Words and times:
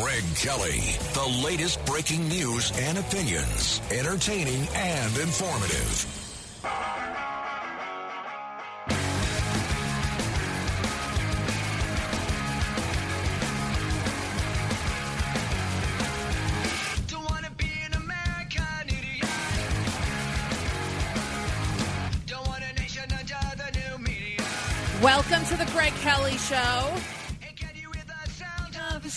Greg 0.00 0.22
Kelly, 0.36 0.80
the 1.12 1.42
latest 1.44 1.84
breaking 1.84 2.28
news 2.28 2.70
and 2.78 2.98
opinions, 2.98 3.80
entertaining 3.90 4.68
and 4.74 5.16
informative. 5.18 6.06
Don't 17.08 17.28
wanna 17.28 17.50
be 17.56 17.70
an 17.84 17.94
American 17.94 18.88
idiot. 18.88 19.28
Don't 22.26 22.46
wanna 22.46 22.72
nation. 22.74 23.02
Welcome 25.02 25.44
to 25.46 25.56
the 25.56 25.68
Greg 25.72 25.92
Kelly 25.94 26.38
Show. 26.38 27.17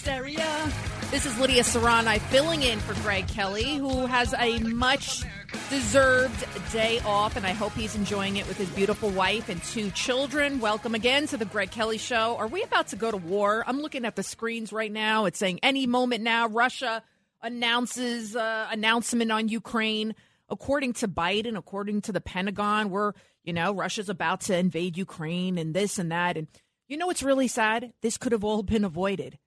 Hysteria. 0.01 0.71
This 1.11 1.27
is 1.27 1.39
Lidia 1.39 1.61
Curanaj 1.61 2.17
filling 2.31 2.63
in 2.63 2.79
for 2.79 2.99
Greg 3.03 3.27
Kelly, 3.27 3.75
who 3.75 4.08
has 4.08 4.33
a 4.33 4.58
much 4.61 5.21
deserved 5.69 6.43
day 6.71 6.99
off, 7.05 7.35
and 7.35 7.45
I 7.45 7.52
hope 7.52 7.73
he's 7.73 7.95
enjoying 7.95 8.38
it 8.38 8.47
with 8.47 8.58
his 8.58 8.67
beautiful 8.71 9.11
wife 9.11 9.47
and 9.47 9.61
two 9.61 9.91
children. 9.91 10.59
Welcome 10.59 10.95
again 10.95 11.27
to 11.27 11.38
the 11.38 11.45
Greg 11.45 11.69
Kelly 11.69 11.99
Show. 11.99 12.35
Are 12.38 12.47
we 12.47 12.63
about 12.63 12.88
to 12.88 12.95
go 12.95 13.11
to 13.11 13.17
war? 13.17 13.63
I'm 13.67 13.80
looking 13.80 14.03
at 14.03 14.16
the 14.16 14.23
screens 14.23 14.73
right 14.73 14.91
now. 14.91 15.25
It's 15.25 15.38
saying 15.38 15.59
any 15.61 15.85
moment 15.85 16.23
now, 16.23 16.47
Russia 16.47 17.03
announces 17.43 18.36
uh, 18.36 18.69
announcement 18.71 19.31
on 19.31 19.49
Ukraine. 19.49 20.15
According 20.49 20.93
to 20.93 21.08
Biden, 21.08 21.55
according 21.55 22.02
to 22.02 22.11
the 22.11 22.21
Pentagon, 22.21 22.89
we're 22.89 23.13
you 23.43 23.53
know, 23.53 23.71
Russia's 23.71 24.09
about 24.09 24.41
to 24.41 24.58
invade 24.58 24.97
Ukraine 24.97 25.59
and 25.59 25.75
this 25.75 25.99
and 25.99 26.11
that. 26.11 26.38
And 26.38 26.47
you 26.88 26.97
know 26.97 27.05
what's 27.05 27.21
really 27.21 27.47
sad? 27.47 27.93
This 28.02 28.17
could 28.17 28.31
have 28.31 28.43
all 28.43 28.63
been 28.63 28.83
avoided. 28.83 29.38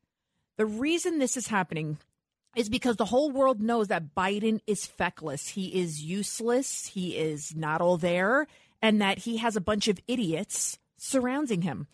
The 0.56 0.66
reason 0.66 1.18
this 1.18 1.36
is 1.36 1.48
happening 1.48 1.98
is 2.56 2.68
because 2.68 2.96
the 2.96 3.06
whole 3.06 3.30
world 3.30 3.60
knows 3.60 3.88
that 3.88 4.14
Biden 4.14 4.60
is 4.66 4.86
feckless. 4.86 5.48
He 5.48 5.80
is 5.80 6.02
useless. 6.02 6.86
He 6.86 7.16
is 7.16 7.54
not 7.56 7.80
all 7.80 7.96
there, 7.96 8.46
and 8.80 9.00
that 9.00 9.18
he 9.18 9.38
has 9.38 9.56
a 9.56 9.60
bunch 9.60 9.88
of 9.88 9.98
idiots 10.06 10.78
surrounding 10.96 11.62
him. 11.62 11.88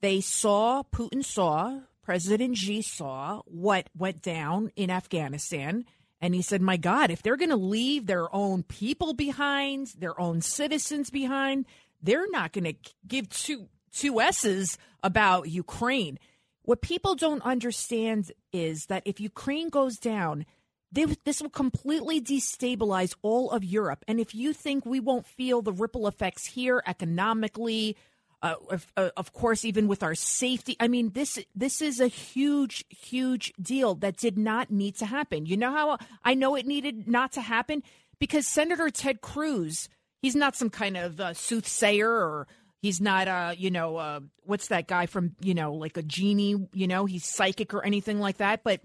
They 0.00 0.20
saw, 0.20 0.82
Putin 0.84 1.24
saw, 1.24 1.80
President 2.02 2.56
Xi 2.56 2.82
saw 2.82 3.42
what 3.46 3.90
went 3.96 4.22
down 4.22 4.70
in 4.76 4.90
Afghanistan. 4.90 5.84
And 6.20 6.34
he 6.34 6.42
said, 6.42 6.62
My 6.62 6.76
God, 6.76 7.10
if 7.10 7.22
they're 7.22 7.36
going 7.36 7.50
to 7.50 7.56
leave 7.56 8.06
their 8.06 8.34
own 8.34 8.62
people 8.62 9.12
behind, 9.12 9.88
their 9.98 10.18
own 10.18 10.40
citizens 10.40 11.10
behind, 11.10 11.66
they're 12.02 12.30
not 12.30 12.52
going 12.52 12.64
to 12.64 12.74
give 13.06 13.28
two, 13.28 13.68
two 13.92 14.20
S's 14.20 14.78
about 15.02 15.48
Ukraine. 15.50 16.18
What 16.66 16.82
people 16.82 17.14
don't 17.14 17.42
understand 17.42 18.32
is 18.52 18.86
that 18.86 19.04
if 19.06 19.20
Ukraine 19.20 19.70
goes 19.70 19.98
down, 19.98 20.44
this 20.90 21.40
will 21.40 21.48
completely 21.48 22.20
destabilize 22.20 23.14
all 23.22 23.52
of 23.52 23.64
Europe. 23.64 24.04
And 24.08 24.18
if 24.18 24.34
you 24.34 24.52
think 24.52 24.84
we 24.84 24.98
won't 24.98 25.26
feel 25.26 25.62
the 25.62 25.72
ripple 25.72 26.08
effects 26.08 26.44
here 26.44 26.82
economically, 26.84 27.96
uh, 28.42 28.54
of, 28.68 28.86
uh, 28.96 29.10
of, 29.16 29.32
course, 29.32 29.64
even 29.64 29.86
with 29.86 30.02
our 30.02 30.14
safety. 30.14 30.76
I 30.78 30.88
mean, 30.88 31.10
this 31.10 31.38
this 31.54 31.80
is 31.80 32.00
a 32.00 32.06
huge, 32.06 32.84
huge 32.90 33.52
deal 33.60 33.94
that 33.96 34.16
did 34.16 34.36
not 34.36 34.70
need 34.70 34.96
to 34.96 35.06
happen. 35.06 35.46
You 35.46 35.56
know 35.56 35.72
how 35.72 35.98
I 36.22 36.34
know 36.34 36.54
it 36.54 36.66
needed 36.66 37.08
not 37.08 37.32
to 37.32 37.40
happen 37.40 37.82
because 38.18 38.46
Senator 38.46 38.90
Ted 38.90 39.20
Cruz, 39.20 39.88
he's 40.20 40.36
not 40.36 40.54
some 40.54 40.70
kind 40.70 40.96
of 40.96 41.18
uh, 41.18 41.32
soothsayer 41.32 42.10
or 42.10 42.46
he's 42.82 43.00
not, 43.00 43.28
a, 43.28 43.54
you 43.56 43.70
know, 43.70 44.20
what's 44.44 44.68
that 44.68 44.88
guy 44.88 45.06
from, 45.06 45.36
you 45.40 45.54
know, 45.54 45.74
like 45.74 45.96
a 45.96 46.02
genie, 46.02 46.68
you 46.72 46.86
know, 46.86 47.04
he's 47.04 47.24
psychic 47.24 47.74
or 47.74 47.84
anything 47.84 48.20
like 48.20 48.38
that, 48.38 48.64
but. 48.64 48.80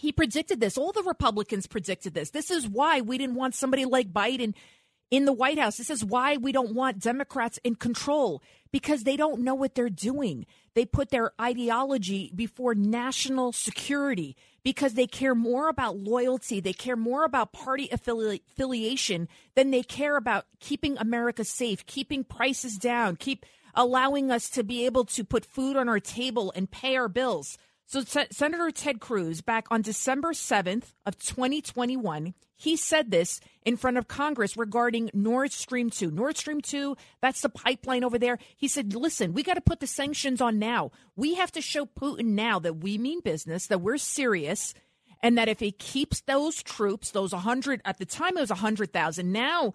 He 0.00 0.12
predicted 0.12 0.60
this. 0.60 0.78
All 0.78 0.92
the 0.92 1.02
Republicans 1.02 1.66
predicted 1.66 2.14
this. 2.14 2.30
This 2.30 2.52
is 2.52 2.68
why 2.68 3.00
we 3.00 3.18
didn't 3.18 3.34
want 3.34 3.56
somebody 3.56 3.84
like 3.84 4.12
Biden 4.12 4.54
in 5.10 5.24
the 5.24 5.32
White 5.32 5.58
House. 5.58 5.76
This 5.76 5.90
is 5.90 6.04
why 6.04 6.36
we 6.36 6.52
don't 6.52 6.72
want 6.72 7.00
Democrats 7.00 7.58
in 7.64 7.74
control 7.74 8.40
because 8.70 9.02
they 9.02 9.16
don't 9.16 9.40
know 9.40 9.56
what 9.56 9.74
they're 9.74 9.90
doing. 9.90 10.46
They 10.74 10.84
put 10.84 11.10
their 11.10 11.32
ideology 11.40 12.30
before 12.32 12.76
national 12.76 13.50
security 13.50 14.36
because 14.68 14.92
they 14.92 15.06
care 15.06 15.34
more 15.34 15.70
about 15.70 15.96
loyalty, 15.96 16.60
they 16.60 16.74
care 16.74 16.94
more 16.94 17.24
about 17.24 17.54
party 17.54 17.88
affili- 17.88 18.42
affiliation 18.52 19.26
than 19.54 19.70
they 19.70 19.82
care 19.82 20.18
about 20.18 20.44
keeping 20.60 20.94
America 20.98 21.42
safe, 21.42 21.86
keeping 21.86 22.22
prices 22.22 22.76
down, 22.76 23.16
keep 23.16 23.46
allowing 23.74 24.30
us 24.30 24.50
to 24.50 24.62
be 24.62 24.84
able 24.84 25.06
to 25.06 25.24
put 25.24 25.42
food 25.46 25.74
on 25.74 25.88
our 25.88 25.98
table 25.98 26.52
and 26.54 26.70
pay 26.70 26.96
our 26.96 27.08
bills. 27.08 27.56
So 27.86 28.02
Senator 28.02 28.70
Ted 28.70 29.00
Cruz 29.00 29.40
back 29.40 29.68
on 29.70 29.80
December 29.80 30.34
7th 30.34 30.92
of 31.06 31.16
2021 31.18 32.34
he 32.58 32.76
said 32.76 33.10
this 33.10 33.40
in 33.64 33.76
front 33.76 33.96
of 33.96 34.08
Congress 34.08 34.56
regarding 34.56 35.10
Nord 35.14 35.52
Stream 35.52 35.90
2. 35.90 36.10
Nord 36.10 36.36
Stream 36.36 36.60
2, 36.60 36.96
that's 37.22 37.40
the 37.40 37.48
pipeline 37.48 38.02
over 38.02 38.18
there. 38.18 38.38
He 38.56 38.66
said, 38.66 38.94
listen, 38.94 39.32
we 39.32 39.44
got 39.44 39.54
to 39.54 39.60
put 39.60 39.78
the 39.78 39.86
sanctions 39.86 40.40
on 40.40 40.58
now. 40.58 40.90
We 41.14 41.36
have 41.36 41.52
to 41.52 41.60
show 41.62 41.86
Putin 41.86 42.30
now 42.34 42.58
that 42.58 42.78
we 42.78 42.98
mean 42.98 43.20
business, 43.20 43.68
that 43.68 43.80
we're 43.80 43.96
serious, 43.96 44.74
and 45.22 45.38
that 45.38 45.48
if 45.48 45.60
he 45.60 45.70
keeps 45.70 46.20
those 46.22 46.62
troops, 46.62 47.12
those 47.12 47.32
100, 47.32 47.80
at 47.84 47.98
the 47.98 48.06
time 48.06 48.36
it 48.36 48.40
was 48.40 48.50
100,000, 48.50 49.32
now 49.32 49.74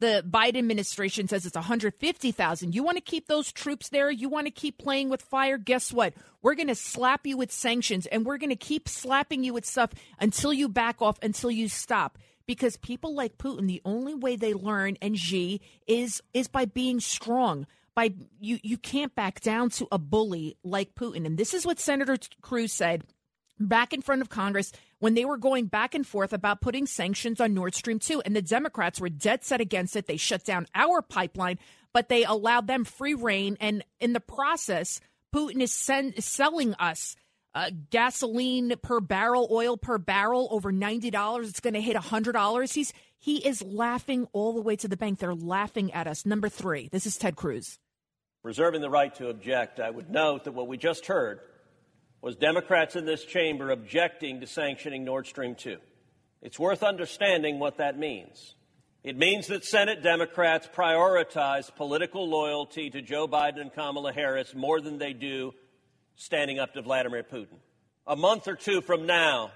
the 0.00 0.24
Biden 0.28 0.58
administration 0.58 1.28
says 1.28 1.44
it's 1.44 1.56
150,000. 1.56 2.74
You 2.74 2.82
want 2.82 2.96
to 2.96 3.02
keep 3.02 3.26
those 3.26 3.52
troops 3.52 3.88
there? 3.88 4.10
You 4.10 4.28
want 4.28 4.46
to 4.46 4.50
keep 4.50 4.78
playing 4.78 5.08
with 5.08 5.22
fire? 5.22 5.58
Guess 5.58 5.92
what? 5.92 6.14
We're 6.42 6.54
going 6.54 6.68
to 6.68 6.74
slap 6.74 7.26
you 7.26 7.36
with 7.36 7.50
sanctions 7.50 8.06
and 8.06 8.24
we're 8.24 8.38
going 8.38 8.50
to 8.50 8.56
keep 8.56 8.88
slapping 8.88 9.42
you 9.42 9.52
with 9.52 9.66
stuff 9.66 9.90
until 10.20 10.52
you 10.52 10.68
back 10.68 11.02
off, 11.02 11.18
until 11.22 11.50
you 11.50 11.68
stop. 11.68 12.18
Because 12.46 12.76
people 12.76 13.14
like 13.14 13.36
Putin, 13.38 13.66
the 13.66 13.82
only 13.84 14.14
way 14.14 14.36
they 14.36 14.54
learn 14.54 14.96
and 15.02 15.18
Xi 15.18 15.60
is 15.86 16.22
is 16.32 16.48
by 16.48 16.64
being 16.64 16.98
strong. 17.00 17.66
By 17.94 18.14
you 18.40 18.58
you 18.62 18.78
can't 18.78 19.14
back 19.14 19.40
down 19.40 19.68
to 19.70 19.88
a 19.92 19.98
bully 19.98 20.56
like 20.62 20.94
Putin. 20.94 21.26
And 21.26 21.36
this 21.36 21.52
is 21.52 21.66
what 21.66 21.78
Senator 21.78 22.16
Cruz 22.40 22.72
said 22.72 23.04
back 23.58 23.92
in 23.92 24.02
front 24.02 24.22
of 24.22 24.28
Congress 24.28 24.72
when 24.98 25.14
they 25.14 25.24
were 25.24 25.36
going 25.36 25.66
back 25.66 25.94
and 25.94 26.06
forth 26.06 26.32
about 26.32 26.60
putting 26.60 26.86
sanctions 26.86 27.40
on 27.40 27.54
Nord 27.54 27.74
Stream 27.74 27.98
2. 27.98 28.22
And 28.24 28.34
the 28.34 28.42
Democrats 28.42 29.00
were 29.00 29.08
dead 29.08 29.44
set 29.44 29.60
against 29.60 29.96
it. 29.96 30.06
They 30.06 30.16
shut 30.16 30.44
down 30.44 30.66
our 30.74 31.02
pipeline, 31.02 31.58
but 31.92 32.08
they 32.08 32.24
allowed 32.24 32.66
them 32.66 32.84
free 32.84 33.14
reign. 33.14 33.56
And 33.60 33.84
in 34.00 34.12
the 34.12 34.20
process, 34.20 35.00
Putin 35.34 35.60
is, 35.60 35.72
selling 36.24 36.74
us 36.74 37.16
uh, 37.54 37.70
gasoline 37.90 38.74
per 38.82 39.00
barrel, 39.00 39.48
oil 39.50 39.76
per 39.76 39.98
barrel 39.98 40.48
over 40.50 40.72
$90. 40.72 41.48
It's 41.48 41.60
going 41.60 41.74
to 41.74 41.80
hit 41.80 41.96
$100. 41.96 42.72
He's 42.72 42.92
he 43.20 43.38
is 43.44 43.62
laughing 43.62 44.28
all 44.32 44.52
the 44.52 44.60
way 44.60 44.76
to 44.76 44.86
the 44.86 44.96
bank. 44.96 45.18
They're 45.18 45.34
laughing 45.34 45.92
at 45.92 46.06
us. 46.06 46.24
Number 46.24 46.48
three, 46.48 46.88
this 46.92 47.04
is 47.04 47.16
Ted 47.16 47.34
Cruz. 47.34 47.78
Reserving 48.44 48.80
the 48.80 48.90
right 48.90 49.12
to 49.16 49.28
object, 49.28 49.80
I 49.80 49.90
would 49.90 50.08
note 50.08 50.44
that 50.44 50.52
what 50.52 50.68
we 50.68 50.76
just 50.76 51.06
heard 51.06 51.40
was 52.20 52.36
Democrats 52.36 52.96
in 52.96 53.04
this 53.04 53.24
chamber 53.24 53.70
objecting 53.70 54.40
to 54.40 54.46
sanctioning 54.46 55.04
Nord 55.04 55.26
Stream 55.26 55.54
2. 55.54 55.76
It's 56.42 56.58
worth 56.58 56.82
understanding 56.82 57.58
what 57.58 57.78
that 57.78 57.98
means. 57.98 58.54
It 59.04 59.16
means 59.16 59.46
that 59.46 59.64
Senate 59.64 60.02
Democrats 60.02 60.68
prioritize 60.74 61.74
political 61.74 62.28
loyalty 62.28 62.90
to 62.90 63.00
Joe 63.00 63.28
Biden 63.28 63.60
and 63.60 63.72
Kamala 63.72 64.12
Harris 64.12 64.54
more 64.54 64.80
than 64.80 64.98
they 64.98 65.12
do 65.12 65.52
standing 66.16 66.58
up 66.58 66.74
to 66.74 66.82
Vladimir 66.82 67.22
Putin. 67.22 67.58
A 68.06 68.16
month 68.16 68.48
or 68.48 68.56
two 68.56 68.80
from 68.80 69.06
now, 69.06 69.52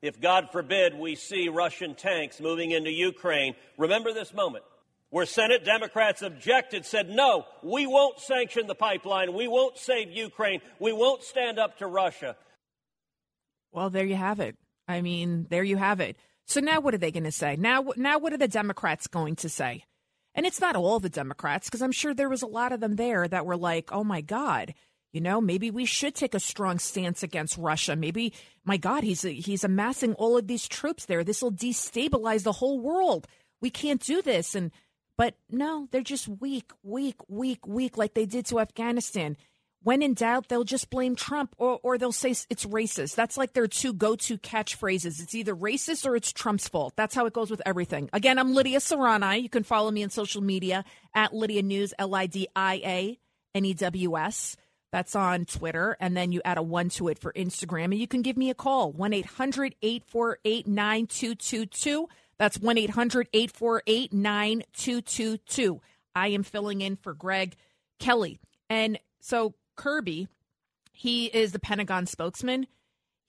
if 0.00 0.20
God 0.20 0.48
forbid 0.52 0.94
we 0.94 1.14
see 1.14 1.48
Russian 1.48 1.94
tanks 1.94 2.40
moving 2.40 2.70
into 2.70 2.90
Ukraine, 2.90 3.54
remember 3.76 4.12
this 4.12 4.32
moment 4.32 4.64
where 5.14 5.26
Senate 5.26 5.64
Democrats 5.64 6.22
objected, 6.22 6.84
said, 6.84 7.08
no, 7.08 7.44
we 7.62 7.86
won't 7.86 8.18
sanction 8.18 8.66
the 8.66 8.74
pipeline. 8.74 9.32
We 9.32 9.46
won't 9.46 9.78
save 9.78 10.10
Ukraine. 10.10 10.60
We 10.80 10.92
won't 10.92 11.22
stand 11.22 11.56
up 11.56 11.78
to 11.78 11.86
Russia. 11.86 12.34
Well, 13.70 13.90
there 13.90 14.04
you 14.04 14.16
have 14.16 14.40
it. 14.40 14.56
I 14.88 15.02
mean, 15.02 15.46
there 15.50 15.62
you 15.62 15.76
have 15.76 16.00
it. 16.00 16.16
So 16.46 16.58
now 16.58 16.80
what 16.80 16.94
are 16.94 16.98
they 16.98 17.12
going 17.12 17.30
to 17.30 17.30
say? 17.30 17.54
Now, 17.54 17.92
now 17.96 18.18
what 18.18 18.32
are 18.32 18.38
the 18.38 18.48
Democrats 18.48 19.06
going 19.06 19.36
to 19.36 19.48
say? 19.48 19.84
And 20.34 20.46
it's 20.46 20.60
not 20.60 20.74
all 20.74 20.98
the 20.98 21.08
Democrats, 21.08 21.68
because 21.68 21.80
I'm 21.80 21.92
sure 21.92 22.12
there 22.12 22.28
was 22.28 22.42
a 22.42 22.48
lot 22.48 22.72
of 22.72 22.80
them 22.80 22.96
there 22.96 23.28
that 23.28 23.46
were 23.46 23.56
like, 23.56 23.92
oh 23.92 24.02
my 24.02 24.20
God, 24.20 24.74
You 25.14 25.20
know, 25.20 25.40
maybe 25.40 25.70
we 25.70 25.84
should 25.84 26.16
take 26.16 26.34
a 26.34 26.40
strong 26.40 26.80
stance 26.80 27.22
against 27.22 27.56
Russia. 27.56 27.94
Maybe, 27.94 28.32
my 28.64 28.76
God, 28.76 29.04
he's 29.04 29.22
he's 29.22 29.62
amassing 29.62 30.12
all 30.14 30.36
of 30.36 30.48
these 30.48 30.66
troops 30.66 31.06
there. 31.06 31.22
This 31.22 31.40
will 31.40 31.52
destabilize 31.52 32.42
the 32.42 32.50
whole 32.50 32.80
world. 32.80 33.28
We 33.60 33.70
can't 33.70 34.02
do 34.02 34.22
this. 34.22 34.56
And 34.56 34.72
but 35.16 35.34
no, 35.50 35.88
they're 35.90 36.02
just 36.02 36.28
weak, 36.28 36.72
weak, 36.82 37.16
weak, 37.28 37.66
weak, 37.66 37.96
like 37.96 38.14
they 38.14 38.26
did 38.26 38.46
to 38.46 38.60
Afghanistan. 38.60 39.36
When 39.82 40.02
in 40.02 40.14
doubt, 40.14 40.48
they'll 40.48 40.64
just 40.64 40.88
blame 40.88 41.14
Trump 41.14 41.54
or, 41.58 41.78
or 41.82 41.98
they'll 41.98 42.10
say 42.10 42.30
it's 42.30 42.64
racist. 42.64 43.14
That's 43.16 43.36
like 43.36 43.52
their 43.52 43.66
two 43.66 43.92
go 43.92 44.16
to 44.16 44.38
catchphrases. 44.38 45.22
It's 45.22 45.34
either 45.34 45.54
racist 45.54 46.06
or 46.06 46.16
it's 46.16 46.32
Trump's 46.32 46.68
fault. 46.68 46.94
That's 46.96 47.14
how 47.14 47.26
it 47.26 47.34
goes 47.34 47.50
with 47.50 47.60
everything. 47.66 48.08
Again, 48.14 48.38
I'm 48.38 48.54
Lidia 48.54 48.78
Curanaj. 48.78 49.42
You 49.42 49.50
can 49.50 49.62
follow 49.62 49.90
me 49.90 50.02
on 50.02 50.08
social 50.08 50.42
media 50.42 50.86
at 51.14 51.34
Lidia 51.34 51.62
News, 51.62 51.92
L 51.98 52.14
I 52.14 52.26
D 52.26 52.48
I 52.56 52.74
A 52.76 53.18
N 53.54 53.64
E 53.66 53.74
W 53.74 54.16
S. 54.16 54.56
That's 54.90 55.14
on 55.14 55.44
Twitter. 55.44 55.98
And 56.00 56.16
then 56.16 56.32
you 56.32 56.40
add 56.46 56.56
a 56.56 56.62
one 56.62 56.88
to 56.90 57.08
it 57.08 57.18
for 57.18 57.32
Instagram. 57.34 57.86
And 57.86 57.98
you 57.98 58.08
can 58.08 58.22
give 58.22 58.38
me 58.38 58.48
a 58.48 58.54
call 58.54 58.90
1 58.90 59.12
800 59.12 59.74
848 59.82 60.66
9222. 60.66 62.08
That's 62.38 62.58
1 62.58 62.78
800 62.78 63.28
848 63.32 64.12
9222. 64.12 65.80
I 66.14 66.28
am 66.28 66.42
filling 66.42 66.80
in 66.80 66.96
for 66.96 67.14
Greg 67.14 67.56
Kelly. 67.98 68.38
And 68.70 68.98
so 69.20 69.54
Kirby, 69.76 70.28
he 70.92 71.26
is 71.26 71.52
the 71.52 71.58
Pentagon 71.58 72.06
spokesman. 72.06 72.66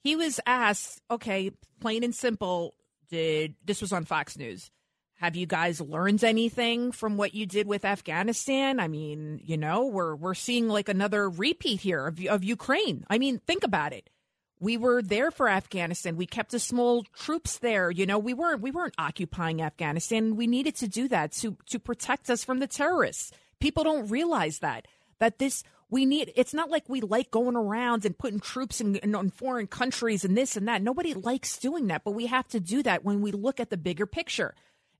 He 0.02 0.16
was 0.16 0.40
asked, 0.46 1.00
okay, 1.10 1.50
plain 1.80 2.04
and 2.04 2.14
simple, 2.14 2.74
did 3.10 3.54
this 3.64 3.80
was 3.80 3.92
on 3.92 4.04
Fox 4.04 4.36
News. 4.36 4.70
Have 5.18 5.34
you 5.34 5.46
guys 5.46 5.80
learned 5.80 6.22
anything 6.22 6.92
from 6.92 7.16
what 7.16 7.34
you 7.34 7.46
did 7.46 7.66
with 7.66 7.86
Afghanistan? 7.86 8.78
I 8.78 8.86
mean, 8.86 9.40
you 9.42 9.56
know, 9.56 9.86
we're 9.86 10.14
we're 10.14 10.34
seeing 10.34 10.68
like 10.68 10.88
another 10.88 11.30
repeat 11.30 11.80
here 11.80 12.06
of, 12.06 12.22
of 12.26 12.44
Ukraine. 12.44 13.04
I 13.08 13.18
mean, 13.18 13.38
think 13.46 13.64
about 13.64 13.94
it. 13.94 14.10
We 14.58 14.76
were 14.76 15.02
there 15.02 15.30
for 15.30 15.48
Afghanistan. 15.48 16.16
We 16.16 16.26
kept 16.26 16.54
a 16.54 16.58
small 16.58 17.02
troops 17.14 17.58
there. 17.58 17.90
You 17.90 18.06
know, 18.06 18.18
we 18.18 18.32
weren't 18.32 18.62
we 18.62 18.70
weren't 18.70 18.94
occupying 18.98 19.60
Afghanistan. 19.60 20.36
We 20.36 20.46
needed 20.46 20.76
to 20.76 20.88
do 20.88 21.08
that 21.08 21.32
to 21.32 21.56
to 21.66 21.78
protect 21.78 22.30
us 22.30 22.42
from 22.44 22.58
the 22.58 22.66
terrorists. 22.66 23.32
People 23.60 23.84
don't 23.84 24.08
realize 24.08 24.60
that 24.60 24.86
that 25.18 25.38
this 25.38 25.62
we 25.88 26.04
need 26.04 26.32
it's 26.36 26.54
not 26.54 26.70
like 26.70 26.84
we 26.88 27.00
like 27.00 27.30
going 27.30 27.56
around 27.56 28.04
and 28.04 28.18
putting 28.18 28.40
troops 28.40 28.80
in, 28.80 28.96
in, 28.96 29.14
in, 29.14 29.30
foreign 29.30 29.66
countries 29.66 30.24
and 30.24 30.36
this 30.36 30.56
and 30.56 30.68
that 30.68 30.82
nobody 30.82 31.14
likes 31.14 31.58
doing 31.58 31.86
that 31.86 32.04
but 32.04 32.12
we 32.12 32.26
have 32.26 32.46
to 32.48 32.60
do 32.60 32.82
that 32.82 33.04
when 33.04 33.20
we 33.20 33.32
look 33.32 33.60
at 33.60 33.70
the 33.70 33.76
bigger 33.76 34.06
picture 34.06 34.54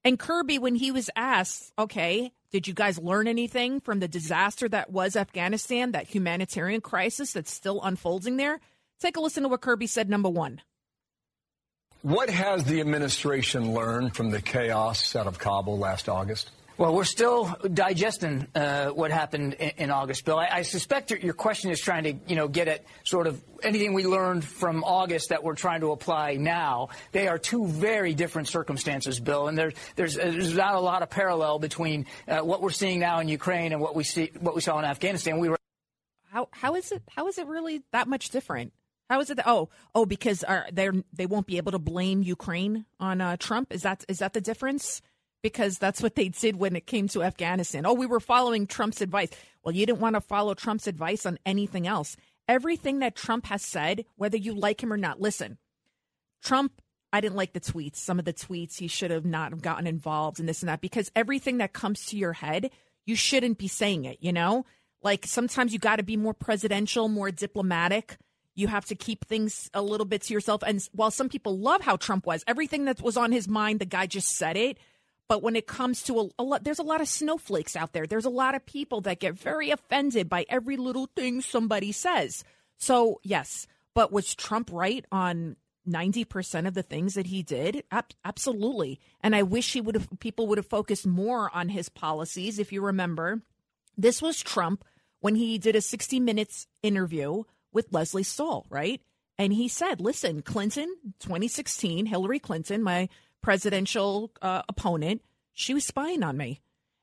and 0.04 0.18
kirby 0.18 0.58
when 0.58 0.74
he 0.74 0.90
was 0.90 1.10
asked 1.16 1.72
okay 1.78 2.32
did 2.52 2.68
you 2.68 2.74
guys 2.74 2.98
learn 2.98 3.26
anything 3.26 3.80
from 3.80 4.00
the 4.00 4.08
disaster 4.08 4.68
that 4.68 4.90
was 4.90 5.16
afghanistan 5.16 5.92
that 5.92 6.06
humanitarian 6.06 6.80
crisis 6.80 7.32
that's 7.32 7.52
still 7.52 7.80
unfolding 7.82 8.36
there 8.36 8.60
take 9.00 9.16
a 9.16 9.20
listen 9.20 9.42
to 9.42 9.48
what 9.48 9.60
kirby 9.60 9.86
said 9.86 10.08
number 10.08 10.28
one 10.28 10.60
what 12.02 12.30
has 12.30 12.64
the 12.64 12.80
administration 12.80 13.72
learned 13.72 14.14
from 14.14 14.30
the 14.30 14.40
chaos 14.40 15.16
out 15.16 15.26
of 15.26 15.38
kabul 15.38 15.78
last 15.78 16.08
august 16.08 16.50
well, 16.78 16.94
we're 16.94 17.04
still 17.04 17.56
digesting 17.72 18.48
uh, 18.54 18.88
what 18.88 19.10
happened 19.10 19.54
in, 19.54 19.70
in 19.78 19.90
August, 19.90 20.26
Bill. 20.26 20.38
I, 20.38 20.48
I, 20.52 20.62
suspect 20.62 21.10
your, 21.10 21.18
your 21.20 21.32
question 21.32 21.70
is 21.70 21.80
trying 21.80 22.04
to, 22.04 22.12
you 22.26 22.36
know, 22.36 22.48
get 22.48 22.68
at 22.68 22.84
sort 23.02 23.26
of 23.26 23.42
anything 23.62 23.94
we 23.94 24.04
learned 24.04 24.44
from 24.44 24.84
August 24.84 25.30
that 25.30 25.42
we're 25.42 25.54
trying 25.54 25.80
to 25.80 25.92
apply 25.92 26.34
now. 26.34 26.90
They 27.12 27.28
are 27.28 27.38
two 27.38 27.66
very 27.66 28.12
different 28.12 28.48
circumstances, 28.48 29.20
Bill, 29.20 29.48
and 29.48 29.56
there's 29.56 29.72
there's, 29.94 30.16
there's 30.16 30.54
not 30.54 30.74
a 30.74 30.80
lot 30.80 31.02
of 31.02 31.08
parallel 31.08 31.58
between 31.58 32.04
uh, 32.28 32.40
what 32.40 32.60
we're 32.60 32.68
seeing 32.68 33.00
now 33.00 33.20
in 33.20 33.28
Ukraine 33.28 33.72
and 33.72 33.80
what 33.80 33.96
we 33.96 34.04
see 34.04 34.30
what 34.38 34.54
we 34.54 34.60
saw 34.60 34.78
in 34.78 34.84
Afghanistan. 34.84 35.38
We 35.38 35.48
were 35.48 35.56
how 36.30 36.48
how 36.50 36.74
is 36.74 36.92
it 36.92 37.02
how 37.08 37.26
is 37.28 37.38
it 37.38 37.46
really 37.46 37.84
that 37.92 38.06
much 38.06 38.28
different? 38.28 38.74
How 39.08 39.20
is 39.20 39.30
it? 39.30 39.36
That, 39.36 39.48
oh, 39.48 39.68
oh, 39.94 40.06
because 40.06 40.44
they 40.72 40.90
they 41.12 41.26
won't 41.26 41.46
be 41.46 41.58
able 41.58 41.72
to 41.72 41.78
blame 41.78 42.22
Ukraine 42.22 42.86
on 42.98 43.20
uh, 43.20 43.36
Trump. 43.36 43.72
Is 43.72 43.82
that 43.82 44.04
is 44.08 44.18
that 44.18 44.32
the 44.32 44.40
difference? 44.40 45.02
because 45.46 45.78
that's 45.78 46.02
what 46.02 46.16
they 46.16 46.28
did 46.28 46.56
when 46.56 46.74
it 46.74 46.88
came 46.88 47.06
to 47.06 47.22
Afghanistan. 47.22 47.86
Oh, 47.86 47.94
we 47.94 48.06
were 48.06 48.18
following 48.18 48.66
Trump's 48.66 49.00
advice. 49.00 49.28
Well, 49.62 49.76
you 49.76 49.86
didn't 49.86 50.00
want 50.00 50.14
to 50.14 50.20
follow 50.20 50.54
Trump's 50.54 50.88
advice 50.88 51.24
on 51.24 51.38
anything 51.46 51.86
else. 51.86 52.16
Everything 52.48 52.98
that 52.98 53.14
Trump 53.14 53.46
has 53.46 53.62
said, 53.62 54.06
whether 54.16 54.36
you 54.36 54.54
like 54.54 54.82
him 54.82 54.92
or 54.92 54.96
not, 54.96 55.20
listen, 55.20 55.58
Trump, 56.42 56.80
I 57.12 57.20
didn't 57.20 57.36
like 57.36 57.52
the 57.52 57.60
tweets. 57.60 57.98
Some 57.98 58.18
of 58.18 58.24
the 58.24 58.32
tweets, 58.32 58.78
he 58.78 58.88
should 58.88 59.12
have 59.12 59.24
not 59.24 59.62
gotten 59.62 59.86
involved 59.86 60.40
in 60.40 60.46
this 60.46 60.62
and 60.62 60.68
that 60.68 60.80
because 60.80 61.12
everything 61.14 61.58
that 61.58 61.72
comes 61.72 62.06
to 62.06 62.16
your 62.16 62.32
head, 62.32 62.70
you 63.04 63.14
shouldn't 63.14 63.58
be 63.58 63.68
saying 63.68 64.04
it, 64.04 64.18
you 64.20 64.32
know? 64.32 64.66
Like 65.00 65.26
sometimes 65.26 65.72
you 65.72 65.78
got 65.78 65.96
to 65.96 66.02
be 66.02 66.16
more 66.16 66.34
presidential, 66.34 67.08
more 67.08 67.30
diplomatic. 67.30 68.16
You 68.56 68.66
have 68.66 68.86
to 68.86 68.96
keep 68.96 69.26
things 69.26 69.70
a 69.72 69.82
little 69.82 70.06
bit 70.06 70.22
to 70.22 70.34
yourself. 70.34 70.62
And 70.66 70.82
while 70.92 71.12
some 71.12 71.28
people 71.28 71.56
love 71.58 71.82
how 71.82 71.96
Trump 71.96 72.26
was, 72.26 72.42
everything 72.48 72.86
that 72.86 73.00
was 73.00 73.16
on 73.16 73.30
his 73.30 73.46
mind, 73.46 73.78
the 73.80 73.84
guy 73.84 74.06
just 74.06 74.36
said 74.36 74.56
it. 74.56 74.78
But 75.28 75.42
when 75.42 75.56
it 75.56 75.66
comes 75.66 76.02
to 76.04 76.20
a, 76.20 76.28
a, 76.38 76.42
lot, 76.42 76.64
there's 76.64 76.78
a 76.78 76.84
lot 76.84 77.00
of 77.00 77.08
snowflakes 77.08 77.76
out 77.76 77.92
there. 77.92 78.06
There's 78.06 78.24
a 78.24 78.30
lot 78.30 78.54
of 78.54 78.64
people 78.64 79.00
that 79.02 79.20
get 79.20 79.34
very 79.34 79.70
offended 79.70 80.28
by 80.28 80.46
every 80.48 80.76
little 80.76 81.08
thing 81.14 81.40
somebody 81.40 81.92
says. 81.92 82.44
So, 82.78 83.20
yes, 83.22 83.66
but 83.94 84.12
was 84.12 84.34
Trump 84.34 84.70
right 84.72 85.04
on 85.10 85.56
90% 85.88 86.66
of 86.66 86.74
the 86.74 86.82
things 86.82 87.14
that 87.14 87.26
he 87.26 87.42
did? 87.42 87.84
Ab- 87.90 88.14
absolutely. 88.24 89.00
And 89.20 89.34
I 89.34 89.42
wish 89.42 89.72
he 89.72 89.80
would 89.80 89.94
have, 89.94 90.08
people 90.20 90.46
would 90.46 90.58
have 90.58 90.66
focused 90.66 91.06
more 91.06 91.50
on 91.54 91.70
his 91.70 91.88
policies. 91.88 92.58
If 92.58 92.72
you 92.72 92.80
remember, 92.82 93.42
this 93.96 94.22
was 94.22 94.40
Trump 94.40 94.84
when 95.20 95.34
he 95.34 95.58
did 95.58 95.74
a 95.74 95.80
60 95.80 96.20
minutes 96.20 96.66
interview 96.82 97.42
with 97.76 97.92
Lesley 97.92 98.24
Stahl, 98.24 98.66
right? 98.70 99.00
And 99.38 99.52
he 99.52 99.68
said, 99.68 100.00
listen, 100.00 100.40
Clinton, 100.40 100.92
2016, 101.20 102.06
Hillary 102.06 102.38
Clinton, 102.38 102.82
my 102.82 103.08
presidential 103.42 104.32
uh, 104.40 104.62
opponent, 104.68 105.22
she 105.52 105.74
was 105.74 105.84
spying 105.84 106.22
on 106.22 106.36
me. 106.36 106.62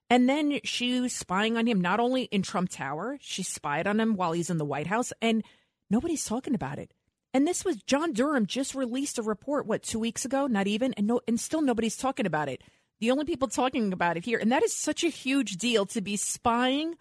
And 0.10 0.28
then 0.28 0.60
she 0.64 1.00
was 1.00 1.14
spying 1.14 1.58
on 1.58 1.68
him 1.68 1.80
not 1.80 2.00
only 2.00 2.24
in 2.24 2.42
Trump 2.42 2.70
Tower, 2.70 3.18
she 3.22 3.44
spied 3.44 3.88
on 3.88 4.00
him 4.00 4.16
while 4.16 4.32
he's 4.32 4.50
in 4.50 4.58
the 4.58 4.66
White 4.66 4.88
House, 4.88 5.14
and 5.22 5.44
nobody's 5.90 6.26
talking 6.26 6.56
about 6.56 6.80
it. 6.80 6.92
And 7.34 7.48
this 7.48 7.64
was 7.64 7.78
John 7.78 8.12
Durham 8.14 8.46
just 8.46 8.76
released 8.76 9.18
a 9.18 9.24
report, 9.24 9.66
what, 9.66 9.84
two 9.84 10.00
weeks 10.00 10.26
ago? 10.26 10.48
Not 10.48 10.68
even, 10.68 10.94
and 10.94 11.08
no, 11.08 11.22
and 11.28 11.40
still 11.40 11.62
nobody's 11.62 11.98
talking 11.98 12.26
about 12.26 12.50
it. 12.50 12.62
The 13.00 13.12
only 13.12 13.26
people 13.26 13.48
talking 13.48 13.94
about 13.94 14.18
it 14.18 14.26
here, 14.26 14.40
and 14.40 14.52
that 14.52 14.64
is 14.64 14.76
such 14.76 15.04
a 15.04 15.10
huge 15.10 15.58
deal 15.58 15.86
to 15.88 16.02
be 16.02 16.16
spying 16.16 16.96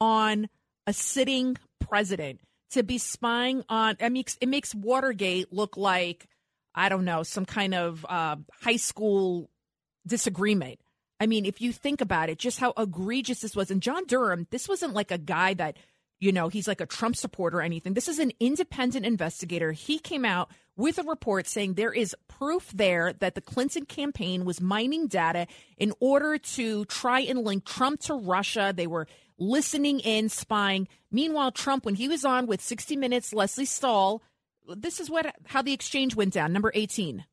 on 0.00 0.48
a 0.86 0.92
sitting 0.92 1.56
president, 1.80 2.40
to 2.70 2.82
be 2.82 2.98
spying 2.98 3.64
on. 3.68 3.96
I 4.00 4.08
mean, 4.08 4.24
it 4.40 4.48
makes 4.48 4.74
Watergate 4.74 5.52
look 5.52 5.76
like 5.76 6.28
I 6.76 6.90
don't 6.90 7.06
know, 7.06 7.22
some 7.22 7.46
kind 7.46 7.74
of 7.74 8.04
uh, 8.06 8.36
high 8.60 8.76
school 8.76 9.50
disagreement. 10.06 10.78
I 11.18 11.26
mean, 11.26 11.46
if 11.46 11.62
you 11.62 11.72
think 11.72 12.02
about 12.02 12.28
it, 12.28 12.38
just 12.38 12.60
how 12.60 12.74
egregious 12.76 13.40
this 13.40 13.56
was. 13.56 13.70
And 13.70 13.80
John 13.80 14.04
Durham, 14.04 14.46
this 14.50 14.68
wasn't 14.68 14.92
like 14.92 15.10
a 15.10 15.16
guy 15.16 15.54
that, 15.54 15.78
you 16.20 16.30
know, 16.30 16.48
he's 16.48 16.68
like 16.68 16.82
a 16.82 16.86
Trump 16.86 17.16
supporter 17.16 17.58
or 17.58 17.62
anything. 17.62 17.94
This 17.94 18.08
is 18.08 18.18
an 18.18 18.32
independent 18.38 19.06
investigator. 19.06 19.72
He 19.72 19.98
came 19.98 20.26
out 20.26 20.50
with 20.76 20.98
a 20.98 21.02
report 21.04 21.46
saying 21.46 21.74
there 21.74 21.94
is 21.94 22.14
proof 22.28 22.70
there 22.74 23.14
that 23.14 23.34
the 23.34 23.40
Clinton 23.40 23.86
campaign 23.86 24.44
was 24.44 24.60
mining 24.60 25.06
data 25.06 25.46
in 25.78 25.94
order 26.00 26.36
to 26.36 26.84
try 26.84 27.20
and 27.20 27.38
link 27.38 27.64
Trump 27.64 28.00
to 28.00 28.14
Russia. 28.14 28.74
They 28.76 28.86
were 28.86 29.08
listening 29.38 30.00
in, 30.00 30.28
spying. 30.28 30.88
Meanwhile, 31.10 31.52
Trump, 31.52 31.84
when 31.84 31.94
he 31.94 32.08
was 32.08 32.24
on 32.24 32.46
with 32.46 32.60
60 32.60 32.96
Minutes, 32.96 33.32
Lesley 33.32 33.64
Stahl, 33.64 34.22
this 34.68 35.00
is 35.00 35.08
what 35.08 35.34
how 35.46 35.62
the 35.62 35.72
exchange 35.72 36.16
went 36.16 36.32
down. 36.32 36.52
Number 36.52 36.72
eighteen. 36.74 37.24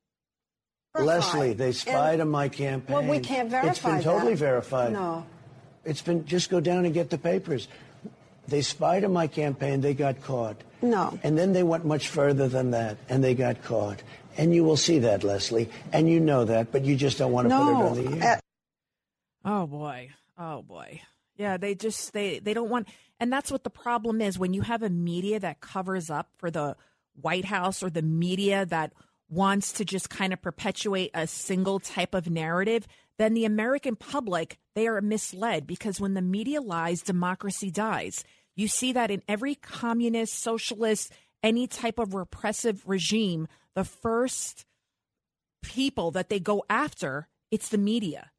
Lesley, 0.96 1.54
they 1.54 1.72
spied 1.72 2.20
on 2.20 2.30
my 2.30 2.48
campaign. 2.50 2.94
Well, 2.94 3.10
we 3.10 3.20
can't 3.20 3.50
verify 3.50 3.70
It's 3.70 3.80
been 3.80 3.96
that. 3.96 4.04
totally 4.04 4.36
verified. 4.36 4.94
No. 4.94 5.26
It's 5.86 6.02
been 6.04 6.26
just 6.26 6.52
go 6.52 6.60
down 6.60 6.86
and 6.86 6.94
get 6.94 7.10
the 7.10 7.18
papers. 7.18 7.68
They 8.48 8.62
spied 8.62 9.04
on 9.04 9.12
my 9.14 9.28
campaign. 9.28 9.82
They 9.82 9.94
got 9.96 10.22
caught. 10.22 10.58
No. 10.82 11.18
And 11.24 11.38
then 11.38 11.54
they 11.54 11.64
went 11.64 11.86
much 11.86 12.10
further 12.10 12.48
than 12.48 12.72
that, 12.72 12.98
and 13.10 13.24
they 13.24 13.34
got 13.34 13.64
caught. 13.64 14.04
And 14.38 14.54
you 14.54 14.64
will 14.64 14.78
see 14.78 15.00
that, 15.00 15.24
Lesley, 15.24 15.70
and 15.92 16.10
you 16.10 16.20
know 16.20 16.46
that, 16.46 16.72
but 16.72 16.84
you 16.86 16.96
just 16.96 17.18
don't 17.18 17.32
want 17.32 17.46
to 17.46 17.50
no. 17.50 17.64
put 17.66 17.72
it 17.72 18.08
on 18.08 18.20
the 18.20 18.26
air. 18.26 18.40
Oh 19.46 19.66
boy. 19.66 20.12
Oh 20.38 20.62
boy. 20.62 21.02
Yeah, 21.36 21.58
they 21.58 21.76
just 21.76 22.14
they 22.14 22.40
they 22.40 22.54
don't 22.54 22.70
want 22.70 22.88
and 23.20 23.32
that's 23.32 23.52
what 23.52 23.64
the 23.64 23.70
problem 23.70 24.22
is 24.22 24.38
when 24.38 24.54
you 24.54 24.62
have 24.62 24.84
a 24.84 24.90
media 24.90 25.40
that 25.40 25.62
covers 25.62 26.10
up 26.10 26.30
for 26.38 26.52
the 26.52 26.76
White 27.20 27.46
House 27.46 27.84
or 27.84 27.90
the 27.90 28.02
media 28.02 28.66
that 28.66 28.94
wants 29.30 29.72
to 29.74 29.86
just 29.86 30.10
kind 30.10 30.34
of 30.34 30.42
perpetuate 30.42 31.12
a 31.14 31.26
single 31.26 31.80
type 31.80 32.14
of 32.14 32.30
narrative, 32.30 32.88
then 33.18 33.34
the 33.34 33.46
American 33.46 33.96
public, 33.96 34.58
they 34.76 34.88
are 34.88 35.02
misled 35.02 35.66
because 35.66 36.00
when 36.00 36.14
the 36.14 36.22
media 36.22 36.62
lies, 36.62 37.02
democracy 37.02 37.72
dies. 37.72 38.24
You 38.56 38.68
see 38.68 38.92
that 38.94 39.10
in 39.10 39.24
every 39.28 39.56
communist, 39.56 40.40
socialist, 40.40 41.12
any 41.42 41.68
type 41.68 42.00
of 42.00 42.14
repressive 42.14 42.84
regime, 42.88 43.48
the 43.74 43.84
first 43.84 44.66
people 45.64 46.12
that 46.12 46.30
they 46.30 46.40
go 46.40 46.64
after, 46.70 47.28
it's 47.50 47.70
the 47.70 47.78
media. 47.78 48.32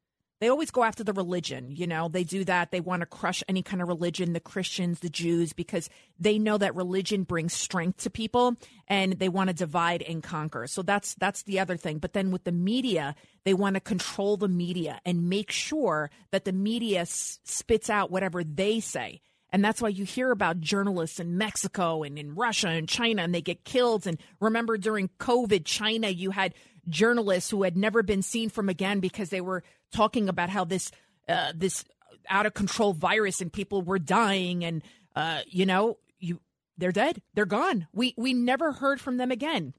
They 0.45 0.49
always 0.49 0.69
go 0.69 0.83
after 0.83 1.03
the 1.03 1.11
religion. 1.11 1.71
You 1.71 1.87
know, 1.87 2.07
they 2.07 2.23
do 2.23 2.43
that. 2.43 2.69
They 2.69 2.79
want 2.79 2.99
to 2.99 3.07
crush 3.07 3.41
any 3.49 3.63
kind 3.63 3.81
of 3.81 3.87
religion, 3.87 4.33
the 4.33 4.39
Christians, 4.39 4.99
the 4.99 5.09
Jews, 5.09 5.53
because 5.53 5.89
they 6.19 6.37
know 6.37 6.59
that 6.59 6.75
religion 6.75 7.23
brings 7.23 7.51
strength 7.51 8.03
to 8.03 8.11
people 8.11 8.55
and 8.87 9.13
they 9.13 9.27
want 9.27 9.47
to 9.47 9.55
divide 9.55 10.03
and 10.03 10.21
conquer. 10.21 10.67
So 10.67 10.83
that's 10.83 11.15
that's 11.15 11.41
the 11.41 11.59
other 11.59 11.77
thing. 11.77 11.97
But 11.97 12.13
then 12.13 12.29
with 12.29 12.43
the 12.43 12.51
media, 12.51 13.15
they 13.43 13.55
want 13.55 13.73
to 13.73 13.79
control 13.79 14.37
the 14.37 14.47
media 14.47 15.01
and 15.03 15.31
make 15.31 15.49
sure 15.49 16.11
that 16.29 16.45
the 16.45 16.53
media 16.53 17.01
s- 17.01 17.39
spits 17.43 17.89
out 17.89 18.11
whatever 18.11 18.43
they 18.43 18.79
say. 18.79 19.21
And 19.49 19.65
that's 19.65 19.81
why 19.81 19.89
you 19.89 20.03
hear 20.03 20.29
about 20.29 20.59
journalists 20.59 21.19
in 21.19 21.39
Mexico 21.39 22.03
and 22.03 22.19
in 22.19 22.35
Russia 22.35 22.67
and 22.67 22.87
China 22.87 23.23
and 23.23 23.33
they 23.33 23.41
get 23.41 23.63
killed. 23.63 24.05
And 24.05 24.19
remember 24.39 24.77
during 24.77 25.09
COVID, 25.19 25.65
China, 25.65 26.09
you 26.09 26.29
had 26.29 26.53
journalists 26.87 27.49
who 27.49 27.63
had 27.63 27.75
never 27.75 28.03
been 28.03 28.21
seen 28.21 28.49
from 28.49 28.69
again 28.69 28.99
because 28.99 29.29
they 29.29 29.41
were 29.41 29.63
talking 29.95 30.29
about 30.29 30.49
how 30.49 30.65
this 30.65 30.91
uh, 31.27 31.53
this 31.55 31.85
out 32.29 32.45
of 32.45 32.53
control 32.53 32.93
virus 32.93 33.41
and 33.41 33.51
people 33.51 33.81
were 33.81 33.99
dying 33.99 34.63
and 34.63 34.83
uh, 35.15 35.41
you 35.47 35.65
know 35.65 35.97
you 36.19 36.39
they're 36.77 36.91
dead. 36.91 37.21
They're 37.33 37.45
gone. 37.45 37.87
We 37.93 38.13
we 38.17 38.33
never 38.33 38.73
heard 38.73 38.99
from 38.99 39.17
them 39.17 39.31
again. 39.31 39.73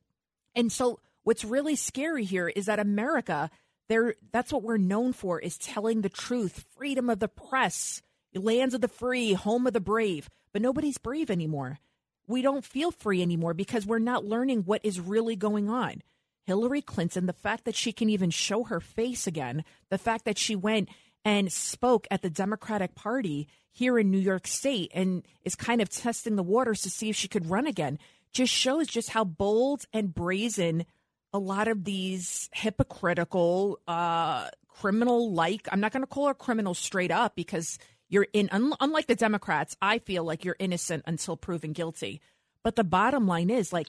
And 0.55 0.73
so 0.73 1.01
what's 1.25 1.45
really 1.45 1.77
scary 1.77 2.25
here 2.25 2.49
is 2.49 2.67
that 2.67 2.79
America 2.79 3.51
there 3.89 4.15
that's 4.33 4.53
what 4.53 4.63
we're 4.63 4.79
known 4.79 5.13
for 5.13 5.39
is 5.39 5.59
telling 5.59 6.01
the 6.01 6.09
truth 6.09 6.65
freedom 6.77 7.11
of 7.11 7.19
the 7.19 7.29
press 7.29 8.03
lands 8.35 8.75
of 8.75 8.81
the 8.81 8.89
free 8.89 9.35
home 9.35 9.67
of 9.67 9.73
the 9.75 9.81
brave. 9.81 10.29
But 10.53 10.63
nobody's 10.63 10.99
brave 10.99 11.31
anymore. 11.31 11.79
We 12.27 12.43
don't 12.43 12.65
feel 12.65 12.91
free 12.91 13.23
anymore 13.23 13.55
because 13.55 13.87
we're 13.87 13.99
not 13.99 14.25
learning 14.25 14.63
what 14.63 14.81
is 14.83 14.99
really 14.99 15.37
going 15.37 15.69
on 15.69 16.03
Hillary 16.47 16.81
Clinton, 16.81 17.27
the 17.27 17.33
fact 17.33 17.65
that 17.65 17.75
she 17.75 17.93
can 17.93 18.09
even 18.09 18.31
show 18.31 18.65
her 18.65 18.81
face 18.81 19.27
again, 19.27 19.65
the 19.91 19.99
fact 19.99 20.25
that 20.25 20.39
she 20.39 20.55
went 20.55 20.89
and 21.25 21.53
spoke 21.53 22.07
at 22.11 22.23
the 22.23 22.31
Democratic 22.31 22.95
Party 22.95 23.49
here 23.73 23.99
in 23.99 24.11
New 24.11 24.19
York 24.19 24.47
State 24.47 24.93
and 24.95 25.27
is 25.45 25.57
kind 25.57 25.83
of 25.83 25.89
testing 25.89 26.37
the 26.37 26.43
waters 26.43 26.83
to 26.83 26.91
see 26.91 27.11
if 27.11 27.17
she 27.17 27.27
could 27.27 27.51
run 27.51 27.67
again, 27.67 27.99
just 28.33 28.53
shows 28.53 28.87
just 28.87 29.11
how 29.11 29.25
bold 29.25 29.85
and 29.93 30.15
brazen 30.15 30.87
a 31.33 31.39
lot 31.39 31.67
of 31.67 31.85
these 31.85 32.49
hypocritical, 32.53 33.81
uh, 33.89 34.49
criminal 34.69 35.33
like, 35.33 35.69
I'm 35.73 35.81
not 35.81 35.93
going 35.93 36.03
to 36.03 36.07
call 36.07 36.29
her 36.29 36.35
criminal 36.35 36.75
straight 36.75 37.11
up 37.11 37.35
because 37.35 37.79
you're 38.09 38.29
in, 38.33 38.49
un- 38.53 38.75
unlike 38.81 39.07
the 39.07 39.17
Democrats, 39.17 39.77
I 39.83 39.99
feel 39.99 40.23
like 40.23 40.45
you're 40.45 40.57
innocent 40.59 41.03
until 41.07 41.37
proven 41.37 41.73
guilty. 41.73 42.21
But 42.63 42.77
the 42.77 42.85
bottom 42.85 43.27
line 43.27 43.51
is 43.51 43.73
like, 43.73 43.89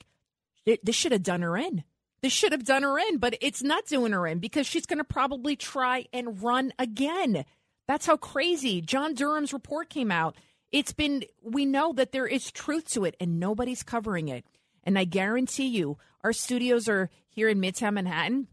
this 0.66 0.96
should 0.96 1.12
have 1.12 1.24
done 1.24 1.44
her 1.44 1.56
in. 1.56 1.84
This 2.22 2.34
should 2.34 2.52
have 2.52 2.66
done 2.66 2.84
her 2.84 2.98
in, 2.98 3.18
but 3.18 3.38
it's 3.42 3.62
not 3.62 3.86
doing 3.86 4.12
her 4.12 4.26
in 4.26 4.40
because 4.40 4.66
she's 4.66 4.86
going 4.86 4.98
to 4.98 5.04
probably 5.04 5.56
try 5.56 6.06
and 6.12 6.42
run 6.42 6.74
again. 6.80 7.46
That's 7.88 8.06
how 8.06 8.18
crazy 8.18 8.82
John 8.82 9.14
Durham's 9.14 9.54
report 9.54 9.90
came 9.90 10.12
out. 10.12 10.36
It's 10.72 10.94
been, 10.94 11.24
we 11.42 11.66
know 11.66 11.94
that 11.94 12.12
there 12.12 12.28
is 12.28 12.52
truth 12.52 12.92
to 12.92 13.06
it 13.06 13.16
and 13.20 13.40
nobody's 13.40 13.84
covering 13.84 14.28
it. 14.28 14.46
And 14.84 14.98
I 14.98 15.06
guarantee 15.06 15.68
you, 15.68 15.98
our 16.24 16.34
studios 16.34 16.90
are 16.90 17.10
here 17.30 17.50
in 17.50 17.62
Midtown 17.62 17.94
Manhattan. 17.94 18.48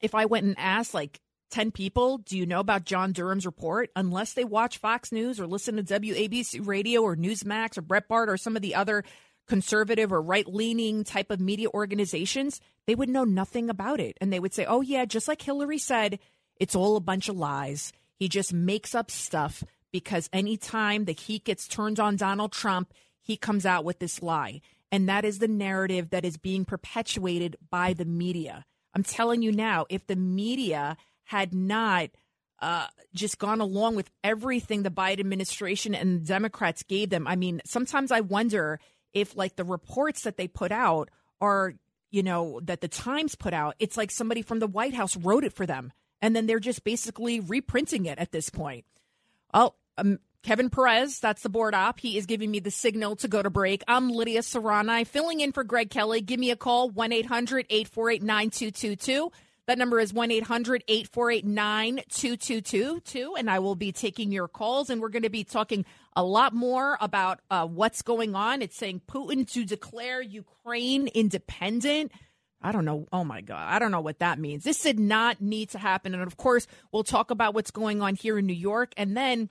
If 0.00 0.14
I 0.14 0.26
went 0.26 0.46
and 0.46 0.54
asked 0.58 0.94
like 0.94 1.20
10 1.50 1.70
people, 1.70 2.18
do 2.18 2.36
you 2.36 2.44
know 2.44 2.60
about 2.60 2.84
John 2.84 3.12
Durham's 3.12 3.46
report? 3.46 3.90
Unless 3.96 4.34
they 4.34 4.44
watch 4.44 4.78
Fox 4.78 5.10
News 5.10 5.40
or 5.40 5.46
listen 5.46 5.76
to 5.76 5.82
WABC 5.82 6.66
radio 6.66 7.02
or 7.02 7.16
Newsmax 7.16 7.78
or 7.78 7.82
Breitbart 7.82 8.28
or 8.28 8.36
some 8.36 8.56
of 8.56 8.62
the 8.62 8.74
other 8.74 9.04
conservative 9.46 10.12
or 10.12 10.20
right 10.20 10.46
leaning 10.46 11.04
type 11.04 11.30
of 11.30 11.40
media 11.40 11.68
organizations, 11.68 12.60
they 12.86 12.94
would 12.94 13.08
know 13.08 13.24
nothing 13.24 13.70
about 13.70 14.00
it. 14.00 14.16
And 14.20 14.32
they 14.32 14.40
would 14.40 14.54
say, 14.54 14.64
oh, 14.64 14.80
yeah, 14.80 15.04
just 15.04 15.28
like 15.28 15.42
Hillary 15.42 15.78
said, 15.78 16.18
it's 16.58 16.74
all 16.74 16.96
a 16.96 17.00
bunch 17.00 17.28
of 17.28 17.36
lies. 17.36 17.92
He 18.16 18.28
just 18.28 18.52
makes 18.52 18.94
up 18.94 19.10
stuff 19.10 19.62
because 19.92 20.28
anytime 20.32 21.04
the 21.04 21.12
heat 21.12 21.44
gets 21.44 21.68
turned 21.68 22.00
on 22.00 22.16
Donald 22.16 22.52
Trump, 22.52 22.92
he 23.20 23.36
comes 23.36 23.66
out 23.66 23.84
with 23.84 23.98
this 23.98 24.22
lie. 24.22 24.60
And 24.92 25.08
that 25.08 25.24
is 25.24 25.38
the 25.38 25.48
narrative 25.48 26.10
that 26.10 26.24
is 26.24 26.36
being 26.36 26.64
perpetuated 26.64 27.56
by 27.70 27.92
the 27.92 28.04
media. 28.04 28.64
I'm 28.94 29.02
telling 29.02 29.42
you 29.42 29.52
now, 29.52 29.86
if 29.88 30.06
the 30.06 30.16
media 30.16 30.96
had 31.24 31.52
not 31.52 32.10
uh, 32.60 32.86
just 33.14 33.38
gone 33.38 33.60
along 33.60 33.96
with 33.96 34.10
everything 34.24 34.82
the 34.82 34.90
Biden 34.90 35.20
administration 35.20 35.94
and 35.94 36.24
Democrats 36.24 36.82
gave 36.82 37.10
them, 37.10 37.26
I 37.26 37.36
mean, 37.36 37.60
sometimes 37.66 38.10
I 38.10 38.20
wonder 38.20 38.80
if, 39.16 39.36
like, 39.36 39.56
the 39.56 39.64
reports 39.64 40.22
that 40.22 40.36
they 40.36 40.46
put 40.46 40.70
out 40.70 41.10
are 41.40 41.74
you 42.10 42.22
know, 42.22 42.60
that 42.62 42.80
the 42.80 42.88
Times 42.88 43.34
put 43.34 43.52
out, 43.52 43.74
it's 43.78 43.96
like 43.96 44.10
somebody 44.10 44.42
from 44.42 44.58
the 44.58 44.66
White 44.66 44.94
House 44.94 45.16
wrote 45.16 45.44
it 45.44 45.52
for 45.52 45.66
them. 45.66 45.92
And 46.22 46.34
then 46.34 46.46
they're 46.46 46.60
just 46.60 46.82
basically 46.84 47.40
reprinting 47.40 48.06
it 48.06 48.18
at 48.18 48.32
this 48.32 48.48
point. 48.48 48.86
Oh, 49.52 49.74
um, 49.98 50.18
Kevin 50.42 50.70
Perez, 50.70 51.18
that's 51.18 51.42
the 51.42 51.48
board 51.48 51.74
op. 51.74 52.00
He 52.00 52.16
is 52.16 52.24
giving 52.24 52.50
me 52.50 52.60
the 52.60 52.70
signal 52.70 53.16
to 53.16 53.28
go 53.28 53.42
to 53.42 53.50
break. 53.50 53.82
I'm 53.86 54.10
Lidia 54.10 54.40
Curanaj, 54.40 55.06
filling 55.06 55.40
in 55.40 55.52
for 55.52 55.64
Greg 55.64 55.90
Kelly. 55.90 56.22
Give 56.22 56.40
me 56.40 56.50
a 56.50 56.56
call, 56.56 56.88
1 56.88 57.12
800 57.12 57.66
848 57.68 58.22
9222. 58.22 59.32
That 59.66 59.78
number 59.78 59.98
is 59.98 60.12
1 60.12 60.30
800 60.30 60.84
848 60.86 61.44
9222. 61.44 63.34
And 63.36 63.50
I 63.50 63.58
will 63.58 63.74
be 63.74 63.92
taking 63.92 64.32
your 64.32 64.48
calls. 64.48 64.90
And 64.90 65.00
we're 65.00 65.08
going 65.08 65.22
to 65.22 65.30
be 65.30 65.44
talking 65.44 65.84
a 66.14 66.22
lot 66.22 66.54
more 66.54 66.96
about 67.00 67.40
uh, 67.50 67.66
what's 67.66 68.02
going 68.02 68.34
on. 68.34 68.62
It's 68.62 68.76
saying 68.76 69.02
Putin 69.08 69.50
to 69.52 69.64
declare 69.64 70.22
Ukraine 70.22 71.08
independent. 71.08 72.12
I 72.62 72.72
don't 72.72 72.84
know. 72.84 73.06
Oh 73.12 73.24
my 73.24 73.40
God. 73.42 73.72
I 73.72 73.78
don't 73.78 73.90
know 73.90 74.00
what 74.00 74.20
that 74.20 74.38
means. 74.38 74.64
This 74.64 74.80
did 74.80 74.98
not 74.98 75.40
need 75.40 75.70
to 75.70 75.78
happen. 75.78 76.14
And 76.14 76.22
of 76.22 76.36
course, 76.36 76.66
we'll 76.92 77.04
talk 77.04 77.30
about 77.30 77.54
what's 77.54 77.70
going 77.70 78.00
on 78.02 78.14
here 78.14 78.38
in 78.38 78.46
New 78.46 78.52
York. 78.52 78.92
And 78.96 79.16
then 79.16 79.50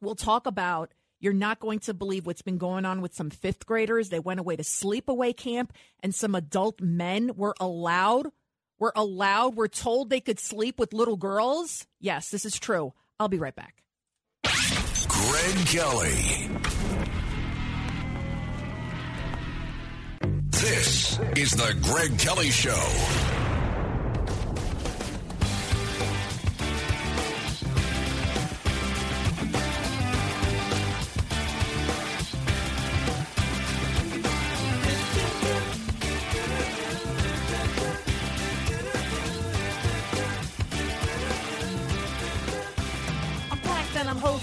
we'll 0.00 0.14
talk 0.14 0.46
about 0.46 0.92
you're 1.18 1.32
not 1.32 1.60
going 1.60 1.78
to 1.80 1.94
believe 1.94 2.26
what's 2.26 2.42
been 2.42 2.58
going 2.58 2.84
on 2.84 3.00
with 3.00 3.14
some 3.14 3.30
fifth 3.30 3.66
graders. 3.66 4.08
They 4.10 4.18
went 4.18 4.40
away 4.40 4.56
to 4.56 4.62
sleepaway 4.62 5.36
camp, 5.36 5.72
and 6.00 6.14
some 6.14 6.34
adult 6.34 6.80
men 6.80 7.32
were 7.36 7.54
allowed, 7.58 8.30
were 8.78 8.92
allowed, 8.94 9.56
were 9.56 9.68
told 9.68 10.10
they 10.10 10.20
could 10.20 10.38
sleep 10.38 10.78
with 10.78 10.92
little 10.92 11.16
girls. 11.16 11.86
Yes, 12.00 12.30
this 12.30 12.44
is 12.44 12.58
true. 12.58 12.92
I'll 13.18 13.28
be 13.28 13.38
right 13.38 13.54
back. 13.54 13.82
Greg 15.08 15.66
Kelly. 15.66 16.50
This 20.50 21.18
is 21.36 21.52
the 21.52 21.76
Greg 21.82 22.18
Kelly 22.18 22.50
Show. 22.50 23.35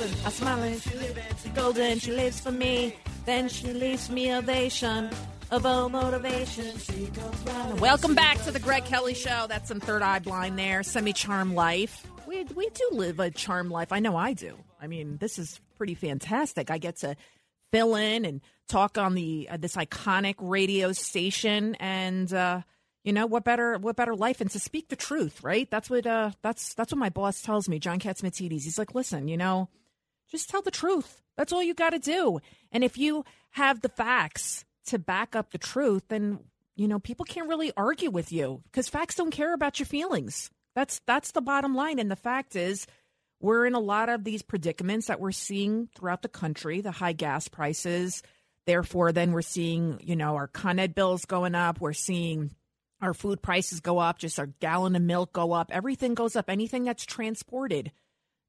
Holding. 0.04 0.26
I 0.26 0.30
smile 0.32 0.64
and 0.64 0.82
she 0.82 0.96
lives 0.98 1.48
golden. 1.56 2.00
She 2.00 2.12
lives 2.12 2.40
for 2.42 2.52
me. 2.52 2.96
Then 3.26 3.48
she 3.48 3.68
leaves 3.72 4.10
me 4.10 4.34
ovation 4.34 5.10
of 5.50 5.66
all 5.66 5.88
motivation. 5.88 6.78
She 6.78 7.10
round. 7.46 7.80
Welcome 7.80 8.14
back 8.14 8.42
to 8.44 8.52
the 8.52 8.60
Greg 8.60 8.84
Kelly 8.84 9.14
Show. 9.14 9.46
That's 9.48 9.70
some 9.70 9.80
third 9.80 10.02
eye 10.02 10.20
blind 10.20 10.60
there. 10.60 10.84
Semi 10.84 11.14
charm 11.14 11.56
life. 11.56 12.06
We 12.28 12.44
we 12.44 12.70
do 12.70 12.90
live 12.92 13.20
a 13.22 13.32
charm 13.32 13.70
life. 13.70 13.94
I 13.94 14.00
know 14.00 14.18
I 14.18 14.34
do. 14.34 14.58
I 14.82 14.88
mean, 14.88 15.18
this 15.18 15.40
is 15.40 15.62
pretty 15.78 15.96
fantastic. 15.96 16.70
I 16.70 16.80
get 16.80 16.98
to 16.98 17.16
fill 17.72 17.96
in 17.96 18.26
and 18.26 18.42
talk 18.68 18.98
on 18.98 19.14
the 19.14 19.48
uh, 19.52 19.58
this 19.58 19.76
iconic 19.76 20.36
radio 20.40 20.92
station 20.92 21.76
and. 21.76 22.34
uh 22.34 22.62
you 23.06 23.12
know 23.12 23.26
what 23.26 23.44
better 23.44 23.78
what 23.78 23.98
better 23.98 24.16
life 24.16 24.40
and 24.40 24.50
to 24.50 24.60
speak 24.62 24.88
the 24.88 24.96
truth 24.96 25.44
right 25.44 25.70
that's 25.70 25.90
what 25.90 26.08
uh 26.08 26.32
that's 26.42 26.74
that's 26.74 26.94
what 26.94 26.98
my 26.98 27.10
boss 27.10 27.42
tells 27.42 27.68
me 27.68 27.78
john 27.78 28.00
catsimatidis 28.00 28.64
he's 28.64 28.78
like 28.78 28.96
listen 28.96 29.28
you 29.28 29.36
know 29.36 29.68
just 30.34 30.50
tell 30.50 30.62
the 30.62 30.72
truth. 30.72 31.22
That's 31.38 31.54
all 31.54 31.64
you 31.64 31.74
got 31.74 31.92
to 31.92 32.00
do. 32.00 32.40
And 32.72 32.84
if 32.84 32.98
you 32.98 33.24
have 33.52 33.82
the 33.82 33.90
facts 33.90 34.66
to 34.88 35.00
back 35.00 35.36
up 35.36 35.52
the 35.52 35.58
truth 35.58 36.04
then 36.10 36.40
you 36.76 36.88
know 36.88 37.00
people 37.00 37.24
can't 37.24 37.48
really 37.48 37.72
argue 37.78 38.10
with 38.10 38.32
you 38.32 38.62
because 38.66 38.90
facts 38.90 39.16
don't 39.16 39.32
care 39.32 39.54
about 39.54 39.80
your 39.80 39.86
feelings. 39.86 40.50
That's 40.76 41.00
that's 41.06 41.32
the 41.32 41.42
bottom 41.42 41.76
line. 41.76 42.00
And 42.00 42.10
the 42.10 42.16
fact 42.16 42.56
is 42.56 42.88
we're 43.40 43.66
in 43.66 43.76
a 43.76 43.80
lot 43.80 44.10
of 44.10 44.24
these 44.24 44.42
predicaments 44.42 45.08
that 45.08 45.20
we're 45.20 45.32
seeing 45.32 45.90
throughout 45.96 46.22
the 46.22 46.30
country 46.30 46.82
the 46.82 46.92
high 46.92 47.14
gas 47.14 47.48
prices. 47.48 48.24
Therefore 48.66 49.12
then 49.12 49.32
we're 49.32 49.42
seeing 49.42 50.00
you 50.02 50.16
know 50.16 50.36
our 50.36 50.48
con 50.48 50.80
ed 50.80 50.96
bills 50.96 51.26
going 51.26 51.56
up. 51.56 51.80
We're 51.80 51.94
seeing 51.94 52.52
our 53.02 53.14
food 53.14 53.42
prices 53.42 53.82
go 53.82 54.00
up, 54.00 54.18
just 54.18 54.40
our 54.40 54.48
gallon 54.48 54.96
of 54.96 55.02
milk 55.02 55.34
go 55.34 55.52
up, 55.52 55.70
everything 55.72 56.14
goes 56.14 56.36
up. 56.36 56.50
Anything 56.50 56.86
that's 56.86 57.06
transported 57.06 57.92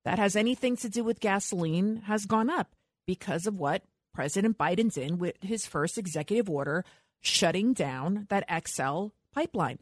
that 0.04 0.18
has 0.18 0.36
anything 0.36 0.76
to 0.78 0.88
do 0.88 1.02
with 1.02 1.20
gasoline 1.20 2.02
has 2.06 2.26
gone 2.26 2.50
up 2.50 2.74
because 3.06 3.46
of 3.46 3.58
what 3.58 3.82
President 4.12 4.56
Biden 4.56 4.92
did 4.92 5.18
with 5.18 5.36
his 5.42 5.66
first 5.66 5.98
executive 5.98 6.48
order 6.48 6.84
shutting 7.20 7.72
down 7.72 8.26
that 8.28 8.66
XL 8.66 9.08
pipeline. 9.32 9.78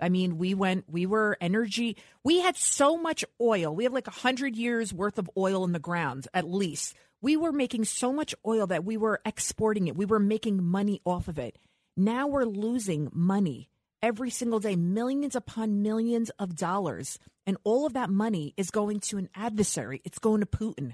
I 0.00 0.08
mean, 0.08 0.38
we 0.38 0.54
went, 0.54 0.84
we 0.88 1.04
were 1.04 1.36
energy. 1.40 1.96
We 2.24 2.40
had 2.40 2.56
so 2.56 2.96
much 2.96 3.24
oil. 3.40 3.74
We 3.74 3.84
have 3.84 3.92
like 3.92 4.06
a 4.06 4.12
hundred 4.12 4.56
years 4.56 4.94
worth 4.94 5.18
of 5.18 5.30
oil 5.36 5.64
in 5.64 5.72
the 5.72 5.78
ground, 5.78 6.26
at 6.32 6.48
least. 6.48 6.94
We 7.20 7.36
were 7.36 7.52
making 7.52 7.84
so 7.84 8.12
much 8.12 8.34
oil 8.46 8.66
that 8.68 8.84
we 8.84 8.96
were 8.96 9.20
exporting 9.26 9.88
it. 9.88 9.96
We 9.96 10.06
were 10.06 10.18
making 10.18 10.64
money 10.64 11.02
off 11.04 11.28
of 11.28 11.38
it. 11.38 11.58
Now 11.96 12.26
we're 12.26 12.44
losing 12.44 13.10
money 13.12 13.68
every 14.02 14.30
single 14.30 14.60
day, 14.60 14.76
millions 14.76 15.34
upon 15.34 15.82
millions 15.82 16.30
of 16.38 16.56
dollars. 16.56 17.18
And 17.46 17.56
all 17.64 17.86
of 17.86 17.94
that 17.94 18.10
money 18.10 18.54
is 18.56 18.70
going 18.70 19.00
to 19.00 19.18
an 19.18 19.28
adversary. 19.34 20.00
It's 20.04 20.18
going 20.18 20.40
to 20.40 20.46
Putin. 20.46 20.92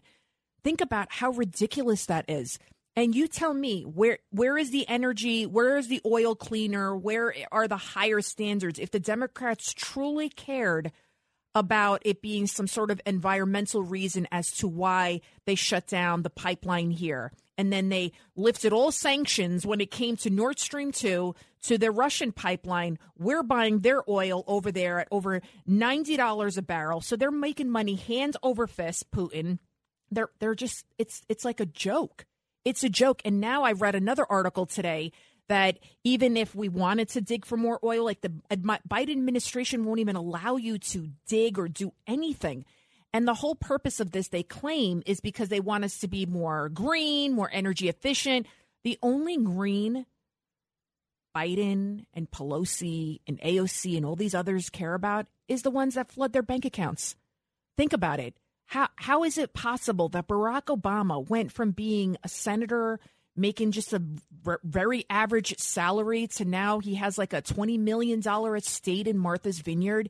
Think 0.64 0.80
about 0.80 1.08
how 1.10 1.30
ridiculous 1.30 2.06
that 2.06 2.24
is. 2.28 2.58
And 2.96 3.14
you 3.14 3.28
tell 3.28 3.52
me 3.52 3.82
where 3.82 4.18
where 4.30 4.56
is 4.56 4.70
the 4.70 4.88
energy? 4.88 5.44
Where 5.44 5.76
is 5.76 5.88
the 5.88 6.00
oil 6.06 6.34
cleaner? 6.34 6.96
Where 6.96 7.34
are 7.52 7.68
the 7.68 7.76
higher 7.76 8.22
standards? 8.22 8.78
If 8.78 8.90
the 8.90 8.98
Democrats 8.98 9.74
truly 9.74 10.30
cared 10.30 10.92
about 11.54 12.02
it 12.04 12.22
being 12.22 12.46
some 12.46 12.66
sort 12.66 12.90
of 12.90 13.00
environmental 13.06 13.82
reason 13.82 14.26
as 14.32 14.50
to 14.50 14.68
why 14.68 15.20
they 15.44 15.54
shut 15.54 15.86
down 15.86 16.22
the 16.22 16.30
pipeline 16.30 16.90
here, 16.90 17.32
and 17.58 17.72
then 17.72 17.90
they 17.90 18.12
lifted 18.34 18.72
all 18.72 18.92
sanctions 18.92 19.66
when 19.66 19.80
it 19.80 19.90
came 19.90 20.16
to 20.16 20.30
Nord 20.30 20.58
Stream 20.58 20.90
2 20.92 21.34
to 21.66 21.78
the 21.78 21.90
Russian 21.90 22.32
pipeline. 22.32 22.98
We're 23.18 23.42
buying 23.42 23.80
their 23.80 24.02
oil 24.08 24.44
over 24.46 24.70
there 24.70 25.00
at 25.00 25.08
over 25.10 25.40
$90 25.68 26.56
a 26.56 26.62
barrel. 26.62 27.00
So 27.00 27.16
they're 27.16 27.30
making 27.30 27.70
money 27.70 27.96
hand 27.96 28.36
over 28.42 28.66
fist, 28.66 29.10
Putin. 29.10 29.58
They're 30.10 30.30
they're 30.38 30.54
just 30.54 30.84
it's 30.98 31.22
it's 31.28 31.44
like 31.44 31.60
a 31.60 31.66
joke. 31.66 32.26
It's 32.64 32.84
a 32.84 32.88
joke. 32.88 33.22
And 33.24 33.40
now 33.40 33.64
I 33.64 33.72
read 33.72 33.94
another 33.94 34.24
article 34.28 34.66
today 34.66 35.12
that 35.48 35.78
even 36.04 36.36
if 36.36 36.54
we 36.54 36.68
wanted 36.68 37.08
to 37.10 37.20
dig 37.20 37.44
for 37.44 37.56
more 37.56 37.78
oil, 37.84 38.04
like 38.04 38.20
the 38.20 38.32
Biden 38.50 39.10
administration 39.10 39.84
won't 39.84 40.00
even 40.00 40.16
allow 40.16 40.56
you 40.56 40.78
to 40.78 41.10
dig 41.28 41.58
or 41.58 41.68
do 41.68 41.92
anything. 42.06 42.64
And 43.12 43.26
the 43.26 43.34
whole 43.34 43.54
purpose 43.54 44.00
of 44.00 44.10
this, 44.10 44.28
they 44.28 44.42
claim, 44.42 45.02
is 45.06 45.20
because 45.20 45.48
they 45.48 45.60
want 45.60 45.84
us 45.84 45.98
to 46.00 46.08
be 46.08 46.26
more 46.26 46.68
green, 46.68 47.32
more 47.32 47.48
energy 47.52 47.88
efficient. 47.88 48.46
The 48.84 48.98
only 49.02 49.36
green 49.38 50.06
Biden 51.36 52.06
and 52.14 52.30
Pelosi 52.30 53.20
and 53.26 53.38
AOC 53.40 53.96
and 53.96 54.06
all 54.06 54.16
these 54.16 54.34
others 54.34 54.70
care 54.70 54.94
about 54.94 55.26
is 55.48 55.62
the 55.62 55.70
ones 55.70 55.94
that 55.94 56.10
flood 56.10 56.32
their 56.32 56.42
bank 56.42 56.64
accounts. 56.64 57.14
Think 57.76 57.92
about 57.92 58.20
it. 58.20 58.34
How 58.66 58.88
how 58.96 59.22
is 59.22 59.36
it 59.36 59.52
possible 59.52 60.08
that 60.10 60.28
Barack 60.28 60.64
Obama 60.74 61.28
went 61.28 61.52
from 61.52 61.72
being 61.72 62.16
a 62.24 62.28
senator 62.28 62.98
making 63.36 63.72
just 63.72 63.92
a 63.92 64.02
r- 64.46 64.60
very 64.64 65.04
average 65.10 65.58
salary 65.58 66.26
to 66.26 66.46
now 66.46 66.78
he 66.78 66.94
has 66.94 67.18
like 67.18 67.34
a 67.34 67.42
20 67.42 67.76
million 67.76 68.20
dollar 68.20 68.56
estate 68.56 69.06
in 69.06 69.18
Martha's 69.18 69.60
Vineyard? 69.60 70.08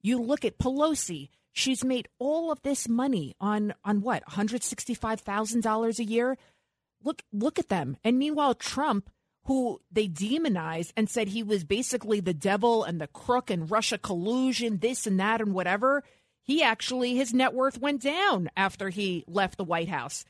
You 0.00 0.22
look 0.22 0.44
at 0.44 0.58
Pelosi, 0.58 1.28
she's 1.52 1.84
made 1.84 2.08
all 2.18 2.50
of 2.50 2.62
this 2.62 2.88
money 2.88 3.36
on 3.38 3.74
on 3.84 4.00
what? 4.00 4.24
$165,000 4.24 5.98
a 5.98 6.04
year. 6.04 6.38
Look 7.04 7.22
look 7.30 7.58
at 7.58 7.68
them. 7.68 7.98
And 8.02 8.18
meanwhile 8.18 8.54
Trump 8.54 9.10
who 9.44 9.80
they 9.90 10.06
demonized 10.06 10.92
and 10.96 11.10
said 11.10 11.28
he 11.28 11.42
was 11.42 11.64
basically 11.64 12.20
the 12.20 12.34
devil 12.34 12.84
and 12.84 13.00
the 13.00 13.08
crook 13.08 13.50
and 13.50 13.70
Russia 13.70 13.98
collusion, 13.98 14.78
this 14.78 15.06
and 15.06 15.18
that 15.18 15.40
and 15.40 15.52
whatever 15.52 16.02
he 16.42 16.62
actually, 16.62 17.14
his 17.14 17.32
net 17.32 17.54
worth 17.54 17.78
went 17.78 18.02
down 18.02 18.50
after 18.56 18.88
he 18.88 19.24
left 19.28 19.56
the 19.56 19.64
White 19.64 19.88
House. 19.88 20.24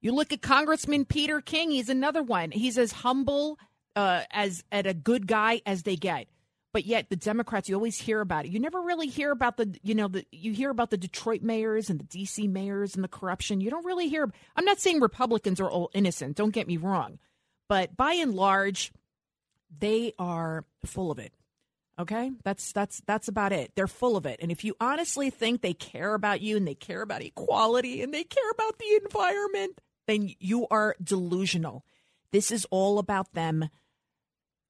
You 0.00 0.12
look 0.12 0.32
at 0.32 0.42
Congressman 0.42 1.04
Peter 1.04 1.40
King, 1.40 1.70
he's 1.70 1.88
another 1.88 2.22
one. 2.22 2.50
He's 2.50 2.76
as 2.76 2.92
humble 2.92 3.58
uh, 3.96 4.22
as 4.30 4.64
at 4.72 4.86
a 4.86 4.94
good 4.94 5.26
guy 5.26 5.62
as 5.64 5.84
they 5.84 5.96
get. 5.96 6.26
But 6.72 6.84
yet 6.84 7.08
the 7.08 7.16
Democrats, 7.16 7.68
you 7.68 7.76
always 7.76 7.96
hear 7.96 8.20
about 8.20 8.46
it. 8.46 8.50
You 8.50 8.58
never 8.58 8.82
really 8.82 9.06
hear 9.06 9.30
about 9.30 9.56
the, 9.56 9.78
you 9.84 9.94
know, 9.94 10.08
the 10.08 10.26
you 10.32 10.52
hear 10.52 10.70
about 10.70 10.90
the 10.90 10.96
Detroit 10.96 11.40
mayors 11.40 11.88
and 11.88 12.00
the 12.00 12.04
DC 12.04 12.50
mayors 12.50 12.96
and 12.96 13.04
the 13.04 13.08
corruption. 13.08 13.60
You 13.60 13.70
don't 13.70 13.86
really 13.86 14.08
hear. 14.08 14.28
I'm 14.56 14.64
not 14.64 14.80
saying 14.80 15.00
Republicans 15.00 15.60
are 15.60 15.70
all 15.70 15.90
innocent. 15.94 16.36
Don't 16.36 16.50
get 16.50 16.66
me 16.66 16.76
wrong, 16.76 17.20
but 17.68 17.96
by 17.96 18.14
and 18.14 18.34
large, 18.34 18.92
they 19.78 20.12
are 20.18 20.64
full 20.84 21.10
of 21.10 21.18
it. 21.18 21.32
Okay? 21.98 22.32
That's 22.42 22.72
that's 22.72 23.02
that's 23.06 23.28
about 23.28 23.52
it. 23.52 23.72
They're 23.74 23.86
full 23.86 24.16
of 24.16 24.26
it. 24.26 24.40
And 24.42 24.50
if 24.50 24.64
you 24.64 24.74
honestly 24.80 25.30
think 25.30 25.60
they 25.60 25.74
care 25.74 26.14
about 26.14 26.40
you 26.40 26.56
and 26.56 26.66
they 26.66 26.74
care 26.74 27.02
about 27.02 27.22
equality 27.22 28.02
and 28.02 28.12
they 28.12 28.24
care 28.24 28.50
about 28.50 28.78
the 28.78 29.00
environment, 29.04 29.80
then 30.06 30.34
you 30.40 30.66
are 30.70 30.96
delusional. 31.02 31.84
This 32.32 32.50
is 32.50 32.66
all 32.70 32.98
about 32.98 33.32
them 33.34 33.68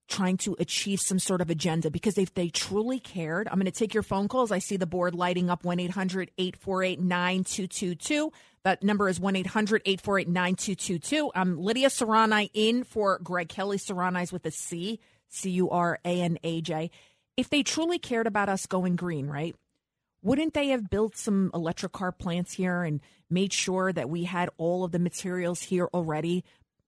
trying 0.09 0.37
to 0.38 0.57
achieve 0.59 1.01
some 1.01 1.19
sort 1.19 1.40
of 1.40 1.51
agenda 1.51 1.90
because 1.90 2.19
if 2.19 2.35
they 2.35 2.49
truly 2.49 3.01
cared, 3.01 3.49
I'm 3.49 3.55
going 3.55 3.67
to 3.67 3.71
take 3.71 3.95
your 3.95 4.03
phone 4.03 4.29
calls. 4.29 4.53
I 4.53 4.59
see 4.59 4.77
the 4.77 4.87
board 4.87 5.14
lighting 5.14 5.51
up 5.51 5.64
1 5.64 5.81
800 5.81 6.31
848 6.38 7.01
9222. 7.01 8.33
That 8.64 8.83
number 8.83 9.09
is 9.09 9.19
1 9.21 9.37
800 9.37 9.83
848 9.85 10.29
9222. 10.29 11.31
I'm 11.35 11.59
Lidia 11.59 11.88
Curanaj 11.88 12.51
in 12.55 12.85
for 12.85 13.19
Greg 13.23 13.49
Kelly. 13.49 13.79
Curanaj's 13.79 14.33
with 14.33 14.47
a 14.47 14.51
C, 14.51 15.01
C 15.29 15.51
U 15.51 15.71
R 15.71 15.99
A 16.05 16.21
N 16.21 16.38
A 16.43 16.61
J 16.61 16.90
if 17.37 17.51
they 17.51 17.62
truly 17.62 17.99
cared 17.99 18.27
about 18.27 18.49
us 18.49 18.67
going 18.67 18.97
green, 18.97 19.27
right? 19.27 19.57
Wouldn't 20.23 20.55
they 20.55 20.69
have 20.69 20.88
built 20.88 21.17
some 21.17 21.51
electric 21.53 21.93
car 21.93 22.12
plants 22.12 22.55
here 22.55 22.83
and 22.83 23.01
made 23.29 23.53
sure 23.53 23.93
that 23.93 24.09
we 24.09 24.25
had 24.25 24.49
all 24.57 24.85
of 24.85 24.93
the 24.93 24.99
materials 24.99 25.62
here 25.62 25.88
already? 25.93 26.45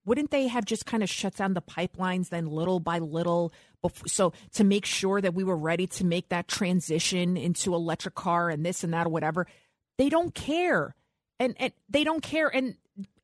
Wouldn't 0.06 0.30
they 0.30 0.46
have 0.46 0.64
just 0.64 0.86
kind 0.86 1.02
of 1.02 1.10
shut 1.10 1.34
down 1.34 1.54
the 1.54 1.60
pipelines 1.60 2.30
then 2.30 2.46
little 2.46 2.80
by 2.80 3.00
little? 3.00 3.52
Before, 3.82 4.08
so 4.08 4.32
to 4.54 4.64
make 4.64 4.86
sure 4.86 5.20
that 5.20 5.34
we 5.34 5.44
were 5.44 5.56
ready 5.56 5.86
to 5.88 6.04
make 6.04 6.30
that 6.30 6.48
transition 6.48 7.36
into 7.36 7.74
electric 7.74 8.14
car 8.14 8.48
and 8.48 8.64
this 8.64 8.82
and 8.84 8.94
that 8.94 9.06
or 9.06 9.10
whatever, 9.10 9.46
they 9.98 10.08
don't 10.08 10.34
care, 10.34 10.94
and 11.38 11.54
and 11.58 11.72
they 11.90 12.04
don't 12.04 12.22
care, 12.22 12.48
and 12.48 12.76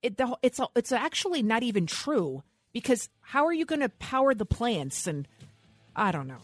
it, 0.02 0.18
the, 0.18 0.36
it's 0.42 0.60
it's 0.74 0.92
actually 0.92 1.42
not 1.42 1.62
even 1.62 1.86
true 1.86 2.42
because 2.72 3.08
how 3.20 3.46
are 3.46 3.52
you 3.52 3.64
going 3.64 3.80
to 3.80 3.88
power 3.88 4.34
the 4.34 4.44
plants? 4.44 5.06
And 5.06 5.26
I 5.94 6.10
don't 6.12 6.26
know. 6.26 6.42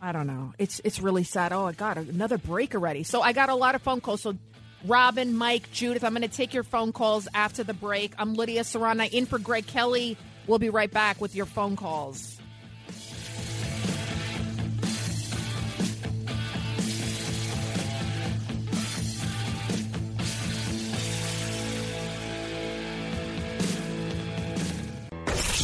I 0.00 0.12
don't 0.12 0.26
know. 0.26 0.52
It's 0.58 0.80
it's 0.84 1.00
really 1.00 1.24
sad. 1.24 1.52
Oh, 1.52 1.64
I 1.64 1.72
got 1.72 1.96
another 1.96 2.36
break 2.36 2.74
already. 2.74 3.02
So 3.02 3.22
I 3.22 3.32
got 3.32 3.48
a 3.48 3.54
lot 3.54 3.74
of 3.74 3.82
phone 3.82 4.02
calls. 4.02 4.20
So 4.20 4.36
Robin, 4.86 5.34
Mike, 5.34 5.70
Judith, 5.72 6.04
I'm 6.04 6.12
going 6.12 6.22
to 6.22 6.28
take 6.28 6.52
your 6.52 6.62
phone 6.62 6.92
calls 6.92 7.26
after 7.32 7.64
the 7.64 7.72
break. 7.72 8.12
I'm 8.18 8.34
Lidia 8.34 8.62
Curanaj 8.62 9.12
in 9.12 9.24
for 9.24 9.38
Greg 9.38 9.66
Kelly. 9.66 10.18
We'll 10.46 10.58
be 10.58 10.68
right 10.68 10.90
back 10.90 11.20
with 11.22 11.34
your 11.34 11.46
phone 11.46 11.74
calls. 11.74 12.38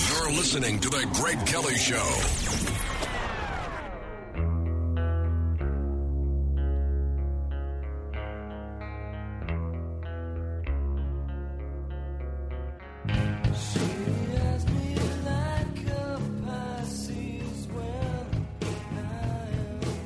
You're 0.09 0.33
listening 0.33 0.79
to 0.81 0.89
The 0.89 1.07
Greg 1.13 1.47
Kelly 1.47 1.77
Show. 1.77 2.70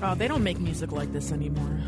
Oh, 0.07 0.15
they 0.15 0.29
don't 0.29 0.43
make 0.43 0.61
music 0.61 0.93
like 0.93 1.15
this 1.15 1.33
anymore. 1.33 1.81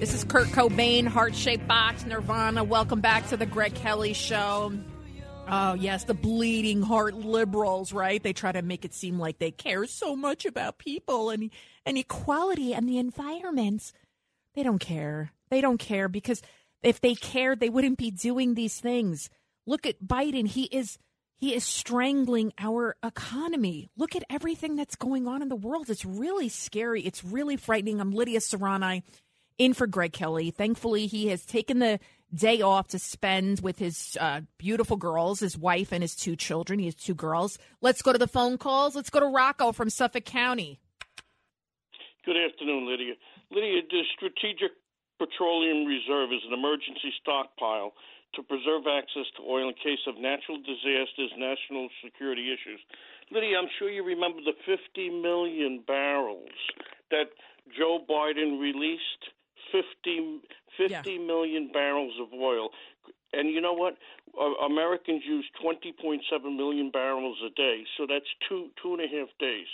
This 0.00 0.14
is 0.14 0.24
Kurt 0.24 0.48
Cobain, 0.48 1.06
Heart 1.06 1.36
Shaped 1.36 1.68
Box, 1.68 2.04
Nirvana. 2.04 2.64
Welcome 2.64 3.00
back 3.00 3.28
to 3.28 3.36
the 3.36 3.46
Greg 3.46 3.76
Kelly 3.76 4.12
Show. 4.12 4.72
Oh, 5.46 5.74
yes, 5.74 6.02
the 6.02 6.14
bleeding 6.14 6.82
heart 6.82 7.14
liberals, 7.14 7.92
right? 7.92 8.20
They 8.20 8.32
try 8.32 8.50
to 8.50 8.62
make 8.62 8.84
it 8.84 8.94
seem 8.94 9.20
like 9.20 9.38
they 9.38 9.52
care 9.52 9.86
so 9.86 10.16
much 10.16 10.44
about 10.44 10.78
people 10.78 11.30
and, 11.30 11.48
and 11.86 11.96
equality 11.96 12.74
and 12.74 12.88
the 12.88 12.98
environment. 12.98 13.92
They 14.56 14.64
don't 14.64 14.80
care. 14.80 15.30
They 15.48 15.60
don't 15.60 15.78
care 15.78 16.08
because 16.08 16.42
if 16.82 17.00
they 17.00 17.14
cared, 17.14 17.60
they 17.60 17.70
wouldn't 17.70 17.98
be 17.98 18.10
doing 18.10 18.54
these 18.54 18.80
things. 18.80 19.30
Look 19.68 19.84
at 19.84 20.02
Biden. 20.02 20.48
He 20.48 20.64
is 20.64 20.98
he 21.36 21.54
is 21.54 21.62
strangling 21.62 22.54
our 22.58 22.96
economy. 23.04 23.90
Look 23.98 24.16
at 24.16 24.24
everything 24.30 24.76
that's 24.76 24.96
going 24.96 25.28
on 25.28 25.42
in 25.42 25.50
the 25.50 25.56
world. 25.56 25.90
It's 25.90 26.06
really 26.06 26.48
scary. 26.48 27.02
It's 27.02 27.22
really 27.22 27.58
frightening. 27.58 28.00
I'm 28.00 28.10
Lidia 28.10 28.38
Curanaj 28.40 29.02
in 29.58 29.74
for 29.74 29.86
Greg 29.86 30.14
Kelly. 30.14 30.50
Thankfully, 30.50 31.06
he 31.06 31.28
has 31.28 31.44
taken 31.44 31.80
the 31.80 32.00
day 32.34 32.62
off 32.62 32.88
to 32.88 32.98
spend 32.98 33.60
with 33.60 33.78
his 33.78 34.16
uh, 34.18 34.40
beautiful 34.56 34.96
girls, 34.96 35.40
his 35.40 35.58
wife 35.58 35.92
and 35.92 36.02
his 36.02 36.16
two 36.16 36.34
children. 36.34 36.78
He 36.78 36.86
has 36.86 36.94
two 36.94 37.14
girls. 37.14 37.58
Let's 37.82 38.00
go 38.00 38.12
to 38.12 38.18
the 38.18 38.26
phone 38.26 38.56
calls. 38.56 38.96
Let's 38.96 39.10
go 39.10 39.20
to 39.20 39.26
Rocco 39.26 39.72
from 39.72 39.90
Suffolk 39.90 40.24
County. 40.24 40.80
Good 42.24 42.36
afternoon, 42.38 42.88
Lidia. 42.88 43.14
Lidia, 43.50 43.82
the 43.90 44.02
strategic 44.16 44.72
petroleum 45.18 45.84
reserve 45.84 46.32
is 46.32 46.40
an 46.46 46.54
emergency 46.54 47.12
stockpile 47.20 47.92
to 48.34 48.42
preserve 48.42 48.84
access 48.86 49.26
to 49.36 49.42
oil 49.42 49.68
in 49.68 49.74
case 49.74 50.02
of 50.06 50.16
natural 50.18 50.58
disasters, 50.58 51.32
national 51.36 51.88
security 52.04 52.52
issues. 52.52 52.80
Lidia, 53.30 53.58
I'm 53.58 53.68
sure 53.78 53.90
you 53.90 54.04
remember 54.04 54.40
the 54.44 54.56
50 54.66 55.10
million 55.10 55.82
barrels 55.86 56.52
that 57.10 57.32
Joe 57.76 58.04
Biden 58.08 58.60
released 58.60 59.32
50, 59.72 60.40
50 60.76 60.92
yeah. 60.92 61.18
million 61.18 61.70
barrels 61.72 62.14
of 62.20 62.32
oil. 62.32 62.70
And 63.32 63.50
you 63.50 63.60
know 63.60 63.74
what? 63.74 63.96
Americans 64.64 65.22
use 65.26 65.44
20.7 65.62 66.20
million 66.56 66.90
barrels 66.90 67.36
a 67.44 67.50
day, 67.50 67.84
so 67.96 68.06
that's 68.08 68.24
two 68.48 68.68
two 68.80 68.94
and 68.94 69.02
a 69.02 69.08
half 69.08 69.28
days. 69.38 69.66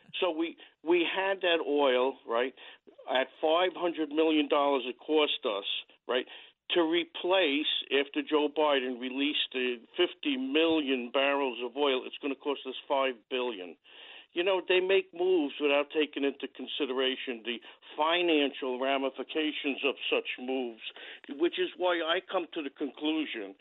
so 0.20 0.30
we 0.30 0.56
we 0.82 1.04
had 1.04 1.40
that 1.42 1.58
oil 1.66 2.14
right 2.26 2.54
at 3.10 3.28
500 3.40 4.10
million 4.10 4.48
dollars. 4.48 4.82
It 4.86 4.96
cost 4.98 5.44
us 5.44 5.64
right 6.08 6.26
to 6.74 6.82
replace 6.82 7.70
after 8.00 8.22
Joe 8.22 8.48
Biden 8.48 9.00
released 9.00 9.52
the 9.52 9.76
50 9.96 10.36
million 10.36 11.10
barrels 11.12 11.58
of 11.64 11.76
oil. 11.76 12.02
It's 12.04 12.18
going 12.20 12.34
to 12.34 12.40
cost 12.40 12.60
us 12.66 12.74
five 12.88 13.14
billion 13.30 13.76
you 14.36 14.44
know, 14.44 14.60
they 14.68 14.80
make 14.80 15.08
moves 15.16 15.54
without 15.58 15.88
taking 15.96 16.22
into 16.22 16.46
consideration 16.52 17.40
the 17.40 17.56
financial 17.96 18.78
ramifications 18.78 19.80
of 19.80 19.94
such 20.12 20.28
moves, 20.38 20.84
which 21.40 21.58
is 21.58 21.70
why 21.78 22.04
I 22.04 22.20
come 22.20 22.44
to 22.52 22.62
the 22.62 22.68
conclusion 22.68 23.56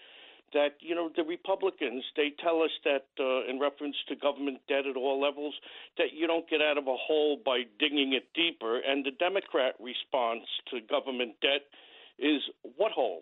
that 0.54 0.76
you 0.80 0.94
know 0.94 1.10
the 1.16 1.24
Republicans 1.24 2.04
they 2.16 2.32
tell 2.44 2.62
us 2.62 2.72
that 2.84 3.08
uh, 3.20 3.50
in 3.50 3.60
reference 3.60 3.96
to 4.08 4.16
government 4.16 4.60
debt 4.68 4.86
at 4.86 4.96
all 4.96 5.20
levels 5.20 5.56
that 5.98 6.14
you 6.14 6.28
don't 6.28 6.48
get 6.48 6.62
out 6.62 6.78
of 6.78 6.88
a 6.88 6.96
hole 6.96 7.40
by 7.44 7.64
digging 7.80 8.14
it 8.14 8.28
deeper, 8.36 8.80
and 8.80 9.06
the 9.06 9.12
Democrat 9.12 9.76
response 9.80 10.44
to 10.70 10.82
government 10.82 11.40
debt 11.42 11.64
is 12.20 12.42
what 12.78 12.92
hole? 12.92 13.22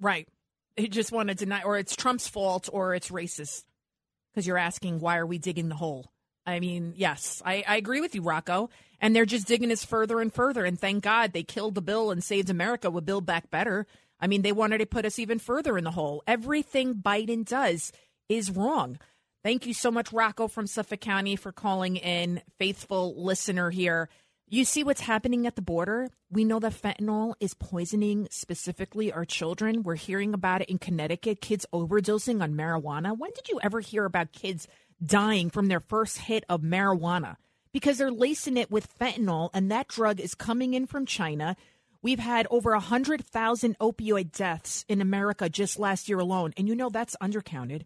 Right. 0.00 0.28
He 0.76 0.88
just 0.88 1.12
want 1.12 1.28
to 1.28 1.34
deny, 1.34 1.62
or 1.62 1.78
it's 1.78 1.96
Trump's 1.96 2.28
fault, 2.28 2.68
or 2.72 2.94
it's 2.94 3.10
racist, 3.10 3.64
because 4.32 4.46
you're 4.46 4.58
asking 4.58 5.00
why 5.00 5.18
are 5.18 5.26
we 5.26 5.38
digging 5.38 5.68
the 5.68 5.74
hole? 5.74 6.10
I 6.44 6.60
mean, 6.60 6.94
yes, 6.96 7.40
I, 7.44 7.62
I 7.66 7.76
agree 7.76 8.00
with 8.00 8.14
you, 8.14 8.22
Rocco. 8.22 8.70
And 9.00 9.14
they're 9.14 9.24
just 9.24 9.46
digging 9.46 9.72
us 9.72 9.84
further 9.84 10.20
and 10.20 10.32
further. 10.32 10.64
And 10.64 10.78
thank 10.78 11.02
God 11.02 11.32
they 11.32 11.42
killed 11.42 11.74
the 11.74 11.82
bill 11.82 12.10
and 12.10 12.22
saved 12.22 12.50
America 12.50 12.90
with 12.90 13.06
Build 13.06 13.26
Back 13.26 13.50
Better. 13.50 13.86
I 14.20 14.28
mean, 14.28 14.42
they 14.42 14.52
wanted 14.52 14.78
to 14.78 14.86
put 14.86 15.04
us 15.04 15.18
even 15.18 15.38
further 15.38 15.76
in 15.76 15.84
the 15.84 15.90
hole. 15.90 16.22
Everything 16.26 16.94
Biden 16.94 17.44
does 17.44 17.92
is 18.28 18.50
wrong. 18.50 18.98
Thank 19.42 19.66
you 19.66 19.74
so 19.74 19.90
much, 19.90 20.12
Rocco 20.12 20.46
from 20.46 20.68
Suffolk 20.68 21.00
County, 21.00 21.34
for 21.34 21.50
calling 21.50 21.96
in. 21.96 22.42
Faithful 22.58 23.20
listener 23.20 23.70
here. 23.70 24.08
You 24.48 24.64
see 24.64 24.84
what's 24.84 25.00
happening 25.00 25.46
at 25.46 25.56
the 25.56 25.62
border? 25.62 26.10
We 26.30 26.44
know 26.44 26.58
that 26.58 26.74
fentanyl 26.74 27.34
is 27.40 27.54
poisoning 27.54 28.28
specifically 28.30 29.10
our 29.10 29.24
children. 29.24 29.82
We're 29.82 29.94
hearing 29.94 30.34
about 30.34 30.60
it 30.60 30.68
in 30.68 30.78
Connecticut, 30.78 31.40
kids 31.40 31.64
overdosing 31.72 32.42
on 32.42 32.52
marijuana. 32.52 33.16
When 33.16 33.30
did 33.34 33.48
you 33.48 33.60
ever 33.62 33.80
hear 33.80 34.04
about 34.04 34.32
kids 34.32 34.68
dying 35.04 35.48
from 35.50 35.68
their 35.68 35.80
first 35.80 36.18
hit 36.18 36.44
of 36.48 36.60
marijuana 36.60 37.36
because 37.72 37.98
they're 37.98 38.10
lacing 38.10 38.58
it 38.58 38.70
with 38.70 38.98
fentanyl, 38.98 39.50
and 39.54 39.70
that 39.70 39.88
drug 39.88 40.20
is 40.20 40.34
coming 40.34 40.74
in 40.74 40.86
from 40.86 41.06
China. 41.06 41.56
We've 42.02 42.18
had 42.18 42.46
over 42.50 42.72
100,000 42.72 43.78
opioid 43.78 44.32
deaths 44.32 44.84
in 44.88 45.00
America 45.00 45.48
just 45.48 45.78
last 45.78 46.08
year 46.08 46.18
alone. 46.18 46.52
And 46.56 46.68
you 46.68 46.74
know 46.74 46.90
that's 46.90 47.16
undercounted. 47.22 47.84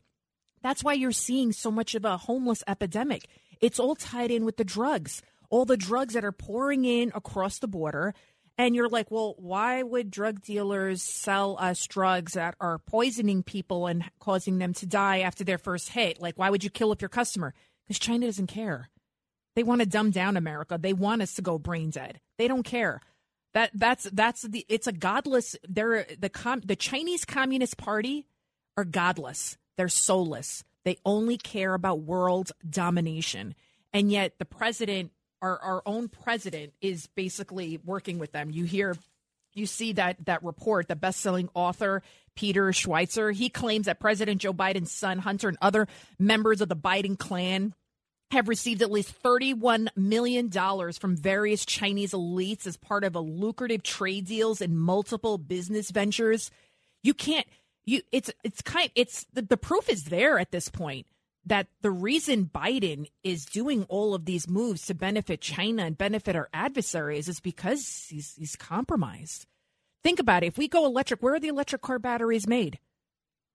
That's 0.63 0.83
why 0.83 0.95
you're 0.95 1.13
seeing 1.13 1.53
so 1.53 1.71
much 1.71 1.95
of 1.95 2.05
a 2.05 2.17
homeless 2.17 2.65
epidemic. 2.67 3.29
It's 3.61 3.79
all 3.79 3.95
tied 3.95 4.31
in 4.31 4.45
with 4.45 4.57
the 4.57 4.65
drugs, 4.65 5.23
all 5.51 5.65
the 5.65 5.77
drugs 5.77 6.15
that 6.15 6.25
are 6.25 6.33
pouring 6.33 6.85
in 6.85 7.13
across 7.15 7.59
the 7.59 7.69
border. 7.69 8.15
And 8.59 8.75
you're 8.75 8.89
like, 8.89 9.11
well, 9.11 9.35
why 9.39 9.83
would 9.83 10.11
drug 10.11 10.41
dealers 10.41 11.03
sell 11.03 11.59
us 11.61 11.87
drugs 11.87 12.33
that 12.33 12.55
are 12.59 12.79
poisoning 12.79 13.43
people 13.43 13.87
and 13.87 14.05
causing 14.19 14.59
them 14.59 14.73
to 14.75 14.87
die 14.87 15.21
after 15.21 15.45
their 15.45 15.59
first 15.59 15.91
hit? 15.91 16.21
Like, 16.23 16.39
why 16.39 16.49
would 16.49 16.65
you 16.65 16.71
kill 16.71 16.91
up 16.91 17.03
your 17.03 17.11
customer? 17.11 17.53
Because 17.87 17.99
China 17.99 18.27
doesn't 18.27 18.47
care. 18.47 18.89
They 19.57 19.63
want 19.63 19.81
to 19.81 19.87
dumb 19.87 20.11
down 20.11 20.37
America. 20.37 20.79
They 20.81 20.93
want 20.93 21.23
us 21.23 21.35
to 21.35 21.43
go 21.43 21.59
brain 21.59 21.91
dead. 21.91 22.21
They 22.39 22.49
don't 22.49 22.63
care. 22.63 23.01
That 23.55 23.71
that's 23.73 24.05
that's 24.13 24.43
the 24.43 24.67
it's 24.69 24.87
a 24.87 24.93
godless. 24.93 25.57
They're 25.67 26.07
the 26.19 26.29
com, 26.29 26.61
the 26.61 26.77
Chinese 26.77 27.25
Communist 27.25 27.79
Party 27.79 28.27
are 28.77 28.85
godless. 28.85 29.57
They're 29.79 29.89
soulless. 29.89 30.63
They 30.85 30.99
only 31.07 31.39
care 31.39 31.73
about 31.73 32.01
world 32.01 32.53
domination. 32.69 33.55
And 33.95 34.13
yet 34.13 34.35
the 34.39 34.45
president 34.45 35.11
our, 35.43 35.59
our 35.59 35.83
own 35.87 36.09
president 36.09 36.73
is 36.81 37.07
basically 37.09 37.79
working 37.85 38.19
with 38.19 38.33
them. 38.33 38.51
You 38.51 38.65
hear, 38.65 38.97
you 39.55 39.67
see 39.67 39.93
that 39.95 40.25
that 40.27 40.43
report, 40.43 40.89
the 40.89 40.97
best-selling 40.97 41.49
author 41.55 42.03
Peter 42.35 42.67
Schweizer, 42.69 43.33
he 43.33 43.49
claims 43.49 43.87
that 43.87 44.01
President 44.01 44.41
Joe 44.41 44.53
Biden's 44.53 44.93
son 44.93 45.19
Hunter 45.19 45.49
and 45.49 45.59
other 45.61 45.89
members 46.19 46.61
of 46.61 46.69
the 46.69 46.77
Biden 46.77 47.19
clan 47.19 47.75
have 48.33 48.49
received 48.49 48.83
at 48.83 48.91
least 48.91 49.15
$31 49.23 49.89
million 49.97 50.51
from 50.51 51.17
various 51.17 51.65
Chinese 51.65 52.13
elites 52.13 52.67
as 52.67 52.77
part 52.77 53.05
of 53.05 53.15
a 53.15 53.21
lucrative 53.21 53.83
trade 53.83 54.27
deals 54.27 54.61
and 54.61 54.79
multiple 54.79 55.39
business 55.39 55.91
ventures. 55.91 56.51
You 57.03 57.15
can't 57.15 57.47
you 57.87 58.03
it's 58.13 58.31
it's 58.43 58.63
kind 58.63 58.91
it's 58.97 59.27
the, 59.33 59.43
the 59.43 59.57
proof 59.57 59.89
is 59.89 60.05
there 60.05 60.39
at 60.39 60.51
this 60.51 60.69
point 60.69 61.07
that 61.47 61.69
the 61.81 61.91
reason 61.91 62.51
Biden 62.53 63.07
is 63.23 63.47
doing 63.47 63.85
all 63.89 64.15
of 64.15 64.25
these 64.25 64.49
moves 64.49 64.85
to 64.87 64.95
benefit 64.95 65.41
China 65.41 65.85
and 65.85 65.97
benefit 65.97 66.35
our 66.35 66.49
adversaries 66.53 67.29
is 67.29 67.41
because 67.41 68.07
he's, 68.11 68.35
he's 68.37 68.57
compromised. 68.57 69.47
Think 70.03 70.19
about 70.19 70.43
it. 70.43 70.49
If 70.49 70.59
we 70.59 70.69
go 70.69 70.85
electric, 70.85 71.23
where 71.23 71.35
are 71.35 71.41
the 71.41 71.49
electric 71.49 71.83
car 71.83 71.99
batteries 72.01 72.49
made? 72.49 72.79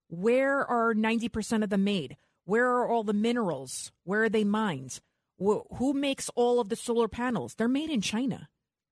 Where 0.08 0.66
are 0.66 0.94
90% 0.94 1.64
of 1.64 1.70
them 1.70 1.84
made? 1.84 2.18
Where 2.46 2.68
are 2.68 2.90
all 2.90 3.04
the 3.04 3.14
minerals? 3.14 3.92
Where 4.04 4.24
are 4.24 4.30
they 4.30 4.44
mined? 4.44 5.00
Who 5.38 5.94
makes 5.94 6.30
all 6.36 6.60
of 6.60 6.70
the 6.70 6.76
solar 6.76 7.08
panels? 7.08 7.56
They're 7.56 7.68
made 7.68 7.90
in 7.90 8.02
China. 8.02 8.50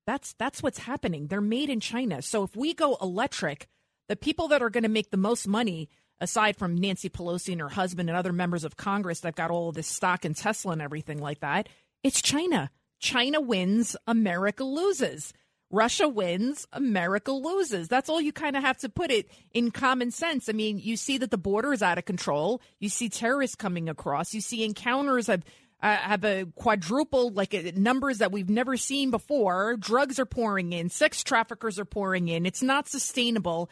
That's 0.07 0.33
that's 0.33 0.63
what's 0.63 0.79
happening. 0.79 1.27
They're 1.27 1.41
made 1.41 1.69
in 1.69 1.79
China. 1.79 2.21
So 2.23 2.43
if 2.43 2.55
we 2.55 2.73
go 2.73 2.97
electric, 2.99 3.67
the 4.07 4.15
people 4.15 4.47
that 4.47 4.63
are 4.63 4.71
going 4.71 4.83
to 4.83 4.89
make 4.89 5.11
the 5.11 5.17
most 5.17 5.47
money 5.47 5.89
aside 6.21 6.57
from 6.57 6.75
Nancy 6.75 7.09
Pelosi 7.09 7.51
and 7.53 7.61
her 7.61 7.69
husband 7.69 8.09
and 8.09 8.17
other 8.17 8.33
members 8.33 8.63
of 8.63 8.77
Congress 8.77 9.21
that 9.21 9.35
got 9.35 9.51
all 9.51 9.69
of 9.69 9.75
this 9.75 9.87
stock 9.87 10.25
in 10.25 10.33
Tesla 10.33 10.73
and 10.73 10.81
everything 10.81 11.19
like 11.19 11.39
that, 11.39 11.69
it's 12.03 12.21
China. 12.21 12.69
China 12.99 13.39
wins, 13.39 13.95
America 14.07 14.63
loses. 14.63 15.33
Russia 15.71 16.07
wins, 16.07 16.67
America 16.73 17.31
loses. 17.31 17.87
That's 17.87 18.09
all 18.09 18.19
you 18.19 18.33
kind 18.33 18.55
of 18.55 18.63
have 18.63 18.77
to 18.79 18.89
put 18.89 19.11
it 19.11 19.29
in 19.53 19.69
common 19.71 20.11
sense. 20.11 20.49
I 20.49 20.53
mean, 20.53 20.79
you 20.79 20.97
see 20.97 21.19
that 21.19 21.29
the 21.29 21.37
border 21.37 21.71
is 21.73 21.83
out 21.83 21.99
of 21.99 22.05
control. 22.05 22.61
You 22.79 22.89
see 22.89 23.07
terrorists 23.07 23.55
coming 23.55 23.87
across. 23.87 24.33
You 24.33 24.41
see 24.41 24.63
encounters 24.63 25.27
have 25.27 25.43
uh, 25.81 25.95
have 25.95 26.25
a 26.25 26.45
quadruple 26.55 27.31
like 27.31 27.53
uh, 27.53 27.71
numbers 27.75 28.17
that 28.17 28.31
we've 28.31 28.49
never 28.49 28.77
seen 28.77 29.11
before. 29.11 29.77
Drugs 29.77 30.19
are 30.19 30.25
pouring 30.25 30.73
in. 30.73 30.89
Sex 30.89 31.23
traffickers 31.23 31.79
are 31.79 31.85
pouring 31.85 32.27
in. 32.27 32.45
It's 32.45 32.63
not 32.63 32.89
sustainable. 32.89 33.69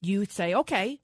You 0.00 0.24
say, 0.24 0.54
okay, 0.54 1.00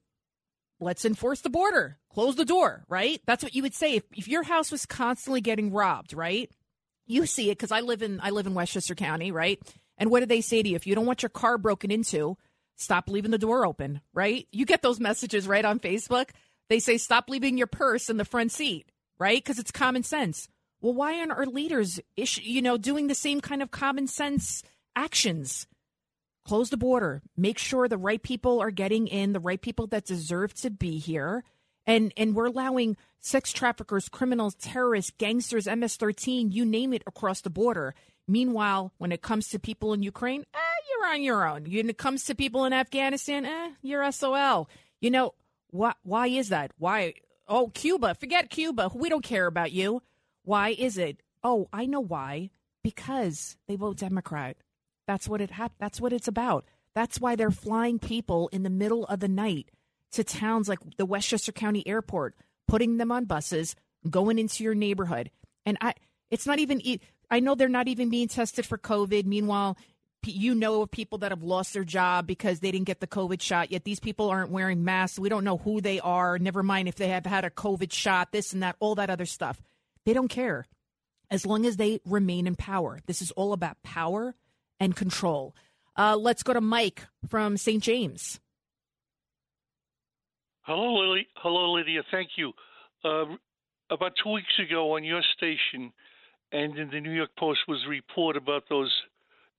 let's 0.81 1.05
enforce 1.05 1.41
the 1.41 1.51
border, 1.51 1.99
close 2.13 2.37
the 2.37 2.45
door, 2.45 2.85
right? 2.89 3.21
That's 3.27 3.43
what 3.43 3.55
you 3.55 3.63
would 3.63 3.75
say 3.75 3.97
if, 3.97 4.05
if 4.17 4.29
your 4.29 4.43
house 4.43 4.73
was 4.73 4.87
constantly 4.87 5.41
getting 5.41 5.73
robbed, 5.73 6.13
right? 6.13 6.51
You 7.07 7.27
see 7.27 7.51
it 7.51 7.59
because 7.59 7.73
I 7.73 7.81
live 7.81 8.03
in 8.03 8.21
I 8.23 8.31
live 8.31 8.47
in 8.47 8.55
Westchester 8.55 8.95
County, 8.95 9.33
right? 9.33 9.61
And 9.99 10.11
what 10.11 10.21
do 10.21 10.27
they 10.27 10.41
say 10.41 10.63
to 10.63 10.69
you? 10.69 10.77
If 10.77 10.87
you 10.87 10.95
don't 10.95 11.07
want 11.07 11.23
your 11.23 11.31
car 11.31 11.59
broken 11.59 11.91
into, 11.91 12.37
stop 12.77 13.09
leaving 13.09 13.31
the 13.31 13.39
door 13.39 13.67
open, 13.67 14.01
right? 14.15 14.47
You 14.51 14.65
get 14.65 14.83
those 14.83 15.01
messages 15.01 15.47
right 15.47 15.65
on 15.65 15.79
Facebook. 15.79 16.31
They 16.69 16.79
say 16.79 16.99
stop 16.99 17.29
leaving 17.29 17.59
your 17.59 17.67
purse 17.67 18.09
in 18.09 18.17
the 18.17 18.25
front 18.25 18.53
seat, 18.53 18.91
right? 19.19 19.39
Because 19.39 19.59
it's 19.59 19.71
common 19.71 20.03
sense. 20.03 20.49
Well, 20.81 20.95
why 20.95 21.19
aren't 21.19 21.33
our 21.33 21.47
leaders, 21.47 22.01
you 22.17 22.63
know, 22.63 22.79
doing 22.79 23.09
the 23.09 23.15
same 23.15 23.41
kind 23.41 23.61
of 23.61 23.71
common 23.71 24.07
sense 24.07 24.63
actions? 24.97 25.67
Close 26.51 26.71
the 26.71 26.77
border, 26.77 27.23
make 27.37 27.59
sure 27.59 27.87
the 27.87 27.97
right 27.97 28.25
people 28.25 28.59
are 28.59 28.73
getting 28.73 29.07
in, 29.07 29.33
the 29.33 29.39
right 29.39 29.63
people 29.63 29.87
that 29.87 30.05
deserve 30.05 30.53
to 30.53 30.69
be 30.69 30.99
here. 30.99 31.45
And, 31.87 32.13
and 32.17 32.35
we're 32.35 32.47
allowing 32.47 32.97
sex 33.21 33.53
traffickers, 33.53 34.09
criminals, 34.09 34.57
terrorists, 34.57 35.13
gangsters, 35.17 35.69
MS 35.69 35.95
13, 35.95 36.51
you 36.51 36.65
name 36.65 36.93
it, 36.93 37.05
across 37.07 37.41
the 37.43 37.51
border. 37.51 37.95
Meanwhile, 38.27 38.93
when 38.99 39.13
it 39.13 39.23
comes 39.23 39.47
to 39.51 39.61
people 39.61 39.93
in 39.93 40.03
Ukraine, 40.03 40.45
eh, 40.53 40.59
you're 40.89 41.09
on 41.13 41.23
your 41.23 41.47
own. 41.49 41.67
When 41.71 41.89
it 41.89 41.99
comes 41.99 42.25
to 42.25 42.35
people 42.35 42.65
in 42.65 42.73
Afghanistan, 42.73 43.47
eh, 43.47 43.71
you're 43.81 44.11
SOL. 44.11 44.69
You 45.01 45.13
know, 45.13 45.35
why, 45.71 45.93
why 46.03 46.27
is 46.27 46.49
that? 46.49 46.73
Why? 46.79 47.15
Oh, 47.47 47.69
Cuba, 47.69 48.17
forget 48.17 48.51
Cuba. 48.51 48.91
We 48.93 49.09
don't 49.09 49.23
care 49.23 49.47
about 49.47 49.71
you. 49.71 50.03
Why 50.43 50.71
is 50.71 50.99
it? 50.99 51.23
Oh, 51.45 51.69
I 51.73 51.87
know 51.87 52.01
why. 52.01 52.51
Because 52.83 53.57
they 53.69 53.77
vote 53.77 53.99
Democrat. 53.99 54.57
That's 55.11 55.29
what 55.29 55.41
it 55.41 55.51
hap- 55.51 55.73
that's 55.81 56.01
what 56.01 56.13
it's 56.13 56.29
about. 56.29 56.65
That's 56.95 57.21
why 57.21 57.35
they're 57.35 57.51
flying 57.51 57.99
people 57.99 58.49
in 58.53 58.63
the 58.63 58.71
middle 58.71 59.07
of 59.07 59.19
the 59.19 59.27
night 59.27 59.69
to 60.13 60.23
towns 60.23 60.69
like 60.69 60.79
the 60.99 61.05
Westchester 61.05 61.51
County 61.51 61.85
Airport, 61.85 62.37
putting 62.69 62.97
them 62.97 63.11
on 63.11 63.25
buses, 63.25 63.75
going 64.09 64.39
into 64.39 64.63
your 64.63 64.77
neighborhood. 64.77 65.33
And 65.67 65.77
I 65.81 65.95
it's 66.31 66.47
not 66.47 66.61
even 66.61 66.81
I 67.29 67.41
know 67.41 67.57
they're 67.57 67.69
not 67.69 67.89
even 67.89 68.09
being 68.09 68.29
tested 68.29 68.65
for 68.65 68.79
COVID. 68.79 69.25
Meanwhile, 69.25 69.77
you 70.25 70.55
know 70.55 70.83
of 70.83 70.93
people 70.93 71.19
that 71.19 71.33
have 71.33 71.43
lost 71.43 71.75
their 71.75 71.83
job 71.83 72.29
because 72.29 72.61
they 72.61 72.71
didn't 72.71 72.87
get 72.87 73.01
the 73.01 73.09
COVID 73.09 73.43
shot, 73.43 73.73
yet 73.73 73.83
these 73.83 73.99
people 73.99 74.31
aren't 74.31 74.53
wearing 74.53 74.85
masks. 74.85 75.19
We 75.19 75.29
don't 75.29 75.43
know 75.43 75.57
who 75.57 75.81
they 75.81 75.99
are. 75.99 76.39
Never 76.39 76.63
mind 76.63 76.87
if 76.87 76.95
they 76.95 77.09
have 77.09 77.27
had 77.27 77.45
a 77.45 77.51
COVID 77.51 77.93
shot, 77.93 78.31
this 78.31 78.53
and 78.53 78.63
that, 78.63 78.77
all 78.79 78.95
that 78.95 79.11
other 79.11 79.27
stuff. 79.27 79.61
They 80.07 80.13
don't 80.13 80.29
care 80.29 80.69
as 81.33 81.45
long 81.45 81.67
as 81.67 81.79
they 81.79 81.99
remain 82.05 82.47
in 82.47 82.55
power. 82.55 83.01
This 83.07 83.23
is 83.23 83.33
all 83.33 83.53
about 83.53 83.83
power 83.83 84.37
and 84.81 84.97
control. 84.97 85.55
Uh, 85.97 86.17
let's 86.17 86.43
go 86.43 86.53
to 86.53 86.61
Mike 86.61 87.07
from 87.29 87.57
St. 87.57 87.83
James. 87.83 88.41
Hello, 90.63 90.95
Lily. 90.95 91.27
Hello, 91.37 91.73
Lidia. 91.73 92.03
Thank 92.11 92.31
you. 92.37 92.53
Uh, 93.05 93.25
about 93.91 94.13
two 94.23 94.31
weeks 94.31 94.59
ago 94.59 94.97
on 94.97 95.05
your 95.05 95.23
station 95.37 95.93
and 96.53 96.77
in 96.79 96.91
the 96.91 97.01
New 97.01 97.13
York 97.13 97.31
Post 97.39 97.61
was 97.69 97.83
a 97.87 97.91
report 97.91 98.37
about 98.37 98.65
those 98.69 98.93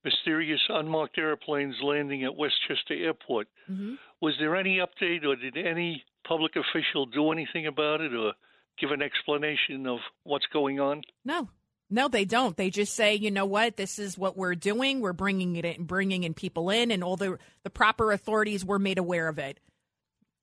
mysterious 0.04 0.62
unmarked 0.70 1.18
airplanes 1.18 1.76
landing 1.84 2.24
at 2.24 2.36
Westchester 2.36 2.94
Airport. 2.94 3.48
Mm-hmm. 3.70 3.96
Was 4.20 4.34
there 4.40 4.56
any 4.56 4.80
update, 4.80 5.26
or 5.26 5.36
did 5.36 5.58
any 5.58 6.04
public 6.28 6.54
official 6.56 7.06
do 7.06 7.32
anything 7.32 7.68
about 7.68 8.02
it, 8.02 8.14
or 8.14 8.34
give 8.80 8.92
an 8.92 9.02
explanation 9.02 9.88
of 9.88 10.00
what's 10.24 10.46
going 10.52 10.80
on? 10.80 11.02
No. 11.24 11.50
No, 11.92 12.08
they 12.08 12.26
don't. 12.26 12.56
They 12.56 12.70
just 12.70 12.96
say, 12.96 13.16
you 13.16 13.32
know 13.32 13.46
what, 13.46 13.76
this 13.76 14.00
is 14.00 14.18
what 14.18 14.38
we're 14.38 14.56
doing. 14.56 15.02
We're 15.02 15.14
bringing 15.14 15.58
it 15.58 15.66
in, 15.66 15.84
bringing 15.84 16.24
in 16.24 16.34
people 16.34 16.70
in, 16.70 16.90
and 16.90 17.04
all 17.04 17.18
the 17.18 17.38
the 17.64 17.70
proper 17.70 18.12
authorities 18.12 18.66
were 18.66 18.80
made 18.80 18.98
aware 18.98 19.28
of 19.28 19.38
it. 19.38 19.60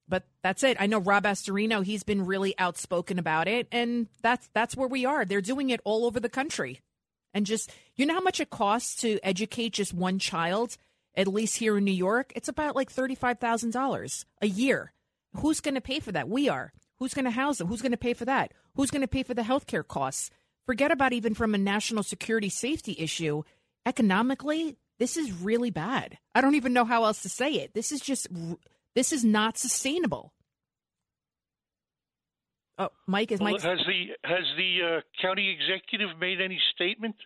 But 0.06 0.24
that's 0.42 0.62
it. 0.62 0.76
I 0.78 0.86
know 0.86 0.98
Rob 0.98 1.24
Astorino. 1.24 1.84
He's 1.84 2.02
been 2.02 2.26
really 2.26 2.56
outspoken 2.58 3.18
about 3.18 3.48
it, 3.48 3.66
and 3.72 4.08
that's 4.22 4.48
that's 4.52 4.76
where 4.76 4.88
we 4.88 5.06
are. 5.06 5.24
They're 5.24 5.40
doing 5.40 5.70
it 5.70 5.80
all 5.84 6.04
over 6.04 6.20
the 6.20 6.28
country 6.28 6.80
and 7.34 7.46
just 7.46 7.70
you 7.96 8.06
know 8.06 8.14
how 8.14 8.20
much 8.20 8.40
it 8.40 8.50
costs 8.50 8.96
to 8.96 9.18
educate 9.22 9.72
just 9.72 9.94
one 9.94 10.18
child 10.18 10.76
at 11.14 11.28
least 11.28 11.56
here 11.58 11.78
in 11.78 11.84
new 11.84 11.92
york 11.92 12.32
it's 12.34 12.48
about 12.48 12.76
like 12.76 12.92
$35000 12.92 14.24
a 14.42 14.48
year 14.48 14.92
who's 15.34 15.60
going 15.60 15.74
to 15.74 15.80
pay 15.80 16.00
for 16.00 16.12
that 16.12 16.28
we 16.28 16.48
are 16.48 16.72
who's 16.98 17.14
going 17.14 17.24
to 17.24 17.30
house 17.30 17.58
them 17.58 17.68
who's 17.68 17.82
going 17.82 17.92
to 17.92 17.98
pay 17.98 18.14
for 18.14 18.24
that 18.24 18.52
who's 18.74 18.90
going 18.90 19.02
to 19.02 19.08
pay 19.08 19.22
for 19.22 19.34
the 19.34 19.42
health 19.42 19.66
care 19.66 19.82
costs 19.82 20.30
forget 20.68 20.90
about 20.90 21.14
even 21.14 21.32
from 21.32 21.54
a 21.54 21.58
national 21.58 22.02
security 22.02 22.50
safety 22.50 22.94
issue 22.98 23.42
economically 23.86 24.76
this 24.98 25.16
is 25.16 25.32
really 25.40 25.70
bad 25.70 26.18
i 26.34 26.42
don't 26.42 26.56
even 26.56 26.74
know 26.74 26.84
how 26.84 27.04
else 27.04 27.22
to 27.22 27.28
say 27.28 27.54
it 27.54 27.72
this 27.72 27.90
is 27.90 28.00
just 28.00 28.28
this 28.94 29.10
is 29.10 29.24
not 29.24 29.56
sustainable 29.56 30.34
Oh, 32.78 32.90
Mike 33.08 33.32
is 33.32 33.40
Mike. 33.40 33.60
Well, 33.60 33.76
has 33.76 33.84
the 33.86 34.06
has 34.22 34.44
the 34.56 34.98
uh, 34.98 35.00
county 35.20 35.50
executive 35.50 36.10
made 36.20 36.40
any 36.40 36.60
statement 36.72 37.16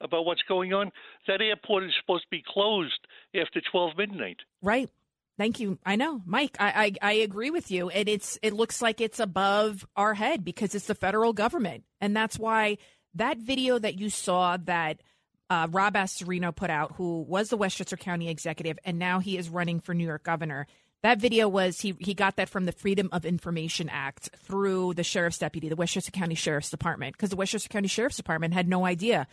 about 0.00 0.26
what's 0.26 0.42
going 0.48 0.72
on? 0.72 0.90
That 1.28 1.40
airport 1.40 1.84
is 1.84 1.92
supposed 2.00 2.24
to 2.24 2.28
be 2.30 2.42
closed 2.44 2.98
after 3.32 3.60
twelve 3.70 3.92
midnight. 3.96 4.38
Right. 4.62 4.90
Thank 5.38 5.60
you. 5.60 5.78
I 5.84 5.96
know, 5.96 6.22
Mike. 6.24 6.56
I, 6.58 6.96
I, 7.02 7.10
I 7.10 7.12
agree 7.14 7.50
with 7.50 7.70
you, 7.70 7.90
and 7.90 8.08
it's 8.08 8.38
it 8.42 8.54
looks 8.54 8.80
like 8.80 9.00
it's 9.00 9.20
above 9.20 9.86
our 9.94 10.14
head 10.14 10.44
because 10.44 10.74
it's 10.74 10.86
the 10.86 10.94
federal 10.94 11.34
government, 11.34 11.84
and 12.00 12.16
that's 12.16 12.38
why 12.38 12.78
that 13.14 13.38
video 13.38 13.78
that 13.78 13.98
you 13.98 14.08
saw 14.08 14.56
that 14.56 15.02
uh, 15.50 15.68
Rob 15.70 15.94
Astorino 15.94 16.54
put 16.54 16.70
out, 16.70 16.92
who 16.96 17.22
was 17.22 17.50
the 17.50 17.56
Westchester 17.56 17.96
County 17.96 18.28
executive, 18.28 18.78
and 18.84 18.98
now 18.98 19.18
he 19.18 19.36
is 19.36 19.48
running 19.48 19.80
for 19.80 19.94
New 19.94 20.06
York 20.06 20.22
governor. 20.22 20.66
That 21.02 21.20
video 21.20 21.48
was 21.48 21.80
he 21.80 21.94
he 21.98 22.14
got 22.14 22.36
that 22.36 22.48
from 22.48 22.64
the 22.64 22.72
Freedom 22.72 23.10
of 23.12 23.26
Information 23.26 23.90
Act 23.90 24.30
through 24.38 24.94
the 24.94 25.04
sheriff's 25.04 25.38
deputy, 25.38 25.68
the 25.68 25.76
Westchester 25.76 26.10
County 26.10 26.34
Sheriff's 26.34 26.70
Department, 26.70 27.14
because 27.14 27.30
the 27.30 27.36
Westchester 27.36 27.68
County 27.68 27.88
Sheriff's 27.88 28.16
Department 28.16 28.54
had 28.54 28.68
no 28.68 28.86
idea 28.86 29.26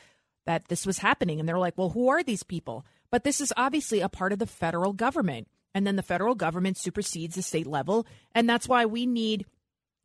that 0.46 0.68
this 0.68 0.86
was 0.86 0.98
happening, 0.98 1.39
and 1.39 1.48
they're 1.48 1.58
like, 1.58 1.78
"Well, 1.78 1.89
who 1.89 2.10
are 2.10 2.24
these 2.24 2.44
people?" 2.44 2.86
But 3.10 3.24
this 3.24 3.39
is 3.39 3.54
obviously 3.56 4.02
a 4.02 4.10
part 4.10 4.34
of 4.34 4.39
the 4.39 4.46
federal 4.46 4.92
government, 4.92 5.48
and 5.73 5.86
then 5.86 5.95
the 5.95 6.03
federal 6.03 6.36
government 6.36 6.77
supersedes 6.77 7.36
the 7.36 7.41
state 7.41 7.67
level, 7.67 8.05
and 8.33 8.49
that's 8.49 8.67
why 8.67 8.86
we 8.86 9.05
need 9.05 9.45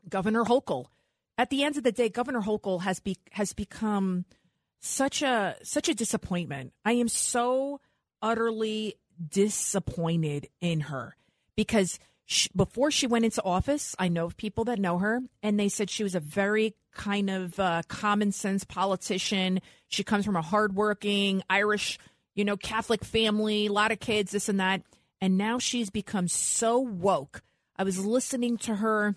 Governor 0.08 0.44
Hochul. 0.44 0.86
At 1.36 1.50
the 1.50 1.62
end 1.62 1.76
of 1.76 1.84
the 1.84 1.92
day, 1.92 2.08
Governor 2.08 2.40
Hochul 2.40 2.82
has 2.82 3.00
be, 3.00 3.16
has 3.32 3.52
become 3.52 4.24
such 4.80 5.22
a 5.22 5.56
such 5.62 5.88
a 5.88 5.94
disappointment. 5.94 6.72
I 6.84 6.92
am 6.92 7.08
so 7.08 7.80
utterly 8.22 8.94
disappointed 9.30 10.48
in 10.60 10.80
her 10.80 11.16
because 11.56 11.98
she, 12.24 12.48
before 12.54 12.90
she 12.90 13.06
went 13.06 13.24
into 13.24 13.42
office, 13.42 13.94
I 13.98 14.08
know 14.08 14.26
of 14.26 14.36
people 14.36 14.64
that 14.64 14.78
know 14.78 14.98
her, 14.98 15.20
and 15.42 15.58
they 15.58 15.68
said 15.68 15.88
she 15.88 16.02
was 16.02 16.14
a 16.14 16.20
very 16.20 16.74
kind 16.92 17.30
of 17.30 17.58
uh, 17.58 17.82
common 17.88 18.32
sense 18.32 18.64
politician. 18.64 19.60
She 19.88 20.04
comes 20.04 20.26
from 20.26 20.36
a 20.36 20.42
hardworking 20.42 21.42
Irish, 21.48 21.98
you 22.34 22.44
know, 22.44 22.56
Catholic 22.56 23.04
family, 23.04 23.66
a 23.66 23.72
lot 23.72 23.92
of 23.92 24.00
kids, 24.00 24.32
this 24.32 24.48
and 24.48 24.60
that. 24.60 24.82
And 25.20 25.36
now 25.36 25.58
she's 25.58 25.90
become 25.90 26.28
so 26.28 26.78
woke. 26.78 27.42
I 27.76 27.84
was 27.84 28.04
listening 28.04 28.56
to 28.58 28.76
her 28.76 29.16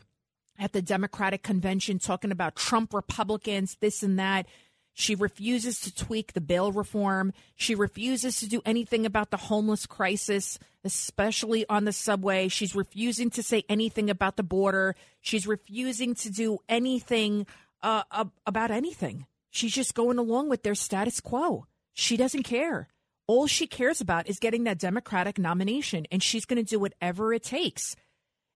at 0.59 0.73
the 0.73 0.81
Democratic 0.81 1.43
convention 1.43 1.99
talking 1.99 2.31
about 2.31 2.55
Trump 2.55 2.93
Republicans, 2.93 3.77
this 3.79 4.03
and 4.03 4.19
that. 4.19 4.47
She 4.93 5.15
refuses 5.15 5.79
to 5.81 5.95
tweak 5.95 6.33
the 6.33 6.41
bail 6.41 6.71
reform. 6.71 7.33
She 7.55 7.75
refuses 7.75 8.39
to 8.39 8.47
do 8.47 8.61
anything 8.65 9.05
about 9.05 9.31
the 9.31 9.37
homeless 9.37 9.85
crisis, 9.85 10.59
especially 10.83 11.65
on 11.69 11.85
the 11.85 11.93
subway. 11.93 12.49
She's 12.49 12.75
refusing 12.75 13.29
to 13.31 13.43
say 13.43 13.63
anything 13.69 14.09
about 14.09 14.35
the 14.35 14.43
border. 14.43 14.95
She's 15.21 15.47
refusing 15.47 16.13
to 16.15 16.29
do 16.29 16.59
anything 16.67 17.47
uh, 17.81 18.03
about 18.45 18.69
anything. 18.69 19.25
She's 19.49 19.73
just 19.73 19.95
going 19.95 20.17
along 20.17 20.49
with 20.49 20.63
their 20.63 20.75
status 20.75 21.19
quo. 21.19 21.65
She 21.93 22.17
doesn't 22.17 22.43
care. 22.43 22.89
All 23.31 23.47
she 23.47 23.65
cares 23.65 24.01
about 24.01 24.27
is 24.27 24.39
getting 24.39 24.65
that 24.65 24.77
Democratic 24.77 25.39
nomination, 25.39 26.05
and 26.11 26.21
she's 26.21 26.43
going 26.43 26.61
to 26.61 26.69
do 26.69 26.77
whatever 26.77 27.33
it 27.33 27.43
takes. 27.43 27.95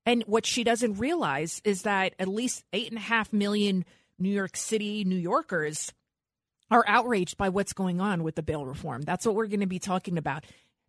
And 0.06 0.22
what 0.24 0.46
she 0.46 0.66
doesn't 0.66 0.96
realize 0.96 1.62
is 1.64 1.84
that 1.84 2.14
at 2.20 2.28
least 2.28 2.66
eight 2.74 2.90
and 2.90 2.98
a 2.98 3.02
half 3.02 3.32
million 3.32 3.86
New 4.20 4.28
York 4.28 4.58
City 4.58 5.06
New 5.06 5.16
Yorkers 5.16 5.94
are 6.70 6.84
outraged 6.90 7.38
by 7.38 7.48
what's 7.48 7.72
going 7.72 8.02
on 8.02 8.22
with 8.22 8.36
the 8.36 8.44
bail 8.44 8.66
reform. 8.66 9.04
That's 9.04 9.26
what 9.26 9.36
we're 9.36 9.48
going 9.48 9.62
to 9.62 9.66
be 9.66 9.80
talking 9.80 10.18
about. 10.18 10.44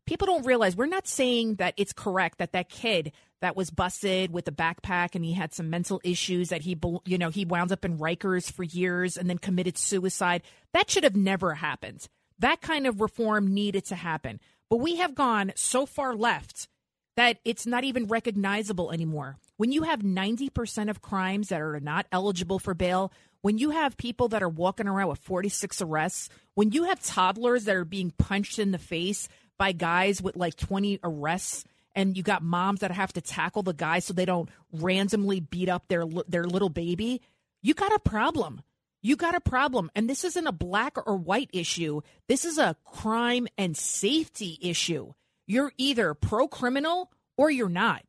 People 0.05 0.27
don't 0.27 0.45
realize 0.45 0.75
we're 0.75 0.87
not 0.87 1.07
saying 1.07 1.55
that 1.57 1.75
it's 1.77 1.93
correct 1.93 2.39
that 2.39 2.55
that 2.55 2.69
kid 2.69 3.13
that 3.41 3.55
was 3.55 3.71
busted 3.71 4.33
with 4.33 4.49
a 4.49 4.53
backpack 4.53 5.15
and 5.15 5.25
he 5.25 5.33
had 5.33 5.55
some 5.55 5.71
mental 5.71 6.01
issues 6.03 6.49
that 6.49 6.63
he 6.63 6.77
you 7.05 7.19
know 7.19 7.31
he 7.31 7.45
wound 7.45 7.71
up 7.71 7.85
in 7.85 7.99
Rikers 7.99 8.51
for 8.51 8.65
years 8.65 9.17
and 9.17 9.31
then 9.31 9.39
committed 9.39 9.79
suicide. 9.79 10.43
That 10.73 10.91
should 10.91 11.05
have 11.05 11.15
never 11.15 11.55
happened. 11.55 12.09
That 12.39 12.61
kind 12.61 12.87
of 12.87 13.01
reform 13.01 13.53
needed 13.53 13.85
to 13.87 13.95
happen. 13.95 14.41
But 14.69 14.79
we 14.79 14.97
have 14.97 15.15
gone 15.15 15.53
so 15.55 15.87
far 15.87 16.15
left 16.15 16.69
that 17.17 17.39
it's 17.45 17.67
not 17.67 17.85
even 17.85 18.07
recognizable 18.07 18.93
anymore. 18.93 19.39
When 19.57 19.73
you 19.73 19.85
have 19.85 20.01
90% 20.01 20.91
of 20.91 21.01
crimes 21.01 21.49
that 21.49 21.61
are 21.61 21.81
not 21.81 22.07
eligible 22.13 22.59
for 22.59 22.75
bail, 22.75 23.13
when 23.41 23.59
you 23.59 23.71
have 23.71 23.97
people 23.97 24.29
that 24.29 24.43
are 24.43 24.49
walking 24.49 24.89
around 24.89 25.09
with 25.09 25.21
46 25.21 25.81
arrests, 25.81 26.29
when 26.55 26.73
you 26.73 26.85
have 26.85 27.03
toddlers 27.03 27.65
that 27.65 27.77
are 27.77 27.85
being 27.85 28.13
punched 28.19 28.59
in 28.59 28.73
the 28.73 28.79
face 28.79 29.29
by 29.57 29.73
guys 29.73 30.21
with 30.21 30.37
like 30.37 30.57
20 30.57 31.01
arrests, 31.03 31.65
and 31.95 32.17
you 32.17 32.23
got 32.23 32.43
moms 32.43 32.81
that 32.81 32.91
have 32.91 33.13
to 33.15 33.23
tackle 33.23 33.63
the 33.63 33.73
guys 33.73 34.05
so 34.05 34.13
they 34.13 34.27
don't 34.27 34.51
randomly 34.73 35.41
beat 35.41 35.69
up 35.69 35.89
their 35.89 36.05
their 36.29 36.45
little 36.45 36.69
baby, 36.69 37.23
you 37.63 37.73
got 37.73 37.95
a 37.95 37.99
problem. 37.99 38.61
You 39.07 39.15
got 39.15 39.37
a 39.37 39.41
problem. 39.41 39.89
And 39.95 40.11
this 40.11 40.25
isn't 40.25 40.49
a 40.49 40.53
black 40.53 40.97
or 41.07 41.17
white 41.17 41.51
issue. 41.53 42.01
This 42.27 42.45
is 42.45 42.59
a 42.59 42.75
crime 42.85 43.47
and 43.57 43.77
safety 43.77 44.59
issue. 44.61 45.13
You're 45.47 45.71
either 45.79 46.13
pro 46.13 46.49
criminal 46.49 47.13
or 47.37 47.49
you're 47.49 47.69
not. 47.69 48.03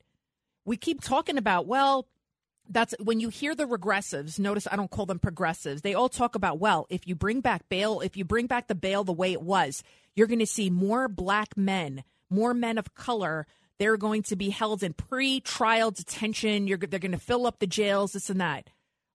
We 0.66 0.76
keep 0.76 1.02
talking 1.02 1.38
about, 1.38 1.68
well, 1.68 2.08
that's 2.68 2.96
when 3.00 3.20
you 3.20 3.30
hear 3.30 3.54
the 3.56 3.64
regressives 3.64 4.38
notice 4.38 4.68
i 4.70 4.76
don't 4.76 4.92
call 4.92 5.06
them 5.06 5.20
progressives 5.20 5.84
they 5.84 5.94
all 5.94 6.10
talk 6.10 6.36
about 6.36 6.60
well 6.60 6.86
if 6.90 7.08
you 7.08 7.16
bring 7.16 7.40
back 7.40 7.70
bail 7.70 8.02
if 8.02 8.18
you 8.18 8.26
bring 8.26 8.46
back 8.46 8.68
the 8.68 8.76
bail 8.76 9.06
the 9.06 9.14
way 9.14 9.32
it 9.32 9.42
was 9.42 9.84
you're 10.18 10.28
going 10.28 10.38
to 10.38 10.46
see 10.46 10.70
more 10.70 11.08
black 11.08 11.56
men 11.56 12.04
more 12.30 12.54
men 12.54 12.78
of 12.78 12.94
color 12.94 13.48
they're 13.80 13.96
going 13.96 14.22
to 14.22 14.36
be 14.36 14.50
held 14.50 14.84
in 14.84 14.92
pre-trial 14.92 15.92
detention 15.92 16.68
you're, 16.68 16.78
they're 16.78 17.00
going 17.00 17.14
to 17.14 17.18
fill 17.18 17.48
up 17.48 17.60
the 17.60 17.68
jails 17.68 18.12
this 18.12 18.30
and 18.30 18.42
that 18.42 18.70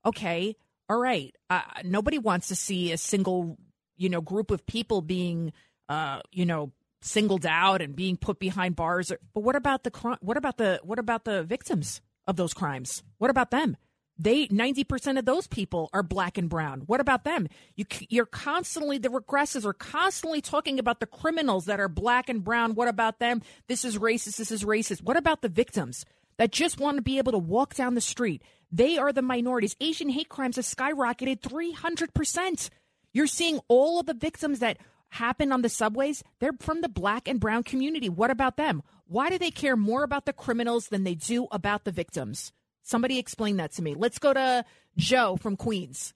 okay 0.07 0.57
all 0.93 0.99
right 0.99 1.35
uh, 1.51 1.63
nobody 1.85 2.19
wants 2.19 2.49
to 2.49 2.57
see 2.57 2.93
a 2.93 2.99
single 2.99 3.59
you 3.97 4.09
know 4.09 4.21
group 4.21 4.51
of 4.51 4.67
people 4.67 5.01
being 5.01 5.53
uh, 5.89 6.21
you 6.31 6.45
know 6.45 6.73
singled 7.01 7.47
out 7.47 7.83
and 7.83 7.97
being 7.97 8.17
put 8.17 8.39
behind 8.39 8.77
bars 8.77 9.11
but 9.35 9.41
what 9.41 9.57
about 9.57 9.83
the 9.85 10.17
what 10.21 10.37
about 10.37 10.59
the 10.59 10.81
what 10.85 10.99
about 10.99 11.25
the 11.25 11.43
victims 11.43 12.01
of 12.27 12.37
those 12.37 12.55
crimes. 12.55 13.03
What 13.19 13.31
about 13.31 13.51
them? 13.51 13.77
They 14.19 14.47
90% 14.47 15.19
of 15.19 15.25
those 15.25 15.47
people 15.47 15.89
are 15.93 16.03
black 16.03 16.37
and 16.39 16.49
brown. 16.49 16.83
What 16.87 17.01
about 17.01 17.25
them? 17.25 17.49
You 17.77 17.87
you're 18.09 18.27
constantly 18.27 18.99
the 18.99 19.09
regressives 19.09 19.65
are 19.65 19.73
constantly 19.73 20.41
talking 20.41 20.79
about 20.79 21.01
the 21.01 21.07
criminals 21.07 21.65
that 21.65 21.81
are 21.81 21.89
black 21.89 22.29
and 22.29 22.45
brown. 22.45 22.75
What 22.75 22.89
about 22.89 23.19
them? 23.19 23.43
This 23.69 23.85
is 23.85 23.99
racist. 23.99 24.37
This 24.37 24.53
is 24.53 24.65
racist. 24.65 25.03
What 25.03 25.17
about 25.17 25.41
the 25.41 25.49
victims 25.49 26.05
that 26.43 26.51
just 26.51 26.81
want 26.81 26.97
to 26.97 27.03
be 27.03 27.19
able 27.19 27.31
to 27.31 27.39
walk 27.39 27.75
down 27.75 27.95
the 27.95 28.01
street? 28.01 28.43
They 28.73 28.99
are 28.99 29.13
the 29.13 29.23
minorities. 29.23 29.77
Asian 29.81 30.09
hate 30.09 30.29
crimes 30.29 30.57
have 30.57 30.65
skyrocketed 30.65 31.41
300%. 31.41 32.69
You're 33.13 33.29
seeing 33.29 33.61
all 33.69 34.01
of 34.01 34.07
the 34.07 34.15
victims 34.15 34.59
that 34.59 34.79
happen 35.11 35.53
on 35.53 35.63
the 35.63 35.69
subways, 35.69 36.25
they're 36.41 36.55
from 36.59 36.81
the 36.81 36.89
black 36.89 37.29
and 37.29 37.39
brown 37.39 37.63
community. 37.63 38.09
What 38.09 38.33
about 38.33 38.57
them? 38.57 38.83
Why 39.07 39.31
do 39.31 39.39
they 39.39 39.53
care 39.53 39.77
more 39.77 40.03
about 40.03 40.25
the 40.27 40.33
criminals 40.33 40.89
than 40.89 41.05
they 41.05 41.15
do 41.15 41.47
about 41.53 41.85
the 41.85 41.93
victims? 41.93 42.51
Somebody 42.83 43.21
explain 43.21 43.59
that 43.59 43.73
to 43.75 43.83
me. 43.83 43.95
Let's 43.95 44.19
go 44.19 44.33
to 44.33 44.65
Joe 44.97 45.37
from 45.37 45.57
Queens. 45.57 46.13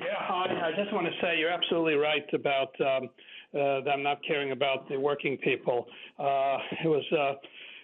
Yeah, 0.00 0.06
hi. 0.16 0.46
I 0.46 0.82
just 0.82 0.92
want 0.92 1.06
to 1.06 1.12
say 1.20 1.38
you're 1.38 1.50
absolutely 1.52 1.94
right 1.94 2.26
about 2.34 2.74
um, 2.80 3.10
uh, 3.54 3.80
them 3.82 4.02
not 4.02 4.18
caring 4.26 4.50
about 4.50 4.88
the 4.88 4.98
working 4.98 5.36
people. 5.36 5.86
Uh, 6.18 6.58
it 6.84 6.88
was. 6.88 7.04
Uh, 7.12 7.34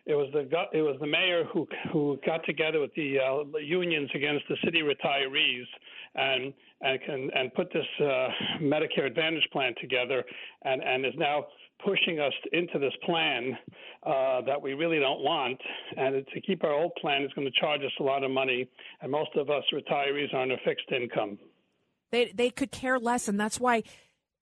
it 0.07 0.15
was 0.15 0.29
the 0.33 0.41
it 0.73 0.83
was 0.83 0.97
the 1.01 1.07
mayor 1.07 1.45
who 1.53 1.67
who 1.93 2.19
got 2.27 2.45
together 2.45 2.81
with 2.81 2.95
the 2.95 3.19
uh, 3.19 3.59
unions 3.59 4.11
against 4.15 4.45
the 4.49 4.57
city 4.65 4.83
retirees 4.83 5.65
and 6.15 6.53
and 6.83 7.31
and 7.33 7.55
put 7.55 7.73
this 7.73 7.87
uh, 8.01 8.29
Medicare 8.61 9.07
Advantage 9.07 9.49
plan 9.53 9.75
together 9.81 10.23
and 10.63 10.83
and 10.83 11.07
is 11.07 11.15
now 11.17 11.47
pushing 11.85 12.21
us 12.21 12.33
into 12.53 12.79
this 12.79 12.93
plan 13.05 13.57
uh, 14.05 14.41
that 14.43 14.61
we 14.61 14.75
really 14.75 14.99
don't 14.99 15.21
want. 15.21 15.61
And 15.97 16.25
to 16.33 16.41
keep 16.41 16.65
our 16.65 16.73
old 16.73 16.93
plan 17.01 17.23
is 17.23 17.33
going 17.35 17.47
to 17.47 17.61
charge 17.61 17.81
us 17.81 17.93
a 18.01 18.03
lot 18.03 18.25
of 18.25 18.31
money, 18.31 18.69
and 19.01 19.11
most 19.11 19.31
of 19.37 19.51
us 19.51 19.65
retirees 19.73 20.33
are 20.33 20.41
on 20.41 20.51
a 20.51 20.57
fixed 20.65 20.91
income. 20.93 21.39
They 22.13 22.33
they 22.35 22.51
could 22.51 22.71
care 22.71 22.99
less, 22.99 23.29
and 23.29 23.41
that's 23.41 23.59
why 23.59 23.83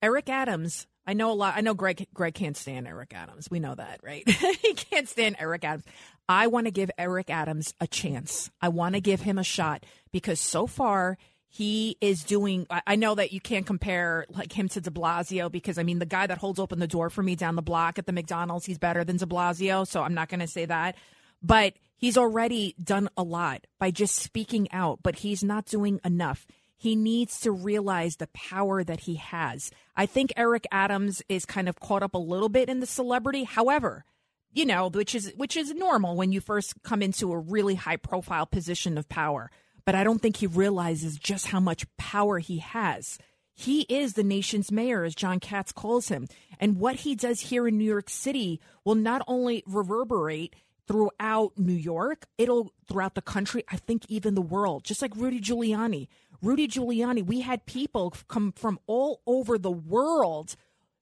Eric 0.01 0.29
Adams. 0.29 0.87
I 1.05 1.13
know 1.13 1.31
a 1.31 1.33
lot. 1.33 1.55
I 1.57 1.61
know 1.61 1.73
Greg. 1.73 2.07
Greg 2.13 2.33
can't 2.33 2.55
stand 2.55 2.87
Eric 2.87 3.13
Adams. 3.13 3.49
We 3.51 3.59
know 3.59 3.75
that, 3.75 3.99
right? 4.03 4.27
he 4.61 4.73
can't 4.73 5.09
stand 5.09 5.35
Eric 5.39 5.65
Adams. 5.65 5.85
I 6.29 6.47
want 6.47 6.67
to 6.67 6.71
give 6.71 6.89
Eric 6.97 7.29
Adams 7.29 7.73
a 7.81 7.87
chance. 7.87 8.49
I 8.61 8.69
want 8.69 8.95
to 8.95 9.01
give 9.01 9.21
him 9.21 9.37
a 9.37 9.43
shot 9.43 9.85
because 10.11 10.39
so 10.39 10.67
far 10.67 11.17
he 11.53 11.97
is 12.01 12.23
doing 12.23 12.65
i 12.87 12.95
know 12.95 13.13
that 13.13 13.31
you 13.31 13.39
can't 13.39 13.67
compare 13.67 14.25
like 14.29 14.51
him 14.51 14.67
to 14.67 14.81
de 14.81 14.89
blasio 14.89 15.51
because 15.51 15.77
i 15.77 15.83
mean 15.83 15.99
the 15.99 16.05
guy 16.05 16.25
that 16.25 16.39
holds 16.39 16.57
open 16.57 16.79
the 16.79 16.87
door 16.87 17.11
for 17.11 17.21
me 17.21 17.35
down 17.35 17.55
the 17.55 17.61
block 17.61 17.99
at 17.99 18.07
the 18.07 18.11
mcdonald's 18.11 18.65
he's 18.65 18.79
better 18.79 19.03
than 19.03 19.17
de 19.17 19.25
blasio 19.27 19.87
so 19.87 20.01
i'm 20.01 20.15
not 20.15 20.29
going 20.29 20.39
to 20.39 20.47
say 20.47 20.65
that 20.65 20.95
but 21.43 21.73
he's 21.95 22.17
already 22.17 22.73
done 22.83 23.07
a 23.17 23.23
lot 23.23 23.67
by 23.79 23.91
just 23.91 24.15
speaking 24.15 24.67
out 24.71 24.99
but 25.03 25.17
he's 25.17 25.43
not 25.43 25.65
doing 25.65 25.99
enough 26.03 26.47
he 26.83 26.95
needs 26.95 27.39
to 27.39 27.51
realize 27.51 28.17
the 28.17 28.27
power 28.27 28.83
that 28.83 29.01
he 29.01 29.15
has 29.15 29.71
i 29.95 30.05
think 30.05 30.31
eric 30.35 30.65
adams 30.71 31.21
is 31.29 31.45
kind 31.45 31.67
of 31.67 31.79
caught 31.79 32.03
up 32.03 32.13
a 32.13 32.19
little 32.19 32.49
bit 32.49 32.69
in 32.69 32.79
the 32.79 32.85
celebrity 32.85 33.43
however 33.43 34.05
you 34.51 34.65
know 34.65 34.89
which 34.89 35.15
is 35.15 35.31
which 35.35 35.57
is 35.57 35.73
normal 35.73 36.15
when 36.15 36.31
you 36.31 36.39
first 36.39 36.73
come 36.83 37.01
into 37.01 37.31
a 37.31 37.39
really 37.39 37.75
high 37.75 37.97
profile 37.97 38.45
position 38.45 38.97
of 38.97 39.09
power 39.09 39.49
but 39.85 39.95
I 39.95 40.03
don't 40.03 40.21
think 40.21 40.37
he 40.37 40.47
realizes 40.47 41.17
just 41.17 41.47
how 41.47 41.59
much 41.59 41.85
power 41.97 42.39
he 42.39 42.59
has. 42.59 43.17
He 43.53 43.81
is 43.81 44.13
the 44.13 44.23
nation's 44.23 44.71
mayor, 44.71 45.03
as 45.03 45.13
John 45.13 45.39
Cats 45.39 45.71
calls 45.71 46.07
him. 46.07 46.27
And 46.59 46.79
what 46.79 46.97
he 46.97 47.15
does 47.15 47.39
here 47.41 47.67
in 47.67 47.77
New 47.77 47.83
York 47.83 48.09
City 48.09 48.59
will 48.83 48.95
not 48.95 49.21
only 49.27 49.63
reverberate 49.67 50.55
throughout 50.87 51.57
New 51.57 51.73
York, 51.73 52.25
it'll 52.37 52.73
throughout 52.87 53.15
the 53.15 53.21
country, 53.21 53.63
I 53.69 53.77
think 53.77 54.05
even 54.09 54.35
the 54.35 54.41
world, 54.41 54.83
just 54.83 55.01
like 55.01 55.15
Rudy 55.15 55.39
Giuliani. 55.39 56.07
Rudy 56.43 56.67
Giuliani, 56.67 57.25
we 57.25 57.39
had 57.39 57.65
people 57.65 58.13
come 58.27 58.51
from 58.51 58.77
all 58.85 59.21
over 59.25 59.57
the 59.57 59.71
world 59.71 60.57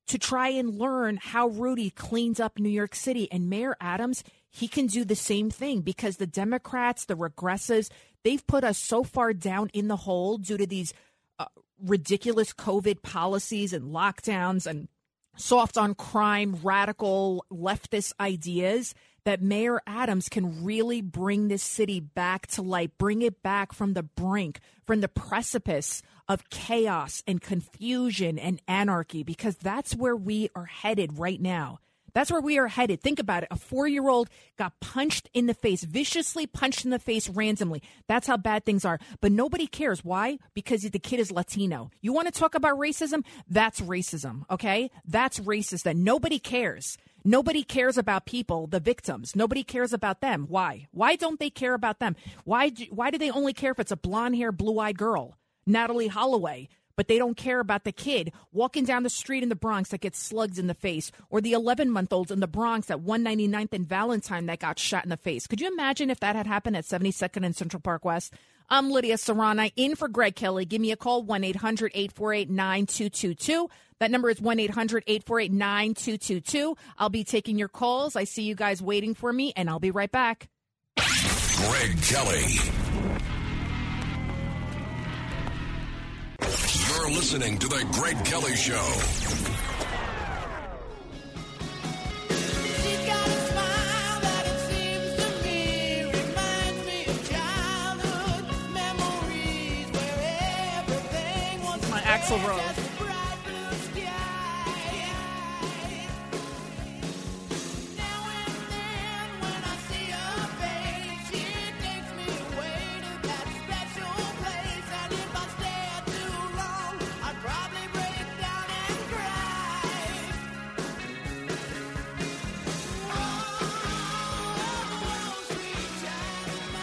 to 0.08 0.20
try 0.20 0.50
and 0.50 0.78
learn 0.78 1.18
how 1.18 1.48
Rudy 1.48 1.90
cleans 1.90 2.40
up 2.40 2.60
New 2.60 2.70
York 2.70 2.94
City. 2.94 3.28
And 3.32 3.50
Mayor 3.50 3.76
Adams, 3.82 4.24
he 4.52 4.68
can 4.68 4.86
do 4.86 5.04
the 5.04 5.16
same 5.16 5.50
thing 5.50 5.82
because 5.82 6.18
the 6.18 6.28
Democrats, 6.28 7.06
the 7.06 7.16
regressives, 7.16 7.90
they've 8.24 8.46
put 8.46 8.64
us 8.64 8.78
so 8.78 9.04
far 9.04 9.34
down 9.34 9.72
in 9.74 9.88
the 9.88 9.96
hole 9.96 10.38
due 10.38 10.58
to 10.58 10.68
these 10.68 10.94
uh, 11.40 11.46
ridiculous 11.84 12.54
COVID 12.54 13.02
policies 13.02 13.74
and 13.74 13.86
lockdowns 13.86 14.68
and 14.68 14.90
soft 15.38 15.76
on 15.76 15.96
crime, 15.96 16.60
radical 16.62 17.46
leftist 17.52 18.14
ideas 18.20 18.94
that 19.24 19.42
Mayor 19.42 19.82
Adams 19.86 20.30
can 20.30 20.64
really 20.64 21.02
bring 21.02 21.48
this 21.48 21.64
city 21.64 22.00
back 22.00 22.48
to 22.48 22.62
life, 22.62 22.92
bring 22.98 23.22
it 23.22 23.44
back 23.44 23.74
from 23.74 23.94
the 23.94 24.04
brink, 24.04 24.60
from 24.86 25.02
the 25.02 25.08
precipice 25.08 26.02
of 26.28 26.50
chaos 26.50 27.24
and 27.28 27.42
confusion 27.42 28.40
and 28.40 28.62
anarchy, 28.68 29.24
because 29.24 29.56
that's 29.58 29.96
where 29.96 30.16
we 30.16 30.50
are 30.56 30.66
headed 30.66 31.20
right 31.20 31.42
now. 31.42 31.80
That's 32.14 32.32
where 32.32 32.42
we 32.42 32.58
are 32.58 32.68
headed. 32.68 33.02
Think 33.02 33.20
about 33.20 33.44
it. 33.44 33.50
A 33.52 33.56
four 33.56 33.88
year 33.88 34.10
old 34.10 34.30
got 34.58 34.80
punched 34.80 35.30
in 35.34 35.46
the 35.46 35.54
face, 35.54 35.84
viciously 35.84 36.48
punched 36.48 36.84
in 36.86 36.92
the 36.92 37.00
face 37.00 37.30
randomly. 37.30 37.82
That's 38.08 38.28
how 38.28 38.38
bad 38.38 38.66
things 38.66 38.86
are. 38.86 39.00
But 39.22 39.32
nobody 39.32 39.68
cares. 39.68 40.04
Why? 40.04 40.38
Because 40.54 40.82
the 40.82 41.00
kid 41.00 41.20
is 41.20 41.32
Latino. 41.32 41.90
You 42.02 42.14
want 42.14 42.28
to 42.28 42.38
talk 42.38 42.56
about 42.56 42.78
racism? 42.78 43.24
That's 43.48 43.82
racism. 43.82 44.44
Okay. 44.50 44.92
That's 45.06 45.40
racist. 45.40 45.84
That 45.84 45.96
nobody 45.96 46.40
cares. 46.40 46.98
Nobody 47.24 47.64
cares 47.64 47.98
about 47.98 48.26
people, 48.26 48.66
the 48.66 48.80
victims. 48.80 49.36
Nobody 49.36 49.64
cares 49.64 49.94
about 49.94 50.22
them. 50.22 50.46
Why? 50.50 50.88
Why 50.92 51.16
don't 51.16 51.40
they 51.40 51.52
care 51.52 51.76
about 51.76 52.00
them? 52.00 52.16
Why 52.46 52.70
do, 52.70 52.86
why 52.90 53.12
do 53.12 53.20
they 53.20 53.30
only 53.30 53.54
care 53.54 53.72
if 53.72 53.80
it's 53.80 53.92
a 53.92 53.98
blonde 53.98 54.36
hair, 54.36 54.52
blue 54.52 54.80
eyed 54.80 54.98
girl? 54.98 55.38
Natalee 55.68 56.10
Holloway 56.10 56.68
but 57.02 57.08
they 57.08 57.18
don't 57.18 57.36
care 57.36 57.60
about 57.60 57.84
the 57.84 57.92
kid 57.92 58.32
walking 58.52 58.86
down 58.86 59.02
the 59.02 59.10
street 59.10 59.42
in 59.42 59.50
the 59.50 59.56
Bronx 59.56 59.90
that 59.90 60.02
gets 60.02 60.20
slugs 60.20 60.60
in 60.60 60.68
the 60.68 60.76
face, 60.76 61.12
or 61.32 61.42
the 61.42 61.54
11 61.54 61.90
month 61.90 62.14
olds 62.14 62.30
in 62.30 62.42
the 62.42 62.48
Bronx 62.48 62.92
at 62.92 63.00
199th 63.00 63.74
and 63.74 63.90
Valentine 63.90 64.46
that 64.46 64.60
got 64.60 64.78
shot 64.78 65.04
in 65.04 65.10
the 65.10 65.18
face. 65.18 65.48
Could 65.48 65.60
you 65.62 65.68
imagine 65.68 66.12
if 66.12 66.20
that 66.20 66.36
had 66.36 66.46
happened 66.46 66.78
at 66.78 66.86
72nd 66.86 67.44
and 67.44 67.56
Central 67.56 67.82
Park 67.82 68.06
West? 68.06 68.36
I'm 68.70 68.92
Lidia 68.92 69.16
Curanaj 69.16 69.72
in 69.76 69.96
for 69.96 70.10
Greg 70.10 70.36
Kelly. 70.36 70.64
Give 70.64 70.80
me 70.80 70.92
a 70.92 70.96
call, 70.96 71.24
1 71.24 71.44
800 71.44 71.92
848 71.96 72.52
9222. 72.52 73.68
That 73.98 74.12
number 74.12 74.30
is 74.30 74.40
1 74.40 74.60
800 74.60 75.04
848 75.08 75.52
9222. 75.52 76.78
I'll 77.00 77.10
be 77.10 77.24
taking 77.24 77.58
your 77.58 77.68
calls. 77.68 78.16
I 78.16 78.26
see 78.26 78.44
you 78.44 78.54
guys 78.54 78.80
waiting 78.80 79.16
for 79.16 79.34
me, 79.34 79.54
and 79.56 79.72
I'll 79.72 79.80
be 79.80 79.90
right 79.90 80.12
back. 80.12 80.50
Greg 80.96 82.00
Kelly. 82.04 82.81
Listening 87.12 87.58
to 87.58 87.68
The 87.68 87.86
Greg 87.92 88.24
Kelly 88.24 88.56
Show. 88.56 88.76
My 101.90 102.00
Axl 102.02 102.48
Rose. 102.48 102.91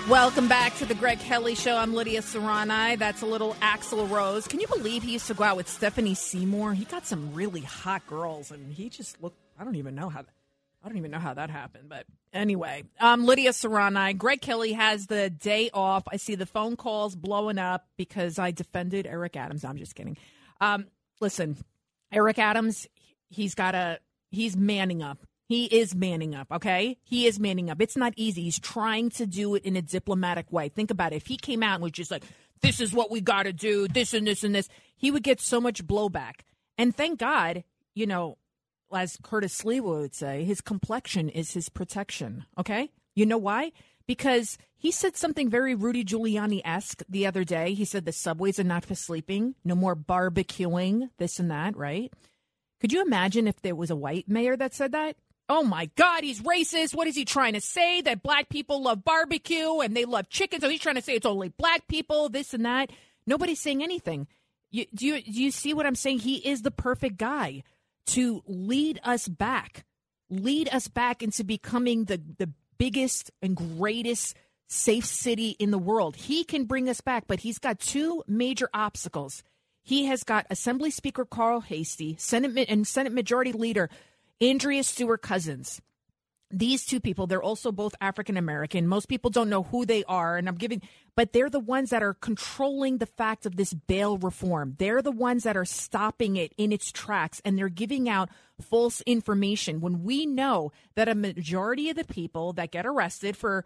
Welcome 0.09 0.49
back 0.49 0.75
to 0.79 0.87
the 0.87 0.94
Greg 0.94 1.18
Kelly 1.18 1.55
Show. 1.55 1.77
I'm 1.77 1.92
Lidia 1.92 2.23
Curanaj. 2.23 2.99
That's 2.99 3.21
a 3.21 3.27
little 3.27 3.53
Axl 3.57 4.09
Rose. 4.09 4.49
Can 4.49 4.59
you 4.59 4.66
believe 4.66 5.03
he 5.03 5.12
used 5.12 5.27
to 5.27 5.35
go 5.35 5.44
out 5.44 5.59
with 5.59 5.68
Stephanie 5.68 6.14
Seymour? 6.14 6.73
He 6.73 6.87
got 6.87 7.07
some 7.07 7.35
really 7.35 7.61
hot 7.61 8.07
girls, 8.07 8.51
and 8.51 8.73
he 8.73 8.88
just 8.88 9.23
looked. 9.23 9.37
I 9.61 9.64
don't 9.64 9.75
even 9.75 9.94
know 9.94 10.09
how. 10.09 10.21
I 10.83 10.88
don't 10.88 10.97
even 10.97 11.11
know 11.11 11.18
how 11.18 11.35
that 11.35 11.51
happened. 11.51 11.90
But 11.90 12.07
anyway, 12.33 12.85
um, 12.99 13.27
Lidia 13.27 13.51
Curanaj. 13.51 14.16
Greg 14.16 14.40
Kelly 14.40 14.73
has 14.73 15.09
the 15.09 15.29
day 15.29 15.68
off. 15.75 16.05
I 16.11 16.16
see 16.16 16.37
the 16.37 16.47
phone 16.47 16.77
calls 16.77 17.14
blowing 17.14 17.59
up 17.59 17.87
because 17.99 18.38
I 18.38 18.51
defended 18.51 19.07
Eric 19.07 19.37
Adams. 19.37 19.62
I'm 19.62 19.77
just 19.77 19.94
kidding. 19.94 20.16
Um, 20.59 20.87
listen, 21.21 21.59
Eric 22.11 22.38
Adams. 22.38 22.87
He's 23.29 23.55
got 23.55 23.75
a. 23.75 23.99
He's 24.31 24.57
manning 24.57 25.03
up. 25.03 25.18
He 25.48 25.64
is 25.64 25.94
manning 25.94 26.34
up, 26.34 26.48
okay? 26.52 26.98
He 27.02 27.26
is 27.26 27.40
manning 27.40 27.70
up. 27.70 27.80
It's 27.80 27.96
not 27.96 28.12
easy. 28.16 28.42
He's 28.42 28.58
trying 28.58 29.08
to 29.11 29.26
do 29.26 29.54
it 29.54 29.64
in 29.64 29.76
a 29.76 29.82
diplomatic 29.82 30.52
way. 30.52 30.68
Think 30.68 30.90
about 30.90 31.14
it. 31.14 31.16
If 31.16 31.26
he 31.26 31.38
came 31.38 31.62
out 31.62 31.76
and 31.76 31.82
was 31.82 31.92
just 31.92 32.11
like, 32.11 32.24
this 32.61 32.80
is 32.80 32.92
what 32.92 33.11
we 33.11 33.22
got 33.22 33.44
to 33.44 33.52
do, 33.54 33.88
this 33.88 34.12
and 34.12 34.26
this 34.26 34.44
and 34.44 34.54
this, 34.54 34.68
he 34.94 35.11
would 35.11 35.22
get 35.22 35.40
so 35.40 35.59
much 35.59 35.86
blowback. 35.86 36.40
And 36.76 36.94
thank 36.94 37.18
God, 37.18 37.64
you 37.94 38.07
know, 38.07 38.36
as 38.92 39.16
Curtis 39.22 39.59
Sliwa 39.59 40.01
would 40.01 40.14
say, 40.14 40.44
his 40.44 40.61
complexion 40.61 41.30
is 41.30 41.53
his 41.53 41.70
protection, 41.70 42.44
okay? 42.59 42.90
You 43.14 43.24
know 43.24 43.38
why? 43.38 43.72
Because 44.07 44.59
he 44.76 44.92
said 44.92 45.16
something 45.16 45.49
very 45.49 45.74
Rudy 45.74 46.05
Giuliani 46.05 46.61
esque 46.62 47.03
the 47.09 47.26
other 47.26 47.44
day. 47.44 47.72
He 47.72 47.86
said 47.86 48.05
the 48.05 48.12
subways 48.12 48.59
are 48.59 48.64
not 48.64 48.84
for 48.84 48.94
sleeping, 48.94 49.55
no 49.64 49.74
more 49.74 49.96
barbecuing, 49.96 51.09
this 51.16 51.38
and 51.38 51.51
that, 51.51 51.74
right? 51.74 52.12
Could 52.80 52.92
you 52.92 53.03
imagine 53.03 53.49
if 53.49 53.61
there 53.62 53.74
was 53.74 53.90
a 53.90 53.96
white 53.96 54.28
mayor 54.28 54.57
that 54.57 54.74
said 54.74 54.92
that? 54.92 55.16
Oh 55.49 55.62
my 55.62 55.90
God, 55.96 56.24
he's 56.24 56.42
racist. 56.42 56.94
What 56.94 57.07
is 57.07 57.16
he 57.16 57.24
trying 57.24 57.55
to 57.55 57.61
say? 57.61 58.03
That 58.03 58.22
black 58.22 58.49
people 58.51 58.82
love 58.82 59.05
barbecue 59.05 59.80
and 59.80 59.96
they 59.96 60.05
love 60.05 60.28
chicken. 60.28 60.61
So 60.61 60.68
he's 60.68 60.80
trying 60.80 60.96
to 60.96 61.03
say 61.03 61.14
it's 61.14 61.26
only 61.26 61.49
black 61.49 61.88
people, 61.88 62.28
this 62.28 62.53
and 62.53 62.66
that. 62.66 62.90
Nobody's 63.26 63.61
saying 63.61 63.82
anything. 63.82 64.26
You, 64.70 64.84
do 64.94 65.07
you 65.07 65.22
do 65.22 65.42
you 65.42 65.51
see 65.51 65.72
what 65.72 65.86
I'm 65.86 65.94
saying? 65.94 66.20
He 66.20 66.36
is 66.36 66.62
the 66.62 66.70
perfect 66.70 67.16
guy 67.16 67.62
to 68.09 68.42
lead 68.46 69.01
us 69.03 69.26
back, 69.26 69.84
lead 70.28 70.68
us 70.68 70.88
back 70.88 71.22
into 71.22 71.44
becoming 71.44 72.05
the 72.05 72.20
the 72.38 72.51
biggest 72.76 73.30
and 73.42 73.57
greatest 73.57 74.36
safe 74.68 75.07
city 75.07 75.57
in 75.59 75.70
the 75.70 75.78
world. 75.78 76.16
He 76.16 76.44
can 76.44 76.64
bring 76.64 76.88
us 76.88 77.01
back, 77.01 77.24
but 77.26 77.40
he's 77.40 77.59
got 77.59 77.80
two 77.80 78.22
major 78.26 78.68
obstacles. 78.74 79.42
He 79.82 80.05
has 80.05 80.22
got 80.22 80.46
Assembly 80.51 80.90
Speaker 80.90 81.24
Carl 81.24 81.61
Heastie, 81.61 82.16
Senate 82.18 82.66
and 82.68 82.86
Senate 82.86 83.12
Majority 83.14 83.53
Leader 83.53 83.88
Andrea 84.41 84.82
Stewart 84.82 85.22
Cousins. 85.22 85.80
These 86.51 86.86
two 86.86 87.01
people 87.01 87.26
they're 87.26 87.43
also 87.43 87.70
both 87.70 87.95
african 88.01 88.39
american 88.39 88.86
most 88.86 89.07
people 89.07 89.28
don't 89.28 89.51
know 89.51 89.64
who 89.64 89.84
they 89.84 90.03
are 90.05 90.39
and 90.39 90.49
i'm 90.49 90.55
giving 90.55 90.80
but 91.18 91.32
they're 91.32 91.51
the 91.51 91.59
ones 91.59 91.91
that 91.91 92.01
are 92.01 92.14
controlling 92.14 92.99
the 92.99 93.07
fact 93.07 93.45
of 93.45 93.57
this 93.57 93.74
bail 93.74 94.18
reform. 94.18 94.76
They're 94.78 95.03
the 95.03 95.11
ones 95.11 95.43
that 95.43 95.57
are 95.57 95.64
stopping 95.64 96.36
it 96.36 96.53
in 96.57 96.70
its 96.70 96.93
tracks 96.93 97.43
and 97.45 97.59
they're 97.59 97.68
giving 97.68 98.09
out 98.09 98.28
false 98.61 99.01
information 99.01 99.80
when 99.80 100.05
we 100.05 100.26
know 100.26 100.70
that 100.95 101.09
a 101.09 101.16
majority 101.16 101.91
of 101.91 101.97
the 101.97 102.05
people 102.05 102.53
that 102.53 102.70
get 102.70 102.86
arrested 102.86 103.36
for 103.36 103.64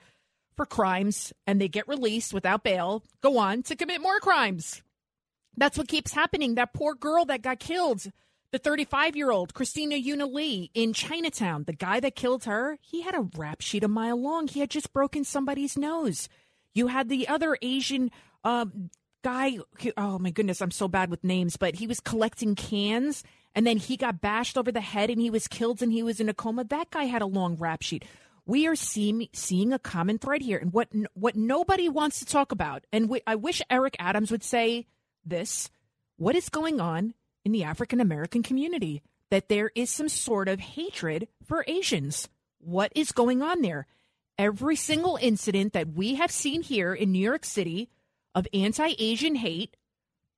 for 0.57 0.65
crimes 0.65 1.35
and 1.47 1.61
they 1.61 1.69
get 1.69 1.87
released 1.87 2.33
without 2.33 2.65
bail 2.65 3.05
go 3.21 3.37
on 3.37 3.63
to 3.65 3.77
commit 3.77 4.01
more 4.01 4.19
crimes. 4.19 4.83
That's 5.55 5.77
what 5.77 5.89
keeps 5.89 6.15
happening. 6.15 6.55
That 6.55 6.73
poor 6.73 6.95
girl 6.95 7.27
that 7.27 7.43
got 7.43 7.61
killed 7.61 8.11
the 8.53 8.59
35 8.59 9.17
year 9.17 9.31
old 9.31 9.55
Christina 9.55 9.97
Yuna 9.97 10.31
Lee 10.31 10.71
in 10.75 10.93
Chinatown, 10.93 11.65
the 11.65 11.73
guy 11.73 12.01
that 12.01 12.15
killed 12.15 12.45
her, 12.45 12.79
he 12.81 13.03
had 13.03 13.15
a 13.15 13.29
rap 13.37 13.63
sheet 13.63 13.83
a 13.83 13.89
mile 13.89 14.21
long. 14.21 14.47
He 14.47 14.61
had 14.61 14.71
just 14.71 14.93
broken 14.93 15.25
somebody's 15.25 15.77
nose. 15.77 16.29
You 16.75 16.87
had 16.87 17.09
the 17.09 17.29
other 17.29 17.57
Asian 17.63 18.11
um, 18.45 18.91
guy. 19.25 19.59
Oh 19.97 20.19
my 20.19 20.31
goodness, 20.31 20.61
I'm 20.61 20.71
so 20.71 20.87
bad 20.87 21.11
with 21.11 21.25
names, 21.25 21.57
but 21.57 21.77
he 21.77 21.87
was 21.87 21.99
collecting 21.99 22.55
cans 22.55 23.25
and 23.55 23.67
then 23.67 23.79
he 23.79 23.97
got 23.97 24.21
bashed 24.21 24.59
over 24.59 24.71
the 24.71 24.81
head 24.81 25.11
and 25.11 25.21
he 25.21 25.31
was 25.31 25.49
killed 25.49 25.83
and 25.83 25.93
he 25.93 26.03
was 26.03 26.21
in 26.21 26.29
a 26.29 26.35
coma. 26.35 26.65
That 26.65 26.91
guy 26.91 27.05
had 27.05 27.23
a 27.23 27.27
long 27.27 27.57
rap 27.57 27.83
sheet. 27.83 28.05
We 28.45 28.67
are 28.67 28.77
seeing 28.77 29.29
seeing 29.33 29.73
a 29.73 29.79
common 29.79 30.19
thread 30.19 30.43
here, 30.43 30.59
and 30.59 30.73
what 30.73 30.89
what 31.15 31.37
nobody 31.37 31.89
wants 31.89 32.19
to 32.19 32.27
talk 32.27 32.51
about. 32.51 32.85
And 32.93 33.09
we, 33.09 33.21
I 33.25 33.37
wish 33.37 33.63
Eric 33.71 33.95
Adams 34.01 34.33
would 34.33 34.43
say 34.43 34.87
this: 35.25 35.71
What 36.17 36.35
is 36.35 36.49
going 36.49 36.81
on 36.81 37.15
in 37.45 37.53
the 37.53 37.65
African 37.65 38.01
American 38.01 38.43
community 38.43 39.03
that 39.31 39.49
there 39.49 39.71
is 39.75 39.91
some 39.91 40.09
sort 40.09 40.49
of 40.49 40.61
hatred 40.61 41.29
for 41.47 41.65
Asians. 41.67 42.29
What 42.59 42.93
is 42.95 43.13
going 43.13 43.43
on 43.43 43.63
there? 43.63 43.87
Every 44.39 44.77
single 44.77 45.19
incident 45.21 45.73
that 45.73 45.95
we 45.95 46.17
have 46.17 46.31
seen 46.31 46.63
here 46.63 46.95
in 46.95 47.13
New 47.13 47.19
York 47.19 47.45
City 47.45 47.89
of 48.35 48.47
anti 48.53 48.95
Asian 48.99 49.35
hate 49.35 49.77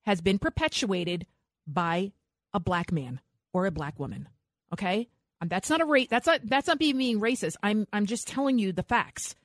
has 0.03 0.21
been 0.21 0.39
perpetuated 0.39 1.25
by 1.67 2.11
a 2.53 2.59
black 2.59 2.91
man 2.91 3.19
or 3.53 3.65
a 3.65 3.71
black 3.71 3.99
woman. 3.99 4.29
Okay? 4.73 5.07
And 5.41 5.49
that's 5.49 5.69
not 5.69 5.81
a 5.81 5.85
rate 5.85 6.09
that's 6.09 6.27
not 6.27 6.41
that's 6.43 6.67
not 6.67 6.79
being 6.79 6.97
being 6.97 7.19
racist. 7.19 7.55
I'm 7.61 7.87
I'm 7.91 8.05
just 8.05 8.27
telling 8.27 8.59
you 8.59 8.71
the 8.71 8.83
facts. 8.83 9.35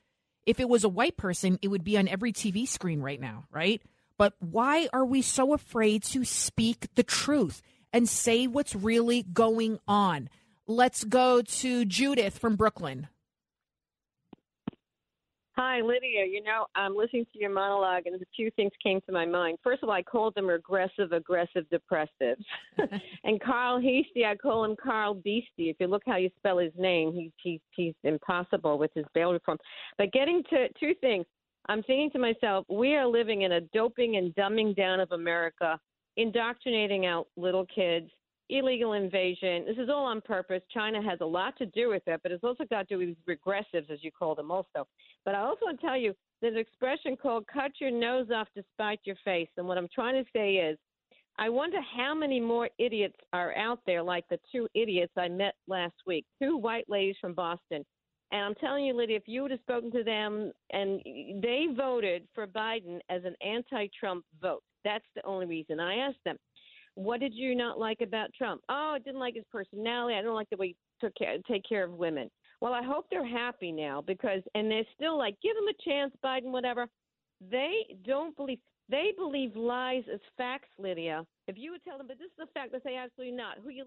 If 0.45 0.59
it 0.59 0.69
was 0.69 0.83
a 0.83 0.89
white 0.89 1.17
person, 1.17 1.59
it 1.61 1.67
would 1.67 1.83
be 1.83 1.97
on 1.97 2.07
every 2.07 2.33
TV 2.33 2.67
screen 2.67 3.01
right 3.01 3.19
now, 3.19 3.45
right? 3.51 3.81
But 4.21 4.35
why 4.37 4.87
are 4.93 5.03
we 5.03 5.23
so 5.23 5.51
afraid 5.51 6.03
to 6.03 6.23
speak 6.23 6.93
the 6.93 7.01
truth 7.01 7.63
and 7.91 8.07
say 8.07 8.45
what's 8.45 8.75
really 8.75 9.23
going 9.23 9.79
on? 9.87 10.29
Let's 10.67 11.03
go 11.03 11.41
to 11.41 11.85
Judith 11.85 12.37
from 12.37 12.55
Brooklyn. 12.55 13.07
Hi, 15.57 15.81
Lidia. 15.81 16.25
You 16.31 16.43
know, 16.43 16.67
I'm 16.75 16.95
listening 16.95 17.25
to 17.33 17.39
your 17.39 17.49
monologue, 17.49 18.03
and 18.05 18.21
a 18.21 18.25
few 18.35 18.51
things 18.51 18.71
came 18.83 19.01
to 19.07 19.11
my 19.11 19.25
mind. 19.25 19.57
First 19.63 19.81
of 19.81 19.89
all, 19.89 19.95
I 19.95 20.03
called 20.03 20.35
them 20.35 20.51
aggressive, 20.51 21.13
aggressive 21.13 21.65
depressives. 21.73 22.45
and 23.23 23.41
Carl 23.41 23.77
Heastie, 23.77 24.25
I 24.25 24.35
call 24.35 24.65
him 24.65 24.75
Carl 24.75 25.15
Beastie. 25.15 25.71
If 25.71 25.77
you 25.79 25.87
look 25.87 26.03
how 26.05 26.17
you 26.17 26.29
spell 26.37 26.59
his 26.59 26.73
name, 26.77 27.31
he's 27.41 27.59
he's 27.75 27.95
impossible 28.03 28.77
with 28.77 28.91
his 28.93 29.05
bail 29.15 29.33
reform. 29.33 29.57
But 29.97 30.13
getting 30.13 30.43
to 30.51 30.67
two 30.79 30.93
things. 31.01 31.25
I'm 31.69 31.83
thinking 31.83 32.09
to 32.11 32.19
myself, 32.19 32.65
we 32.69 32.95
are 32.95 33.05
living 33.05 33.43
in 33.43 33.53
a 33.53 33.61
doping 33.61 34.17
and 34.17 34.33
dumbing 34.35 34.75
down 34.75 34.99
of 34.99 35.11
America, 35.11 35.79
indoctrinating 36.17 37.05
out 37.05 37.27
little 37.37 37.65
kids, 37.73 38.09
illegal 38.49 38.93
invasion. 38.93 39.65
This 39.65 39.77
is 39.77 39.89
all 39.89 40.05
on 40.05 40.21
purpose. 40.21 40.61
China 40.73 41.01
has 41.01 41.19
a 41.21 41.25
lot 41.25 41.57
to 41.57 41.65
do 41.67 41.89
with 41.89 42.03
it, 42.07 42.19
but 42.23 42.31
it's 42.31 42.43
also 42.43 42.65
got 42.69 42.89
to 42.89 42.97
do 42.97 43.07
with 43.07 43.37
regressives, 43.37 43.89
as 43.89 44.03
you 44.03 44.11
call 44.11 44.35
them, 44.35 44.51
also. 44.51 44.87
But 45.23 45.35
I 45.35 45.39
also 45.39 45.65
want 45.65 45.79
to 45.79 45.85
tell 45.85 45.97
you 45.97 46.13
there's 46.41 46.55
an 46.55 46.59
expression 46.59 47.15
called 47.15 47.45
cut 47.47 47.71
your 47.79 47.91
nose 47.91 48.27
off 48.33 48.47
to 48.55 48.63
spite 48.73 48.99
your 49.03 49.15
face. 49.23 49.49
And 49.57 49.67
what 49.67 49.77
I'm 49.77 49.87
trying 49.93 50.21
to 50.21 50.29
say 50.35 50.55
is, 50.55 50.77
I 51.37 51.47
wonder 51.47 51.77
how 51.95 52.13
many 52.13 52.39
more 52.41 52.69
idiots 52.77 53.15
are 53.31 53.55
out 53.55 53.79
there 53.85 54.03
like 54.03 54.25
the 54.29 54.39
two 54.51 54.67
idiots 54.75 55.13
I 55.17 55.29
met 55.29 55.55
last 55.67 55.95
week, 56.05 56.25
two 56.41 56.57
white 56.57 56.89
ladies 56.89 57.15
from 57.21 57.33
Boston 57.33 57.85
and 58.31 58.45
I'm 58.45 58.55
telling 58.55 58.85
you, 58.85 58.93
Lidia, 58.93 59.17
if 59.17 59.27
you 59.27 59.41
would 59.41 59.51
have 59.51 59.59
spoken 59.61 59.91
to 59.91 60.03
them 60.03 60.51
and 60.71 61.01
they 61.41 61.67
voted 61.75 62.27
for 62.33 62.47
Biden 62.47 62.99
as 63.09 63.23
an 63.25 63.35
anti 63.45 63.87
Trump 63.99 64.25
vote, 64.41 64.63
that's 64.83 65.05
the 65.15 65.25
only 65.25 65.45
reason. 65.45 65.79
I 65.79 65.95
asked 65.97 66.23
them, 66.25 66.37
what 66.95 67.19
did 67.19 67.33
you 67.33 67.55
not 67.55 67.79
like 67.79 68.01
about 68.01 68.33
Trump? 68.37 68.61
Oh, 68.69 68.93
I 68.95 68.99
didn't 68.99 69.19
like 69.19 69.35
his 69.35 69.45
personality. 69.51 70.15
I 70.15 70.21
don't 70.21 70.35
like 70.35 70.49
the 70.49 70.57
way 70.57 70.67
he 70.67 70.75
took 70.99 71.15
care, 71.15 71.35
take 71.47 71.63
care 71.67 71.83
of 71.83 71.91
women. 71.91 72.29
Well, 72.59 72.73
I 72.73 72.83
hope 72.83 73.07
they're 73.09 73.27
happy 73.27 73.71
now 73.71 74.01
because, 74.05 74.41
and 74.55 74.69
they're 74.69 74.83
still 74.95 75.17
like, 75.17 75.35
give 75.41 75.55
him 75.57 75.67
a 75.67 75.89
chance, 75.89 76.13
Biden, 76.23 76.51
whatever. 76.51 76.87
They 77.49 77.95
don't 78.05 78.35
believe, 78.37 78.59
they 78.89 79.13
believe 79.17 79.55
lies 79.55 80.03
as 80.13 80.19
facts, 80.37 80.69
Lidia. 80.77 81.25
If 81.47 81.57
you 81.57 81.71
would 81.71 81.83
tell 81.83 81.97
them, 81.97 82.07
but 82.07 82.19
this 82.19 82.27
is 82.27 82.47
a 82.49 82.51
fact, 82.53 82.71
they 82.71 82.79
say 82.83 82.97
absolutely 82.97 83.35
not. 83.35 83.57
Who 83.63 83.69
you 83.69 83.85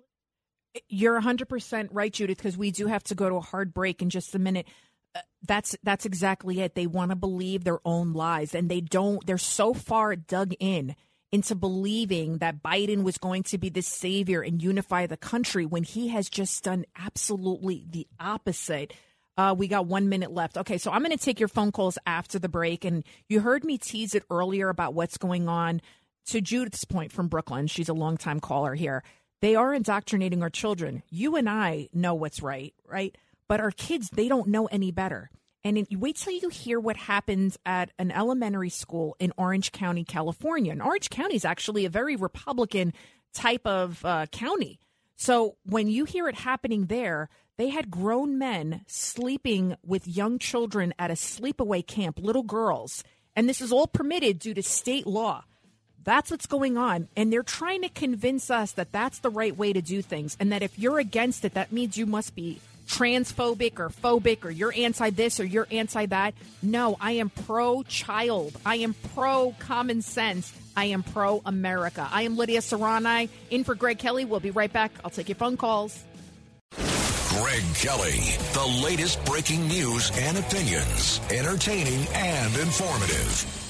you're 0.88 1.20
100% 1.20 1.88
right, 1.92 2.12
Judith, 2.12 2.38
because 2.38 2.56
we 2.56 2.70
do 2.70 2.86
have 2.86 3.04
to 3.04 3.14
go 3.14 3.28
to 3.28 3.36
a 3.36 3.40
hard 3.40 3.72
break 3.74 4.02
in 4.02 4.10
just 4.10 4.34
a 4.34 4.38
minute. 4.38 4.66
Uh, 5.14 5.20
that's 5.46 5.76
that's 5.82 6.06
exactly 6.06 6.60
it. 6.60 6.74
They 6.74 6.86
want 6.86 7.10
to 7.10 7.16
believe 7.16 7.64
their 7.64 7.80
own 7.84 8.12
lies, 8.12 8.54
and 8.54 8.68
they 8.68 8.80
don't. 8.80 9.24
They're 9.26 9.38
so 9.38 9.74
far 9.74 10.16
dug 10.16 10.54
in 10.58 10.96
into 11.34 11.54
believing 11.56 12.38
that 12.38 12.62
Biden 12.62 13.02
was 13.02 13.18
going 13.18 13.42
to 13.42 13.58
be 13.58 13.68
the 13.68 13.82
savior 13.82 14.40
and 14.40 14.62
unify 14.62 15.06
the 15.06 15.16
country 15.16 15.66
when 15.66 15.82
he 15.82 16.08
has 16.08 16.28
just 16.28 16.62
done 16.62 16.84
absolutely 16.96 17.84
the 17.90 18.06
opposite. 18.20 18.92
Uh, 19.36 19.52
we 19.58 19.66
got 19.66 19.86
one 19.86 20.08
minute 20.08 20.30
left. 20.32 20.56
Okay, 20.56 20.78
so 20.78 20.92
I'm 20.92 21.02
going 21.02 21.16
to 21.16 21.22
take 21.24 21.40
your 21.40 21.48
phone 21.48 21.72
calls 21.72 21.98
after 22.06 22.38
the 22.38 22.48
break. 22.48 22.84
And 22.84 23.02
you 23.28 23.40
heard 23.40 23.64
me 23.64 23.78
tease 23.78 24.14
it 24.14 24.22
earlier 24.30 24.68
about 24.68 24.94
what's 24.94 25.18
going 25.18 25.48
on. 25.48 25.80
To 26.28 26.40
Judith's 26.40 26.84
point 26.84 27.12
from 27.12 27.28
Brooklyn, 27.28 27.66
she's 27.66 27.88
a 27.88 27.94
longtime 27.94 28.40
caller 28.40 28.74
here. 28.74 29.02
They 29.41 29.55
are 29.55 29.74
indoctrinating 29.74 30.43
our 30.43 30.51
children. 30.51 31.03
You 31.11 31.37
and 31.37 31.49
I 31.49 31.89
know 31.93 32.14
what's 32.14 32.43
right, 32.43 32.74
right? 32.87 33.16
But 33.49 33.61
our 33.61 33.70
kids, 33.70 34.11
they 34.11 34.28
don't 34.28 34.49
know 34.49 34.66
any 34.66 34.91
better. 34.91 35.30
And 35.64 35.78
in, 35.78 35.87
wait 35.99 36.16
till 36.16 36.32
you 36.32 36.49
hear 36.51 36.78
what 36.78 36.97
happens 36.97 37.59
at 37.64 37.91
an 37.99 38.11
elementary 38.11 38.70
school 38.70 39.16
in 39.18 39.32
Orange 39.37 39.72
County, 39.72 40.05
California. 40.05 40.72
And 40.72 40.82
Orange 40.82 41.11
County 41.11 41.37
is 41.37 41.45
actually 41.45 41.85
a 41.85 41.91
very 41.91 42.16
Republican 42.16 42.93
type 43.32 43.66
of 43.66 44.05
uh, 44.05 44.26
county. 44.26 44.78
So 45.16 45.57
when 45.64 45.89
you 45.89 46.05
hear 46.05 46.28
it 46.28 46.35
happening 46.35 46.87
there, 46.87 47.28
they 47.57 47.68
had 47.68 47.91
grown 47.91 48.37
men 48.37 48.82
sleeping 48.87 49.76
with 49.85 50.09
young 50.09 50.39
children 50.39 50.93
at 50.99 51.11
a 51.11 51.14
sleepaway 51.14 51.87
camp, 51.87 52.18
little 52.18 52.43
girls. 52.43 53.05
And 53.37 53.49
this 53.49 53.61
is 53.61 53.72
all 53.72 53.87
permitted 53.87 54.39
due 54.39 54.55
to 54.55 54.62
state 54.62 55.07
law. 55.07 55.45
That's 56.05 56.30
what's 56.30 56.46
going 56.46 56.76
on. 56.76 57.09
And 57.16 57.32
they're 57.32 57.42
trying 57.42 57.82
to 57.82 57.88
convince 57.88 58.50
us 58.50 58.72
that 58.72 58.92
that's 58.92 59.20
the 59.20 59.30
right 59.30 59.57
way 59.57 59.72
to 59.72 59.80
do 59.80 60.02
things. 60.02 60.36
And 60.38 60.52
that 60.52 60.62
if 60.62 60.78
you're 60.78 60.98
against 60.98 61.44
it, 61.44 61.55
that 61.55 61.72
means 61.72 61.96
you 61.96 62.07
must 62.07 62.34
be 62.34 62.61
transphobic 62.86 63.78
or 63.78 63.88
phobic 63.88 64.44
or 64.44 64.50
you're 64.50 64.74
anti 64.76 65.11
this 65.11 65.40
or 65.40 65.44
you're 65.44 65.66
anti 65.70 66.07
that. 66.07 66.34
No, 66.62 66.96
I 67.00 67.12
am 67.12 67.30
pro 67.30 67.82
child. 67.84 68.57
I 68.64 68.76
am 68.76 68.94
pro 69.14 69.55
common 69.59 70.02
sense. 70.02 70.52
I 70.76 70.86
am 70.86 71.02
pro 71.02 71.40
America. 71.46 72.09
I 72.11 72.22
am 72.22 72.36
Lidia 72.36 72.61
Curanaj 72.61 73.28
in 73.50 73.64
for 73.64 73.74
Greg 73.74 73.98
Kelly. 73.98 74.24
We'll 74.24 74.40
be 74.40 74.50
right 74.50 74.72
back. 74.72 74.92
I'll 75.05 75.11
take 75.11 75.28
your 75.28 75.36
phone 75.36 75.57
calls. 75.57 76.02
Greg 76.76 77.64
Kelly, 77.74 78.20
the 78.52 78.80
latest 78.84 79.24
breaking 79.24 79.66
news 79.66 80.11
and 80.14 80.38
opinions, 80.38 81.20
entertaining 81.30 82.07
and 82.14 82.57
informative. 82.57 83.63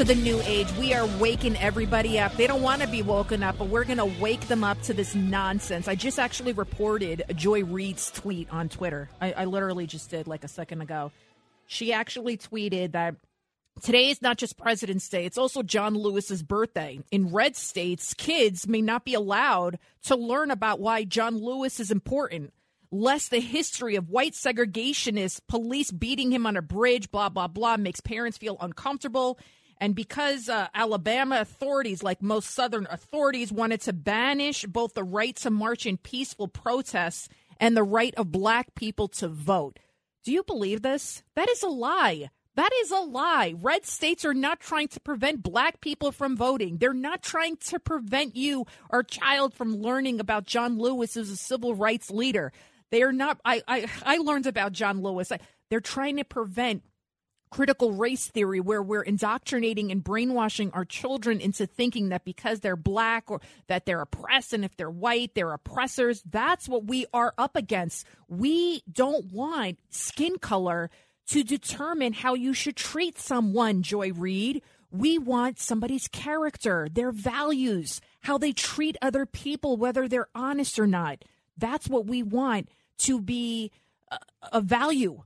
To 0.00 0.06
the 0.06 0.14
new 0.14 0.40
age. 0.46 0.66
We 0.78 0.94
are 0.94 1.04
waking 1.18 1.58
everybody 1.58 2.18
up. 2.18 2.34
They 2.34 2.46
don't 2.46 2.62
want 2.62 2.80
to 2.80 2.88
be 2.88 3.02
woken 3.02 3.42
up, 3.42 3.58
but 3.58 3.68
we're 3.68 3.84
going 3.84 3.98
to 3.98 4.06
wake 4.18 4.40
them 4.48 4.64
up 4.64 4.80
to 4.84 4.94
this 4.94 5.14
nonsense. 5.14 5.88
I 5.88 5.94
just 5.94 6.18
actually 6.18 6.54
reported 6.54 7.22
Joy 7.34 7.64
Reid's 7.64 8.10
tweet 8.10 8.50
on 8.50 8.70
Twitter. 8.70 9.10
I, 9.20 9.32
I 9.32 9.44
literally 9.44 9.86
just 9.86 10.08
did 10.08 10.26
like 10.26 10.42
a 10.42 10.48
second 10.48 10.80
ago. 10.80 11.12
She 11.66 11.92
actually 11.92 12.38
tweeted 12.38 12.92
that 12.92 13.16
Today 13.82 14.08
is 14.08 14.22
not 14.22 14.38
just 14.38 14.56
President's 14.56 15.08
Day, 15.08 15.26
it's 15.26 15.36
also 15.38 15.62
John 15.62 15.94
Lewis's 15.94 16.42
birthday. 16.42 17.00
In 17.10 17.30
red 17.30 17.54
states, 17.54 18.14
kids 18.14 18.66
may 18.66 18.80
not 18.80 19.04
be 19.04 19.12
allowed 19.12 19.78
to 20.04 20.16
learn 20.16 20.50
about 20.50 20.80
why 20.80 21.04
John 21.04 21.36
Lewis 21.36 21.78
is 21.78 21.90
important, 21.90 22.54
lest 22.90 23.30
the 23.30 23.40
history 23.40 23.96
of 23.96 24.08
white 24.08 24.32
segregationists, 24.32 25.40
police 25.46 25.90
beating 25.90 26.32
him 26.32 26.46
on 26.46 26.56
a 26.56 26.62
bridge, 26.62 27.10
blah, 27.10 27.28
blah, 27.28 27.48
blah, 27.48 27.76
makes 27.76 28.00
parents 28.00 28.38
feel 28.38 28.56
uncomfortable. 28.60 29.38
And 29.80 29.94
because 29.94 30.48
uh, 30.48 30.68
Alabama 30.74 31.40
authorities, 31.40 32.02
like 32.02 32.22
most 32.22 32.50
Southern 32.50 32.86
authorities, 32.90 33.50
wanted 33.50 33.80
to 33.82 33.94
banish 33.94 34.64
both 34.66 34.92
the 34.92 35.02
right 35.02 35.34
to 35.36 35.50
march 35.50 35.86
in 35.86 35.96
peaceful 35.96 36.48
protests 36.48 37.28
and 37.58 37.74
the 37.74 37.82
right 37.82 38.14
of 38.16 38.30
black 38.30 38.74
people 38.74 39.08
to 39.08 39.28
vote. 39.28 39.78
Do 40.22 40.32
you 40.32 40.42
believe 40.42 40.82
this? 40.82 41.22
That 41.34 41.48
is 41.48 41.62
a 41.62 41.68
lie. 41.68 42.28
That 42.56 42.70
is 42.82 42.90
a 42.90 42.98
lie. 42.98 43.54
Red 43.58 43.86
states 43.86 44.24
are 44.24 44.34
not 44.34 44.60
trying 44.60 44.88
to 44.88 45.00
prevent 45.00 45.42
black 45.42 45.80
people 45.80 46.12
from 46.12 46.36
voting. 46.36 46.76
They're 46.76 46.92
not 46.92 47.22
trying 47.22 47.56
to 47.68 47.78
prevent 47.78 48.36
you 48.36 48.66
or 48.90 49.02
child 49.02 49.54
from 49.54 49.76
learning 49.76 50.20
about 50.20 50.44
John 50.44 50.76
Lewis 50.76 51.16
as 51.16 51.30
a 51.30 51.36
civil 51.36 51.74
rights 51.74 52.10
leader. 52.10 52.52
They 52.90 53.02
are 53.02 53.12
not. 53.12 53.40
I 53.44 53.62
I, 53.66 53.86
I 54.04 54.16
learned 54.18 54.46
about 54.46 54.72
John 54.72 55.00
Lewis. 55.00 55.32
They're 55.70 55.80
trying 55.80 56.16
to 56.16 56.24
prevent 56.24 56.82
critical 57.50 57.92
race 57.92 58.28
theory 58.28 58.60
where 58.60 58.82
we're 58.82 59.02
indoctrinating 59.02 59.90
and 59.90 60.04
brainwashing 60.04 60.70
our 60.72 60.84
children 60.84 61.40
into 61.40 61.66
thinking 61.66 62.08
that 62.08 62.24
because 62.24 62.60
they're 62.60 62.76
black 62.76 63.30
or 63.30 63.40
that 63.66 63.86
they're 63.86 64.00
oppressed 64.00 64.52
and 64.52 64.64
if 64.64 64.76
they're 64.76 64.90
white 64.90 65.34
they're 65.34 65.52
oppressors. 65.52 66.22
That's 66.28 66.68
what 66.68 66.84
we 66.84 67.06
are 67.12 67.34
up 67.36 67.56
against. 67.56 68.06
We 68.28 68.82
don't 68.90 69.32
want 69.32 69.78
skin 69.90 70.38
color 70.38 70.90
to 71.28 71.42
determine 71.44 72.12
how 72.12 72.34
you 72.34 72.54
should 72.54 72.76
treat 72.76 73.18
someone 73.18 73.82
joy 73.82 74.12
reid. 74.12 74.62
We 74.90 75.18
want 75.18 75.58
somebody's 75.58 76.08
character 76.08 76.88
their 76.92 77.12
values 77.12 78.00
how 78.22 78.38
they 78.38 78.52
treat 78.52 78.96
other 79.00 79.26
people 79.26 79.76
whether 79.76 80.08
they're 80.08 80.28
honest 80.34 80.78
or 80.78 80.86
not. 80.86 81.24
That's 81.56 81.88
what 81.88 82.06
we 82.06 82.22
want 82.22 82.68
to 82.98 83.20
be 83.20 83.70
uh, 84.10 84.18
a, 84.52 84.58
a 84.58 84.60
value 84.60 85.22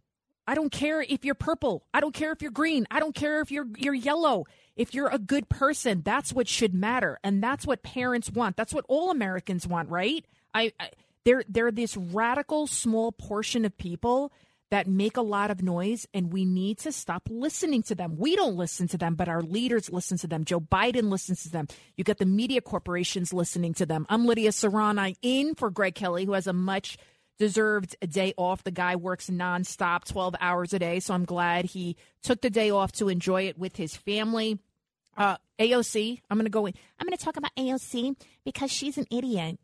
I 0.47 0.55
don't 0.55 0.71
care 0.71 1.01
if 1.03 1.25
you're 1.25 1.35
purple. 1.35 1.85
I 1.95 2.01
don't 2.01 2.15
care 2.15 2.33
if 2.33 2.43
you're 2.43 2.51
green. 2.51 2.87
I 2.91 3.01
don't 3.01 3.15
care 3.15 3.41
if 3.41 3.51
you're 3.51 3.67
you're 3.77 3.95
yellow. 3.95 4.45
If 4.77 4.93
you're 4.93 5.09
a 5.09 5.19
good 5.19 5.49
person, 5.49 6.03
that's 6.05 6.33
what 6.33 6.49
should 6.49 6.75
matter, 6.75 7.19
and 7.23 7.43
that's 7.43 7.67
what 7.67 7.83
parents 7.83 8.31
want. 8.31 8.57
That's 8.57 8.75
what 8.75 8.85
all 8.89 9.11
Americans 9.11 9.67
want, 9.67 9.89
right? 9.89 10.25
I, 10.53 10.73
I 10.79 10.91
they're 11.25 11.45
they're 11.49 11.71
this 11.71 11.97
radical 11.97 12.67
small 12.67 13.13
portion 13.13 13.65
of 13.65 13.77
people 13.79 14.33
that 14.71 14.89
make 14.89 15.17
a 15.17 15.23
lot 15.23 15.51
of 15.51 15.63
noise, 15.63 16.07
and 16.13 16.33
we 16.33 16.45
need 16.45 16.79
to 16.79 16.91
stop 16.91 17.29
listening 17.31 17.83
to 17.85 17.95
them. 17.95 18.17
We 18.17 18.35
don't 18.35 18.57
listen 18.57 18.89
to 18.89 18.99
them, 18.99 19.15
but 19.15 19.29
our 19.29 19.41
leaders 19.41 19.91
listen 19.91 20.19
to 20.19 20.27
them. 20.27 20.45
Joe 20.45 20.59
Biden 20.59 21.11
listens 21.11 21.45
to 21.45 21.51
them. 21.51 21.69
You 21.97 22.05
got 22.05 22.19
the 22.19 22.27
media 22.27 22.61
corporations 22.61 23.33
listening 23.33 23.75
to 23.75 23.87
them. 23.87 24.05
I'm 24.09 24.27
Lidia 24.27 24.51
Curanaj 24.51 25.17
in 25.23 25.55
for 25.55 25.71
Greg 25.71 25.95
Kelly, 25.95 26.25
who 26.25 26.33
has 26.33 26.47
a 26.47 26.53
much 26.53 26.99
deserved 27.39 27.97
a 28.01 28.07
day 28.07 28.35
off. 28.37 28.65
The 28.65 28.71
guy 28.71 28.97
works 28.97 29.29
nonstop, 29.31 30.05
12 30.05 30.35
hours 30.41 30.73
a 30.73 30.79
day. 30.79 31.01
So 31.01 31.15
I'm 31.15 31.25
glad 31.25 31.67
he 31.67 31.97
took 32.23 32.41
the 32.41 32.51
day 32.51 32.71
off 32.71 32.93
to 32.93 33.09
enjoy 33.09 33.43
it 33.49 33.59
with 33.59 33.77
his 33.77 33.97
family. 33.97 34.59
Uh, 35.17 35.37
AOC, 35.59 36.21
I'm 36.29 36.37
going 36.37 36.47
to 36.47 36.51
go 36.51 36.67
in. 36.67 36.75
I'm 36.99 37.07
going 37.07 37.17
to 37.17 37.25
talk 37.25 37.37
about 37.37 37.55
AOC 37.57 38.17
because 38.45 38.71
she's 38.71 38.99
an 38.99 39.07
idiot. 39.11 39.59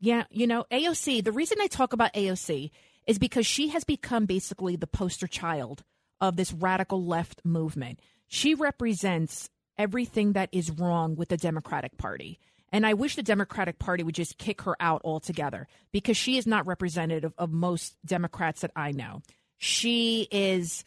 Yeah, 0.00 0.24
you 0.30 0.46
know, 0.46 0.64
AOC, 0.70 1.24
the 1.24 1.32
reason 1.32 1.58
I 1.60 1.66
talk 1.66 1.92
about 1.92 2.12
AOC 2.14 2.70
is 3.06 3.18
because 3.18 3.46
she 3.46 3.68
has 3.68 3.84
become 3.84 4.26
basically 4.26 4.76
the 4.76 4.86
poster 4.86 5.26
child 5.26 5.82
of 6.20 6.36
this 6.36 6.52
radical 6.52 7.04
left 7.04 7.40
movement. 7.44 8.00
She 8.28 8.54
represents 8.54 9.50
everything 9.76 10.32
that 10.32 10.48
is 10.52 10.70
wrong 10.70 11.16
with 11.16 11.28
the 11.28 11.36
Democratic 11.36 11.96
Party. 11.96 12.38
And 12.74 12.84
I 12.84 12.94
wish 12.94 13.14
the 13.14 13.22
Democratic 13.22 13.78
Party 13.78 14.02
would 14.02 14.16
just 14.16 14.36
kick 14.36 14.62
her 14.62 14.74
out 14.80 15.02
altogether 15.04 15.68
because 15.92 16.16
she 16.16 16.36
is 16.36 16.44
not 16.44 16.66
representative 16.66 17.32
of 17.38 17.52
most 17.52 17.94
Democrats 18.04 18.62
that 18.62 18.72
I 18.74 18.90
know. 18.90 19.22
She 19.58 20.26
is, 20.32 20.84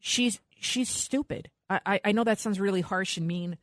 she's, 0.00 0.40
she's 0.58 0.88
stupid. 0.88 1.48
I, 1.70 2.00
I 2.04 2.10
know 2.10 2.24
that 2.24 2.40
sounds 2.40 2.58
really 2.58 2.80
harsh 2.80 3.18
and 3.18 3.28
mean. 3.28 3.56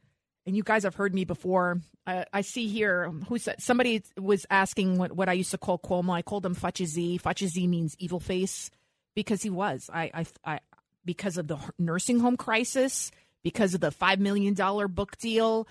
And 0.45 0.55
you 0.55 0.63
guys 0.63 0.83
have 0.83 0.95
heard 0.95 1.13
me 1.13 1.25
before. 1.25 1.81
I, 2.07 2.23
I 2.31 2.41
see 2.41 2.69
here 2.69 3.07
um, 3.09 3.25
who 3.27 3.37
said 3.37 3.61
somebody 3.61 4.03
was 4.17 4.45
asking 4.49 4.97
what, 4.97 5.11
what 5.11 5.27
I 5.27 5.33
used 5.33 5.51
to 5.51 5.57
call 5.57 5.79
Cuomo. 5.79 6.13
I 6.13 6.21
called 6.21 6.45
him 6.45 6.55
Fachizi. 6.55 7.21
Fachizi 7.21 7.67
means 7.67 7.93
evil 7.99 8.21
face 8.21 8.71
because 9.15 9.43
he 9.43 9.49
was. 9.49 9.89
I, 9.93 10.09
I, 10.13 10.25
I 10.45 10.59
because 11.03 11.37
of 11.37 11.49
the 11.49 11.57
nursing 11.77 12.21
home 12.21 12.37
crisis, 12.37 13.11
because 13.43 13.73
of 13.73 13.81
the 13.81 13.91
five 13.91 14.19
million 14.21 14.53
dollar 14.53 14.87
book 14.87 15.17
deal 15.17 15.67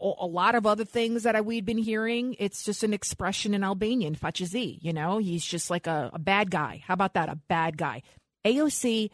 a 0.00 0.26
lot 0.26 0.54
of 0.54 0.66
other 0.66 0.84
things 0.84 1.22
that 1.22 1.44
we'd 1.44 1.64
been 1.64 1.78
hearing. 1.78 2.36
It's 2.38 2.64
just 2.64 2.82
an 2.82 2.92
expression 2.92 3.54
in 3.54 3.64
Albanian, 3.64 4.14
fachizi. 4.14 4.78
You 4.82 4.92
know, 4.92 5.18
he's 5.18 5.44
just 5.44 5.70
like 5.70 5.86
a, 5.86 6.10
a, 6.12 6.18
bad 6.18 6.50
guy. 6.50 6.82
How 6.86 6.94
about 6.94 7.14
that? 7.14 7.28
A 7.28 7.36
bad 7.48 7.76
guy. 7.78 8.02
AOC, 8.44 9.10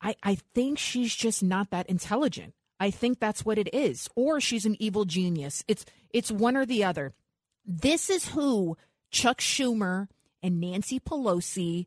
I, 0.00 0.16
I 0.22 0.36
think 0.54 0.78
she's 0.78 1.14
just 1.14 1.42
not 1.42 1.70
that 1.70 1.88
intelligent. 1.88 2.54
I 2.80 2.90
think 2.90 3.18
that's 3.18 3.44
what 3.44 3.58
it 3.58 3.74
is. 3.74 4.08
Or 4.14 4.40
she's 4.40 4.66
an 4.66 4.76
evil 4.80 5.04
genius. 5.04 5.64
It's 5.66 5.84
it's 6.10 6.30
one 6.30 6.56
or 6.56 6.64
the 6.64 6.84
other. 6.84 7.12
This 7.64 8.08
is 8.08 8.28
who 8.28 8.76
Chuck 9.10 9.40
Schumer 9.40 10.08
and 10.42 10.60
Nancy 10.60 11.00
Pelosi, 11.00 11.86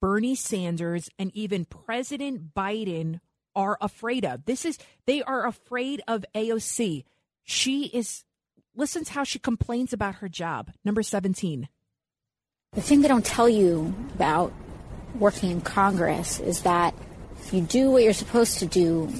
Bernie 0.00 0.34
Sanders, 0.34 1.10
and 1.18 1.34
even 1.34 1.64
President 1.64 2.54
Biden 2.54 3.20
are 3.56 3.76
afraid 3.80 4.24
of. 4.24 4.44
This 4.44 4.64
is 4.64 4.78
they 5.06 5.22
are 5.22 5.46
afraid 5.46 6.00
of 6.06 6.24
AOC. 6.34 7.04
She 7.48 7.86
is, 7.86 8.24
listens 8.76 9.08
how 9.08 9.24
she 9.24 9.38
complains 9.38 9.94
about 9.94 10.16
her 10.16 10.28
job. 10.28 10.70
Number 10.84 11.02
17. 11.02 11.66
The 12.74 12.82
thing 12.82 13.00
they 13.00 13.08
don't 13.08 13.24
tell 13.24 13.48
you 13.48 13.94
about 14.14 14.52
working 15.14 15.50
in 15.52 15.62
Congress 15.62 16.40
is 16.40 16.62
that 16.64 16.94
you 17.50 17.62
do 17.62 17.90
what 17.90 18.02
you're 18.02 18.12
supposed 18.12 18.58
to 18.58 18.66
do, 18.66 19.10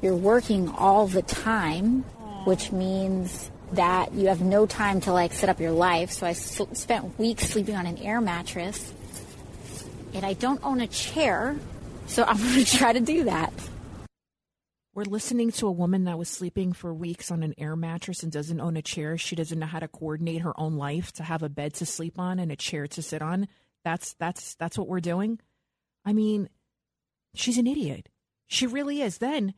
you're 0.00 0.16
working 0.16 0.70
all 0.70 1.06
the 1.06 1.20
time, 1.20 2.00
which 2.46 2.72
means 2.72 3.50
that 3.72 4.14
you 4.14 4.28
have 4.28 4.40
no 4.40 4.64
time 4.64 5.02
to 5.02 5.12
like 5.12 5.34
set 5.34 5.50
up 5.50 5.60
your 5.60 5.72
life. 5.72 6.12
So 6.12 6.26
I 6.26 6.32
sl- 6.32 6.72
spent 6.72 7.18
weeks 7.18 7.46
sleeping 7.46 7.76
on 7.76 7.84
an 7.84 7.98
air 7.98 8.22
mattress, 8.22 8.90
and 10.14 10.24
I 10.24 10.32
don't 10.32 10.64
own 10.64 10.80
a 10.80 10.86
chair, 10.86 11.58
so 12.06 12.24
I'm 12.24 12.38
going 12.42 12.64
to 12.64 12.78
try 12.78 12.94
to 12.94 13.00
do 13.00 13.24
that. 13.24 13.52
We're 15.00 15.04
listening 15.04 15.50
to 15.52 15.66
a 15.66 15.72
woman 15.72 16.04
that 16.04 16.18
was 16.18 16.28
sleeping 16.28 16.74
for 16.74 16.92
weeks 16.92 17.30
on 17.30 17.42
an 17.42 17.54
air 17.56 17.74
mattress 17.74 18.22
and 18.22 18.30
doesn't 18.30 18.60
own 18.60 18.76
a 18.76 18.82
chair. 18.82 19.16
She 19.16 19.34
doesn't 19.34 19.58
know 19.58 19.64
how 19.64 19.78
to 19.78 19.88
coordinate 19.88 20.42
her 20.42 20.52
own 20.60 20.76
life 20.76 21.10
to 21.12 21.22
have 21.22 21.42
a 21.42 21.48
bed 21.48 21.72
to 21.76 21.86
sleep 21.86 22.18
on 22.18 22.38
and 22.38 22.52
a 22.52 22.56
chair 22.56 22.86
to 22.88 23.00
sit 23.00 23.22
on. 23.22 23.48
That's 23.82 24.12
that's 24.12 24.56
that's 24.56 24.76
what 24.76 24.88
we're 24.88 25.00
doing. 25.00 25.40
I 26.04 26.12
mean, 26.12 26.50
she's 27.32 27.56
an 27.56 27.66
idiot. 27.66 28.10
She 28.46 28.66
really 28.66 29.00
is. 29.00 29.16
Then 29.16 29.54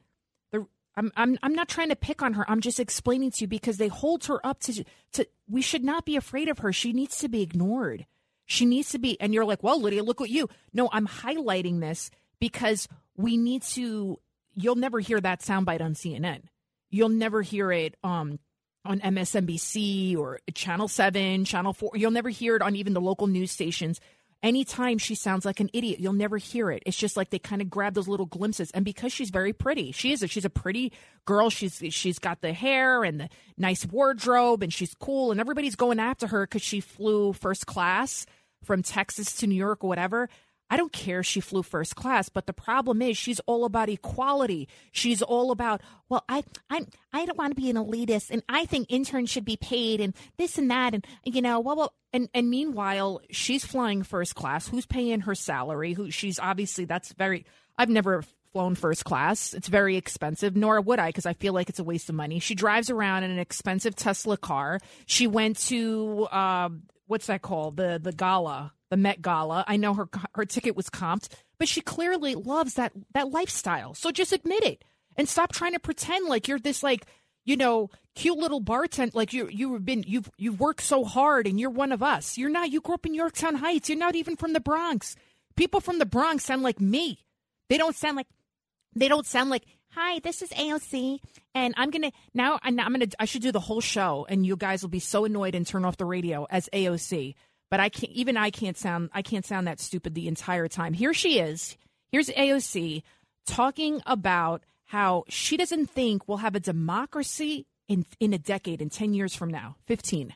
the 0.53 0.64
I'm 0.95 1.11
I'm 1.16 1.36
I'm 1.43 1.55
not 1.55 1.68
trying 1.68 1.88
to 1.88 1.97
pick 1.97 2.22
on 2.22 2.34
her. 2.34 2.49
I'm 2.49 2.61
just 2.61 2.78
explaining 2.78 3.32
to 3.32 3.40
you 3.40 3.49
because 3.49 3.78
they 3.78 3.88
hold 3.88 4.26
her 4.26 4.47
up 4.47 4.61
to 4.61 4.84
to 5.14 5.26
we 5.51 5.61
should 5.61 5.82
not 5.82 6.05
be 6.05 6.14
afraid 6.14 6.51
of 6.51 6.61
her. 6.61 6.72
She 6.72 6.93
needs 6.93 7.18
to 7.18 7.28
be 7.28 7.43
ignored. 7.43 8.07
She 8.47 8.64
needs 8.64 8.90
to 8.90 9.01
be 9.01 9.20
and 9.20 9.34
you're 9.34 9.45
like, 9.45 9.64
"Well, 9.64 9.82
Lidia, 9.82 10.05
look 10.05 10.20
what 10.20 10.30
you." 10.30 10.49
No, 10.72 10.88
I'm 10.93 11.09
highlighting 11.09 11.80
this 11.80 12.12
because 12.38 12.86
we 13.16 13.36
need 13.36 13.62
to 13.62 14.20
you'll 14.55 14.76
never 14.76 15.00
hear 15.00 15.20
that 15.20 15.40
soundbite 15.40 15.80
on 15.80 15.94
CNN. 15.94 16.42
You'll 16.90 17.09
never 17.09 17.42
hear 17.42 17.72
it 17.72 17.96
um, 18.05 18.38
on 18.84 19.00
MSNBC 19.00 20.16
or 20.16 20.40
Channel 20.55 20.88
7, 20.88 21.44
Channel 21.44 21.72
4. 21.72 21.92
You'll 21.94 22.11
never 22.11 22.28
hear 22.28 22.57
it 22.57 22.62
on 22.62 22.76
even 22.76 22.92
the 22.92 23.00
local 23.00 23.26
news 23.26 23.50
stations. 23.50 24.00
anytime 24.42 24.98
she 24.98 25.14
sounds 25.14 25.44
like 25.44 25.61
an 25.61 25.70
idiot, 25.72 26.00
you'll 26.00 26.12
never 26.12 26.36
hear 26.36 26.70
it. 26.70 26.82
It's 26.84 26.96
just 26.96 27.16
like 27.16 27.30
they 27.30 27.38
kind 27.38 27.62
of 27.62 27.70
grab 27.70 27.94
those 27.94 28.09
little 28.09 28.26
glimpses. 28.26 28.70
And 28.72 28.84
because 28.84 29.12
she's 29.12 29.30
very 29.30 29.53
pretty, 29.53 29.92
she 29.92 30.12
is 30.12 30.22
a, 30.22 30.26
she's 30.26 30.44
a 30.44 30.50
pretty 30.50 30.92
girl. 31.24 31.48
She's 31.48 31.80
she's 31.90 32.18
got 32.18 32.40
the 32.40 32.53
hair 32.53 33.05
and 33.05 33.20
the 33.20 33.28
nice 33.57 33.86
wardrobe, 33.86 34.62
and 34.62 34.72
she's 34.72 34.94
cool. 34.94 35.30
And 35.30 35.40
everybody's 35.40 35.76
going 35.76 36.00
after 36.00 36.26
her 36.26 36.44
because 36.44 36.62
she 36.62 36.80
flew 36.80 37.32
first 37.32 37.66
class 37.66 38.26
from 38.64 38.82
Texas 38.82 39.36
to 39.36 39.46
New 39.46 39.55
York 39.55 39.84
or 39.84 39.88
whatever. 39.88 40.28
I 40.73 40.79
don't 40.79 40.91
care 40.91 41.23
she 41.23 41.41
flew 41.41 41.62
first 41.62 41.97
class, 41.97 42.31
but 42.31 42.47
the 42.47 42.55
problem 42.55 43.03
is 43.03 43.18
she's 43.18 43.41
all 43.41 43.66
about 43.66 43.91
equality. 43.91 44.70
She's 44.91 45.20
all 45.20 45.51
about, 45.51 45.83
well, 46.09 46.25
I 46.31 46.45
I 46.70 46.87
I 47.12 47.27
don't 47.27 47.37
want 47.37 47.55
to 47.55 47.61
be 47.61 47.68
an 47.68 47.77
elitist 47.77 48.31
and 48.31 48.43
I 48.49 48.64
think 48.64 48.87
interns 48.89 49.29
should 49.29 49.45
be 49.45 49.59
paid 49.59 50.01
and 50.01 50.14
this 50.39 50.57
and 50.57 50.70
that 50.70 50.95
and 50.95 51.07
you 51.25 51.43
know, 51.43 51.61
well, 51.61 51.77
well 51.77 51.93
and 52.14 52.31
and 52.33 52.49
meanwhile, 52.49 53.20
she's 53.31 53.66
flying 53.66 54.03
first 54.03 54.35
class. 54.35 54.66
Who's 54.66 54.87
paying 54.87 55.20
her 55.20 55.35
salary? 55.35 55.93
Who 55.93 56.11
she's 56.11 56.39
obviously 56.39 56.87
that's 56.87 57.12
very 57.12 57.45
I've 57.77 57.91
never 57.91 58.25
flown 58.55 58.75
first 58.75 59.05
class. 59.05 59.53
It's 59.53 59.68
very 59.68 59.99
expensive, 59.99 60.57
nor 60.57 60.81
would 60.81 60.99
I 60.99 61.11
because 61.11 61.27
I 61.27 61.35
feel 61.35 61.53
like 61.53 61.68
it's 61.68 61.81
a 61.81 61.85
waste 61.85 62.09
of 62.09 62.14
money. 62.14 62.39
She 62.39 62.55
drives 62.55 62.89
around 62.89 63.25
in 63.25 63.31
an 63.31 63.39
expensive 63.39 63.95
Tesla 63.95 64.39
car. 64.39 64.81
She 65.05 65.27
went 65.27 65.59
to 65.66 66.29
uh, 66.33 66.70
what's 67.09 67.27
that 67.27 67.43
called? 67.43 67.77
The 67.77 68.01
the 68.03 68.12
gala 68.12 68.73
the 68.93 68.97
Met 68.99 69.22
Gala. 69.22 69.64
I 69.66 69.78
know 69.78 69.95
her 69.95 70.07
her 70.34 70.45
ticket 70.45 70.76
was 70.76 70.90
comped, 70.90 71.28
but 71.59 71.66
she 71.66 71.80
clearly 71.80 72.34
loves 72.34 72.74
that 72.74 72.93
that 73.14 73.30
lifestyle. 73.30 73.95
So 73.95 74.11
just 74.11 74.34
admit 74.34 74.62
it 74.64 74.84
and 75.16 75.26
stop 75.26 75.51
trying 75.51 75.72
to 75.72 75.80
pretend 75.80 76.28
like 76.28 76.47
you're 76.47 76.59
this 76.59 76.82
like 76.82 77.07
you 77.47 77.57
know 77.57 77.88
cute 78.14 78.36
little 78.36 78.61
bartender 78.61 79.12
like 79.14 79.32
you 79.32 79.49
you've 79.51 79.82
been 79.86 80.05
you've 80.07 80.30
you've 80.36 80.61
worked 80.61 80.82
so 80.82 81.05
hard 81.05 81.47
and 81.47 81.59
you're 81.59 81.70
one 81.70 81.90
of 81.90 82.03
us. 82.03 82.36
You're 82.36 82.51
not. 82.51 82.70
You 82.70 82.82
grew 82.82 82.95
up 82.95 83.07
in 83.07 83.14
Yorktown 83.14 83.55
Heights. 83.55 83.88
You're 83.88 83.97
not 83.97 84.14
even 84.14 84.36
from 84.36 84.53
the 84.53 84.61
Bronx. 84.61 85.16
People 85.57 85.80
from 85.80 85.99
the 85.99 86.05
Bronx 86.05 86.45
sound 86.45 86.62
like 86.62 86.78
me. 86.78 87.18
They 87.70 87.78
don't 87.78 87.97
sound 87.97 88.18
like 88.18 88.26
they 88.95 89.09
don't 89.09 89.26
sound 89.26 89.49
like 89.49 89.64
hi 89.88 90.18
this 90.20 90.40
is 90.40 90.49
aoc 90.51 91.18
and 91.55 91.74
i'm 91.76 91.90
gonna 91.90 92.11
now 92.32 92.59
i'm 92.62 92.76
gonna 92.76 93.07
i 93.18 93.26
should 93.26 93.43
do 93.43 93.53
the 93.53 93.61
whole 93.61 93.80
show 93.80 94.26
and 94.26 94.47
you 94.47 94.57
guys 94.57 94.80
will 94.80 94.88
be 94.88 94.99
so 94.99 95.26
annoyed 95.26 95.55
and 95.55 95.66
turn 95.66 95.84
off 95.84 95.99
the 95.99 96.05
radio 96.07 96.47
as 96.49 96.68
aoc 96.72 97.34
but 97.73 97.81
I 97.81 97.89
can't 97.89 98.12
even 98.12 98.37
I 98.37 98.51
can't 98.51 98.77
sound 98.77 99.09
I 99.14 99.23
can't 99.23 99.47
sound 99.47 99.66
that 99.66 99.81
stupid 99.81 100.14
the 100.14 100.29
entire 100.29 100.68
time. 100.68 100.93
Here 100.93 101.14
she 101.14 101.39
is. 101.39 101.79
Here's 102.11 102.29
AOC 102.29 103.03
talking 103.47 104.03
about 104.05 104.62
how 104.85 105.25
she 105.31 105.57
doesn't 105.57 105.87
think 105.87 106.29
we'll 106.29 106.37
have 106.37 106.55
a 106.55 106.61
democracy 106.61 107.64
in 107.89 108.05
in 108.20 108.35
a 108.35 108.39
decade 108.39 108.83
in 108.83 108.91
10 108.91 109.14
years 109.14 109.35
from 109.35 109.51
now. 109.51 109.77
15. 109.87 110.35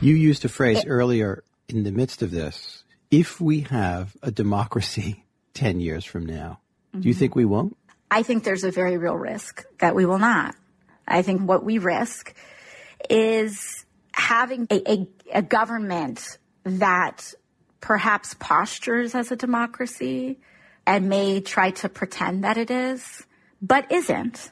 You 0.00 0.14
used 0.14 0.44
a 0.44 0.48
phrase 0.48 0.84
earlier 0.86 1.42
in 1.68 1.82
the 1.82 1.90
midst 1.90 2.22
of 2.22 2.30
this. 2.30 2.84
If 3.10 3.40
we 3.40 3.62
have 3.62 4.16
a 4.22 4.30
democracy 4.30 5.24
10 5.54 5.80
years 5.80 6.04
from 6.04 6.26
now, 6.26 6.60
mm-hmm. 6.94 7.00
do 7.00 7.08
you 7.08 7.14
think 7.14 7.34
we 7.34 7.44
won't? 7.44 7.76
I 8.08 8.22
think 8.22 8.44
there's 8.44 8.62
a 8.62 8.70
very 8.70 8.98
real 8.98 9.16
risk 9.16 9.64
that 9.80 9.96
we 9.96 10.06
will 10.06 10.20
not. 10.20 10.54
I 11.08 11.22
think 11.22 11.40
what 11.42 11.64
we 11.64 11.78
risk 11.78 12.36
is 13.10 13.84
having 14.16 14.66
a, 14.70 14.90
a, 14.90 15.08
a 15.34 15.42
government 15.42 16.38
that 16.64 17.34
perhaps 17.80 18.34
postures 18.34 19.14
as 19.14 19.30
a 19.30 19.36
democracy 19.36 20.38
and 20.86 21.08
may 21.08 21.40
try 21.40 21.70
to 21.70 21.88
pretend 21.88 22.44
that 22.44 22.56
it 22.56 22.70
is, 22.70 23.24
but 23.60 23.90
isn't. 23.92 24.50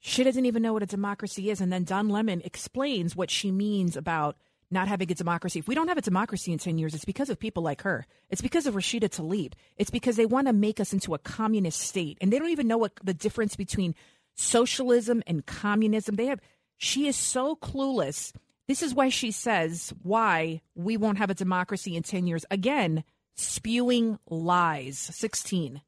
She 0.00 0.22
doesn't 0.22 0.44
even 0.44 0.62
know 0.62 0.72
what 0.72 0.82
a 0.82 0.86
democracy 0.86 1.50
is. 1.50 1.60
And 1.60 1.72
then 1.72 1.84
Don 1.84 2.08
Lemon 2.08 2.42
explains 2.44 3.16
what 3.16 3.30
she 3.30 3.50
means 3.50 3.96
about 3.96 4.36
not 4.70 4.88
having 4.88 5.10
a 5.10 5.14
democracy. 5.14 5.58
If 5.58 5.68
we 5.68 5.74
don't 5.74 5.88
have 5.88 5.98
a 5.98 6.02
democracy 6.02 6.52
in 6.52 6.58
10 6.58 6.78
years, 6.78 6.94
it's 6.94 7.04
because 7.04 7.30
of 7.30 7.38
people 7.38 7.62
like 7.62 7.82
her. 7.82 8.06
It's 8.28 8.42
because 8.42 8.66
of 8.66 8.74
Rashida 8.74 9.08
Tlaib. 9.08 9.52
It's 9.76 9.90
because 9.90 10.16
they 10.16 10.26
want 10.26 10.46
to 10.46 10.52
make 10.52 10.80
us 10.80 10.92
into 10.92 11.14
a 11.14 11.18
communist 11.18 11.80
state. 11.80 12.18
And 12.20 12.32
they 12.32 12.38
don't 12.38 12.50
even 12.50 12.68
know 12.68 12.78
what 12.78 12.92
the 13.02 13.14
difference 13.14 13.56
between 13.56 13.94
socialism 14.34 15.22
and 15.26 15.46
communism. 15.46 16.16
They 16.16 16.26
have, 16.26 16.40
she 16.78 17.06
is 17.06 17.16
so 17.16 17.56
clueless 17.56 18.32
this 18.66 18.82
is 18.82 18.94
why 18.94 19.08
she 19.08 19.30
says 19.30 19.92
why 20.02 20.62
we 20.74 20.96
won't 20.96 21.18
have 21.18 21.30
a 21.30 21.34
democracy 21.34 21.96
in 21.96 22.02
10 22.02 22.26
years. 22.26 22.46
Again, 22.50 23.04
spewing 23.36 24.18
lies. 24.28 24.98
16. 24.98 25.82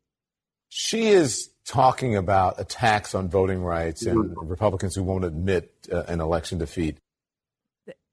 She 0.68 1.07
is 1.07 1.51
talking 1.64 2.16
about 2.16 2.61
attacks 2.61 3.14
on 3.14 3.28
voting 3.28 3.62
rights 3.62 4.05
and 4.05 4.37
Republicans 4.43 4.95
who 4.95 5.03
won't 5.03 5.24
admit 5.24 5.72
uh, 5.91 6.03
an 6.07 6.20
election 6.20 6.59
defeat. 6.59 6.99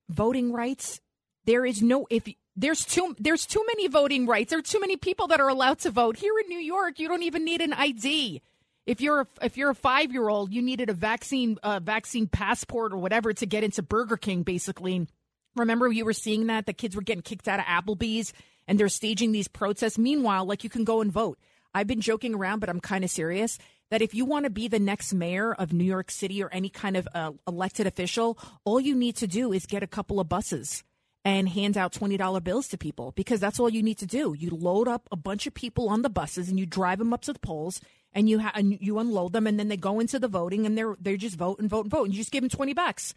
Voting 0.09 0.53
rights? 0.53 1.01
There 1.45 1.65
is 1.65 1.81
no 1.81 2.07
if 2.09 2.27
there's 2.55 2.85
too 2.85 3.15
there's 3.19 3.45
too 3.45 3.63
many 3.67 3.87
voting 3.87 4.25
rights. 4.25 4.51
There 4.51 4.59
are 4.59 4.63
too 4.63 4.79
many 4.79 4.95
people 4.95 5.27
that 5.27 5.41
are 5.41 5.49
allowed 5.49 5.79
to 5.79 5.91
vote. 5.91 6.17
Here 6.17 6.33
in 6.39 6.47
New 6.47 6.59
York, 6.59 6.99
you 6.99 7.07
don't 7.09 7.23
even 7.23 7.43
need 7.43 7.59
an 7.59 7.73
ID 7.73 8.41
if 8.85 9.01
you're 9.01 9.21
a, 9.21 9.27
if 9.41 9.57
you're 9.57 9.69
a 9.69 9.75
five 9.75 10.11
year 10.11 10.27
old, 10.27 10.53
you 10.53 10.61
needed 10.61 10.89
a 10.89 10.93
vaccine 10.93 11.57
uh, 11.63 11.79
vaccine 11.79 12.27
passport 12.27 12.93
or 12.93 12.97
whatever 12.97 13.33
to 13.33 13.45
get 13.45 13.63
into 13.63 13.81
Burger 13.81 14.17
King. 14.17 14.43
Basically, 14.43 15.07
remember 15.55 15.91
you 15.91 16.05
were 16.05 16.13
seeing 16.13 16.47
that 16.47 16.65
the 16.65 16.73
kids 16.73 16.95
were 16.95 17.01
getting 17.01 17.21
kicked 17.21 17.47
out 17.47 17.59
of 17.59 17.65
Applebee's 17.65 18.33
and 18.67 18.79
they're 18.79 18.89
staging 18.89 19.31
these 19.31 19.47
protests. 19.47 19.97
Meanwhile, 19.97 20.45
like 20.45 20.63
you 20.63 20.69
can 20.69 20.83
go 20.83 21.01
and 21.01 21.11
vote. 21.11 21.37
I've 21.73 21.87
been 21.87 22.01
joking 22.01 22.35
around, 22.35 22.59
but 22.59 22.69
I'm 22.69 22.79
kind 22.79 23.03
of 23.03 23.09
serious 23.09 23.57
that 23.89 24.01
if 24.01 24.13
you 24.13 24.25
want 24.25 24.45
to 24.45 24.49
be 24.49 24.67
the 24.67 24.79
next 24.79 25.13
mayor 25.13 25.53
of 25.53 25.73
New 25.73 25.83
York 25.83 26.11
City 26.11 26.43
or 26.43 26.49
any 26.51 26.69
kind 26.69 26.97
of 26.97 27.07
uh, 27.13 27.31
elected 27.47 27.87
official, 27.87 28.37
all 28.63 28.79
you 28.79 28.95
need 28.95 29.15
to 29.17 29.27
do 29.27 29.53
is 29.53 29.65
get 29.65 29.83
a 29.83 29.87
couple 29.87 30.19
of 30.19 30.29
buses 30.29 30.83
and 31.25 31.47
hand 31.47 31.77
out 31.77 31.93
$20 31.93 32.43
bills 32.43 32.67
to 32.67 32.77
people 32.77 33.11
because 33.15 33.39
that's 33.39 33.59
all 33.59 33.69
you 33.69 33.81
need 33.83 33.97
to 33.99 34.05
do. 34.05 34.35
You 34.37 34.49
load 34.49 34.87
up 34.87 35.07
a 35.11 35.15
bunch 35.15 35.47
of 35.47 35.53
people 35.53 35.89
on 35.89 36.01
the 36.01 36.09
buses 36.09 36.49
and 36.49 36.59
you 36.59 36.65
drive 36.65 36.99
them 36.99 37.13
up 37.13 37.21
to 37.21 37.33
the 37.33 37.39
polls 37.39 37.79
and 38.13 38.29
you 38.29 38.39
ha- 38.39 38.51
and 38.55 38.77
you 38.81 38.99
unload 38.99 39.33
them, 39.33 39.47
and 39.47 39.59
then 39.59 39.67
they 39.67 39.77
go 39.77 39.99
into 39.99 40.19
the 40.19 40.27
voting, 40.27 40.65
and 40.65 40.77
they're 40.77 40.95
they 40.99 41.17
just 41.17 41.35
vote 41.35 41.59
and 41.59 41.69
vote 41.69 41.85
and 41.85 41.91
vote, 41.91 42.05
and 42.05 42.13
you 42.13 42.19
just 42.19 42.31
give 42.31 42.41
them 42.41 42.49
twenty 42.49 42.73
bucks. 42.73 43.13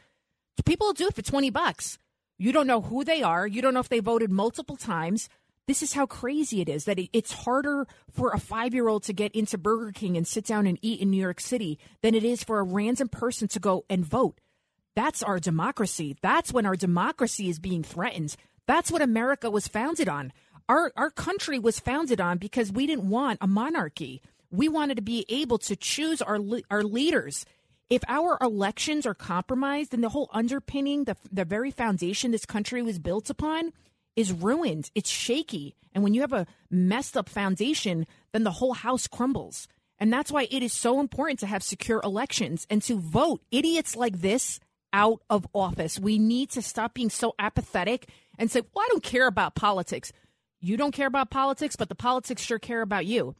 People 0.64 0.92
do 0.92 1.06
it 1.08 1.14
for 1.14 1.22
twenty 1.22 1.50
bucks. 1.50 1.98
You 2.38 2.52
don't 2.52 2.66
know 2.66 2.82
who 2.82 3.04
they 3.04 3.22
are. 3.22 3.46
You 3.46 3.62
don't 3.62 3.74
know 3.74 3.80
if 3.80 3.88
they 3.88 4.00
voted 4.00 4.30
multiple 4.30 4.76
times. 4.76 5.28
This 5.66 5.82
is 5.82 5.94
how 5.94 6.06
crazy 6.06 6.60
it 6.60 6.68
is 6.68 6.84
that 6.84 7.00
it's 7.12 7.32
harder 7.32 7.88
for 8.10 8.30
a 8.30 8.38
five 8.38 8.72
year 8.72 8.88
old 8.88 9.02
to 9.04 9.12
get 9.12 9.34
into 9.34 9.58
Burger 9.58 9.90
King 9.90 10.16
and 10.16 10.26
sit 10.26 10.46
down 10.46 10.66
and 10.66 10.78
eat 10.80 11.00
in 11.00 11.10
New 11.10 11.20
York 11.20 11.40
City 11.40 11.78
than 12.02 12.14
it 12.14 12.24
is 12.24 12.44
for 12.44 12.60
a 12.60 12.64
random 12.64 13.08
person 13.08 13.48
to 13.48 13.58
go 13.58 13.84
and 13.90 14.04
vote. 14.04 14.40
That's 14.94 15.22
our 15.22 15.40
democracy. 15.40 16.16
That's 16.22 16.52
when 16.52 16.66
our 16.66 16.76
democracy 16.76 17.48
is 17.48 17.58
being 17.58 17.82
threatened. 17.82 18.36
That's 18.66 18.90
what 18.90 19.02
America 19.02 19.50
was 19.50 19.68
founded 19.68 20.08
on. 20.08 20.32
Our, 20.68 20.92
our 20.96 21.10
country 21.10 21.58
was 21.58 21.78
founded 21.78 22.20
on 22.20 22.38
because 22.38 22.72
we 22.72 22.86
didn't 22.86 23.08
want 23.08 23.38
a 23.40 23.46
monarchy. 23.46 24.22
We 24.56 24.68
wanted 24.68 24.96
to 24.96 25.02
be 25.02 25.26
able 25.28 25.58
to 25.58 25.76
choose 25.76 26.22
our 26.22 26.38
our 26.70 26.82
leaders. 26.82 27.44
If 27.88 28.02
our 28.08 28.36
elections 28.40 29.06
are 29.06 29.14
compromised, 29.14 29.92
then 29.92 30.00
the 30.00 30.08
whole 30.08 30.30
underpinning, 30.32 31.04
the 31.04 31.16
the 31.30 31.44
very 31.44 31.70
foundation 31.70 32.30
this 32.30 32.46
country 32.46 32.82
was 32.82 32.98
built 32.98 33.30
upon, 33.30 33.72
is 34.16 34.32
ruined. 34.32 34.90
It's 34.94 35.10
shaky, 35.10 35.76
and 35.92 36.02
when 36.02 36.14
you 36.14 36.22
have 36.22 36.32
a 36.32 36.46
messed 36.70 37.16
up 37.16 37.28
foundation, 37.28 38.06
then 38.32 38.44
the 38.44 38.52
whole 38.52 38.74
house 38.74 39.06
crumbles. 39.06 39.68
And 39.98 40.12
that's 40.12 40.32
why 40.32 40.46
it 40.50 40.62
is 40.62 40.72
so 40.72 41.00
important 41.00 41.38
to 41.40 41.46
have 41.46 41.62
secure 41.62 42.00
elections 42.02 42.66
and 42.68 42.82
to 42.82 42.98
vote 42.98 43.42
idiots 43.50 43.96
like 43.96 44.20
this 44.20 44.60
out 44.92 45.22
of 45.30 45.46
office. 45.54 45.98
We 45.98 46.18
need 46.18 46.50
to 46.50 46.62
stop 46.62 46.94
being 46.94 47.10
so 47.10 47.34
apathetic 47.38 48.08
and 48.38 48.50
say, 48.50 48.62
well, 48.74 48.84
I 48.84 48.88
don't 48.90 49.02
care 49.02 49.26
about 49.26 49.54
politics. 49.54 50.12
You 50.60 50.76
don't 50.76 50.92
care 50.92 51.06
about 51.06 51.30
politics, 51.30 51.76
but 51.76 51.88
the 51.88 51.94
politics 51.94 52.42
sure 52.42 52.58
care 52.58 52.82
about 52.82 53.06
you. 53.06 53.34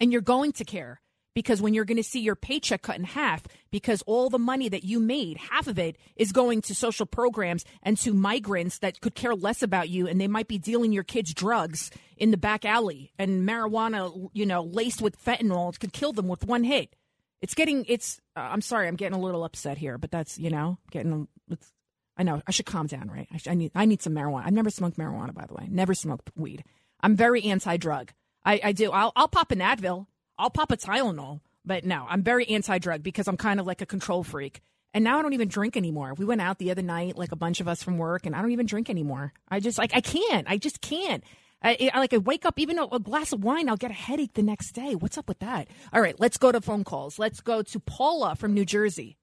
And 0.00 0.10
you're 0.12 0.22
going 0.22 0.52
to 0.52 0.64
care 0.64 1.00
because 1.34 1.62
when 1.62 1.74
you're 1.74 1.84
going 1.84 1.96
to 1.96 2.02
see 2.02 2.20
your 2.20 2.34
paycheck 2.34 2.82
cut 2.82 2.96
in 2.96 3.04
half 3.04 3.44
because 3.70 4.02
all 4.02 4.30
the 4.30 4.38
money 4.38 4.68
that 4.68 4.84
you 4.84 4.98
made, 4.98 5.36
half 5.36 5.66
of 5.66 5.78
it 5.78 5.96
is 6.16 6.32
going 6.32 6.62
to 6.62 6.74
social 6.74 7.06
programs 7.06 7.64
and 7.82 7.96
to 7.98 8.12
migrants 8.12 8.78
that 8.78 9.00
could 9.00 9.14
care 9.14 9.34
less 9.34 9.62
about 9.62 9.88
you 9.88 10.06
and 10.06 10.20
they 10.20 10.28
might 10.28 10.48
be 10.48 10.58
dealing 10.58 10.92
your 10.92 11.04
kids 11.04 11.32
drugs 11.32 11.90
in 12.16 12.30
the 12.30 12.36
back 12.36 12.64
alley 12.64 13.12
and 13.18 13.48
marijuana, 13.48 14.28
you 14.32 14.44
know, 14.44 14.62
laced 14.62 15.00
with 15.00 15.22
fentanyl 15.22 15.78
could 15.78 15.92
kill 15.92 16.12
them 16.12 16.28
with 16.28 16.44
one 16.44 16.64
hit. 16.64 16.96
It's 17.40 17.54
getting 17.54 17.84
it's 17.88 18.20
uh, 18.36 18.40
I'm 18.40 18.60
sorry, 18.60 18.88
I'm 18.88 18.96
getting 18.96 19.18
a 19.18 19.22
little 19.22 19.44
upset 19.44 19.78
here, 19.78 19.98
but 19.98 20.10
that's, 20.10 20.38
you 20.38 20.50
know, 20.50 20.78
getting 20.90 21.28
it's 21.48 21.72
I 22.16 22.22
know 22.22 22.42
I 22.46 22.50
should 22.50 22.66
calm 22.66 22.86
down, 22.86 23.08
right? 23.08 23.28
I, 23.32 23.50
I 23.50 23.54
need 23.54 23.70
I 23.74 23.84
need 23.86 24.02
some 24.02 24.14
marijuana. 24.14 24.46
I've 24.46 24.52
never 24.52 24.70
smoked 24.70 24.98
marijuana 24.98 25.32
by 25.32 25.46
the 25.46 25.54
way. 25.54 25.68
Never 25.70 25.94
smoked 25.94 26.30
weed. 26.34 26.64
I'm 27.00 27.16
very 27.16 27.44
anti-drug. 27.44 28.12
I, 28.44 28.60
I 28.64 28.72
do. 28.72 28.90
I'll, 28.90 29.12
I'll 29.16 29.28
pop 29.28 29.50
an 29.50 29.58
Advil. 29.58 30.06
I'll 30.38 30.50
pop 30.50 30.72
a 30.72 30.76
Tylenol. 30.76 31.40
But 31.64 31.84
no, 31.84 32.06
I'm 32.08 32.22
very 32.22 32.48
anti 32.48 32.78
drug 32.78 33.02
because 33.02 33.28
I'm 33.28 33.36
kind 33.36 33.60
of 33.60 33.66
like 33.66 33.82
a 33.82 33.86
control 33.86 34.24
freak. 34.24 34.60
And 34.92 35.04
now 35.04 35.18
I 35.18 35.22
don't 35.22 35.34
even 35.34 35.48
drink 35.48 35.76
anymore. 35.76 36.14
We 36.14 36.24
went 36.24 36.40
out 36.40 36.58
the 36.58 36.70
other 36.70 36.82
night, 36.82 37.16
like 37.16 37.32
a 37.32 37.36
bunch 37.36 37.60
of 37.60 37.68
us 37.68 37.82
from 37.82 37.98
work, 37.98 38.26
and 38.26 38.34
I 38.34 38.42
don't 38.42 38.50
even 38.50 38.66
drink 38.66 38.90
anymore. 38.90 39.32
I 39.48 39.60
just 39.60 39.78
like 39.78 39.92
I 39.94 40.00
can't. 40.00 40.48
I 40.48 40.56
just 40.56 40.80
can't. 40.80 41.22
I, 41.62 41.90
I 41.92 41.98
like 41.98 42.14
I 42.14 42.18
wake 42.18 42.46
up, 42.46 42.58
even 42.58 42.78
a 42.78 42.98
glass 42.98 43.32
of 43.32 43.44
wine, 43.44 43.68
I'll 43.68 43.76
get 43.76 43.90
a 43.90 43.94
headache 43.94 44.32
the 44.32 44.42
next 44.42 44.72
day. 44.72 44.94
What's 44.94 45.18
up 45.18 45.28
with 45.28 45.40
that? 45.40 45.68
All 45.92 46.00
right, 46.00 46.18
let's 46.18 46.38
go 46.38 46.50
to 46.50 46.60
phone 46.60 46.84
calls. 46.84 47.18
Let's 47.18 47.40
go 47.40 47.62
to 47.62 47.80
Paula 47.80 48.34
from 48.34 48.54
New 48.54 48.64
Jersey. 48.64 49.18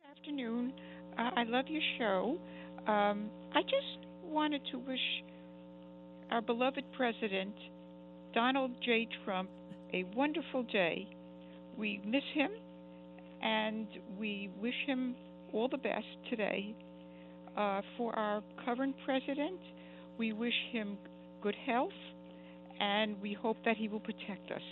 Good 0.00 0.18
afternoon. 0.18 0.72
Uh, 1.18 1.30
I 1.36 1.42
love 1.44 1.66
your 1.66 1.82
show. 1.98 2.40
Um, 2.86 3.30
I 3.52 3.62
just 3.62 4.06
wanted 4.22 4.62
to 4.70 4.78
wish 4.78 5.24
our 6.30 6.42
beloved 6.42 6.84
President, 6.96 7.54
Donald 8.32 8.72
J. 8.84 9.08
Trump, 9.24 9.50
a 9.92 10.04
wonderful 10.16 10.62
day. 10.64 11.08
We 11.76 12.00
miss 12.04 12.24
him 12.34 12.50
and 13.42 13.86
we 14.18 14.50
wish 14.60 14.74
him 14.86 15.14
all 15.52 15.68
the 15.68 15.78
best 15.78 16.06
today. 16.30 16.74
Uh, 17.56 17.82
for 17.96 18.16
our 18.18 18.42
current 18.64 18.96
president, 19.04 19.60
we 20.18 20.32
wish 20.32 20.54
him 20.72 20.98
good 21.40 21.54
health 21.66 21.92
and 22.80 23.20
we 23.20 23.32
hope 23.32 23.56
that 23.64 23.76
he 23.76 23.88
will 23.88 24.00
protect 24.00 24.50
us. 24.50 24.62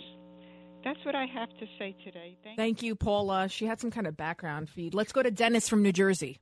That's 0.83 0.99
what 1.05 1.15
I 1.15 1.25
have 1.25 1.49
to 1.59 1.65
say 1.79 1.95
today. 2.03 2.37
Thank, 2.43 2.57
Thank 2.57 2.83
you, 2.83 2.95
Paula. 2.95 3.47
She 3.47 3.65
had 3.65 3.79
some 3.79 3.89
kind 3.89 4.05
of 4.05 4.17
background 4.17 4.69
feed. 4.69 4.93
Let's 4.93 5.13
go 5.13 5.23
to 5.23 5.31
Dennis 5.31 5.69
from 5.69 5.81
New 5.81 5.93
Jersey. 5.93 6.39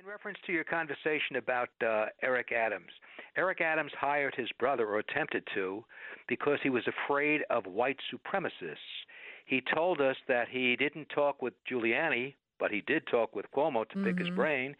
In 0.00 0.06
reference 0.06 0.38
to 0.46 0.52
your 0.52 0.64
conversation 0.64 1.36
about 1.36 1.68
uh, 1.86 2.06
Eric 2.22 2.50
Adams, 2.50 2.90
Eric 3.38 3.60
Adams 3.60 3.92
hired 3.98 4.34
his 4.34 4.50
brother, 4.58 4.86
or 4.88 4.98
attempted 4.98 5.46
to, 5.54 5.84
because 6.26 6.58
he 6.62 6.70
was 6.70 6.82
afraid 6.88 7.42
of 7.50 7.64
white 7.66 7.98
supremacists. 8.12 9.06
He 9.46 9.62
told 9.74 10.00
us 10.00 10.16
that 10.26 10.48
he 10.48 10.74
didn't 10.74 11.08
talk 11.08 11.40
with 11.40 11.54
Giuliani, 11.64 12.34
but 12.58 12.72
he 12.72 12.82
did 12.82 13.06
talk 13.06 13.36
with 13.36 13.46
Cuomo 13.52 13.88
to 13.88 14.02
pick 14.02 14.18
his 14.18 14.28
Mhm. 14.28 14.34
brain, 14.34 14.76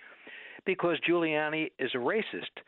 because 0.65 0.99
Giuliani 1.01 1.71
is 1.79 1.95
a 1.95 1.99
racist. 1.99 2.59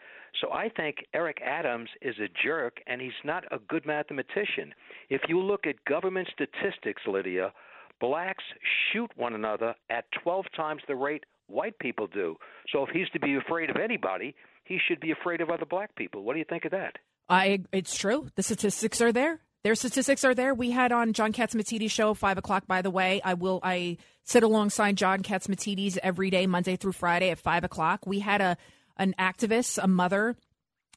So 0.41 0.53
I 0.53 0.69
think 0.69 1.05
Eric 1.13 1.43
Adams 1.43 1.91
is 2.01 2.19
a 2.21 2.29
jerk, 2.29 2.81
and 2.87 3.01
he's 3.01 3.25
not 3.25 3.45
a 3.51 3.59
good 3.59 3.85
mathematician. 3.85 4.73
If 5.09 5.29
you 5.29 5.41
look 5.41 5.67
at 5.67 5.85
government 5.85 6.29
statistics, 6.29 7.05
Lidia, 7.05 7.53
blacks 7.99 8.45
shoot 8.63 9.11
one 9.17 9.35
another 9.35 9.75
at 9.91 10.11
12 10.13 10.51
times 10.53 10.85
the 10.85 10.95
rate 10.95 11.27
white 11.49 11.77
people 11.81 12.07
do. 12.07 12.39
So 12.69 12.87
if 12.87 12.91
he's 12.91 13.11
to 13.11 13.19
be 13.19 13.35
afraid 13.35 13.71
of 13.71 13.77
anybody, 13.77 14.37
he 14.71 14.79
should 14.79 15.01
be 15.01 15.11
afraid 15.11 15.41
of 15.41 15.51
other 15.51 15.67
black 15.67 15.97
people. 15.97 16.23
What 16.23 16.35
do 16.35 16.39
you 16.39 16.45
think 16.49 16.65
of 16.65 16.71
that? 16.71 16.97
I 17.29 17.63
it's 17.73 17.97
true. 17.97 18.29
The 18.37 18.43
statistics 18.45 19.01
are 19.01 19.11
there. 19.11 19.41
Their 19.65 19.75
statistics 19.75 20.25
are 20.25 20.35
there. 20.35 20.55
We 20.55 20.71
had 20.71 20.93
on 20.93 21.13
John 21.13 21.33
Catsimatidis 21.33 21.91
show 21.91 22.15
five 22.15 22.39
o'clock. 22.39 22.69
By 22.69 22.81
the 22.81 22.91
way, 22.91 23.21
I 23.25 23.35
will 23.35 23.59
I 23.65 23.97
sit 24.23 24.45
alongside 24.45 24.97
John 24.97 25.25
Catsimatidis 25.25 25.99
every 26.05 26.31
day, 26.31 26.47
Monday 26.47 26.77
through 26.77 26.93
Friday 26.93 27.31
at 27.31 27.41
five 27.41 27.65
o'clock. 27.65 28.07
We 28.07 28.21
had 28.21 28.41
a 28.41 28.57
an 28.97 29.13
activist, 29.19 29.83
a 29.83 29.89
mother 29.89 30.37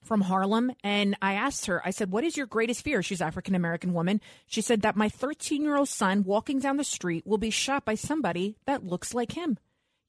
from 0.04 0.22
Harlem, 0.22 0.72
and 0.84 1.16
I 1.20 1.34
asked 1.34 1.66
her. 1.66 1.82
I 1.84 1.90
said, 1.90 2.12
"What 2.12 2.24
is 2.24 2.38
your 2.38 2.46
greatest 2.46 2.84
fear?" 2.84 3.02
She's 3.02 3.22
African 3.22 3.56
American 3.56 3.94
woman. 3.94 4.22
She 4.46 4.62
said 4.62 4.84
that 4.84 4.96
my 4.96 5.10
13 5.10 5.64
year 5.64 5.78
old 5.78 5.90
son 5.90 6.24
walking 6.26 6.60
down 6.60 6.78
the 6.78 6.84
street 6.84 7.26
will 7.26 7.40
be 7.40 7.50
shot 7.50 7.86
by 7.86 7.96
somebody 7.96 8.56
that 8.68 8.86
looks 8.86 9.16
like 9.16 9.32
him. 9.32 9.58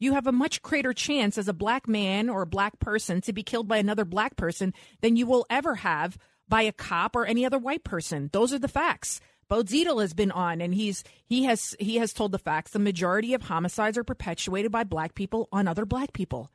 You 0.05 0.13
have 0.13 0.27
a 0.27 0.33
much 0.33 0.61
greater 0.61 0.93
chance 0.93 1.39
as 1.39 1.49
a 1.49 1.55
black 1.55 1.89
man 1.89 2.29
or 2.29 2.43
a 2.43 2.47
black 2.47 2.79
person 2.79 3.23
to 3.23 3.33
be 3.33 3.43
killed 3.43 3.67
by 3.67 3.79
another 3.79 4.05
black 4.05 4.37
person 4.37 4.75
than 5.01 5.17
you 5.17 5.27
will 5.27 5.47
ever 5.49 5.77
have 5.77 6.19
by 6.47 6.61
a 6.61 6.73
cop 6.73 7.17
or 7.17 7.25
any 7.25 7.47
other 7.47 7.57
white 7.57 7.85
person. 7.85 8.29
Those 8.35 8.53
are 8.53 8.59
the 8.59 8.69
facts. 8.69 9.19
Bo 9.49 9.63
has 9.65 10.13
been 10.13 10.31
on 10.31 10.61
and 10.61 10.75
he's 10.75 11.05
he 11.25 11.45
has 11.45 11.75
he 11.81 11.97
has 11.97 12.13
told 12.13 12.33
the 12.33 12.39
facts. 12.39 12.73
The 12.73 12.81
majority 12.81 13.33
of 13.33 13.45
homicides 13.45 13.97
are 13.97 14.05
perpetuated 14.05 14.71
by 14.71 14.85
black 14.85 15.15
people 15.15 15.49
on 15.51 15.67
other 15.67 15.87
black 15.87 16.13
people. 16.13 16.51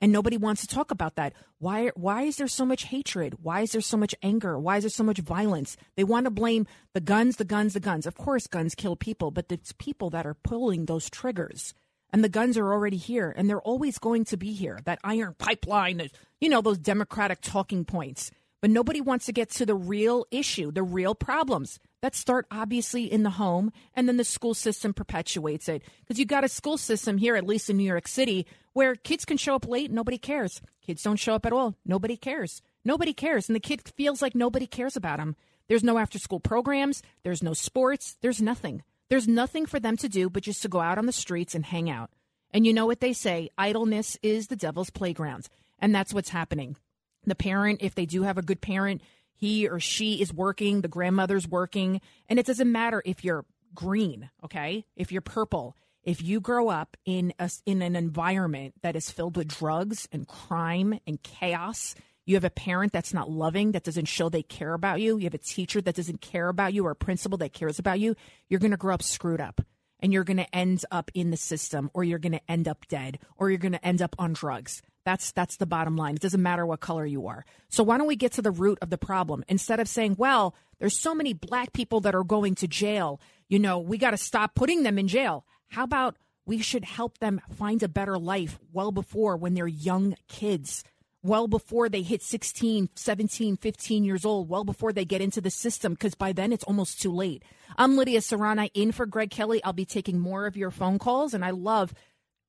And 0.00 0.10
nobody 0.10 0.36
wants 0.36 0.62
to 0.62 0.66
talk 0.66 0.90
about 0.90 1.14
that. 1.14 1.34
Why 1.58 1.92
why 1.94 2.22
is 2.22 2.34
there 2.34 2.48
so 2.48 2.66
much 2.66 2.82
hatred? 2.82 3.44
Why 3.44 3.60
is 3.60 3.70
there 3.70 3.80
so 3.80 3.96
much 3.96 4.16
anger? 4.24 4.58
Why 4.58 4.78
is 4.78 4.82
there 4.82 4.90
so 4.90 5.04
much 5.04 5.20
violence? 5.20 5.76
They 5.94 6.02
want 6.02 6.24
to 6.24 6.32
blame 6.32 6.66
the 6.94 7.00
guns, 7.00 7.36
the 7.36 7.44
guns, 7.44 7.74
the 7.74 7.80
guns. 7.80 8.06
Of 8.06 8.16
course 8.16 8.48
guns 8.48 8.74
kill 8.74 8.96
people, 8.96 9.30
but 9.30 9.46
it's 9.50 9.72
people 9.72 10.10
that 10.10 10.26
are 10.26 10.34
pulling 10.34 10.86
those 10.86 11.08
triggers. 11.08 11.74
And 12.12 12.24
the 12.24 12.28
guns 12.28 12.56
are 12.56 12.72
already 12.72 12.96
here 12.96 13.32
and 13.36 13.48
they're 13.48 13.60
always 13.60 13.98
going 13.98 14.24
to 14.26 14.36
be 14.36 14.52
here. 14.52 14.78
That 14.84 14.98
iron 15.04 15.34
pipeline, 15.38 16.08
you 16.40 16.48
know, 16.48 16.62
those 16.62 16.78
democratic 16.78 17.40
talking 17.40 17.84
points. 17.84 18.30
But 18.60 18.70
nobody 18.70 19.00
wants 19.00 19.26
to 19.26 19.32
get 19.32 19.50
to 19.52 19.66
the 19.66 19.74
real 19.74 20.26
issue, 20.30 20.72
the 20.72 20.82
real 20.82 21.14
problems 21.14 21.78
that 22.00 22.14
start 22.14 22.46
obviously 22.50 23.10
in 23.10 23.22
the 23.22 23.30
home 23.30 23.72
and 23.94 24.08
then 24.08 24.16
the 24.16 24.24
school 24.24 24.54
system 24.54 24.92
perpetuates 24.92 25.68
it. 25.68 25.82
Because 26.00 26.18
you 26.18 26.24
got 26.24 26.44
a 26.44 26.48
school 26.48 26.78
system 26.78 27.18
here, 27.18 27.36
at 27.36 27.46
least 27.46 27.70
in 27.70 27.76
New 27.76 27.84
York 27.84 28.08
City, 28.08 28.46
where 28.72 28.94
kids 28.96 29.24
can 29.24 29.36
show 29.36 29.54
up 29.54 29.68
late, 29.68 29.90
nobody 29.90 30.18
cares. 30.18 30.60
Kids 30.84 31.02
don't 31.02 31.16
show 31.16 31.34
up 31.34 31.46
at 31.46 31.52
all, 31.52 31.76
nobody 31.84 32.16
cares. 32.16 32.62
Nobody 32.84 33.12
cares. 33.12 33.48
And 33.48 33.56
the 33.56 33.60
kid 33.60 33.82
feels 33.96 34.22
like 34.22 34.34
nobody 34.34 34.66
cares 34.66 34.96
about 34.96 35.20
him. 35.20 35.36
There's 35.68 35.84
no 35.84 35.98
after 35.98 36.18
school 36.18 36.40
programs, 36.40 37.02
there's 37.22 37.42
no 37.42 37.52
sports, 37.52 38.16
there's 38.22 38.40
nothing. 38.40 38.82
There's 39.08 39.28
nothing 39.28 39.66
for 39.66 39.80
them 39.80 39.96
to 39.98 40.08
do 40.08 40.28
but 40.28 40.42
just 40.42 40.62
to 40.62 40.68
go 40.68 40.80
out 40.80 40.98
on 40.98 41.06
the 41.06 41.12
streets 41.12 41.54
and 41.54 41.64
hang 41.64 41.88
out. 41.88 42.10
And 42.50 42.66
you 42.66 42.72
know 42.72 42.86
what 42.86 43.00
they 43.00 43.12
say 43.12 43.50
idleness 43.58 44.16
is 44.22 44.46
the 44.48 44.56
devil's 44.56 44.90
playground. 44.90 45.48
And 45.78 45.94
that's 45.94 46.14
what's 46.14 46.30
happening. 46.30 46.76
The 47.24 47.34
parent, 47.34 47.82
if 47.82 47.94
they 47.94 48.06
do 48.06 48.22
have 48.22 48.38
a 48.38 48.42
good 48.42 48.60
parent, 48.60 49.02
he 49.34 49.68
or 49.68 49.80
she 49.80 50.20
is 50.20 50.32
working, 50.32 50.80
the 50.80 50.88
grandmother's 50.88 51.46
working, 51.46 52.00
and 52.28 52.38
it 52.38 52.46
doesn't 52.46 52.70
matter 52.70 53.02
if 53.04 53.24
you're 53.24 53.44
green, 53.74 54.30
okay? 54.44 54.84
If 54.96 55.12
you're 55.12 55.22
purple, 55.22 55.76
if 56.02 56.22
you 56.22 56.40
grow 56.40 56.68
up 56.68 56.96
in 57.04 57.32
a, 57.38 57.50
in 57.66 57.82
an 57.82 57.94
environment 57.94 58.74
that 58.82 58.96
is 58.96 59.10
filled 59.10 59.36
with 59.36 59.48
drugs 59.48 60.08
and 60.10 60.26
crime 60.26 60.98
and 61.06 61.22
chaos, 61.22 61.94
you 62.28 62.36
have 62.36 62.44
a 62.44 62.50
parent 62.50 62.92
that's 62.92 63.14
not 63.14 63.30
loving, 63.30 63.72
that 63.72 63.84
doesn't 63.84 64.04
show 64.04 64.28
they 64.28 64.42
care 64.42 64.74
about 64.74 65.00
you, 65.00 65.16
you 65.16 65.24
have 65.24 65.34
a 65.34 65.38
teacher 65.38 65.80
that 65.80 65.94
doesn't 65.94 66.20
care 66.20 66.48
about 66.48 66.74
you 66.74 66.84
or 66.84 66.90
a 66.90 66.96
principal 66.96 67.38
that 67.38 67.54
cares 67.54 67.78
about 67.78 68.00
you, 68.00 68.14
you're 68.48 68.60
going 68.60 68.70
to 68.70 68.76
grow 68.76 68.94
up 68.94 69.02
screwed 69.02 69.40
up 69.40 69.62
and 70.00 70.12
you're 70.12 70.24
going 70.24 70.36
to 70.36 70.54
end 70.54 70.84
up 70.90 71.10
in 71.14 71.30
the 71.30 71.36
system 71.36 71.90
or 71.94 72.04
you're 72.04 72.18
going 72.18 72.32
to 72.32 72.50
end 72.50 72.68
up 72.68 72.86
dead 72.88 73.18
or 73.36 73.48
you're 73.48 73.58
going 73.58 73.72
to 73.72 73.86
end 73.86 74.02
up 74.02 74.14
on 74.18 74.34
drugs. 74.34 74.82
That's 75.04 75.32
that's 75.32 75.56
the 75.56 75.64
bottom 75.64 75.96
line. 75.96 76.16
It 76.16 76.20
doesn't 76.20 76.42
matter 76.42 76.66
what 76.66 76.80
color 76.80 77.06
you 77.06 77.28
are. 77.28 77.46
So 77.70 77.82
why 77.82 77.96
don't 77.96 78.06
we 78.06 78.14
get 78.14 78.32
to 78.32 78.42
the 78.42 78.50
root 78.50 78.78
of 78.82 78.90
the 78.90 78.98
problem 78.98 79.42
instead 79.48 79.80
of 79.80 79.88
saying, 79.88 80.16
well, 80.18 80.54
there's 80.80 80.98
so 80.98 81.14
many 81.14 81.32
black 81.32 81.72
people 81.72 82.00
that 82.00 82.14
are 82.14 82.24
going 82.24 82.56
to 82.56 82.68
jail, 82.68 83.20
you 83.48 83.58
know, 83.58 83.78
we 83.78 83.96
got 83.96 84.10
to 84.10 84.18
stop 84.18 84.54
putting 84.54 84.82
them 84.82 84.98
in 84.98 85.08
jail. 85.08 85.46
How 85.68 85.84
about 85.84 86.16
we 86.44 86.58
should 86.58 86.84
help 86.84 87.18
them 87.18 87.40
find 87.56 87.82
a 87.82 87.88
better 87.88 88.18
life 88.18 88.58
well 88.72 88.92
before 88.92 89.38
when 89.38 89.54
they're 89.54 89.66
young 89.66 90.14
kids? 90.28 90.84
Well 91.22 91.48
before 91.48 91.88
they 91.88 92.02
hit 92.02 92.22
16, 92.22 92.90
17, 92.94 93.56
15 93.56 94.04
years 94.04 94.24
old, 94.24 94.48
well 94.48 94.62
before 94.62 94.92
they 94.92 95.04
get 95.04 95.20
into 95.20 95.40
the 95.40 95.50
system, 95.50 95.94
because 95.94 96.14
by 96.14 96.32
then 96.32 96.52
it's 96.52 96.62
almost 96.62 97.02
too 97.02 97.12
late. 97.12 97.42
I'm 97.76 97.96
Lidia 97.96 98.20
Curanaj 98.20 98.70
in 98.72 98.92
for 98.92 99.04
Greg 99.04 99.30
Kelly. 99.30 99.62
I'll 99.64 99.72
be 99.72 99.84
taking 99.84 100.20
more 100.20 100.46
of 100.46 100.56
your 100.56 100.70
phone 100.70 101.00
calls, 101.00 101.34
and 101.34 101.44
I 101.44 101.50
love 101.50 101.92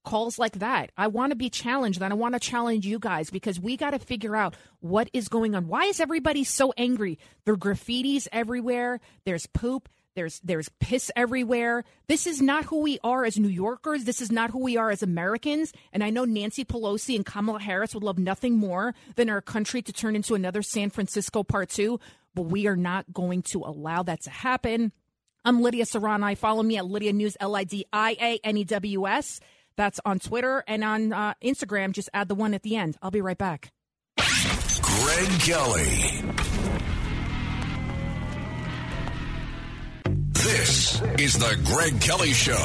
calls 0.05 0.37
like 0.37 0.59
that. 0.59 0.91
I 0.95 1.07
want 1.07 1.31
to 1.31 1.35
be 1.35 1.49
challenged, 1.49 1.99
and 1.99 2.13
I 2.13 2.15
want 2.15 2.35
to 2.35 2.39
challenge 2.39 2.85
you 2.85 2.99
guys 2.99 3.31
because 3.31 3.59
we 3.59 3.75
got 3.75 3.91
to 3.91 3.99
figure 3.99 4.35
out 4.35 4.55
what 4.81 5.09
is 5.13 5.29
going 5.29 5.55
on. 5.55 5.67
Why 5.67 5.85
is 5.85 5.99
everybody 5.99 6.43
so 6.43 6.71
angry? 6.77 7.17
There 7.45 7.55
are 7.55 7.57
graffitis 7.57 8.27
everywhere, 8.31 8.99
there's 9.25 9.47
poop. 9.47 9.89
There's 10.19 10.41
there's 10.41 10.67
piss 10.81 11.09
everywhere. 11.15 11.85
This 12.09 12.27
is 12.27 12.41
not 12.41 12.65
who 12.65 12.81
we 12.81 12.99
are 13.05 13.23
as 13.23 13.39
New 13.39 13.47
Yorkers. 13.47 14.03
This 14.03 14.19
is 14.19 14.33
not 14.33 14.49
who 14.49 14.59
we 14.59 14.75
are 14.75 14.91
as 14.91 15.01
Americans. 15.01 15.71
And 15.93 16.03
I 16.03 16.09
know 16.09 16.25
Nancy 16.25 16.65
Pelosi 16.65 17.15
and 17.15 17.25
Kamala 17.25 17.61
Harris 17.61 17.93
would 17.93 18.03
love 18.03 18.19
nothing 18.19 18.57
more 18.57 18.93
than 19.15 19.29
our 19.29 19.39
country 19.39 19.81
to 19.81 19.93
turn 19.93 20.17
into 20.17 20.35
another 20.35 20.61
San 20.61 20.89
Francisco 20.89 21.41
part 21.41 21.69
two. 21.69 22.01
But 22.35 22.47
we 22.47 22.67
are 22.67 22.75
not 22.75 23.13
going 23.13 23.43
to 23.43 23.59
allow 23.59 24.03
that 24.03 24.23
to 24.23 24.29
happen. 24.29 24.91
I'm 25.45 25.61
Lidia 25.61 25.85
Curanaj. 25.85 26.37
Follow 26.37 26.63
me 26.63 26.75
at 26.75 26.85
Lidia 26.85 27.13
News, 27.13 27.37
L 27.39 27.55
I 27.55 27.63
D 27.63 27.85
I 27.93 28.17
A 28.19 28.39
N 28.43 28.57
E 28.57 28.65
W 28.65 29.07
S. 29.07 29.39
That's 29.77 30.01
on 30.03 30.19
Twitter 30.19 30.65
and 30.67 30.83
on 30.83 31.13
uh, 31.13 31.33
Instagram. 31.41 31.93
Just 31.93 32.09
add 32.13 32.27
the 32.27 32.35
one 32.35 32.53
at 32.53 32.63
the 32.63 32.75
end. 32.75 32.97
I'll 33.01 33.09
be 33.09 33.21
right 33.21 33.37
back. 33.37 33.71
Greg 34.17 35.39
Kelly. 35.39 36.48
This 40.49 40.99
is 41.19 41.37
the 41.37 41.61
Greg 41.63 42.01
Kelly 42.01 42.33
Show. 42.33 42.55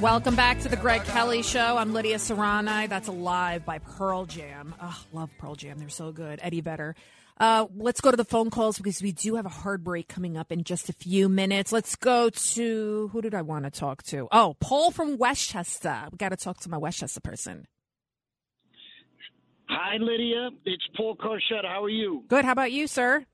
Welcome 0.00 0.34
back 0.34 0.58
to 0.62 0.68
the 0.68 0.76
Greg 0.76 1.04
Kelly 1.04 1.44
Show. 1.44 1.76
I'm 1.76 1.92
Lidia 1.92 2.16
Curanaj. 2.16 2.88
That's 2.88 3.06
Alive 3.06 3.64
by 3.64 3.78
Pearl 3.78 4.24
Jam. 4.24 4.74
Oh, 4.82 5.04
love 5.12 5.30
Pearl 5.38 5.54
Jam. 5.54 5.78
They're 5.78 5.88
so 5.88 6.10
good. 6.10 6.40
Eddie 6.42 6.62
Vedder. 6.62 6.96
Uh, 7.38 7.66
let's 7.76 8.00
go 8.00 8.10
to 8.10 8.16
the 8.16 8.24
phone 8.24 8.50
calls 8.50 8.76
because 8.78 9.02
we 9.02 9.12
do 9.12 9.34
have 9.36 9.46
a 9.46 9.50
hard 9.50 9.82
break 9.82 10.08
coming 10.08 10.36
up 10.36 10.52
in 10.52 10.64
just 10.64 10.88
a 10.88 10.92
few 10.92 11.28
minutes. 11.28 11.72
Let's 11.72 11.96
go 11.96 12.30
to 12.30 13.08
who 13.12 13.22
did 13.22 13.34
I 13.34 13.42
want 13.42 13.64
to 13.64 13.70
talk 13.70 14.02
to? 14.04 14.28
Oh, 14.30 14.56
Paul 14.60 14.90
from 14.90 15.16
Westchester. 15.16 16.08
We 16.12 16.18
got 16.18 16.28
to 16.28 16.36
talk 16.36 16.60
to 16.60 16.70
my 16.70 16.78
Westchester 16.78 17.20
person. 17.20 17.66
Hi, 19.68 19.96
Lidia. 19.98 20.50
It's 20.66 20.86
Paul 20.96 21.16
Corchetta. 21.16 21.66
How 21.66 21.82
are 21.84 21.88
you? 21.88 22.24
Good. 22.28 22.44
How 22.44 22.52
about 22.52 22.72
you, 22.72 22.86
sir? 22.86 23.24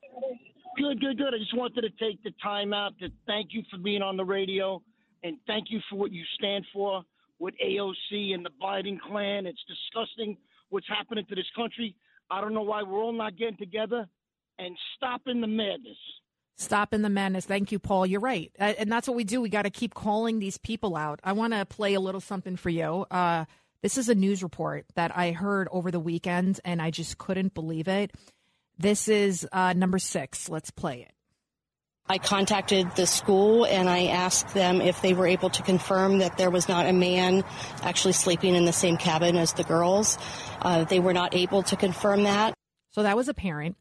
Good, 0.77 1.01
good, 1.01 1.19
good. 1.19 1.35
I 1.35 1.39
just 1.39 1.57
wanted 1.57 1.83
to 1.83 1.91
take 1.91 2.23
the 2.23 2.33
time 2.41 2.73
out 2.73 2.97
to 3.01 3.09
thank 3.27 3.49
you 3.51 3.63
for 3.71 3.79
being 3.79 4.03
on 4.03 4.17
the 4.17 4.25
radio 4.25 4.81
and 5.25 5.37
thank 5.49 5.67
you 5.71 5.81
for 5.91 5.97
what 5.97 6.13
you 6.13 6.23
stand 6.37 6.65
for 6.73 7.03
with 7.41 7.55
AOC 7.65 8.35
and 8.35 8.45
the 8.45 8.51
Biden 8.63 9.01
clan. 9.01 9.47
It's 9.47 9.59
disgusting 9.67 10.37
what's 10.71 10.87
happening 10.89 11.25
to 11.29 11.35
this 11.35 11.51
country. 11.57 11.97
I 12.31 12.41
don't 12.41 12.55
know 12.55 12.62
why 12.62 12.83
we're 12.83 13.03
all 13.03 13.12
not 13.12 13.37
getting 13.37 13.57
together 13.57 14.07
and 14.59 14.76
stopping 14.97 15.41
the 15.41 15.47
madness. 15.47 15.97
Stopping 16.57 17.03
the 17.03 17.09
madness. 17.09 17.47
Thank 17.47 17.70
you, 17.70 17.79
Paul. 17.79 18.05
You're 18.07 18.20
right. 18.20 18.51
Uh, 18.59 18.74
And 18.79 18.91
that's 18.91 19.07
what 19.07 19.16
we 19.16 19.24
do. 19.24 19.41
We 19.41 19.49
got 19.49 19.62
to 19.62 19.70
keep 19.70 19.95
calling 19.95 20.39
these 20.41 20.59
people 20.59 20.97
out. 20.97 21.20
I 21.22 21.33
want 21.33 21.53
to 21.53 21.64
play 21.64 21.95
a 21.95 22.01
little 22.01 22.20
something 22.20 22.57
for 22.57 22.68
you. 22.70 23.07
Uh, 23.11 23.45
this 23.83 23.97
is 23.97 24.09
a 24.09 24.14
news 24.14 24.43
report 24.43 24.85
that 24.97 25.16
I 25.16 25.31
heard 25.31 25.68
over 25.70 25.93
the 25.93 26.01
weekend, 26.01 26.61
and 26.64 26.83
I 26.83 26.91
just 26.91 27.16
couldn't 27.16 27.55
believe 27.55 27.87
it. 27.87 28.11
This 28.76 29.07
is 29.09 29.47
uh, 29.53 29.72
number 29.72 29.99
six. 30.01 30.49
Let's 30.49 30.70
play 30.70 31.03
it. 31.03 31.12
I 32.11 32.19
contacted 32.19 32.91
the 32.97 33.07
school 33.07 33.67
and 33.67 33.89
I 33.89 34.07
asked 34.07 34.55
them 34.55 34.81
if 34.81 35.03
they 35.03 35.13
were 35.13 35.27
able 35.27 35.51
to 35.51 35.63
confirm 35.63 36.19
that 36.19 36.39
there 36.39 36.51
was 36.51 36.69
not 36.69 36.87
a 36.87 36.93
man 36.93 37.45
actually 37.83 38.15
sleeping 38.15 38.55
in 38.55 38.65
the 38.65 38.73
same 38.73 38.97
cabin 38.97 39.37
as 39.37 39.53
the 39.53 39.65
girls. 39.65 40.17
Uh, 40.63 40.85
they 40.85 41.01
were 41.01 41.13
not 41.13 41.35
able 41.35 41.63
to 41.65 41.77
confirm 41.77 42.23
that. 42.23 42.55
So 42.93 43.03
that 43.03 43.17
was 43.17 43.29
a 43.29 43.35
parent, 43.35 43.77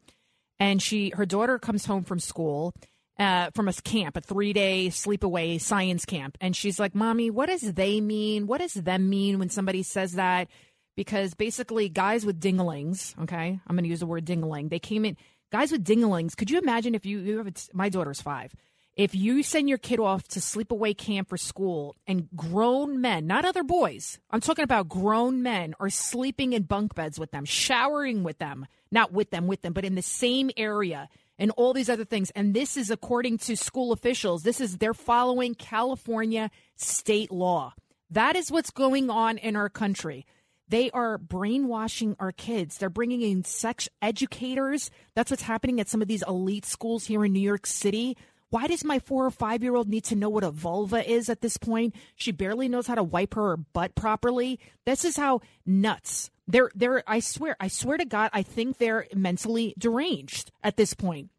and 0.60 0.82
she 0.82 1.12
her 1.16 1.26
daughter 1.26 1.58
comes 1.58 1.86
home 1.86 2.04
from 2.04 2.20
school. 2.20 2.74
Uh, 3.20 3.50
from 3.56 3.68
a 3.68 3.74
camp, 3.74 4.16
a 4.16 4.22
three 4.22 4.54
day 4.54 4.90
sleepaway 4.90 5.60
science 5.60 6.06
camp. 6.06 6.38
And 6.40 6.56
she's 6.56 6.80
like, 6.80 6.94
Mommy, 6.94 7.32
what 7.32 7.48
does 7.48 7.62
they 7.62 8.00
mean? 8.00 8.46
What 8.46 8.60
does 8.62 8.76
them 8.76 9.10
mean 9.10 9.40
when 9.40 9.50
somebody 9.50 9.82
says 9.82 10.12
that? 10.14 10.50
Because 10.96 11.34
basically, 11.34 11.90
guys 11.90 12.28
with 12.28 12.40
dinglings, 12.40 13.20
okay, 13.24 13.60
I'm 13.66 13.76
going 13.76 13.86
to 13.86 13.90
use 13.90 14.02
the 14.02 14.06
word 14.06 14.24
dingling, 14.24 14.70
they 14.70 14.78
came 14.78 15.04
in, 15.04 15.18
guys 15.52 15.72
with 15.72 15.86
dinglings. 15.86 16.36
Could 16.36 16.52
you 16.52 16.60
imagine 16.60 16.96
if 16.96 17.06
you, 17.06 17.20
you 17.20 17.38
have, 17.38 17.54
my 17.74 17.90
daughter's 17.90 18.22
five, 18.22 18.54
if 18.96 19.14
you 19.14 19.44
send 19.44 19.70
your 19.70 19.78
kid 19.78 20.00
off 20.00 20.28
to 20.30 20.40
sleepaway 20.40 20.98
camp 20.98 21.30
for 21.30 21.38
school 21.38 21.96
and 22.08 22.28
grown 22.36 23.00
men, 23.00 23.28
not 23.28 23.46
other 23.46 23.64
boys, 23.64 24.18
I'm 24.32 24.42
talking 24.42 24.64
about 24.64 24.90
grown 24.90 25.44
men, 25.44 25.76
are 25.80 25.92
sleeping 25.92 26.54
in 26.54 26.64
bunk 26.64 26.96
beds 26.96 27.20
with 27.20 27.32
them, 27.32 27.46
showering 27.46 28.24
with 28.24 28.40
them, 28.40 28.66
not 28.92 29.12
with 29.12 29.30
them, 29.30 29.46
with 29.46 29.62
them, 29.62 29.74
but 29.74 29.86
in 29.86 29.94
the 29.94 30.02
same 30.02 30.50
area 30.58 31.10
and 31.38 31.52
all 31.52 31.74
these 31.74 31.90
other 31.90 32.06
things. 32.06 32.32
And 32.32 32.56
this 32.56 32.76
is 32.76 32.90
according 32.90 33.38
to 33.40 33.56
school 33.56 33.92
officials. 33.92 34.42
This 34.42 34.60
is 34.60 34.78
they're 34.78 34.96
following 34.96 35.54
California 35.54 36.50
state 36.76 37.32
law. 37.32 37.74
That 38.10 38.36
is 38.36 38.52
what's 38.52 38.72
going 38.72 39.10
on 39.10 39.38
in 39.38 39.56
our 39.56 39.70
country. 39.70 40.26
They 40.70 40.92
are 40.92 41.18
brainwashing 41.18 42.16
our 42.20 42.32
kids. 42.32 42.78
They're 42.78 42.90
bringing 42.90 43.22
in 43.22 43.44
sex 43.44 43.88
educators. 44.02 44.92
That's 45.16 45.32
what's 45.32 45.44
happening 45.44 45.80
at 45.80 45.88
some 45.88 46.02
of 46.02 46.08
these 46.08 46.24
elite 46.28 46.66
schools 46.66 47.06
here 47.06 47.24
in 47.24 47.34
New 47.34 47.40
York 47.40 47.66
City. 47.66 48.18
Why 48.50 48.68
does 48.68 48.84
my 48.84 49.00
four 49.00 49.26
or 49.26 49.32
five 49.32 49.64
year 49.64 49.76
old 49.76 49.90
need 49.90 50.06
to 50.06 50.16
know 50.16 50.30
what 50.30 50.44
a 50.44 50.52
vulva 50.52 51.10
is 51.10 51.30
at 51.30 51.42
this 51.42 51.58
point? 51.58 51.96
She 52.16 52.32
barely 52.32 52.68
knows 52.70 52.88
how 52.88 52.96
to 52.96 53.04
wipe 53.04 53.34
her 53.34 53.58
butt 53.58 53.96
properly. 53.96 54.60
This 54.86 55.04
is 55.04 55.18
how 55.18 55.42
nuts. 55.66 56.30
They're, 56.48 56.72
they're, 56.74 57.04
I 57.08 57.20
swear, 57.20 57.58
I 57.60 57.68
swear 57.68 57.98
to 57.98 58.06
God, 58.06 58.30
I 58.32 58.44
think 58.44 58.78
they're 58.78 59.08
mentally 59.14 59.74
deranged 59.78 60.52
at 60.64 60.78
this 60.78 60.94
point. 60.94 61.30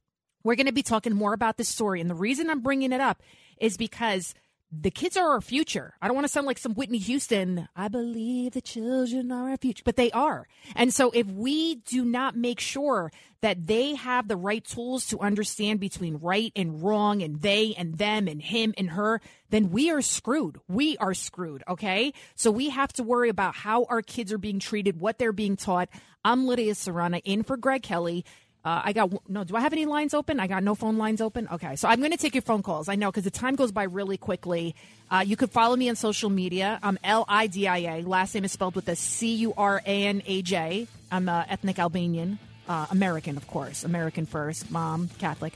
We're 0.45 0.55
going 0.55 0.67
to 0.67 0.73
be 0.73 0.83
talking 0.83 1.15
more 1.15 1.33
about 1.33 1.57
this 1.57 1.69
story. 1.69 2.01
And 2.01 2.11
the 2.11 2.15
reason 2.15 2.51
I'm 2.51 2.61
bringing 2.61 2.93
it 2.93 3.01
up 3.01 3.23
is 3.59 3.77
because 3.77 4.35
the 4.71 4.91
kids 4.91 5.17
are 5.17 5.31
our 5.31 5.41
future. 5.41 5.95
I 6.03 6.09
don't 6.09 6.15
want 6.15 6.27
to 6.27 6.33
sound 6.33 6.47
like 6.47 6.59
some 6.59 6.75
Whitney 6.75 6.99
Houston. 6.99 7.69
I 7.75 7.89
believe 7.89 8.53
the 8.53 8.61
children 8.61 9.33
are 9.33 9.51
our 9.51 9.57
future, 9.57 9.83
but 9.85 9.97
they 9.97 10.11
are. 10.11 10.47
And 10.77 10.93
so 10.93 11.11
if 11.11 11.27
we 11.27 11.77
do 11.77 12.05
not 12.05 12.37
make 12.37 12.61
sure 12.61 13.11
that 13.41 13.67
they 13.67 13.95
have 13.95 14.29
the 14.29 14.37
right 14.37 14.65
tools 14.65 15.07
to 15.07 15.21
understand 15.21 15.81
between 15.81 16.17
right 16.17 16.53
and 16.55 16.83
wrong 16.83 17.23
and 17.23 17.41
they 17.41 17.75
and 17.79 17.97
them 17.97 18.29
and 18.29 18.43
him 18.43 18.75
and 18.77 18.91
her, 18.91 19.23
then 19.49 19.71
we 19.71 19.91
are 19.91 20.03
screwed. 20.03 20.61
We 20.69 20.99
are 20.99 21.15
screwed. 21.15 21.63
Okay. 21.67 22.13
So 22.35 22.51
we 22.51 22.69
have 22.69 22.93
to 22.95 23.03
worry 23.03 23.31
about 23.31 23.55
how 23.55 23.85
our 23.85 24.03
kids 24.03 24.33
are 24.33 24.39
being 24.39 24.59
treated, 24.59 25.01
what 25.01 25.19
they're 25.19 25.33
being 25.33 25.57
taught. 25.57 25.89
I'm 26.25 26.47
Lidia 26.47 26.75
Curanaj 26.75 27.23
in 27.25 27.43
for 27.43 27.57
Greg 27.57 27.83
Kelly. 27.83 28.25
Uh, 28.69 28.83
I 28.85 28.93
got 28.93 29.11
no. 29.31 29.45
Do 29.45 29.57
I 29.57 29.61
have 29.61 29.73
any 29.73 29.87
lines 29.87 30.13
open? 30.13 30.39
I 30.41 30.47
got 30.47 30.63
no 30.63 30.75
phone 30.75 30.99
lines 30.99 31.23
open. 31.23 31.49
Okay, 31.51 31.75
so 31.77 31.89
I'm 31.89 32.01
going 32.01 32.11
to 32.11 32.19
take 32.19 32.35
your 32.35 32.43
phone 32.43 32.63
calls. 32.63 32.91
I 32.91 32.97
know 32.97 33.11
because 33.11 33.25
the 33.25 33.31
time 33.31 33.55
goes 33.57 33.73
by 33.73 33.85
really 33.85 34.19
quickly. 34.19 34.75
Uh, 35.11 35.25
you 35.27 35.37
could 35.37 35.51
follow 35.51 35.75
me 35.75 35.89
on 35.89 35.97
social 35.97 36.29
media. 36.29 36.79
I'm 36.83 36.99
L 37.03 37.25
I 37.27 37.47
D 37.47 37.67
I 37.67 37.79
A. 37.79 38.03
Last 38.03 38.35
name 38.35 38.45
is 38.45 38.53
spelled 38.53 38.75
with 38.75 38.87
a 38.89 38.95
C 38.95 39.37
U 39.37 39.55
R 39.57 39.81
A 39.87 40.05
N 40.05 40.21
A 40.27 40.43
J. 40.43 40.87
I'm 41.11 41.31
uh, 41.31 41.45
ethnic 41.49 41.79
Albanian, 41.79 42.39
uh, 42.69 42.89
American, 42.91 43.39
of 43.39 43.47
course, 43.47 43.85
American 43.85 44.27
first, 44.27 44.71
mom, 44.71 45.09
Catholic. 45.19 45.55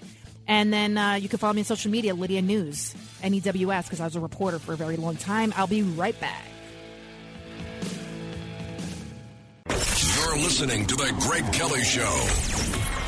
And 0.49 0.73
then 0.73 0.97
uh, 0.97 1.15
you 1.15 1.29
can 1.29 1.39
follow 1.39 1.53
me 1.53 1.61
on 1.61 1.67
social 1.67 1.91
media, 1.91 2.15
Lidia 2.15 2.41
News, 2.41 2.95
N 3.23 3.35
E 3.35 3.41
W 3.41 3.73
S, 3.73 3.85
because 3.85 4.01
I 4.01 4.05
was 4.05 4.17
a 4.17 4.21
reporter 4.21 4.59
for 4.59 4.73
a 4.73 4.77
very 4.77 4.97
long 4.97 5.17
time. 5.17 5.53
I'll 5.55 5.67
be 5.67 5.83
right 5.83 6.19
back. 6.19 6.47
You're 9.69 10.39
listening 10.39 10.87
to 10.87 10.97
The 10.97 11.15
Greg 11.21 11.53
Kelly 11.53 11.83
Show. 11.83 13.02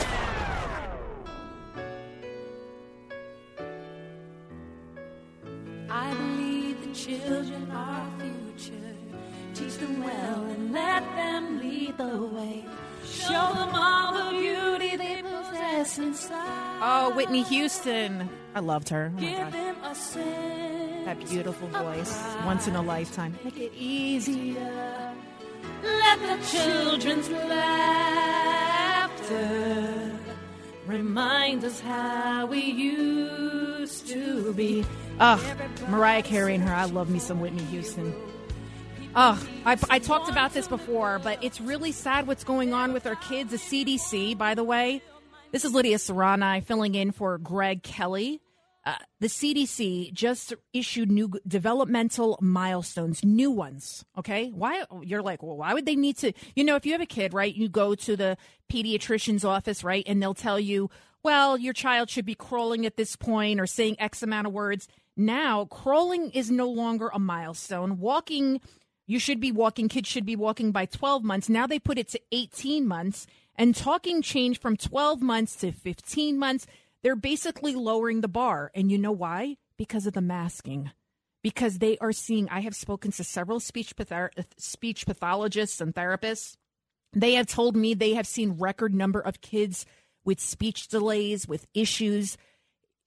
I 5.97 6.13
believe 6.13 6.81
the 6.85 6.93
children 6.93 7.71
are 7.71 8.01
our 8.01 8.11
future. 8.19 8.97
Teach 9.55 9.77
them 9.77 10.03
well 10.03 10.43
and 10.43 10.73
let 10.73 11.05
them 11.15 11.61
lead 11.61 11.97
the 11.97 12.21
way. 12.21 12.65
Show 13.05 13.55
them 13.55 13.71
all 13.73 14.13
the 14.13 14.31
beauty 14.37 14.97
they 14.97 15.23
possess 15.23 15.99
inside. 16.01 16.81
Oh, 16.83 17.15
Whitney 17.15 17.45
Houston. 17.45 18.29
I 18.57 18.61
loved 18.61 18.89
her. 18.89 19.13
Oh 19.15 19.21
Give 19.21 19.53
them 19.53 19.77
a 19.85 19.95
sense. 19.95 21.05
That 21.05 21.25
beautiful 21.29 21.69
voice. 21.69 22.21
Once 22.45 22.67
in 22.67 22.75
a 22.75 22.83
lifetime. 22.83 23.39
Make 23.45 23.61
it 23.61 23.73
easier. 23.73 25.15
Let 25.85 26.19
the 26.19 26.39
children's 26.45 27.31
laughter 27.31 28.35
remind 30.87 31.65
us 31.65 31.81
how 31.81 32.47
we 32.47 32.61
used 32.61 34.09
to 34.09 34.53
be. 34.55 34.85
Ugh, 35.21 35.41
Mariah 35.89 36.23
Carey 36.23 36.55
and 36.55 36.65
her. 36.65 36.75
I 36.75 36.85
love 36.85 37.11
me 37.11 37.19
some 37.19 37.41
Whitney 37.41 37.65
Houston. 37.65 38.15
Ugh, 39.15 39.39
I, 39.65 39.79
I 39.91 39.99
talked 40.01 40.29
about 40.29 40.55
this 40.55 40.67
before, 40.67 41.21
but 41.21 41.43
it's 41.43 41.61
really 41.61 41.93
sad 41.93 42.27
what's 42.27 42.43
going 42.43 42.75
on 42.75 42.93
with 42.93 43.07
our 43.07 43.15
kids. 43.17 43.51
The 43.53 43.59
CDC, 43.59 44.37
by 44.37 44.55
the 44.55 44.65
way, 44.65 45.03
this 45.53 45.65
is 45.65 45.73
Lidia 45.73 45.99
Curanaj 45.99 46.65
filling 46.65 46.97
in 46.97 47.13
for 47.13 47.39
Greg 47.39 47.83
Kelly. 47.83 48.41
Uh, 48.87 48.97
the 49.19 49.29
CDC 49.29 50.13
just 50.13 50.53
issued 50.75 51.11
new 51.11 51.33
developmental 51.49 52.39
milestones, 52.43 53.25
new 53.25 53.51
ones. 53.51 54.05
Okay. 54.19 54.51
Why? 54.51 54.85
You're 55.03 55.23
like, 55.23 55.43
well, 55.43 55.57
why 55.57 55.73
would 55.73 55.87
they 55.87 55.97
need 55.97 56.19
to? 56.19 56.33
You 56.55 56.65
know, 56.65 56.77
if 56.77 56.85
you 56.85 56.93
have 56.93 57.01
a 57.01 57.07
kid, 57.07 57.33
right, 57.33 57.55
you 57.55 57.69
go 57.69 57.95
to 57.95 58.17
the 58.17 58.37
pediatrician's 58.71 59.45
office, 59.45 59.83
right, 59.83 60.05
and 60.07 60.23
they'll 60.23 60.35
tell 60.35 60.61
you, 60.61 60.91
well, 61.23 61.57
your 61.57 61.73
child 61.73 62.11
should 62.11 62.27
be 62.27 62.35
crawling 62.35 62.85
at 62.85 62.99
this 62.99 63.17
point 63.17 63.59
or 63.59 63.67
saying 63.67 63.97
X 63.99 64.23
amount 64.23 64.47
of 64.47 64.53
words. 64.53 64.87
Now, 65.17 65.65
crawling 65.65 66.31
is 66.33 66.51
no 66.51 66.69
longer 66.69 67.11
a 67.15 67.19
milestone. 67.19 67.99
Walking, 67.99 68.61
you 69.07 69.19
should 69.19 69.41
be 69.41 69.51
walking, 69.51 69.89
kids 69.89 70.09
should 70.09 70.27
be 70.27 70.37
walking 70.37 70.73
by 70.73 70.85
12 70.85 71.25
months. 71.25 71.49
Now 71.49 71.67
they 71.67 71.79
put 71.79 71.97
it 71.97 72.09
to 72.09 72.21
18 72.33 72.87
months, 72.87 73.27
and 73.57 73.75
talking 73.75 74.21
changed 74.21 74.61
from 74.61 74.77
12 74.77 75.23
months 75.23 75.57
to 75.57 75.73
15 75.73 76.39
months. 76.39 76.67
They're 77.05 77.15
basically 77.15 77.75
lowering 77.75 78.23
the 78.23 78.29
bar. 78.29 78.73
And 78.75 78.91
you 78.91 78.99
know 78.99 79.13
why? 79.13 79.59
Because 79.77 80.07
of 80.07 80.15
the 80.15 80.23
masking. 80.23 80.91
Because 81.43 81.79
they 81.79 81.99
are 81.99 82.13
seeing, 82.13 82.49
I 82.49 82.61
have 82.61 82.75
spoken 82.75 83.13
to 83.13 83.23
several 83.23 83.61
speech, 83.61 83.95
patho- 83.95 84.31
uh, 84.39 84.43
speech 84.57 85.05
pathologists 85.05 85.83
and 85.83 85.95
therapists. 85.95 86.57
They 87.13 87.35
have 87.35 87.47
told 87.47 87.77
me 87.77 87.93
they 87.93 88.15
have 88.15 88.27
seen 88.27 88.57
record 88.59 88.95
number 88.95 89.21
of 89.21 89.43
kids 89.43 89.85
with 90.25 90.41
speech 90.41 90.89
delays, 90.89 91.47
with 91.47 91.67
issues. 91.75 92.39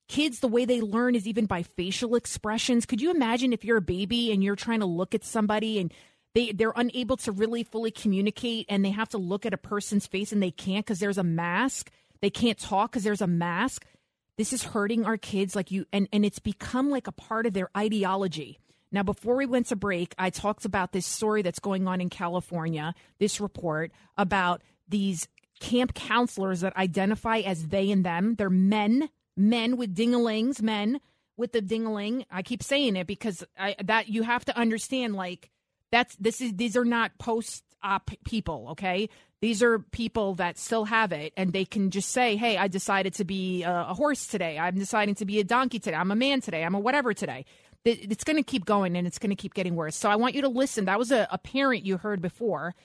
Kids, 0.07 0.39
the 0.39 0.47
way 0.47 0.65
they 0.65 0.79
learn 0.79 1.15
is 1.15 1.27
even 1.27 1.47
by 1.47 1.63
facial 1.63 2.13
expressions. 2.13 2.85
Could 2.85 3.01
you 3.01 3.09
imagine 3.09 3.51
if 3.51 3.65
you're 3.65 3.77
a 3.77 3.81
baby 3.81 4.31
and 4.31 4.43
you're 4.43 4.55
trying 4.55 4.81
to 4.81 4.85
look 4.85 5.15
at 5.15 5.25
somebody 5.25 5.79
and 5.79 5.91
they, 6.35 6.51
they're 6.51 6.71
unable 6.75 7.17
to 7.17 7.31
really 7.31 7.63
fully 7.63 7.89
communicate 7.89 8.67
and 8.69 8.85
they 8.85 8.91
have 8.91 9.09
to 9.09 9.17
look 9.17 9.47
at 9.47 9.55
a 9.55 9.57
person's 9.57 10.05
face 10.05 10.31
and 10.31 10.43
they 10.43 10.51
can't 10.51 10.85
because 10.85 10.99
there's 10.99 11.17
a 11.17 11.23
mask? 11.23 11.89
They 12.21 12.29
can't 12.29 12.57
talk 12.57 12.91
because 12.91 13.03
there's 13.03 13.21
a 13.21 13.27
mask. 13.27 13.85
This 14.37 14.53
is 14.53 14.63
hurting 14.63 15.05
our 15.05 15.17
kids 15.17 15.55
like 15.55 15.71
you 15.71 15.85
and, 15.91 16.07
and 16.13 16.23
it's 16.25 16.39
become 16.39 16.89
like 16.89 17.07
a 17.07 17.11
part 17.11 17.45
of 17.45 17.53
their 17.53 17.69
ideology. 17.75 18.59
Now, 18.91 19.03
before 19.03 19.35
we 19.35 19.45
went 19.45 19.67
to 19.67 19.75
break, 19.75 20.15
I 20.17 20.29
talked 20.29 20.63
about 20.63 20.93
this 20.93 21.05
story 21.05 21.41
that's 21.41 21.59
going 21.59 21.87
on 21.87 21.99
in 21.99 22.09
California, 22.09 22.93
this 23.19 23.41
report 23.41 23.91
about 24.17 24.61
these 24.87 25.27
camp 25.59 25.93
counselors 25.93 26.61
that 26.61 26.75
identify 26.77 27.39
as 27.39 27.67
they 27.67 27.91
and 27.91 28.05
them. 28.05 28.35
They're 28.35 28.49
men, 28.49 29.09
men 29.35 29.75
with 29.75 29.95
dingalings, 29.95 30.61
men 30.61 31.01
with 31.35 31.51
the 31.51 31.61
dingaling. 31.61 32.25
I 32.31 32.43
keep 32.43 32.63
saying 32.63 32.95
it 32.95 33.07
because 33.07 33.43
I, 33.57 33.75
that 33.83 34.07
you 34.07 34.23
have 34.23 34.45
to 34.45 34.57
understand 34.57 35.15
like 35.15 35.49
that's 35.91 36.15
this 36.15 36.41
is 36.41 36.53
these 36.53 36.77
are 36.77 36.85
not 36.85 37.17
post 37.17 37.63
op 37.83 38.11
people, 38.25 38.67
okay? 38.71 39.09
These 39.41 39.61
are 39.61 39.79
people 39.79 40.35
that 40.35 40.57
still 40.57 40.85
have 40.85 41.11
it 41.11 41.33
and 41.37 41.53
they 41.53 41.65
can 41.65 41.91
just 41.91 42.09
say, 42.09 42.35
"Hey, 42.35 42.57
I 42.57 42.67
decided 42.67 43.13
to 43.15 43.25
be 43.25 43.63
a, 43.63 43.93
horse 43.93 44.25
today. 44.25 44.57
I'm 44.57 44.75
deciding 44.75 45.15
to 45.15 45.25
be 45.25 45.39
a 45.39 45.43
donkey 45.43 45.79
today. 45.79 45.95
I'm 45.95 46.11
a 46.11 46.15
man 46.15 46.41
today. 46.41 46.63
I'm 46.63 46.75
a 46.75 46.79
whatever 46.79 47.13
today." 47.13 47.45
It's 47.85 48.25
going 48.25 48.35
to 48.35 48.43
keep 48.43 48.65
going 48.65 48.97
and 48.97 49.07
it's 49.07 49.17
going 49.17 49.29
to 49.29 49.35
keep 49.35 49.53
getting 49.53 49.75
worse. 49.75 49.95
So 49.95 50.09
I 50.09 50.17
want 50.17 50.35
you 50.35 50.41
to 50.41 50.49
listen. 50.49 50.85
That 50.85 50.99
was 50.99 51.11
a, 51.11 51.25
a 51.31 51.37
parent 51.37 51.85
you 51.85 51.97
heard 51.97 52.21
before. 52.21 52.75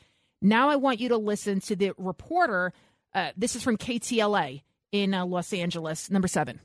Now 0.40 0.68
I 0.68 0.76
want 0.76 1.00
you 1.00 1.09
to 1.09 1.16
listen 1.16 1.61
to 1.62 1.74
the 1.74 1.92
reporter. 1.98 2.72
Uh, 3.12 3.30
this 3.36 3.57
is 3.57 3.64
from 3.64 3.76
KTLA 3.76 4.62
in 4.92 5.14
uh, 5.14 5.24
Los 5.24 5.53
Angeles, 5.53 6.11
number 6.11 6.28
seven. 6.28 6.61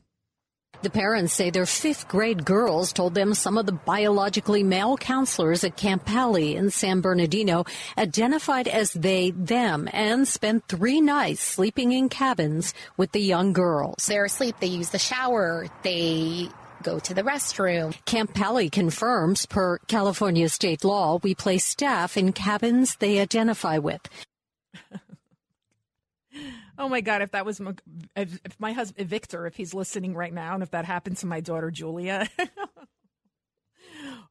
The 0.84 0.90
parents 0.92 1.34
say 1.34 1.50
their 1.50 1.66
fifth 1.66 2.08
grade 2.08 2.46
girls 2.46 2.94
told 2.94 3.16
them 3.16 3.34
some 3.34 3.58
of 3.58 3.66
the 3.66 3.72
biologically 3.72 4.62
male 4.62 4.96
counselors 4.96 5.64
at 5.64 5.76
Camp 5.76 6.06
Pali 6.06 6.56
in 6.56 6.70
San 6.70 7.02
Bernardino 7.02 7.66
identified 7.98 8.68
as 8.68 8.94
they, 8.94 9.32
them, 9.32 9.90
and 9.92 10.28
spent 10.28 10.68
three 10.68 11.02
nights 11.02 11.42
sleeping 11.42 11.94
in 11.94 12.10
cabins 12.10 12.76
with 12.96 13.12
the 13.12 13.20
young 13.20 13.54
girls. 13.54 14.06
They're 14.06 14.26
asleep, 14.26 14.58
they 14.60 14.68
use 14.68 14.90
the 14.90 15.00
shower, 15.00 15.66
they 15.82 16.50
go 16.84 17.00
to 17.00 17.14
the 17.14 17.24
restroom. 17.24 17.96
Camp 18.06 18.36
Pali 18.36 18.70
confirms, 18.70 19.48
per 19.48 19.80
California 19.88 20.48
state 20.48 20.84
law, 20.84 21.20
we 21.24 21.34
place 21.34 21.66
staff 21.66 22.18
in 22.18 22.34
cabins 22.34 22.98
they 22.98 23.20
identify 23.20 23.80
with. 23.80 24.02
Oh 26.78 26.90
my 26.90 27.02
God! 27.02 27.22
If 27.22 27.32
that 27.32 27.46
was 27.46 27.60
my, 27.60 27.74
if, 28.16 28.60
my 28.60 28.74
husband 28.74 29.10
Victor, 29.10 29.48
if 29.48 29.56
he's 29.56 29.74
listening 29.74 30.14
right 30.14 30.34
now, 30.34 30.54
and 30.54 30.64
if 30.64 30.72
that 30.72 30.86
happened 30.86 31.18
to 31.18 31.26
my 31.26 31.40
daughter 31.40 31.72
Julia, 31.72 32.28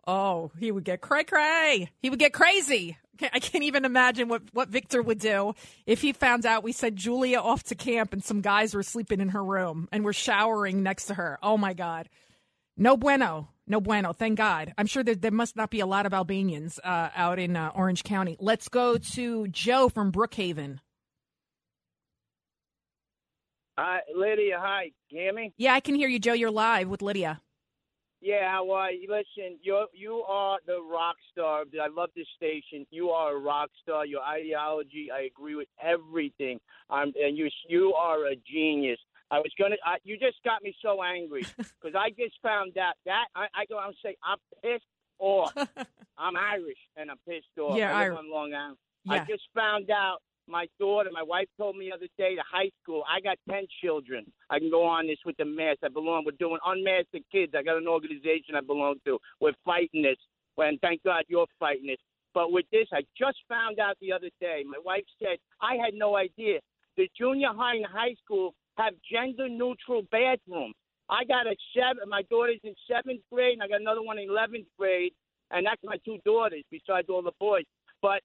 oh, 0.07 0.51
he 0.59 0.71
would 0.71 0.85
get 0.85 1.01
cray 1.01 1.25
cray. 1.25 1.91
He 2.01 2.11
would 2.11 2.19
get 2.19 2.33
crazy. 2.33 2.97
I 3.33 3.41
can't 3.41 3.65
even 3.65 3.85
imagine 3.85 4.29
what 4.29 4.43
what 4.53 4.69
Victor 4.69 5.03
would 5.03 5.19
do 5.19 5.55
if 5.87 6.03
he 6.03 6.13
found 6.13 6.47
out 6.47 6.63
we 6.63 6.73
sent 6.73 6.97
Julia 6.97 7.39
off 7.39 7.65
to 7.65 7.75
camp 7.75 8.13
and 8.13 8.23
some 8.23 8.43
guys 8.43 8.75
were 8.75 8.83
sleeping 8.83 9.21
in 9.21 9.31
her 9.31 9.43
room 9.43 9.89
and 9.91 10.05
were 10.05 10.13
showering 10.13 10.83
next 10.83 11.07
to 11.07 11.15
her. 11.15 11.39
Oh 11.43 11.57
my 11.57 11.73
God! 11.73 12.09
No 12.77 12.97
bueno. 12.97 13.49
No 13.67 13.81
bueno. 13.81 14.13
Thank 14.13 14.39
God. 14.39 14.73
I'm 14.79 14.87
sure 14.87 15.03
there, 15.03 15.15
there 15.15 15.33
must 15.33 15.57
not 15.57 15.71
be 15.71 15.81
a 15.81 15.87
lot 15.87 16.07
of 16.07 16.15
Albanians 16.15 16.79
uh, 16.85 17.09
out 17.17 17.39
in 17.39 17.57
uh, 17.57 17.73
Orange 17.75 18.05
County. 18.05 18.37
Let's 18.39 18.69
go 18.69 18.99
to 18.99 19.49
Joe 19.49 19.89
from 19.89 20.13
Brookhaven. 20.13 20.79
Hi, 23.79 24.01
Lidia. 24.15 24.57
Hi, 24.59 24.91
can 25.11 25.19
you 25.19 25.25
hear 25.25 25.33
me? 25.35 25.53
Yeah, 25.59 25.75
I 25.75 25.81
can 25.81 25.95
hear 25.95 26.09
you, 26.09 26.19
Joe. 26.19 26.33
You're 26.33 26.51
live 26.51 26.89
with 26.89 27.03
Lidia. 27.03 27.41
Yeah, 28.23 28.51
how 28.51 28.71
are 28.71 28.91
you? 28.91 29.07
Listen, 29.11 29.59
you 29.63 29.87
you 29.93 30.23
are 30.27 30.59
the 30.67 30.79
rock 30.91 31.17
star. 31.31 31.65
I 31.81 31.89
love 31.89 32.09
this 32.17 32.27
station. 32.35 32.87
You 32.91 33.11
are 33.11 33.37
a 33.37 33.39
rock 33.39 33.69
star. 33.83 34.07
Your 34.07 34.23
ideology, 34.23 35.09
I 35.15 35.23
agree 35.25 35.55
with 35.55 35.69
everything. 35.83 36.59
Um, 36.89 37.13
and 37.23 37.37
you 37.37 37.51
you 37.69 37.93
are 37.93 38.25
a 38.29 38.37
genius. 38.51 38.99
I 39.31 39.39
was 39.39 39.53
gonna. 39.59 39.77
I, 39.85 39.97
you 40.05 40.17
just 40.19 40.39
got 40.45 40.63
me 40.63 40.75
so 40.81 41.03
angry 41.03 41.45
because 41.59 41.95
I 41.95 42.09
just 42.11 42.37
found 42.43 42.79
out 42.79 42.95
that 43.05 43.27
I, 43.35 43.47
I 43.55 43.67
go 43.67 43.79
and 43.85 43.95
say 44.03 44.17
I'm 44.25 44.39
pissed 44.63 44.85
off. 45.19 45.53
I'm 46.19 46.37
Irish 46.37 46.79
and 46.97 47.11
I'm 47.11 47.19
pissed 47.29 47.59
off. 47.61 47.77
Yeah, 47.77 47.95
I 47.95 48.05
live 48.05 48.15
I- 48.15 48.19
on 48.21 48.31
Long 48.31 48.55
Island. 48.55 48.79
Yeah. 49.05 49.13
I 49.13 49.19
just 49.31 49.45
found 49.55 49.91
out 49.91 50.19
my 50.49 50.67
daughter, 50.79 51.11
my 51.13 51.23
wife 51.23 51.49
told 51.57 51.77
me 51.77 51.89
the 51.89 51.97
other 51.97 52.09
day 52.19 52.35
to 52.37 52.43
high 52.51 52.71
school. 52.83 53.03
I 53.09 53.21
got 53.21 53.39
ten 53.49 53.67
children. 53.83 54.25
I 54.51 54.59
can 54.59 54.71
go 54.71 54.85
on 54.85 55.07
this 55.07 55.19
with 55.25 55.37
the 55.37 55.45
mask. 55.45 55.79
I 55.85 55.89
belong. 55.89 56.25
We're 56.25 56.33
doing 56.39 56.59
unmasked 56.65 57.17
kids. 57.33 57.53
I 57.57 57.63
got 57.63 57.77
an 57.77 57.89
organization 57.89 58.55
I 58.57 58.61
belong 58.61 58.97
to. 59.07 59.19
We're 59.41 59.53
fighting 59.65 60.03
this. 60.03 60.19
And 60.59 60.81
thank 60.81 61.03
God 61.03 61.25
you're 61.29 61.47
fighting 61.59 61.87
this. 61.87 61.99
But 62.33 62.53
with 62.53 62.67
this, 62.71 62.87
I 62.93 63.03
just 63.19 63.39
found 63.49 63.79
out 63.79 63.97
the 64.01 64.13
other 64.13 64.31
day. 64.41 64.63
My 64.67 64.79
wife 64.85 65.05
said 65.19 65.39
I 65.61 65.75
had 65.77 65.95
no 65.95 66.17
idea. 66.17 66.61
The 66.97 67.09
junior 67.17 67.49
high 67.55 67.77
and 67.77 67.87
high 67.87 68.15
school 68.25 68.55
have 68.79 68.95
gender 69.11 69.49
neutral 69.49 70.03
bathrooms. 70.11 70.75
I 71.09 71.25
got 71.25 71.47
a 71.47 71.55
seven. 71.75 72.09
My 72.09 72.23
daughter's 72.31 72.61
in 72.65 72.75
seventh 72.91 73.21
grade, 73.33 73.55
and 73.55 73.63
I 73.63 73.69
got 73.69 73.81
another 73.81 74.03
one 74.03 74.19
in 74.19 74.29
eleventh 74.29 74.67
grade, 74.79 75.13
and 75.51 75.65
that's 75.65 75.81
my 75.85 75.97
two 76.05 76.19
daughters 76.25 76.63
besides 76.71 77.09
all 77.09 77.23
the 77.23 77.33
boys. 77.39 77.65
But 78.03 78.21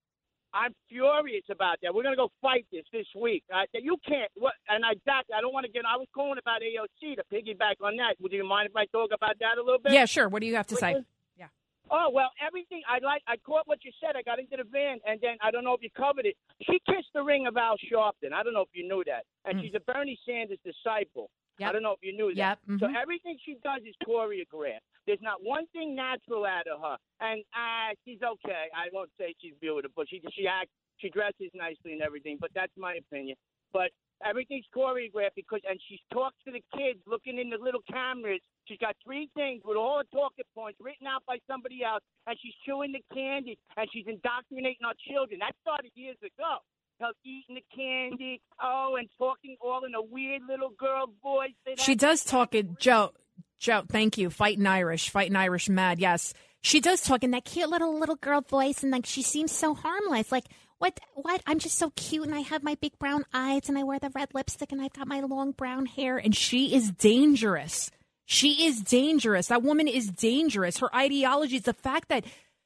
I'm 0.54 0.74
furious 0.90 1.44
about 1.50 1.78
that. 1.82 1.94
We're 1.94 2.04
gonna 2.04 2.16
go 2.16 2.30
fight 2.42 2.66
this 2.72 2.84
this 2.92 3.08
week. 3.16 3.44
Uh, 3.54 3.64
you 3.74 3.98
can't. 4.08 4.32
What? 4.36 4.54
And 4.68 4.84
I 4.86 4.92
I 5.10 5.42
don't 5.42 5.54
want 5.54 5.66
to 5.66 5.72
get. 5.72 5.84
I 5.86 5.98
was 5.98 6.08
calling 6.14 6.38
about 6.40 6.62
AOC 6.62 7.16
to 7.16 7.24
piggyback 7.32 7.76
on 7.84 7.96
that. 7.98 8.16
Would 8.20 8.32
you 8.34 8.44
mind 8.48 8.70
if 8.70 8.76
I 8.76 8.86
talk 8.88 9.12
about 9.14 9.40
that 9.40 9.58
a 9.58 9.64
little 9.64 9.80
bit? 9.80 9.94
Yeah, 9.94 10.06
sure. 10.06 10.28
What 10.30 10.42
do 10.42 10.48
you 10.48 10.56
have 10.56 10.68
to 10.68 10.76
say? 10.76 10.96
Yeah. 11.38 11.48
Oh 11.90 12.10
well, 12.14 12.30
everything 12.46 12.82
I 12.88 13.00
like. 13.04 13.22
I 13.28 13.38
caught 13.38 13.68
what 13.68 13.84
you 13.84 13.92
said. 14.02 14.16
I 14.16 14.22
got 14.24 14.40
into 14.40 14.56
the 14.58 14.64
van, 14.70 15.00
and 15.08 15.20
then 15.22 15.38
I 15.42 15.52
don't 15.52 15.64
know 15.64 15.74
if 15.74 15.82
you 15.84 15.90
covered 15.96 16.26
it. 16.26 16.36
She 16.62 16.80
kissed 16.86 17.10
the 17.14 17.24
ring 17.24 17.48
of 17.48 17.56
Al 17.58 17.76
Sharpton. 17.92 18.34
I 18.34 18.44
don't 18.44 18.54
know 18.54 18.62
if 18.62 18.70
you 18.74 18.88
knew 18.88 19.04
that. 19.08 19.24
And 19.46 19.58
Mm. 19.60 19.64
she's 19.64 19.76
a 19.76 19.80
Bernie 19.80 20.20
Sanders 20.26 20.60
disciple. 20.64 21.30
I 21.70 21.72
don't 21.72 21.84
know 21.84 21.94
if 21.94 22.04
you 22.04 22.14
knew 22.16 22.34
that. 22.36 22.60
Yep, 22.68 22.80
So 22.80 22.88
mhm. 22.88 22.96
everything 23.02 23.38
she 23.46 23.56
does 23.64 23.82
is 23.86 23.96
choreographed. 24.08 24.86
There's 25.08 25.22
not 25.22 25.44
one 25.44 25.66
thing 25.74 25.96
natural 25.96 26.46
out 26.46 26.68
of 26.68 26.82
her. 26.82 26.98
And 27.20 27.44
uh, 27.54 27.96
she's 28.06 28.22
okay. 28.22 28.68
I 28.76 28.88
won't 28.94 29.10
say 29.18 29.34
she's 29.42 29.54
beautiful. 29.60 29.92
but 29.96 30.10
She 30.10 30.22
she 30.32 30.48
acts, 30.48 30.72
she 30.98 31.10
dresses 31.10 31.50
nicely 31.54 31.94
and 31.94 32.02
everything. 32.02 32.38
But 32.40 32.52
that's 32.54 32.74
my 32.78 32.96
opinion. 32.96 33.36
But 33.74 33.90
everything's 34.26 34.66
choreographed 34.76 35.36
because, 35.36 35.62
and 35.68 35.80
she 35.90 36.00
talks 36.14 36.38
to 36.46 36.52
the 36.52 36.62
kids 36.78 37.00
looking 37.08 37.40
in 37.40 37.50
the 37.50 37.58
little 37.58 37.82
cameras. 37.92 38.40
She's 38.66 38.78
got 38.78 38.96
three 39.04 39.30
things 39.36 39.62
with 39.66 39.78
all 39.78 39.98
the 40.00 40.10
talking 40.16 40.46
points 40.54 40.78
written 40.80 41.08
out 41.08 41.24
by 41.26 41.38
somebody 41.50 41.84
else, 41.84 42.04
and 42.28 42.38
she's 42.42 42.54
chewing 42.66 42.92
the 42.94 43.02
candy 43.14 43.58
and 43.78 43.88
she's 43.92 44.06
indoctrinating 44.08 44.86
our 44.86 44.94
children. 45.10 45.40
That 45.40 45.56
started 45.62 45.92
years 45.96 46.18
ago. 46.22 46.62
Her 47.02 47.12
eating 47.26 47.56
the 47.56 47.64
candy, 47.76 48.42
oh, 48.62 48.96
and 48.98 49.10
talking 49.18 49.58
all 49.60 49.84
in 49.86 49.96
a 49.96 50.02
weird 50.02 50.44
little 50.48 50.70
girl 50.70 51.08
voice. 51.22 51.52
She 51.78 51.96
does 51.96 52.24
talk 52.24 52.54
it, 52.54 52.80
Joe. 52.80 53.12
Joe, 53.60 53.84
thank 53.90 54.18
you. 54.18 54.30
Fighting 54.30 54.68
Irish, 54.68 55.10
fighting 55.10 55.36
Irish 55.36 55.68
mad. 55.68 56.00
Yes, 56.00 56.34
she 56.62 56.80
does 56.80 57.02
talk 57.02 57.24
in 57.24 57.32
that 57.32 57.46
cute 57.46 57.70
little 57.70 58.00
little 58.00 58.16
girl 58.16 58.42
voice, 58.42 58.84
and 58.84 58.92
like 58.92 59.06
she 59.06 59.24
seems 59.24 59.52
so 59.52 59.74
harmless. 59.74 60.32
Like 60.32 60.46
what? 60.78 61.00
What? 61.16 61.42
I'm 61.46 61.60
just 61.60 61.78
so 61.78 61.92
cute, 61.96 62.26
and 62.26 62.36
I 62.36 62.40
have 62.40 62.64
my 62.64 62.76
big 62.76 62.98
brown 63.00 63.26
eyes, 63.34 63.68
and 63.68 63.78
I 63.78 63.84
wear 63.84 64.00
the 64.00 64.12
red 64.16 64.30
lipstick, 64.34 64.72
and 64.72 64.82
I've 64.82 64.94
got 64.94 65.08
my 65.08 65.22
long 65.22 65.52
brown 65.52 65.86
hair, 65.86 66.18
and 66.18 66.36
she 66.36 66.76
is 66.76 66.92
dangerous. 66.92 67.92
She 68.26 68.66
is 68.66 68.82
dangerous. 68.82 69.48
That 69.48 69.64
woman 69.64 69.88
is 69.88 70.08
dangerous. 70.08 70.78
Her 70.78 70.96
ideology 70.96 71.58
is 71.58 71.64
the 71.64 71.74
fact 71.74 72.10
that 72.10 72.26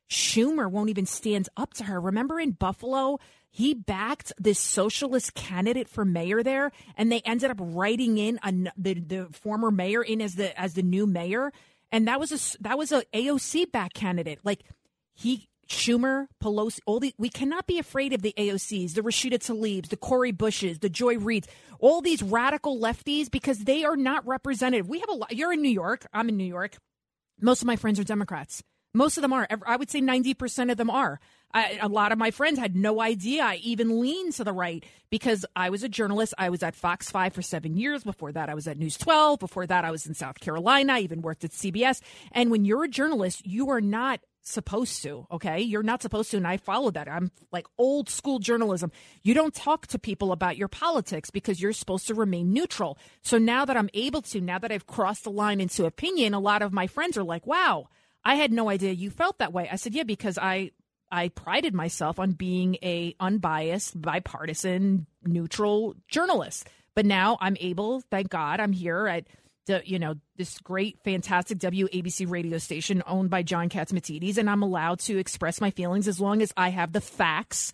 Schumer 0.09 0.69
won't 0.69 0.89
even 0.89 1.05
stand 1.05 1.49
up 1.57 1.73
to 1.75 1.85
her. 1.85 1.99
Remember 1.99 2.39
in 2.39 2.51
Buffalo, 2.51 3.19
he 3.55 3.73
backed 3.73 4.33
this 4.37 4.59
socialist 4.59 5.33
candidate 5.33 5.87
for 5.87 6.03
mayor 6.03 6.43
there, 6.43 6.73
and 6.97 7.09
they 7.09 7.21
ended 7.21 7.49
up 7.49 7.57
writing 7.61 8.17
in 8.17 8.37
the 8.77 8.95
the 8.95 9.27
former 9.31 9.71
mayor 9.71 10.03
in 10.03 10.21
as 10.21 10.35
the 10.35 10.59
as 10.59 10.73
the 10.73 10.81
new 10.81 11.07
mayor, 11.07 11.53
and 11.89 12.05
that 12.05 12.19
was 12.19 12.33
a 12.33 12.61
that 12.63 12.77
was 12.77 12.91
a 12.91 13.05
AOC 13.13 13.71
back 13.71 13.93
candidate. 13.93 14.39
Like 14.43 14.65
he 15.13 15.47
Schumer, 15.69 16.27
Pelosi, 16.43 16.79
all 16.85 16.99
the 16.99 17.15
we 17.17 17.29
cannot 17.29 17.65
be 17.65 17.79
afraid 17.79 18.11
of 18.11 18.21
the 18.21 18.33
AOCs, 18.37 18.93
the 18.93 19.01
Rashida 19.01 19.39
Tlaibs, 19.39 19.87
the 19.87 19.95
Cory 19.95 20.33
Bushes, 20.33 20.79
the 20.79 20.89
Joy 20.89 21.15
Reids, 21.15 21.45
all 21.79 22.01
these 22.01 22.21
radical 22.21 22.77
lefties 22.77 23.31
because 23.31 23.59
they 23.59 23.85
are 23.85 23.95
not 23.95 24.27
representative. 24.27 24.89
We 24.89 24.99
have 24.99 25.07
a 25.07 25.13
lot. 25.13 25.33
You're 25.33 25.53
in 25.53 25.61
New 25.61 25.69
York. 25.69 26.05
I'm 26.11 26.27
in 26.27 26.35
New 26.35 26.43
York. 26.43 26.75
Most 27.39 27.61
of 27.61 27.67
my 27.67 27.77
friends 27.77 28.01
are 28.01 28.03
Democrats. 28.03 28.61
Most 28.93 29.17
of 29.17 29.21
them 29.21 29.31
are. 29.31 29.47
I 29.65 29.77
would 29.77 29.89
say 29.89 30.01
90% 30.01 30.71
of 30.71 30.77
them 30.77 30.89
are. 30.89 31.21
I, 31.55 31.79
a 31.81 31.87
lot 31.87 32.11
of 32.11 32.17
my 32.17 32.31
friends 32.31 32.59
had 32.59 32.75
no 32.75 32.99
idea 32.99 33.41
I 33.41 33.55
even 33.63 34.01
leaned 34.01 34.33
to 34.33 34.43
the 34.43 34.51
right 34.51 34.83
because 35.09 35.45
I 35.55 35.69
was 35.69 35.83
a 35.83 35.89
journalist. 35.89 36.33
I 36.37 36.49
was 36.49 36.61
at 36.61 36.75
Fox 36.75 37.09
5 37.09 37.31
for 37.33 37.41
seven 37.41 37.77
years. 37.77 38.03
Before 38.03 38.33
that, 38.33 38.49
I 38.49 38.53
was 38.53 38.67
at 38.67 38.77
News 38.77 38.97
12. 38.97 39.39
Before 39.39 39.65
that, 39.65 39.85
I 39.85 39.91
was 39.91 40.05
in 40.05 40.13
South 40.13 40.41
Carolina. 40.41 40.93
I 40.93 40.99
even 40.99 41.21
worked 41.21 41.45
at 41.45 41.51
CBS. 41.51 42.01
And 42.33 42.51
when 42.51 42.65
you're 42.65 42.83
a 42.83 42.89
journalist, 42.89 43.47
you 43.47 43.69
are 43.69 43.79
not 43.79 44.19
supposed 44.41 45.01
to, 45.03 45.25
okay? 45.31 45.61
You're 45.61 45.81
not 45.81 46.01
supposed 46.01 46.29
to. 46.31 46.37
And 46.37 46.45
I 46.45 46.57
follow 46.57 46.91
that. 46.91 47.07
I'm 47.07 47.31
like 47.53 47.67
old 47.77 48.09
school 48.09 48.39
journalism. 48.39 48.91
You 49.23 49.33
don't 49.33 49.55
talk 49.55 49.87
to 49.87 49.97
people 49.97 50.33
about 50.33 50.57
your 50.57 50.67
politics 50.67 51.31
because 51.31 51.61
you're 51.61 51.71
supposed 51.71 52.05
to 52.07 52.13
remain 52.13 52.51
neutral. 52.51 52.97
So 53.21 53.37
now 53.37 53.63
that 53.63 53.77
I'm 53.77 53.89
able 53.93 54.21
to, 54.23 54.41
now 54.41 54.59
that 54.59 54.73
I've 54.73 54.87
crossed 54.87 55.23
the 55.23 55.31
line 55.31 55.61
into 55.61 55.85
opinion, 55.85 56.33
a 56.33 56.39
lot 56.39 56.61
of 56.61 56.73
my 56.73 56.85
friends 56.85 57.17
are 57.17 57.23
like, 57.23 57.47
wow, 57.47 57.87
I 58.25 58.35
had 58.35 58.51
no 58.51 58.69
idea 58.69 58.91
you 58.91 59.09
felt 59.09 59.37
that 59.39 59.53
way. 59.53 59.69
I 59.71 59.77
said, 59.77 59.95
yeah, 59.95 60.03
because 60.03 60.37
I 60.37 60.71
I 61.15 61.29
prided 61.29 61.73
myself 61.73 62.19
on 62.19 62.31
being 62.31 62.75
a 62.83 63.15
unbiased, 63.21 63.99
bipartisan, 63.99 65.07
neutral 65.23 65.95
journalist. 66.09 66.67
But 66.93 67.05
now 67.05 67.37
I'm 67.39 67.55
able, 67.61 68.01
thank 68.11 68.29
God, 68.29 68.59
I'm 68.59 68.73
here 68.73 69.07
at 69.07 69.25
the, 69.65 69.81
you 69.85 69.97
know 69.97 70.15
this 70.35 70.59
great, 70.59 70.99
fantastic 71.05 71.59
WABC 71.59 72.29
radio 72.29 72.57
station 72.57 73.01
owned 73.07 73.29
by 73.29 73.43
John 73.43 73.69
Catsimatidis, 73.69 74.37
and 74.37 74.49
I'm 74.49 74.61
allowed 74.61 74.99
to 74.99 75.17
express 75.17 75.61
my 75.61 75.71
feelings 75.71 76.09
as 76.09 76.19
long 76.19 76.41
as 76.41 76.51
I 76.57 76.69
have 76.69 76.91
the 76.91 77.01
facts 77.01 77.71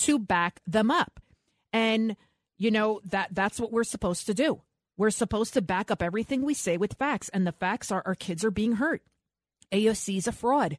to 0.00 0.18
back 0.18 0.60
them 0.66 0.90
up. 0.90 1.18
And 1.72 2.14
you 2.58 2.70
know 2.70 3.00
that 3.06 3.30
that's 3.32 3.58
what 3.58 3.72
we're 3.72 3.84
supposed 3.84 4.26
to 4.26 4.34
do. 4.34 4.60
We're 4.98 5.10
supposed 5.10 5.54
to 5.54 5.62
back 5.62 5.90
up 5.90 6.02
everything 6.02 6.42
we 6.42 6.52
say 6.52 6.76
with 6.76 6.98
facts, 6.98 7.30
and 7.30 7.46
the 7.46 7.52
facts 7.52 7.90
are 7.90 8.02
our 8.04 8.14
kids 8.14 8.44
are 8.44 8.50
being 8.50 8.72
hurt. 8.72 9.02
AOC 9.72 10.18
is 10.18 10.26
a 10.26 10.32
fraud. 10.32 10.76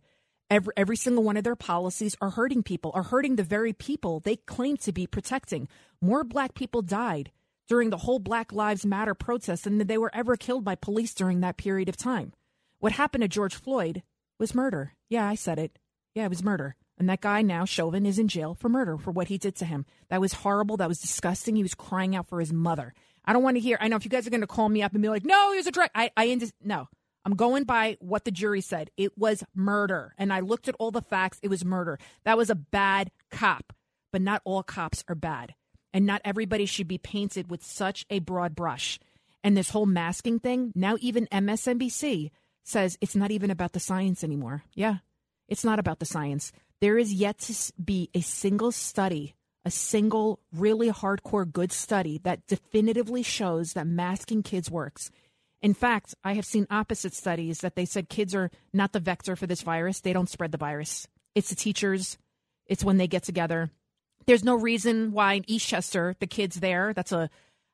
Every, 0.49 0.73
every 0.77 0.97
single 0.97 1.23
one 1.23 1.37
of 1.37 1.43
their 1.43 1.55
policies 1.55 2.15
are 2.21 2.31
hurting 2.31 2.63
people, 2.63 2.91
are 2.93 3.03
hurting 3.03 3.35
the 3.35 3.43
very 3.43 3.73
people 3.73 4.19
they 4.19 4.35
claim 4.35 4.77
to 4.77 4.91
be 4.91 5.07
protecting. 5.07 5.67
More 6.01 6.23
black 6.23 6.53
people 6.53 6.81
died 6.81 7.31
during 7.67 7.89
the 7.89 7.97
whole 7.97 8.19
Black 8.19 8.51
Lives 8.51 8.85
Matter 8.85 9.13
protest 9.13 9.63
than 9.63 9.77
they 9.79 9.97
were 9.97 10.13
ever 10.13 10.35
killed 10.35 10.63
by 10.63 10.75
police 10.75 11.13
during 11.13 11.39
that 11.39 11.57
period 11.57 11.89
of 11.89 11.97
time. 11.97 12.33
What 12.79 12.91
happened 12.91 13.21
to 13.21 13.27
George 13.27 13.55
Floyd 13.55 14.03
was 14.37 14.53
murder. 14.53 14.93
Yeah, 15.09 15.27
I 15.27 15.35
said 15.35 15.57
it. 15.59 15.79
Yeah, 16.13 16.25
it 16.25 16.29
was 16.29 16.43
murder. 16.43 16.75
And 16.97 17.09
that 17.09 17.21
guy 17.21 17.41
now, 17.41 17.65
Chauvin, 17.65 18.05
is 18.05 18.19
in 18.19 18.27
jail 18.27 18.53
for 18.53 18.69
murder 18.69 18.97
for 18.97 19.11
what 19.11 19.29
he 19.29 19.37
did 19.37 19.55
to 19.55 19.65
him. 19.65 19.85
That 20.09 20.21
was 20.21 20.33
horrible. 20.33 20.77
That 20.77 20.89
was 20.89 20.99
disgusting. 20.99 21.55
He 21.55 21.63
was 21.63 21.73
crying 21.73 22.15
out 22.15 22.27
for 22.27 22.39
his 22.39 22.53
mother. 22.53 22.93
I 23.25 23.33
don't 23.33 23.43
want 23.43 23.55
to 23.55 23.61
hear. 23.61 23.77
I 23.79 23.87
know 23.87 23.95
if 23.95 24.05
you 24.05 24.11
guys 24.11 24.27
are 24.27 24.31
going 24.31 24.41
to 24.41 24.47
call 24.47 24.69
me 24.69 24.83
up 24.83 24.93
and 24.93 25.01
be 25.01 25.09
like, 25.09 25.25
"No, 25.25 25.51
he 25.51 25.57
was 25.57 25.67
a 25.67 25.71
drug," 25.71 25.89
I, 25.95 26.11
I 26.15 26.39
no. 26.63 26.87
I'm 27.25 27.35
going 27.35 27.63
by 27.63 27.97
what 27.99 28.25
the 28.25 28.31
jury 28.31 28.61
said. 28.61 28.89
It 28.97 29.17
was 29.17 29.43
murder, 29.55 30.13
and 30.17 30.33
I 30.33 30.41
looked 30.41 30.67
at 30.67 30.75
all 30.79 30.91
the 30.91 31.01
facts. 31.01 31.39
It 31.41 31.49
was 31.49 31.63
murder. 31.63 31.97
That 32.25 32.37
was 32.37 32.49
a 32.49 32.55
bad 32.55 33.11
cop, 33.31 33.73
but 34.11 34.21
not 34.21 34.41
all 34.43 34.63
cops 34.63 35.03
are 35.07 35.15
bad, 35.15 35.55
and 35.93 36.05
not 36.05 36.21
everybody 36.25 36.65
should 36.65 36.87
be 36.87 36.97
painted 36.97 37.49
with 37.49 37.63
such 37.63 38.05
a 38.09 38.19
broad 38.19 38.55
brush. 38.55 38.99
And 39.43 39.57
this 39.57 39.69
whole 39.69 39.85
masking 39.85 40.39
thing. 40.39 40.71
Now, 40.73 40.95
even 41.01 41.27
MSNBC 41.27 42.31
says 42.63 42.97
it's 43.01 43.15
not 43.15 43.31
even 43.31 43.51
about 43.51 43.73
the 43.73 43.79
science 43.79 44.23
anymore. 44.23 44.63
Yeah, 44.73 44.97
it's 45.49 45.65
not 45.65 45.79
about 45.79 45.99
the 45.99 46.05
science. 46.05 46.51
There 46.81 46.97
is 46.97 47.13
yet 47.13 47.39
to 47.39 47.73
be 47.81 48.09
a 48.13 48.21
single 48.21 48.71
study, 48.71 49.35
a 49.65 49.71
single 49.71 50.39
really 50.53 50.89
hardcore 50.89 51.49
good 51.49 51.71
study 51.71 52.19
that 52.23 52.47
definitively 52.47 53.23
shows 53.23 53.73
that 53.73 53.87
masking 53.87 54.43
kids 54.43 54.69
works. 54.69 55.09
In 55.63 55.73
fact, 55.73 56.13
I 56.25 56.33
have 56.33 56.45
seen 56.45 56.67
opposite 56.69 57.13
studies 57.13 57.59
that 57.59 57.75
they 57.75 57.85
said 57.85 58.09
kids 58.09 58.35
are 58.35 58.51
not 58.73 58.91
the 58.91 58.99
vector 58.99 59.37
for 59.37 59.47
this 59.47 59.61
virus. 59.61 60.01
They 60.01 60.11
don't 60.11 60.29
spread 60.29 60.51
the 60.51 60.57
virus. 60.57 61.07
It's 61.35 61.49
the 61.49 61.55
teachers. 61.55 62.17
It's 62.67 62.83
when 62.83 62.97
they 62.97 63.07
get 63.07 63.23
together. 63.23 63.71
There's 64.25 64.43
no 64.43 64.55
reason 64.55 65.13
why 65.13 65.35
in 65.35 65.43
Eastchester, 65.43 66.19
the 66.19 66.27
kids 66.27 66.59
there, 66.59 66.93
that's 66.93 67.13
a, 67.13 67.29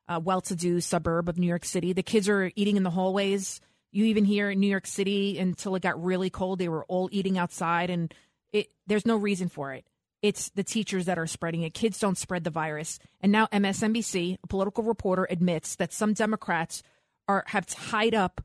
a 0.06 0.20
well 0.20 0.40
to 0.42 0.54
do 0.54 0.80
suburb 0.80 1.28
of 1.28 1.36
New 1.36 1.48
York 1.48 1.64
City, 1.64 1.92
the 1.92 2.04
kids 2.04 2.28
are 2.28 2.52
eating 2.54 2.76
in 2.76 2.84
the 2.84 2.90
hallways. 2.90 3.60
You 3.90 4.04
even 4.04 4.24
hear 4.24 4.50
in 4.50 4.60
New 4.60 4.68
York 4.70 4.86
City 4.86 5.36
until 5.38 5.74
it 5.74 5.82
got 5.82 6.02
really 6.02 6.30
cold, 6.30 6.60
they 6.60 6.68
were 6.68 6.84
all 6.84 7.08
eating 7.10 7.38
outside, 7.38 7.90
and 7.90 8.14
it, 8.52 8.68
there's 8.86 9.06
no 9.06 9.16
reason 9.16 9.48
for 9.48 9.72
it. 9.72 9.84
It's 10.22 10.50
the 10.50 10.62
teachers 10.62 11.06
that 11.06 11.18
are 11.18 11.26
spreading 11.26 11.62
it. 11.62 11.74
Kids 11.74 11.98
don't 11.98 12.18
spread 12.18 12.44
the 12.44 12.50
virus. 12.50 13.00
And 13.20 13.32
now 13.32 13.46
MSNBC, 13.46 14.38
a 14.42 14.46
political 14.46 14.84
reporter, 14.84 15.26
admits 15.28 15.74
that 15.76 15.92
some 15.92 16.12
Democrats 16.12 16.84
are 17.30 17.44
have 17.46 17.66
tied 17.66 18.14
up 18.14 18.40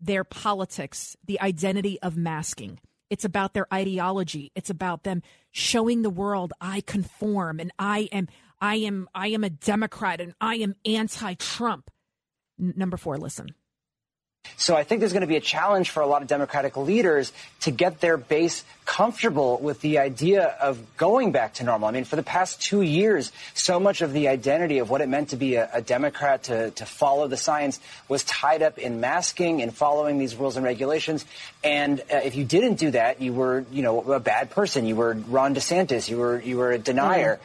their 0.00 0.24
politics, 0.24 1.16
the 1.24 1.40
identity 1.40 2.00
of 2.00 2.16
masking. 2.16 2.78
It's 3.10 3.24
about 3.24 3.54
their 3.54 3.66
ideology. 3.74 4.52
It's 4.54 4.70
about 4.70 5.02
them 5.02 5.22
showing 5.50 6.02
the 6.02 6.10
world 6.10 6.52
I 6.60 6.80
conform 6.80 7.58
and 7.58 7.72
I 7.78 8.08
am 8.12 8.28
I 8.60 8.76
am 8.76 9.08
I 9.14 9.28
am 9.28 9.42
a 9.42 9.50
Democrat 9.50 10.20
and 10.20 10.34
I 10.40 10.56
am 10.56 10.76
anti-Trump. 10.86 11.90
N- 12.60 12.74
number 12.76 12.96
4, 12.96 13.18
listen. 13.18 13.48
So 14.56 14.76
I 14.76 14.84
think 14.84 15.00
there's 15.00 15.12
going 15.12 15.22
to 15.22 15.26
be 15.26 15.36
a 15.36 15.40
challenge 15.40 15.90
for 15.90 16.02
a 16.02 16.06
lot 16.06 16.20
of 16.20 16.28
Democratic 16.28 16.76
leaders 16.76 17.32
to 17.60 17.70
get 17.70 18.00
their 18.00 18.18
base 18.18 18.62
comfortable 18.84 19.58
with 19.58 19.80
the 19.80 19.98
idea 19.98 20.54
of 20.60 20.78
going 20.98 21.32
back 21.32 21.54
to 21.54 21.64
normal. 21.64 21.88
I 21.88 21.92
mean, 21.92 22.04
for 22.04 22.16
the 22.16 22.22
past 22.22 22.60
two 22.60 22.82
years, 22.82 23.32
so 23.54 23.80
much 23.80 24.02
of 24.02 24.12
the 24.12 24.28
identity 24.28 24.78
of 24.78 24.90
what 24.90 25.00
it 25.00 25.08
meant 25.08 25.30
to 25.30 25.36
be 25.36 25.54
a, 25.54 25.70
a 25.72 25.80
Democrat, 25.80 26.44
to, 26.44 26.70
to 26.72 26.84
follow 26.84 27.26
the 27.26 27.38
science, 27.38 27.80
was 28.08 28.22
tied 28.24 28.62
up 28.62 28.76
in 28.78 29.00
masking 29.00 29.62
and 29.62 29.74
following 29.74 30.18
these 30.18 30.36
rules 30.36 30.56
and 30.56 30.64
regulations. 30.64 31.24
And 31.64 32.00
uh, 32.00 32.16
if 32.16 32.36
you 32.36 32.44
didn't 32.44 32.74
do 32.74 32.90
that, 32.90 33.22
you 33.22 33.32
were, 33.32 33.64
you 33.72 33.82
know, 33.82 34.12
a 34.12 34.20
bad 34.20 34.50
person. 34.50 34.86
You 34.86 34.96
were 34.96 35.14
Ron 35.14 35.54
DeSantis. 35.54 36.08
You 36.08 36.18
were, 36.18 36.40
you 36.40 36.58
were 36.58 36.72
a 36.72 36.78
denier. 36.78 37.40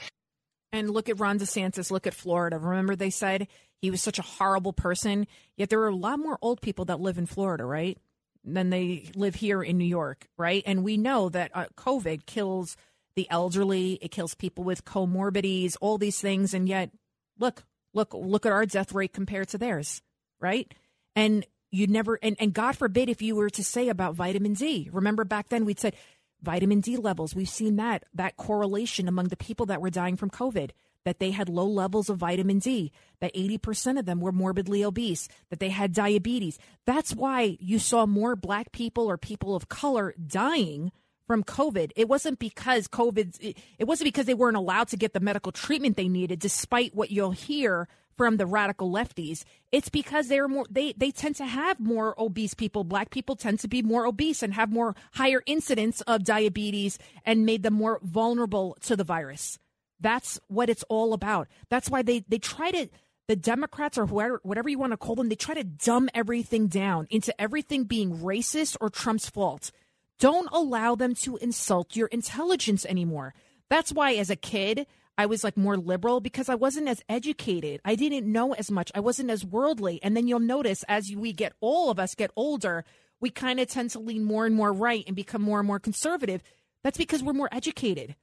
And 0.74 0.90
look 0.90 1.08
at 1.08 1.22
Ron 1.22 1.40
DeSantis, 1.40 1.90
look 1.90 2.06
at 2.06 2.14
Florida. 2.14 2.60
Remember 2.60 2.98
they 2.98 3.10
said 3.10 3.48
he 3.86 3.92
was 3.92 4.02
such 4.02 4.20
a 4.20 4.24
horrible 4.24 4.74
person, 4.74 5.28
yet 5.56 5.70
there 5.70 5.82
are 5.82 5.88
a 5.88 5.96
lot 5.96 6.20
more 6.20 6.38
old 6.42 6.62
people 6.62 6.86
that 6.86 7.00
live 7.00 7.18
in 7.18 7.26
Florida, 7.26 7.64
right? 7.66 7.98
Than 8.44 8.70
they 8.72 9.12
live 9.16 9.36
here 9.36 9.64
in 9.64 9.78
New 9.78 9.86
York, 9.86 10.28
right? 10.38 10.64
And 10.66 10.84
we 10.84 10.98
know 10.98 11.30
that 11.30 11.52
uh, 11.54 11.66
COVID 11.78 12.26
kills 12.26 12.78
the 13.16 13.28
elderly, 13.30 14.00
it 14.02 14.12
kills 14.12 14.36
people 14.36 14.64
with 14.64 14.86
comorbidities, 14.86 15.78
all 15.80 15.98
these 15.98 16.20
things, 16.20 16.54
and 16.54 16.68
yet 16.68 16.92
look, 17.40 17.64
look, 17.94 18.14
look 18.14 18.46
at 18.46 18.52
our 18.52 18.66
death 18.66 18.92
rate 18.92 19.14
compared 19.14 19.50
to 19.50 19.58
theirs, 19.58 20.02
right? 20.40 20.74
And 21.16 21.46
you 21.72 21.88
never, 21.88 22.20
and, 22.22 22.36
and 22.40 22.54
God 22.54 22.76
forbid 22.76 23.10
if 23.10 23.22
you 23.22 23.36
were 23.36 23.50
to 23.52 23.64
say 23.64 23.90
about 23.90 24.16
vitamin 24.16 24.54
D. 24.54 24.90
Remember 24.92 25.24
back 25.24 25.50
then 25.50 25.64
we'd 25.64 25.80
said 25.80 25.96
vitamin 26.42 26.80
D 26.80 26.98
levels. 26.98 27.36
We've 27.36 27.50
seen 27.50 27.76
that 27.78 28.04
that 28.14 28.38
correlation 28.38 29.08
among 29.08 29.28
the 29.28 29.38
people 29.38 29.66
that 29.68 29.82
were 29.82 29.90
dying 29.90 30.18
from 30.18 30.30
COVID. 30.30 30.72
That 31.06 31.20
they 31.20 31.32
had 31.32 31.48
low 31.48 31.68
levels 31.68 32.10
of 32.10 32.18
vitamin 32.18 32.60
D, 32.60 32.92
that 33.22 33.34
80% 33.34 33.98
of 33.98 34.06
them 34.06 34.20
were 34.20 34.32
morbidly 34.32 34.84
obese, 34.84 35.30
that 35.50 35.60
they 35.60 35.70
had 35.70 35.94
diabetes. 35.94 36.60
That's 36.86 37.16
why 37.16 37.58
you 37.60 37.80
saw 37.80 38.06
more 38.06 38.36
black 38.36 38.72
people 38.72 39.10
or 39.10 39.18
people 39.18 39.56
of 39.56 39.70
color 39.70 40.14
dying 40.26 40.92
from 41.28 41.44
COVID. 41.44 41.92
It 41.96 42.08
wasn't 42.08 42.40
because 42.40 42.88
COVID, 42.88 43.56
it, 43.78 43.86
wasn't 43.88 44.08
because 44.08 44.26
they 44.26 44.34
weren't 44.34 44.58
allowed 44.58 44.90
to 44.90 44.98
get 44.98 45.14
the 45.14 45.20
medical 45.20 45.52
treatment 45.52 45.98
they 45.98 46.08
needed, 46.08 46.40
despite 46.40 46.96
what 46.96 47.12
you'll 47.12 47.32
hear 47.32 47.88
from 48.18 48.38
the 48.38 48.46
radical 48.46 48.90
lefties. 48.92 49.44
It's 49.72 49.90
because 49.90 50.28
they're 50.28 50.48
more 50.48 50.66
they 50.70 50.94
they 50.94 51.12
tend 51.12 51.36
to 51.38 51.46
have 51.46 51.80
more 51.80 52.20
obese 52.20 52.54
people. 52.54 52.84
Black 52.84 53.10
people 53.10 53.36
tend 53.36 53.60
to 53.60 53.68
be 53.68 53.82
more 53.82 54.06
obese 54.06 54.42
and 54.42 54.54
have 54.54 54.72
more 54.72 54.96
higher 55.14 55.44
incidence 55.46 56.02
of 56.02 56.24
diabetes 56.24 56.98
and 57.26 57.46
made 57.46 57.64
them 57.64 57.74
more 57.74 58.00
vulnerable 58.04 58.78
to 58.82 58.96
the 58.96 59.04
virus. 59.04 59.60
That's 60.06 60.40
what 60.50 60.70
it's 60.70 60.84
all 60.88 61.14
about. 61.14 61.48
That's 61.70 61.90
why 61.90 62.04
they 62.04 62.24
they 62.30 62.38
try 62.38 62.70
to 62.70 62.88
the 63.28 63.36
Democrats 63.36 63.98
or 63.98 64.06
whoever 64.06 64.40
whatever 64.44 64.70
you 64.70 64.78
want 64.78 64.94
to 64.94 64.98
call 64.98 65.16
them, 65.16 65.30
they 65.30 65.36
try 65.36 65.56
to 65.56 65.64
dumb 65.64 66.10
everything 66.14 66.68
down 66.68 67.08
into 67.10 67.34
everything 67.42 67.86
being 67.86 68.20
racist 68.20 68.78
or 68.80 68.92
Trump's 68.92 69.28
fault. 69.28 69.72
Don't 70.20 70.48
allow 70.52 70.94
them 70.94 71.16
to 71.16 71.38
insult 71.38 71.96
your 71.96 72.06
intelligence 72.10 72.86
anymore. 72.86 73.34
That's 73.68 73.92
why 73.92 74.14
as 74.14 74.30
a 74.30 74.36
kid, 74.36 74.86
I 75.18 75.26
was 75.26 75.44
like 75.44 75.58
more 75.58 75.76
liberal 75.76 76.20
because 76.20 76.50
I 76.50 76.56
wasn't 76.56 76.88
as 76.88 77.02
educated. 77.10 77.82
I 77.84 77.96
didn't 77.96 78.32
know 78.32 78.54
as 78.54 78.70
much. 78.70 78.92
I 78.94 79.00
wasn't 79.00 79.32
as 79.32 79.44
worldly. 79.44 80.00
And 80.04 80.16
then 80.16 80.28
you'll 80.28 80.40
notice 80.40 80.84
as 80.88 81.12
we 81.16 81.34
get, 81.34 81.54
all 81.62 81.90
of 81.90 81.98
us 81.98 82.14
get 82.14 82.30
older, 82.36 82.86
we 83.20 83.32
kind 83.32 83.60
of 83.60 83.70
tend 83.70 83.90
to 83.90 84.00
lean 84.00 84.24
more 84.24 84.46
and 84.46 84.54
more 84.54 84.72
right 84.72 85.04
and 85.08 85.16
become 85.16 85.42
more 85.42 85.58
and 85.58 85.68
more 85.68 85.80
conservative. 85.80 86.44
That's 86.84 87.00
because 87.00 87.24
we're 87.24 87.34
more 87.34 87.50
educated. 87.52 88.16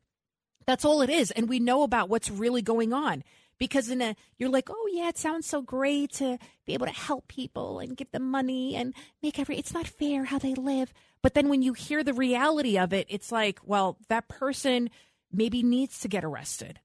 That's 0.66 0.84
all 0.84 1.02
it 1.02 1.10
is. 1.10 1.30
And 1.30 1.48
we 1.48 1.60
know 1.60 1.82
about 1.82 2.08
what's 2.08 2.30
really 2.30 2.62
going 2.62 2.92
on. 2.92 3.24
Because 3.58 3.90
in 3.90 4.02
a, 4.02 4.16
you're 4.38 4.48
like, 4.48 4.70
oh 4.70 4.88
yeah, 4.92 5.08
it 5.08 5.18
sounds 5.18 5.46
so 5.46 5.62
great 5.62 6.12
to 6.14 6.38
be 6.66 6.74
able 6.74 6.86
to 6.86 6.92
help 6.92 7.28
people 7.28 7.78
and 7.78 7.96
give 7.96 8.10
them 8.10 8.28
money 8.28 8.74
and 8.74 8.92
make 9.22 9.38
every, 9.38 9.56
it's 9.56 9.74
not 9.74 9.86
fair 9.86 10.24
how 10.24 10.38
they 10.38 10.54
live. 10.54 10.92
But 11.22 11.34
then 11.34 11.48
when 11.48 11.62
you 11.62 11.72
hear 11.72 12.02
the 12.02 12.14
reality 12.14 12.76
of 12.76 12.92
it, 12.92 13.06
it's 13.08 13.30
like, 13.30 13.60
well, 13.64 13.98
that 14.08 14.26
person 14.26 14.90
maybe 15.30 15.62
needs 15.62 16.00
to 16.00 16.08
get 16.08 16.24
arrested, 16.24 16.80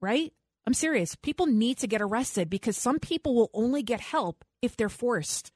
right? 0.00 0.32
I'm 0.66 0.74
serious. 0.74 1.16
People 1.16 1.46
need 1.46 1.78
to 1.78 1.86
get 1.86 2.00
arrested 2.00 2.48
because 2.48 2.76
some 2.76 2.98
people 2.98 3.34
will 3.34 3.50
only 3.52 3.82
get 3.82 4.00
help 4.00 4.44
if 4.62 4.76
they're 4.76 4.88
forced. 4.88 5.52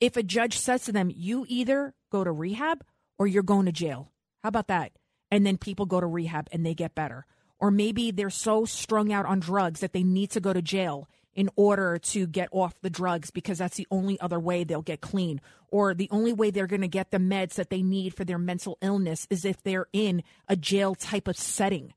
If 0.00 0.16
a 0.16 0.22
judge 0.22 0.58
says 0.58 0.84
to 0.84 0.92
them, 0.92 1.10
you 1.14 1.46
either 1.48 1.94
go 2.10 2.24
to 2.24 2.32
rehab 2.32 2.84
or 3.18 3.26
you're 3.26 3.42
going 3.42 3.66
to 3.66 3.72
jail. 3.72 4.10
How 4.42 4.48
about 4.48 4.66
that? 4.66 4.92
And 5.32 5.46
then 5.46 5.56
people 5.56 5.86
go 5.86 5.98
to 5.98 6.06
rehab 6.06 6.48
and 6.52 6.64
they 6.64 6.74
get 6.74 6.94
better. 6.94 7.24
Or 7.58 7.70
maybe 7.70 8.10
they're 8.10 8.28
so 8.28 8.66
strung 8.66 9.12
out 9.12 9.24
on 9.24 9.40
drugs 9.40 9.80
that 9.80 9.94
they 9.94 10.02
need 10.02 10.30
to 10.32 10.40
go 10.40 10.52
to 10.52 10.60
jail 10.60 11.08
in 11.34 11.48
order 11.56 11.96
to 11.96 12.26
get 12.26 12.50
off 12.52 12.78
the 12.82 12.90
drugs 12.90 13.30
because 13.30 13.56
that's 13.56 13.78
the 13.78 13.86
only 13.90 14.20
other 14.20 14.38
way 14.38 14.62
they'll 14.62 14.82
get 14.82 15.00
clean. 15.00 15.40
Or 15.70 15.94
the 15.94 16.08
only 16.10 16.34
way 16.34 16.50
they're 16.50 16.66
going 16.66 16.82
to 16.82 16.88
get 16.88 17.10
the 17.10 17.16
meds 17.16 17.54
that 17.54 17.70
they 17.70 17.80
need 17.82 18.14
for 18.14 18.26
their 18.26 18.36
mental 18.36 18.76
illness 18.82 19.26
is 19.30 19.46
if 19.46 19.62
they're 19.62 19.86
in 19.94 20.22
a 20.48 20.56
jail 20.56 20.94
type 20.94 21.26
of 21.26 21.38
setting. 21.38 21.94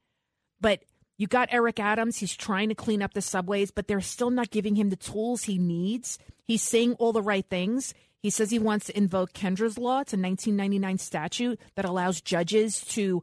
But 0.62 0.84
you 1.18 1.28
got 1.28 1.50
Eric 1.52 1.82
Adams. 1.82 2.18
He's 2.18 2.36
trying 2.36 2.70
to 2.70 2.76
clean 2.76 3.02
up 3.02 3.14
the 3.14 3.22
subways, 3.22 3.72
but 3.72 3.90
they're 3.90 4.00
still 4.00 4.30
not 4.30 4.52
giving 4.52 4.78
him 4.78 4.92
the 4.92 4.96
tools 4.96 5.44
he 5.44 5.58
needs. 5.58 6.20
He's 6.46 6.62
saying 6.62 6.94
all 6.94 7.12
the 7.12 7.22
right 7.22 7.46
things. 7.50 7.94
He 8.26 8.32
says 8.32 8.50
he 8.50 8.58
wants 8.58 8.88
to 8.88 8.98
invoke 8.98 9.34
Kendra's 9.34 9.78
law. 9.78 10.00
It's 10.00 10.12
a 10.12 10.18
1999 10.18 10.98
statute 10.98 11.62
that 11.76 11.86
allows 11.86 12.22
judges 12.22 12.82
to 12.86 13.22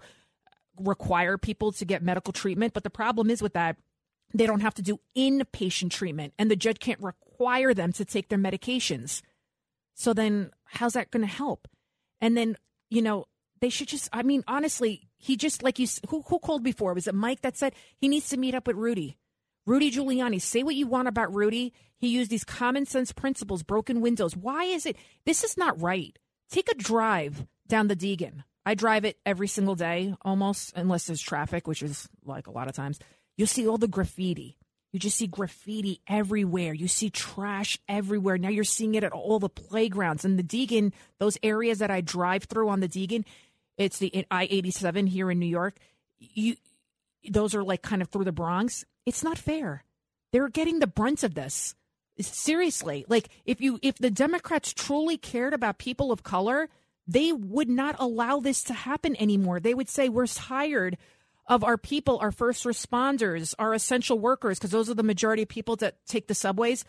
require 0.78 1.36
people 1.36 1.72
to 1.72 1.84
get 1.84 2.04
medical 2.04 2.32
treatment. 2.32 2.72
But 2.72 2.84
the 2.84 2.88
problem 2.88 3.28
is 3.28 3.42
with 3.42 3.54
that, 3.54 3.78
they 4.32 4.46
don't 4.46 4.60
have 4.60 4.74
to 4.74 4.82
do 4.82 5.00
inpatient 5.18 5.90
treatment, 5.90 6.34
and 6.38 6.48
the 6.48 6.54
judge 6.54 6.78
can't 6.78 7.02
require 7.02 7.74
them 7.74 7.90
to 7.94 8.04
take 8.04 8.28
their 8.28 8.38
medications. 8.38 9.22
So 9.94 10.14
then, 10.14 10.52
how's 10.66 10.92
that 10.92 11.10
going 11.10 11.26
to 11.26 11.34
help? 11.34 11.66
And 12.20 12.36
then, 12.36 12.54
you 12.88 13.02
know, 13.02 13.24
they 13.60 13.70
should 13.70 13.88
just, 13.88 14.08
I 14.12 14.22
mean, 14.22 14.44
honestly, 14.46 15.08
he 15.18 15.36
just, 15.36 15.64
like 15.64 15.80
you, 15.80 15.88
who, 16.10 16.22
who 16.28 16.38
called 16.38 16.62
before? 16.62 16.94
Was 16.94 17.08
it 17.08 17.14
Mike 17.16 17.40
that 17.40 17.56
said 17.56 17.74
he 17.96 18.06
needs 18.06 18.28
to 18.28 18.36
meet 18.36 18.54
up 18.54 18.68
with 18.68 18.76
Rudy? 18.76 19.18
Rudy 19.66 19.90
Giuliani, 19.90 20.40
say 20.40 20.62
what 20.62 20.76
you 20.76 20.86
want 20.86 21.08
about 21.08 21.34
Rudy. 21.34 21.72
He 22.02 22.08
used 22.08 22.32
these 22.32 22.42
common 22.42 22.84
sense 22.84 23.12
principles, 23.12 23.62
broken 23.62 24.00
windows. 24.00 24.36
Why 24.36 24.64
is 24.64 24.86
it? 24.86 24.96
This 25.24 25.44
is 25.44 25.56
not 25.56 25.80
right. 25.80 26.18
Take 26.50 26.68
a 26.68 26.74
drive 26.74 27.46
down 27.68 27.86
the 27.86 27.94
Deegan. 27.94 28.42
I 28.66 28.74
drive 28.74 29.04
it 29.04 29.18
every 29.24 29.46
single 29.46 29.76
day, 29.76 30.12
almost, 30.22 30.72
unless 30.74 31.06
there's 31.06 31.22
traffic, 31.22 31.68
which 31.68 31.80
is 31.80 32.08
like 32.24 32.48
a 32.48 32.50
lot 32.50 32.66
of 32.66 32.74
times. 32.74 32.98
You'll 33.36 33.46
see 33.46 33.68
all 33.68 33.78
the 33.78 33.86
graffiti. 33.86 34.58
You 34.92 34.98
just 34.98 35.16
see 35.16 35.28
graffiti 35.28 36.00
everywhere. 36.08 36.74
You 36.74 36.88
see 36.88 37.08
trash 37.08 37.78
everywhere. 37.88 38.36
Now 38.36 38.48
you're 38.48 38.64
seeing 38.64 38.96
it 38.96 39.04
at 39.04 39.12
all 39.12 39.38
the 39.38 39.48
playgrounds 39.48 40.24
and 40.24 40.36
the 40.36 40.42
Deegan, 40.42 40.92
those 41.20 41.38
areas 41.40 41.78
that 41.78 41.92
I 41.92 42.00
drive 42.00 42.44
through 42.44 42.68
on 42.68 42.80
the 42.80 42.88
Deegan. 42.88 43.24
It's 43.78 43.98
the 43.98 44.26
I 44.28 44.48
87 44.50 45.06
here 45.06 45.30
in 45.30 45.38
New 45.38 45.46
York. 45.46 45.76
You, 46.18 46.56
those 47.30 47.54
are 47.54 47.62
like 47.62 47.82
kind 47.82 48.02
of 48.02 48.08
through 48.08 48.24
the 48.24 48.32
Bronx. 48.32 48.84
It's 49.06 49.22
not 49.22 49.38
fair. 49.38 49.84
They're 50.32 50.48
getting 50.48 50.80
the 50.80 50.88
brunt 50.88 51.22
of 51.22 51.34
this. 51.34 51.76
Seriously, 52.22 53.04
like 53.08 53.28
if 53.44 53.60
you 53.60 53.78
if 53.82 53.98
the 53.98 54.10
Democrats 54.10 54.72
truly 54.72 55.16
cared 55.16 55.54
about 55.54 55.78
people 55.78 56.12
of 56.12 56.22
color, 56.22 56.68
they 57.06 57.32
would 57.32 57.68
not 57.68 57.96
allow 57.98 58.40
this 58.40 58.62
to 58.64 58.74
happen 58.74 59.16
anymore. 59.20 59.60
They 59.60 59.74
would 59.74 59.88
say 59.88 60.08
we're 60.08 60.26
tired 60.26 60.96
of 61.46 61.64
our 61.64 61.76
people, 61.76 62.18
our 62.20 62.32
first 62.32 62.64
responders, 62.64 63.54
our 63.58 63.74
essential 63.74 64.18
workers, 64.18 64.58
because 64.58 64.70
those 64.70 64.88
are 64.88 64.94
the 64.94 65.02
majority 65.02 65.42
of 65.42 65.48
people 65.48 65.76
that 65.76 65.96
take 66.06 66.28
the 66.28 66.34
subways. 66.34 66.84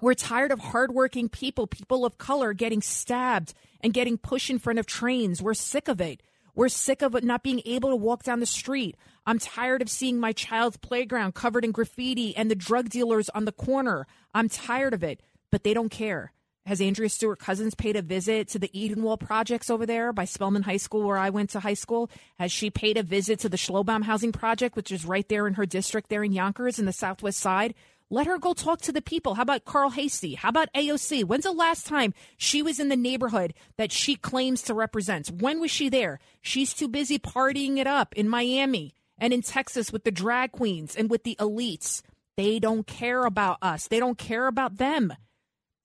We're 0.00 0.14
tired 0.14 0.52
of 0.52 0.60
hardworking 0.60 1.28
people, 1.28 1.66
people 1.66 2.04
of 2.04 2.18
color 2.18 2.52
getting 2.52 2.82
stabbed 2.82 3.54
and 3.80 3.92
getting 3.92 4.18
pushed 4.18 4.50
in 4.50 4.58
front 4.58 4.78
of 4.78 4.86
trains. 4.86 5.42
We're 5.42 5.54
sick 5.54 5.88
of 5.88 6.00
it. 6.00 6.22
We're 6.54 6.68
sick 6.68 7.02
of 7.02 7.22
not 7.24 7.42
being 7.42 7.62
able 7.64 7.90
to 7.90 7.96
walk 7.96 8.22
down 8.22 8.40
the 8.40 8.46
street. 8.46 8.96
I'm 9.26 9.38
tired 9.38 9.82
of 9.82 9.90
seeing 9.90 10.20
my 10.20 10.32
child's 10.32 10.76
playground 10.76 11.34
covered 11.34 11.64
in 11.64 11.72
graffiti 11.72 12.36
and 12.36 12.50
the 12.50 12.54
drug 12.54 12.90
dealers 12.90 13.28
on 13.30 13.44
the 13.44 13.52
corner. 13.52 14.06
I'm 14.34 14.48
tired 14.48 14.94
of 14.94 15.02
it, 15.02 15.20
but 15.50 15.64
they 15.64 15.74
don't 15.74 15.88
care. 15.88 16.32
Has 16.66 16.80
Andrea 16.80 17.10
Stewart 17.10 17.38
Cousins 17.38 17.74
paid 17.74 17.94
a 17.94 18.00
visit 18.00 18.48
to 18.48 18.58
the 18.58 18.70
Edenwald 18.74 19.20
projects 19.20 19.68
over 19.68 19.84
there 19.84 20.14
by 20.14 20.24
Spelman 20.24 20.62
High 20.62 20.78
School, 20.78 21.02
where 21.02 21.18
I 21.18 21.28
went 21.28 21.50
to 21.50 21.60
high 21.60 21.74
school? 21.74 22.08
Has 22.38 22.52
she 22.52 22.70
paid 22.70 22.96
a 22.96 23.02
visit 23.02 23.40
to 23.40 23.50
the 23.50 23.58
Schlobohm 23.58 24.04
Housing 24.04 24.32
Project, 24.32 24.74
which 24.74 24.90
is 24.90 25.04
right 25.04 25.28
there 25.28 25.46
in 25.46 25.54
her 25.54 25.66
district 25.66 26.08
there 26.08 26.24
in 26.24 26.32
Yonkers 26.32 26.78
in 26.78 26.86
the 26.86 26.92
Southwest 26.92 27.38
Side? 27.38 27.74
Let 28.10 28.26
her 28.26 28.38
go 28.38 28.52
talk 28.52 28.80
to 28.82 28.92
the 28.92 29.02
people. 29.02 29.34
How 29.34 29.42
about 29.42 29.64
Carl 29.64 29.90
Heastie? 29.90 30.34
How 30.34 30.50
about 30.50 30.72
AOC? 30.74 31.24
When's 31.24 31.44
the 31.44 31.52
last 31.52 31.86
time 31.86 32.14
she 32.36 32.62
was 32.62 32.78
in 32.78 32.88
the 32.88 32.96
neighborhood 32.96 33.54
that 33.78 33.92
she 33.92 34.14
claims 34.14 34.62
to 34.62 34.74
represent? 34.74 35.30
When 35.30 35.60
was 35.60 35.70
she 35.70 35.88
there? 35.88 36.18
She's 36.40 36.74
too 36.74 36.88
busy 36.88 37.18
partying 37.18 37.78
it 37.78 37.86
up 37.86 38.14
in 38.14 38.28
Miami 38.28 38.94
and 39.18 39.32
in 39.32 39.42
Texas 39.42 39.92
with 39.92 40.04
the 40.04 40.10
drag 40.10 40.52
queens 40.52 40.94
and 40.94 41.10
with 41.10 41.24
the 41.24 41.36
elites. 41.40 42.02
They 42.36 42.58
don't 42.58 42.86
care 42.86 43.24
about 43.24 43.58
us. 43.62 43.88
They 43.88 44.00
don't 44.00 44.18
care 44.18 44.46
about 44.46 44.76
them. 44.76 45.12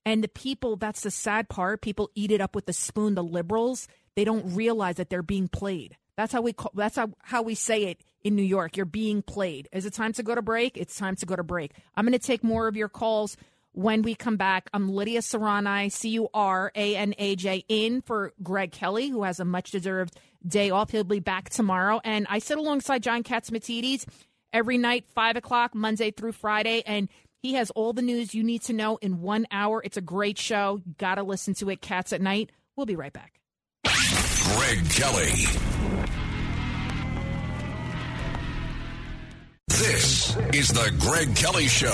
And 0.06 0.24
the 0.24 0.28
people, 0.28 0.76
that's 0.76 1.02
the 1.02 1.12
sad 1.12 1.50
part. 1.50 1.82
People 1.82 2.10
eat 2.16 2.32
it 2.32 2.42
up 2.42 2.56
with 2.56 2.66
the 2.66 2.74
spoon, 2.74 3.16
the 3.16 3.24
liberals. 3.24 3.88
They 4.16 4.26
don't 4.26 4.56
realize 4.56 4.96
that 4.96 5.10
they're 5.10 5.22
being 5.22 5.48
played. 5.48 5.96
That's 6.20 6.34
how 6.34 6.42
we 6.42 6.52
call, 6.52 6.74
that's 6.76 6.98
how, 6.98 7.12
how 7.22 7.44
we 7.44 7.56
say 7.56 7.86
it 7.86 8.02
in 8.26 8.36
New 8.36 8.44
York. 8.44 8.76
You're 8.76 8.86
being 8.86 9.22
played. 9.22 9.70
Is 9.72 9.86
it 9.86 9.94
time 9.94 10.12
to 10.14 10.22
go 10.22 10.36
to 10.36 10.42
break? 10.42 10.76
It's 10.76 10.98
time 10.98 11.16
to 11.16 11.26
go 11.26 11.38
to 11.38 11.44
break. 11.44 11.72
I'm 11.96 12.06
going 12.06 12.12
to 12.12 12.20
take 12.20 12.44
more 12.44 12.68
of 12.68 12.76
your 12.76 12.90
calls 12.90 13.38
when 13.72 14.02
we 14.02 14.16
come 14.16 14.36
back. 14.36 14.70
I'm 14.74 14.90
Lidia 14.90 15.22
Curanaj, 15.22 15.94
C 15.94 16.10
U 16.10 16.28
R 16.34 16.74
A 16.76 16.98
N 16.98 17.14
A 17.18 17.38
J, 17.38 17.64
in 17.70 18.02
for 18.02 18.34
Greg 18.44 18.74
Kelly, 18.74 19.08
who 19.08 19.24
has 19.24 19.40
a 19.40 19.46
much 19.46 19.72
deserved 19.72 20.20
day 20.46 20.72
off. 20.72 20.90
He'll 20.90 21.06
be 21.06 21.22
back 21.22 21.52
tomorrow. 21.52 22.02
And 22.04 22.28
I 22.30 22.40
sit 22.40 22.58
alongside 22.58 23.02
John 23.02 23.24
Catsimatidis 23.24 24.06
every 24.52 24.78
night, 24.78 25.06
5 25.16 25.38
o'clock, 25.38 25.74
Monday 25.74 26.12
through 26.12 26.34
Friday. 26.34 26.84
And 26.86 27.08
he 27.42 27.54
has 27.54 27.72
all 27.72 27.94
the 27.94 28.02
news 28.02 28.36
you 28.36 28.44
need 28.44 28.64
to 28.64 28.74
know 28.74 28.98
in 28.98 29.22
one 29.22 29.48
hour. 29.52 29.82
It's 29.86 29.96
a 29.96 30.02
great 30.02 30.38
show. 30.38 30.82
Got 30.98 31.16
to 31.16 31.24
listen 31.24 31.54
to 31.54 31.70
it, 31.70 31.80
Cats 31.80 32.12
at 32.12 32.20
Night. 32.20 32.52
We'll 32.76 32.86
be 32.86 32.98
right 32.98 33.14
back. 33.14 33.39
Greg 34.56 34.90
Kelly. 34.90 35.46
This 39.68 40.36
is 40.54 40.70
the 40.70 40.92
Greg 41.00 41.36
Kelly 41.36 41.68
Show. 41.68 41.90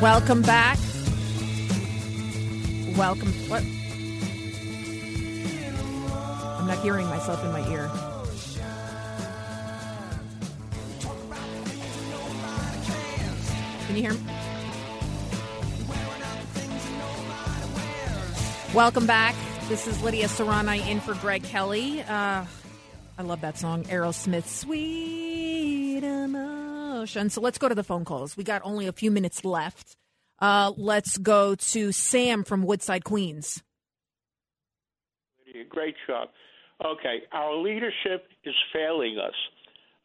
Welcome 0.00 0.42
back. 0.42 0.78
Welcome. 2.96 3.32
What? 3.48 3.64
Not 6.74 6.82
hearing 6.82 7.06
myself 7.06 7.44
in 7.44 7.52
my 7.52 7.60
ear. 7.70 7.88
Can 13.86 13.94
you 13.94 14.02
hear 14.02 14.12
me? 14.12 14.20
Welcome 18.74 19.06
back. 19.06 19.36
This 19.68 19.86
is 19.86 20.02
Lidia 20.02 20.26
Curanaj 20.26 20.84
in 20.88 20.98
for 20.98 21.14
Greg 21.14 21.44
Kelly. 21.44 22.02
Uh, 22.02 22.44
I 23.18 23.22
love 23.22 23.42
that 23.42 23.56
song, 23.56 23.84
Aerosmith, 23.84 24.46
Sweet 24.46 26.02
Emotion. 26.02 27.30
So 27.30 27.40
let's 27.40 27.58
go 27.58 27.68
to 27.68 27.74
the 27.76 27.84
phone 27.84 28.04
calls. 28.04 28.36
We 28.36 28.42
got 28.42 28.62
only 28.64 28.88
a 28.88 28.92
few 28.92 29.12
minutes 29.12 29.44
left. 29.44 29.94
Uh, 30.40 30.72
let's 30.76 31.18
go 31.18 31.54
to 31.54 31.92
Sam 31.92 32.42
from 32.42 32.64
Woodside, 32.64 33.04
Queens. 33.04 33.62
Great 35.70 35.94
job. 36.08 36.30
Okay, 36.84 37.22
our 37.32 37.54
leadership 37.56 38.28
is 38.44 38.54
failing 38.72 39.18
us. 39.18 39.34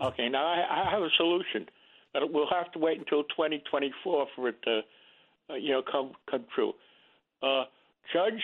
Okay, 0.02 0.30
now 0.30 0.46
I, 0.46 0.86
I 0.88 0.92
have 0.92 1.02
a 1.02 1.10
solution, 1.18 1.68
but 2.14 2.32
we'll 2.32 2.50
have 2.50 2.72
to 2.74 2.80
wait 2.80 3.00
until 3.00 3.24
2024 3.24 4.28
for 4.36 4.50
it 4.50 4.62
to, 4.64 4.82
uh, 5.50 5.56
you 5.56 5.72
know, 5.72 5.82
come 5.82 6.12
come 6.30 6.46
true. 6.54 6.74
Uh, 7.42 7.64
Judge 8.14 8.42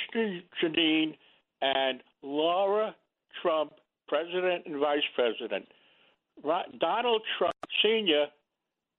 Jeanine 0.62 1.16
and 1.62 2.02
Laura 2.24 2.96
Trump, 3.42 3.74
President 4.08 4.66
and 4.66 4.80
Vice 4.80 5.04
President, 5.16 5.66
Donald 6.80 7.22
Trump 7.38 7.56
Sr., 7.82 8.26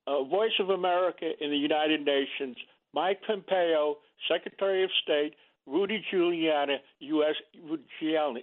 uh, 0.07 0.23
Voice 0.25 0.53
of 0.61 0.71
America 0.71 1.31
in 1.41 1.51
the 1.51 1.57
United 1.57 2.05
Nations, 2.05 2.57
Mike 2.95 3.21
Pompeo, 3.27 3.99
Secretary 4.31 4.85
of 4.85 4.91
State, 5.03 5.35
Rudy 5.67 6.05
Giuliani, 6.13 6.77
U.S. 7.01 7.35
Giuliani, 8.01 8.43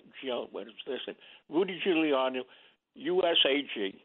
what 0.51 0.67
is 0.67 0.73
this? 0.85 1.15
Rudy 1.49 1.79
Giuliani, 1.85 2.41
U.S. 2.95 3.37
AG. 3.49 4.03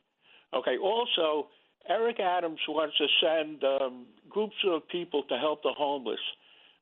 Okay. 0.55 0.79
Also, 0.79 1.49
Eric 1.89 2.21
Adams 2.21 2.61
wants 2.69 2.97
to 2.99 3.07
send 3.23 3.65
um, 3.65 4.07
groups 4.29 4.57
of 4.67 4.87
people 4.89 5.23
to 5.25 5.37
help 5.37 5.63
the 5.63 5.73
homeless. 5.77 6.21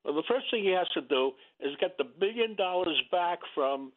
Well, 0.04 0.14
the 0.14 0.22
first 0.28 0.46
thing 0.50 0.62
he 0.62 0.70
has 0.70 0.88
to 0.94 1.00
do 1.00 1.32
is 1.60 1.72
get 1.80 1.96
the 1.98 2.04
billion 2.04 2.54
dollars 2.54 3.00
back 3.10 3.38
from 3.54 3.92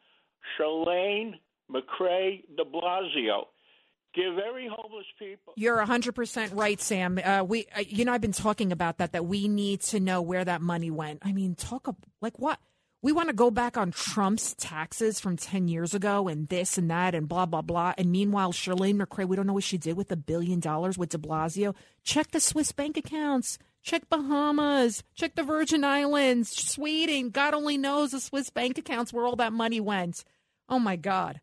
Chirlane, 0.58 1.34
McCray, 1.70 2.42
De 2.56 2.64
Blasio. 2.64 3.44
Give 4.12 4.38
every 4.38 4.68
homeless 4.68 5.06
people. 5.18 5.52
You're 5.56 5.78
100% 5.78 6.50
right, 6.54 6.80
Sam. 6.80 7.18
Uh, 7.22 7.44
we, 7.46 7.66
uh, 7.76 7.80
you 7.86 8.04
know, 8.04 8.12
I've 8.12 8.20
been 8.20 8.32
talking 8.32 8.72
about 8.72 8.98
that, 8.98 9.12
that 9.12 9.24
we 9.24 9.46
need 9.46 9.82
to 9.82 10.00
know 10.00 10.20
where 10.20 10.44
that 10.44 10.60
money 10.60 10.90
went. 10.90 11.20
I 11.22 11.32
mean, 11.32 11.54
talk 11.54 11.94
like 12.20 12.38
what? 12.38 12.58
We 13.02 13.12
want 13.12 13.28
to 13.28 13.34
go 13.34 13.50
back 13.50 13.76
on 13.78 13.92
Trump's 13.92 14.54
taxes 14.54 15.20
from 15.20 15.36
10 15.36 15.68
years 15.68 15.94
ago 15.94 16.28
and 16.28 16.48
this 16.48 16.76
and 16.76 16.90
that 16.90 17.14
and 17.14 17.28
blah, 17.28 17.46
blah, 17.46 17.62
blah. 17.62 17.94
And 17.96 18.10
meanwhile, 18.10 18.52
Chirlane 18.52 19.00
McCray, 19.00 19.26
we 19.26 19.36
don't 19.36 19.46
know 19.46 19.54
what 19.54 19.64
she 19.64 19.78
did 19.78 19.96
with 19.96 20.10
a 20.12 20.16
billion 20.16 20.60
dollars 20.60 20.98
with 20.98 21.10
de 21.10 21.18
Blasio. 21.18 21.74
Check 22.02 22.32
the 22.32 22.40
Swiss 22.40 22.72
bank 22.72 22.96
accounts. 22.96 23.58
Check 23.82 24.10
Bahamas. 24.10 25.02
Check 25.14 25.36
the 25.36 25.42
Virgin 25.44 25.84
Islands. 25.84 26.50
Sweden. 26.50 27.30
God 27.30 27.54
only 27.54 27.78
knows 27.78 28.10
the 28.10 28.20
Swiss 28.20 28.50
bank 28.50 28.76
accounts 28.76 29.12
where 29.12 29.24
all 29.24 29.36
that 29.36 29.52
money 29.52 29.80
went. 29.80 30.24
Oh, 30.68 30.80
my 30.80 30.96
God 30.96 31.40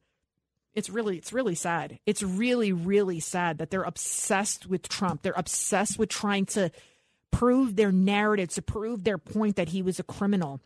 it's 0.78 0.92
really 0.92 1.18
it's 1.18 1.34
really 1.34 1.56
sad. 1.56 1.98
It's 2.06 2.22
really 2.22 2.72
really 2.72 3.20
sad 3.20 3.58
that 3.58 3.72
they're 3.72 3.82
obsessed 3.82 4.68
with 4.68 4.88
Trump. 4.88 5.24
They're 5.24 5.34
obsessed 5.36 5.98
with 5.98 6.10
trying 6.10 6.46
to 6.48 6.72
prove 7.32 7.76
their 7.76 7.92
narrative, 7.92 8.50
to 8.50 8.62
prove 8.62 9.04
their 9.04 9.18
point 9.18 9.56
that 9.56 9.70
he 9.70 9.82
was 9.82 10.00
a 10.00 10.04
criminal. 10.04 10.62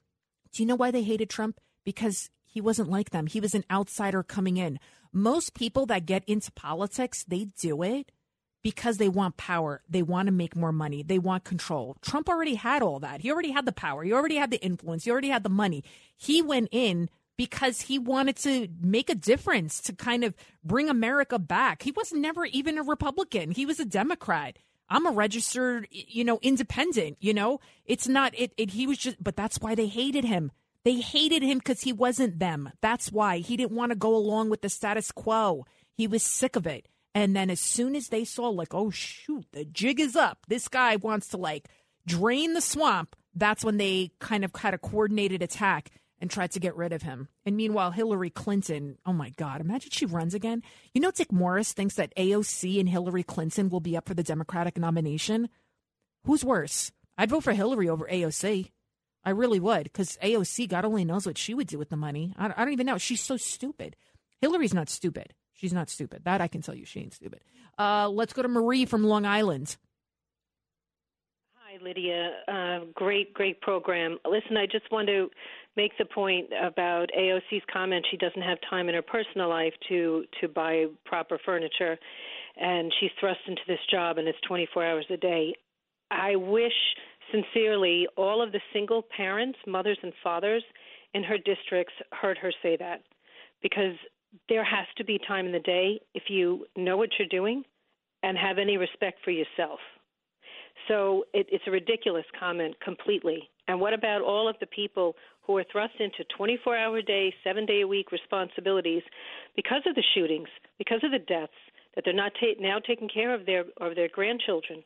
Do 0.52 0.62
you 0.62 0.68
know 0.68 0.76
why 0.76 0.92
they 0.92 1.04
hated 1.04 1.30
Trump? 1.30 1.62
Because 1.86 2.30
he 2.46 2.60
wasn't 2.60 2.90
like 2.90 3.12
them. 3.12 3.26
He 3.26 3.40
was 3.40 3.56
an 3.56 3.64
outsider 3.72 4.22
coming 4.22 4.58
in. 4.58 4.80
Most 5.14 5.54
people 5.54 5.86
that 5.86 6.06
get 6.06 6.26
into 6.26 6.52
politics, 6.52 7.24
they 7.24 7.46
do 7.58 7.82
it 7.82 8.12
because 8.64 8.98
they 8.98 9.10
want 9.10 9.38
power. 9.38 9.82
They 9.90 10.04
want 10.04 10.28
to 10.28 10.34
make 10.34 10.58
more 10.58 10.74
money. 10.74 11.04
They 11.04 11.20
want 11.20 11.46
control. 11.46 11.96
Trump 12.02 12.28
already 12.28 12.56
had 12.56 12.82
all 12.82 13.00
that. 13.00 13.22
He 13.22 13.32
already 13.32 13.52
had 13.52 13.66
the 13.66 13.72
power. 13.72 14.04
He 14.04 14.12
already 14.12 14.36
had 14.36 14.52
the 14.52 14.62
influence. 14.62 15.06
He 15.06 15.12
already 15.12 15.30
had 15.30 15.44
the 15.44 15.50
money. 15.50 15.86
He 16.18 16.42
went 16.42 16.68
in 16.74 17.10
because 17.42 17.82
he 17.82 17.98
wanted 17.98 18.36
to 18.36 18.68
make 18.82 19.10
a 19.10 19.16
difference 19.16 19.82
to 19.82 19.94
kind 19.94 20.24
of 20.24 20.36
bring 20.64 20.90
America 20.90 21.40
back. 21.40 21.82
He 21.82 21.90
was 21.92 22.14
never 22.14 22.46
even 22.46 22.78
a 22.78 22.84
Republican. 22.84 23.50
He 23.50 23.66
was 23.66 23.80
a 23.80 23.86
Democrat. 23.86 24.60
I'm 24.88 25.08
a 25.08 25.12
registered, 25.12 25.88
you 25.90 26.24
know, 26.24 26.38
independent, 26.44 27.18
you 27.20 27.34
know. 27.34 27.60
It's 27.84 28.08
not 28.08 28.38
it, 28.38 28.54
it 28.58 28.70
he 28.70 28.86
was 28.86 29.00
just 29.00 29.18
but 29.20 29.36
that's 29.36 29.58
why 29.60 29.74
they 29.74 29.88
hated 29.88 30.24
him. 30.24 30.52
They 30.86 31.00
hated 31.00 31.42
him 31.42 31.62
cuz 31.62 31.82
he 31.82 31.92
wasn't 31.92 32.38
them. 32.38 32.70
That's 32.80 33.12
why 33.12 33.40
he 33.40 33.58
didn't 33.58 33.72
want 33.72 33.90
to 33.90 33.96
go 33.96 34.16
along 34.16 34.52
with 34.52 34.62
the 34.62 34.70
status 34.70 35.12
quo. 35.12 35.66
He 35.98 36.06
was 36.06 36.22
sick 36.22 36.56
of 36.56 36.68
it. 36.68 36.88
And 37.16 37.36
then 37.36 37.50
as 37.50 37.60
soon 37.60 37.96
as 37.96 38.10
they 38.10 38.24
saw 38.24 38.50
like, 38.50 38.76
"Oh 38.76 38.92
shoot, 38.92 39.48
the 39.52 39.66
jig 39.66 40.00
is 40.00 40.16
up. 40.16 40.46
This 40.48 40.68
guy 40.68 40.98
wants 40.98 41.30
to 41.30 41.38
like 41.38 41.70
drain 42.06 42.54
the 42.54 42.62
swamp." 42.62 43.16
That's 43.34 43.66
when 43.66 43.78
they 43.78 44.12
kind 44.20 44.46
of 44.46 44.54
had 44.56 44.76
a 44.76 44.78
coordinated 44.78 45.42
attack 45.42 45.90
and 46.22 46.30
tried 46.30 46.52
to 46.52 46.60
get 46.60 46.76
rid 46.76 46.94
of 46.94 47.02
him. 47.02 47.28
And 47.46 47.58
meanwhile, 47.58 47.92
Hillary 47.92 48.30
Clinton, 48.30 48.98
oh 49.06 49.12
my 49.12 49.32
God, 49.32 49.60
imagine 49.60 49.90
she 49.92 50.06
runs 50.06 50.34
again. 50.34 50.62
You 50.94 51.02
know, 51.02 51.12
Dick 51.12 51.32
Morris 51.32 51.74
thinks 51.74 51.96
that 51.96 52.16
AOC 52.16 52.80
and 52.80 52.88
Hillary 52.88 53.24
Clinton 53.24 53.70
will 53.70 53.80
be 53.80 53.98
up 53.98 54.08
for 54.08 54.14
the 54.14 54.24
Democratic 54.24 54.78
nomination. 54.78 55.50
Who's 56.26 56.46
worse? 56.46 56.92
I'd 57.18 57.32
vote 57.32 57.44
for 57.44 57.54
Hillary 57.54 57.90
over 57.90 58.08
AOC. 58.08 58.70
I 59.24 59.30
really 59.32 59.60
would, 59.60 59.84
because 59.84 60.18
AOC, 60.24 60.70
God 60.70 60.86
only 60.86 61.06
knows 61.06 61.26
what 61.26 61.38
she 61.38 61.54
would 61.54 61.68
do 61.68 61.78
with 61.78 61.90
the 61.90 61.98
money. 61.98 62.34
I, 62.38 62.48
I 62.56 62.64
don't 62.64 62.74
even 62.74 62.86
know. 62.86 62.98
She's 62.98 63.22
so 63.22 63.38
stupid. 63.38 63.96
Hillary's 64.40 64.74
not 64.74 64.90
stupid. 64.90 65.34
She's 65.54 65.74
not 65.74 65.90
stupid. 65.90 66.24
That 66.24 66.42
I 66.42 66.48
can 66.48 66.62
tell 66.62 66.76
you, 66.76 66.86
she 66.86 67.02
ain't 67.02 67.14
stupid. 67.14 67.42
Uh, 67.78 68.10
let's 68.10 68.34
go 68.34 68.42
to 68.42 68.48
Marie 68.48 68.86
from 68.86 69.04
Long 69.04 69.26
Island. 69.26 69.78
Hi, 71.56 71.78
Lidia. 71.84 72.32
Uh, 72.48 72.86
great, 72.96 73.34
great 73.34 73.62
program. 73.62 74.18
Listen, 74.30 74.58
I 74.58 74.66
just 74.66 74.92
want 74.92 75.08
to 75.08 75.30
make 75.78 75.98
the 75.98 76.06
point 76.06 76.48
about 76.62 77.10
AOC's 77.18 77.64
comment. 77.72 78.06
She 78.12 78.18
doesn't 78.18 78.42
have 78.42 78.58
time 78.70 78.90
in 78.90 78.96
her 78.96 79.02
personal 79.02 79.50
life 79.50 79.74
to 79.90 80.26
to 80.42 80.48
buy 80.48 80.86
proper 81.06 81.40
furniture, 81.46 81.98
and 82.58 82.92
she's 83.00 83.12
thrust 83.20 83.40
into 83.48 83.62
this 83.68 83.80
job, 83.90 84.18
and 84.18 84.28
it's 84.28 84.38
24 84.48 84.86
hours 84.86 85.06
a 85.10 85.18
day. 85.18 85.54
I 86.10 86.36
wish 86.36 86.74
sincerely 87.32 88.08
all 88.18 88.42
of 88.42 88.52
the 88.52 88.60
single 88.74 89.04
parents, 89.16 89.58
mothers, 89.66 89.98
and 90.04 90.12
fathers 90.24 90.64
in 91.14 91.24
her 91.24 91.38
districts 91.38 91.94
heard 92.12 92.38
her 92.38 92.52
say 92.62 92.76
that, 92.78 93.02
because 93.62 93.96
there 94.50 94.64
has 94.64 94.88
to 94.98 95.04
be 95.04 95.20
time 95.28 95.46
in 95.46 95.52
the 95.52 95.60
day 95.60 96.00
if 96.14 96.24
you 96.30 96.66
know 96.76 96.98
what 96.98 97.10
you're 97.18 97.28
doing 97.28 97.64
and 98.24 98.38
have 98.38 98.58
any 98.58 98.78
respect 98.78 99.20
for 99.24 99.32
yourself. 99.32 99.80
So 100.88 101.26
it, 101.34 101.48
it's 101.52 101.64
a 101.68 101.72
ridiculous 101.72 102.26
comment 102.40 102.76
completely. 102.84 103.50
And 103.68 103.80
what 103.80 103.94
about 103.94 104.22
all 104.22 104.48
of 104.50 104.56
the 104.60 104.66
people 104.66 105.16
who 105.42 105.58
are 105.58 105.64
thrust 105.72 105.94
into 106.00 106.24
24 106.36 106.78
hour 106.78 107.02
day, 107.02 107.34
seven 107.44 107.66
day 107.66 107.82
a 107.82 107.88
week 107.88 108.12
responsibilities 108.12 109.04
because 109.56 109.82
of 109.86 109.96
the 109.96 110.04
shootings, 110.14 110.48
because 110.78 111.00
of 111.04 111.12
the 111.12 111.20
deaths, 111.20 111.54
that 111.96 112.04
they're 112.06 112.14
not 112.14 112.32
ta- 112.40 112.60
now 112.60 112.80
taking 112.80 113.10
care 113.10 113.34
of 113.34 113.46
their 113.46 113.66
of 113.78 113.96
their 113.96 114.08
grandchildren, 114.08 114.84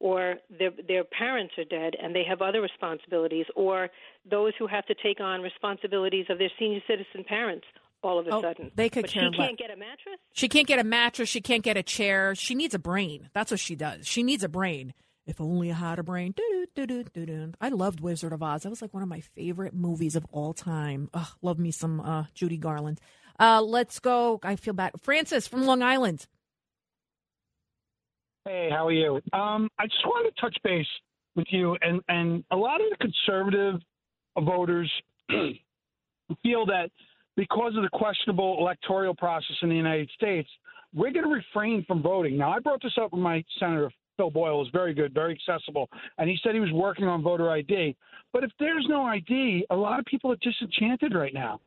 or 0.00 0.36
their 0.58 0.70
their 0.86 1.04
parents 1.04 1.54
are 1.58 1.64
dead 1.64 1.94
and 2.02 2.14
they 2.14 2.24
have 2.28 2.42
other 2.42 2.60
responsibilities, 2.60 3.46
or 3.56 3.88
those 4.30 4.52
who 4.58 4.66
have 4.66 4.84
to 4.86 4.94
take 5.02 5.20
on 5.20 5.40
responsibilities 5.40 6.26
of 6.28 6.38
their 6.38 6.50
senior 6.58 6.80
citizen 6.86 7.24
parents 7.26 7.66
all 8.02 8.18
of 8.18 8.26
a 8.26 8.30
Oh, 8.34 8.42
sudden. 8.42 8.70
they 8.74 8.88
could 8.88 9.02
but 9.02 9.10
care 9.12 9.30
she 9.30 9.36
can't 9.36 9.58
get 9.58 9.70
a 9.70 9.76
mattress. 9.76 10.18
She 10.32 10.48
can't 10.48 10.66
get 10.66 10.80
a 10.80 10.84
mattress. 10.84 11.28
She 11.28 11.40
can't 11.40 11.62
get 11.62 11.76
a 11.76 11.82
chair. 11.84 12.34
She 12.34 12.54
needs 12.56 12.74
a 12.74 12.78
brain. 12.80 13.30
That's 13.32 13.50
what 13.52 13.60
she 13.60 13.76
does. 13.76 14.06
She 14.08 14.22
needs 14.24 14.42
a 14.42 14.48
brain. 14.48 14.92
If 15.26 15.40
only 15.40 15.70
I 15.70 15.74
had 15.74 15.98
a 15.98 16.02
brain. 16.02 16.34
I 17.60 17.68
loved 17.68 18.00
Wizard 18.00 18.32
of 18.32 18.42
Oz. 18.42 18.62
That 18.62 18.70
was 18.70 18.82
like 18.82 18.92
one 18.92 19.02
of 19.02 19.08
my 19.08 19.20
favorite 19.20 19.72
movies 19.72 20.16
of 20.16 20.26
all 20.32 20.52
time. 20.52 21.10
Ugh, 21.14 21.28
love 21.42 21.58
me 21.58 21.70
some 21.70 22.00
uh, 22.00 22.24
Judy 22.34 22.56
Garland. 22.56 23.00
Uh, 23.38 23.62
let's 23.62 24.00
go. 24.00 24.40
I 24.42 24.56
feel 24.56 24.74
bad. 24.74 24.92
Francis 25.00 25.46
from 25.46 25.64
Long 25.64 25.82
Island. 25.82 26.26
Hey, 28.44 28.68
how 28.70 28.88
are 28.88 28.92
you? 28.92 29.20
Um, 29.32 29.68
I 29.78 29.86
just 29.86 30.04
wanted 30.04 30.34
to 30.34 30.40
touch 30.40 30.56
base 30.64 30.86
with 31.36 31.46
you, 31.50 31.76
and 31.80 32.00
and 32.08 32.44
a 32.50 32.56
lot 32.56 32.80
of 32.80 32.88
the 32.90 32.96
conservative 32.96 33.80
voters 34.36 34.90
feel 36.42 36.66
that 36.66 36.90
because 37.36 37.74
of 37.76 37.82
the 37.82 37.88
questionable 37.92 38.56
electoral 38.58 39.14
process 39.14 39.56
in 39.62 39.68
the 39.68 39.76
United 39.76 40.10
States, 40.14 40.48
we're 40.92 41.12
going 41.12 41.24
to 41.24 41.30
refrain 41.30 41.84
from 41.86 42.02
voting. 42.02 42.36
Now, 42.36 42.52
I 42.52 42.58
brought 42.58 42.82
this 42.82 42.92
up 43.00 43.12
with 43.12 43.22
my 43.22 43.44
senator. 43.58 43.90
Phil 44.16 44.30
Boyle 44.30 44.58
was 44.58 44.68
very 44.72 44.94
good, 44.94 45.14
very 45.14 45.32
accessible, 45.32 45.88
and 46.18 46.28
he 46.28 46.38
said 46.42 46.54
he 46.54 46.60
was 46.60 46.72
working 46.72 47.06
on 47.06 47.22
voter 47.22 47.50
ID. 47.50 47.96
But 48.32 48.44
if 48.44 48.50
there's 48.58 48.86
no 48.88 49.02
ID, 49.02 49.66
a 49.70 49.76
lot 49.76 49.98
of 49.98 50.04
people 50.06 50.32
are 50.32 50.36
disenchanted 50.36 51.14
right 51.14 51.34
now. 51.34 51.60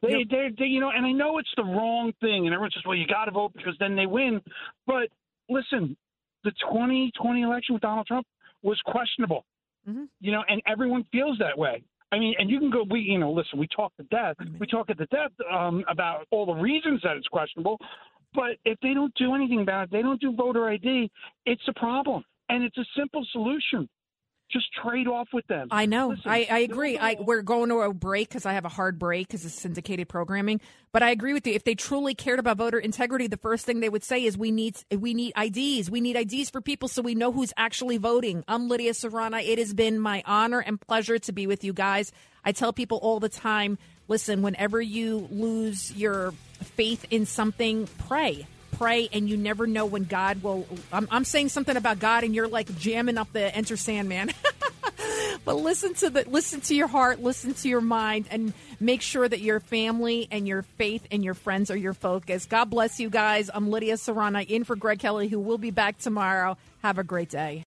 They, 0.00 0.24
they, 0.30 0.50
they, 0.56 0.66
you 0.66 0.80
know, 0.80 0.90
and 0.94 1.04
I 1.04 1.10
know 1.10 1.38
it's 1.38 1.52
the 1.56 1.64
wrong 1.64 2.12
thing, 2.20 2.46
and 2.46 2.54
everyone 2.54 2.70
says, 2.72 2.82
"Well, 2.86 2.96
you 2.96 3.06
got 3.06 3.24
to 3.24 3.32
vote 3.32 3.52
because 3.56 3.74
then 3.80 3.96
they 3.96 4.06
win." 4.06 4.40
But 4.86 5.08
listen, 5.48 5.96
the 6.44 6.52
2020 6.70 7.42
election 7.42 7.74
with 7.74 7.82
Donald 7.82 8.06
Trump 8.06 8.26
was 8.62 8.80
questionable. 8.86 9.44
You 10.20 10.32
know, 10.32 10.44
and 10.48 10.62
everyone 10.66 11.04
feels 11.10 11.36
that 11.38 11.58
way. 11.58 11.82
I 12.10 12.18
mean, 12.18 12.34
and 12.38 12.48
you 12.48 12.58
can 12.58 12.70
go. 12.70 12.84
We, 12.88 13.00
you 13.00 13.18
know, 13.18 13.30
listen. 13.30 13.58
We 13.58 13.68
talk 13.74 13.94
to 13.96 14.02
death. 14.04 14.36
We 14.58 14.66
talk 14.66 14.88
at 14.88 14.98
the 14.98 15.06
death 15.06 15.32
um, 15.52 15.84
about 15.90 16.26
all 16.30 16.46
the 16.46 16.54
reasons 16.54 17.00
that 17.02 17.16
it's 17.16 17.28
questionable. 17.28 17.78
But 18.34 18.56
if 18.64 18.78
they 18.82 18.94
don't 18.94 19.14
do 19.14 19.34
anything 19.34 19.62
about 19.62 19.84
it, 19.84 19.90
they 19.90 20.02
don't 20.02 20.20
do 20.20 20.34
voter 20.34 20.68
ID. 20.68 21.10
It's 21.46 21.62
a 21.68 21.72
problem, 21.72 22.24
and 22.48 22.62
it's 22.62 22.76
a 22.76 22.84
simple 22.96 23.26
solution. 23.32 23.88
Just 24.50 24.66
trade 24.82 25.06
off 25.06 25.28
with 25.34 25.46
them. 25.46 25.68
I 25.70 25.84
know. 25.84 26.08
Listen, 26.08 26.22
I, 26.30 26.46
I 26.50 26.58
agree. 26.60 26.96
I, 26.96 27.16
we're 27.20 27.42
going 27.42 27.68
to 27.68 27.80
a 27.80 27.92
break 27.92 28.30
because 28.30 28.46
I 28.46 28.54
have 28.54 28.64
a 28.64 28.70
hard 28.70 28.98
break 28.98 29.28
because 29.28 29.44
it's 29.44 29.60
syndicated 29.60 30.08
programming. 30.08 30.62
But 30.90 31.02
I 31.02 31.10
agree 31.10 31.34
with 31.34 31.46
you. 31.46 31.52
If 31.52 31.64
they 31.64 31.74
truly 31.74 32.14
cared 32.14 32.38
about 32.38 32.56
voter 32.56 32.78
integrity, 32.78 33.26
the 33.26 33.36
first 33.36 33.66
thing 33.66 33.80
they 33.80 33.90
would 33.90 34.04
say 34.04 34.24
is 34.24 34.38
we 34.38 34.50
need 34.50 34.78
we 34.90 35.12
need 35.12 35.34
IDs. 35.36 35.90
We 35.90 36.00
need 36.00 36.16
IDs 36.16 36.48
for 36.48 36.62
people 36.62 36.88
so 36.88 37.02
we 37.02 37.14
know 37.14 37.30
who's 37.30 37.52
actually 37.58 37.98
voting. 37.98 38.42
I'm 38.48 38.68
Lidia 38.68 38.92
Curanaj. 38.92 39.46
It 39.46 39.58
has 39.58 39.74
been 39.74 40.00
my 40.00 40.22
honor 40.24 40.60
and 40.60 40.80
pleasure 40.80 41.18
to 41.18 41.32
be 41.32 41.46
with 41.46 41.62
you 41.62 41.74
guys. 41.74 42.10
I 42.42 42.52
tell 42.52 42.72
people 42.72 42.96
all 43.02 43.20
the 43.20 43.28
time, 43.28 43.76
listen, 44.08 44.42
whenever 44.42 44.80
you 44.80 45.28
lose 45.30 45.92
your 45.92 46.32
faith 46.62 47.06
in 47.10 47.26
something, 47.26 47.88
pray 48.08 48.46
pray 48.78 49.08
and 49.12 49.28
you 49.28 49.36
never 49.36 49.66
know 49.66 49.84
when 49.84 50.04
God 50.04 50.42
will. 50.42 50.66
I'm, 50.92 51.08
I'm 51.10 51.24
saying 51.24 51.50
something 51.50 51.76
about 51.76 51.98
God 51.98 52.24
and 52.24 52.34
you're 52.34 52.48
like 52.48 52.74
jamming 52.78 53.18
up 53.18 53.32
the 53.32 53.54
Enter 53.54 53.76
Sandman. 53.76 54.32
but 55.44 55.56
listen 55.56 55.94
to 55.94 56.10
the 56.10 56.24
listen 56.28 56.60
to 56.62 56.74
your 56.74 56.86
heart, 56.86 57.20
listen 57.20 57.54
to 57.54 57.68
your 57.68 57.80
mind, 57.80 58.26
and 58.30 58.52
make 58.80 59.02
sure 59.02 59.28
that 59.28 59.40
your 59.40 59.60
family 59.60 60.28
and 60.30 60.46
your 60.46 60.62
faith 60.62 61.06
and 61.10 61.24
your 61.24 61.34
friends 61.34 61.70
are 61.70 61.76
your 61.76 61.94
focus. 61.94 62.46
God 62.46 62.66
bless 62.66 63.00
you 63.00 63.10
guys. 63.10 63.50
I'm 63.52 63.70
Lidia 63.70 63.94
Curanaj 63.94 64.48
in 64.48 64.64
for 64.64 64.76
Greg 64.76 65.00
Kelly, 65.00 65.28
who 65.28 65.40
will 65.40 65.58
be 65.58 65.70
back 65.70 65.98
tomorrow. 65.98 66.56
Have 66.82 66.98
a 66.98 67.04
great 67.04 67.30
day. 67.30 67.68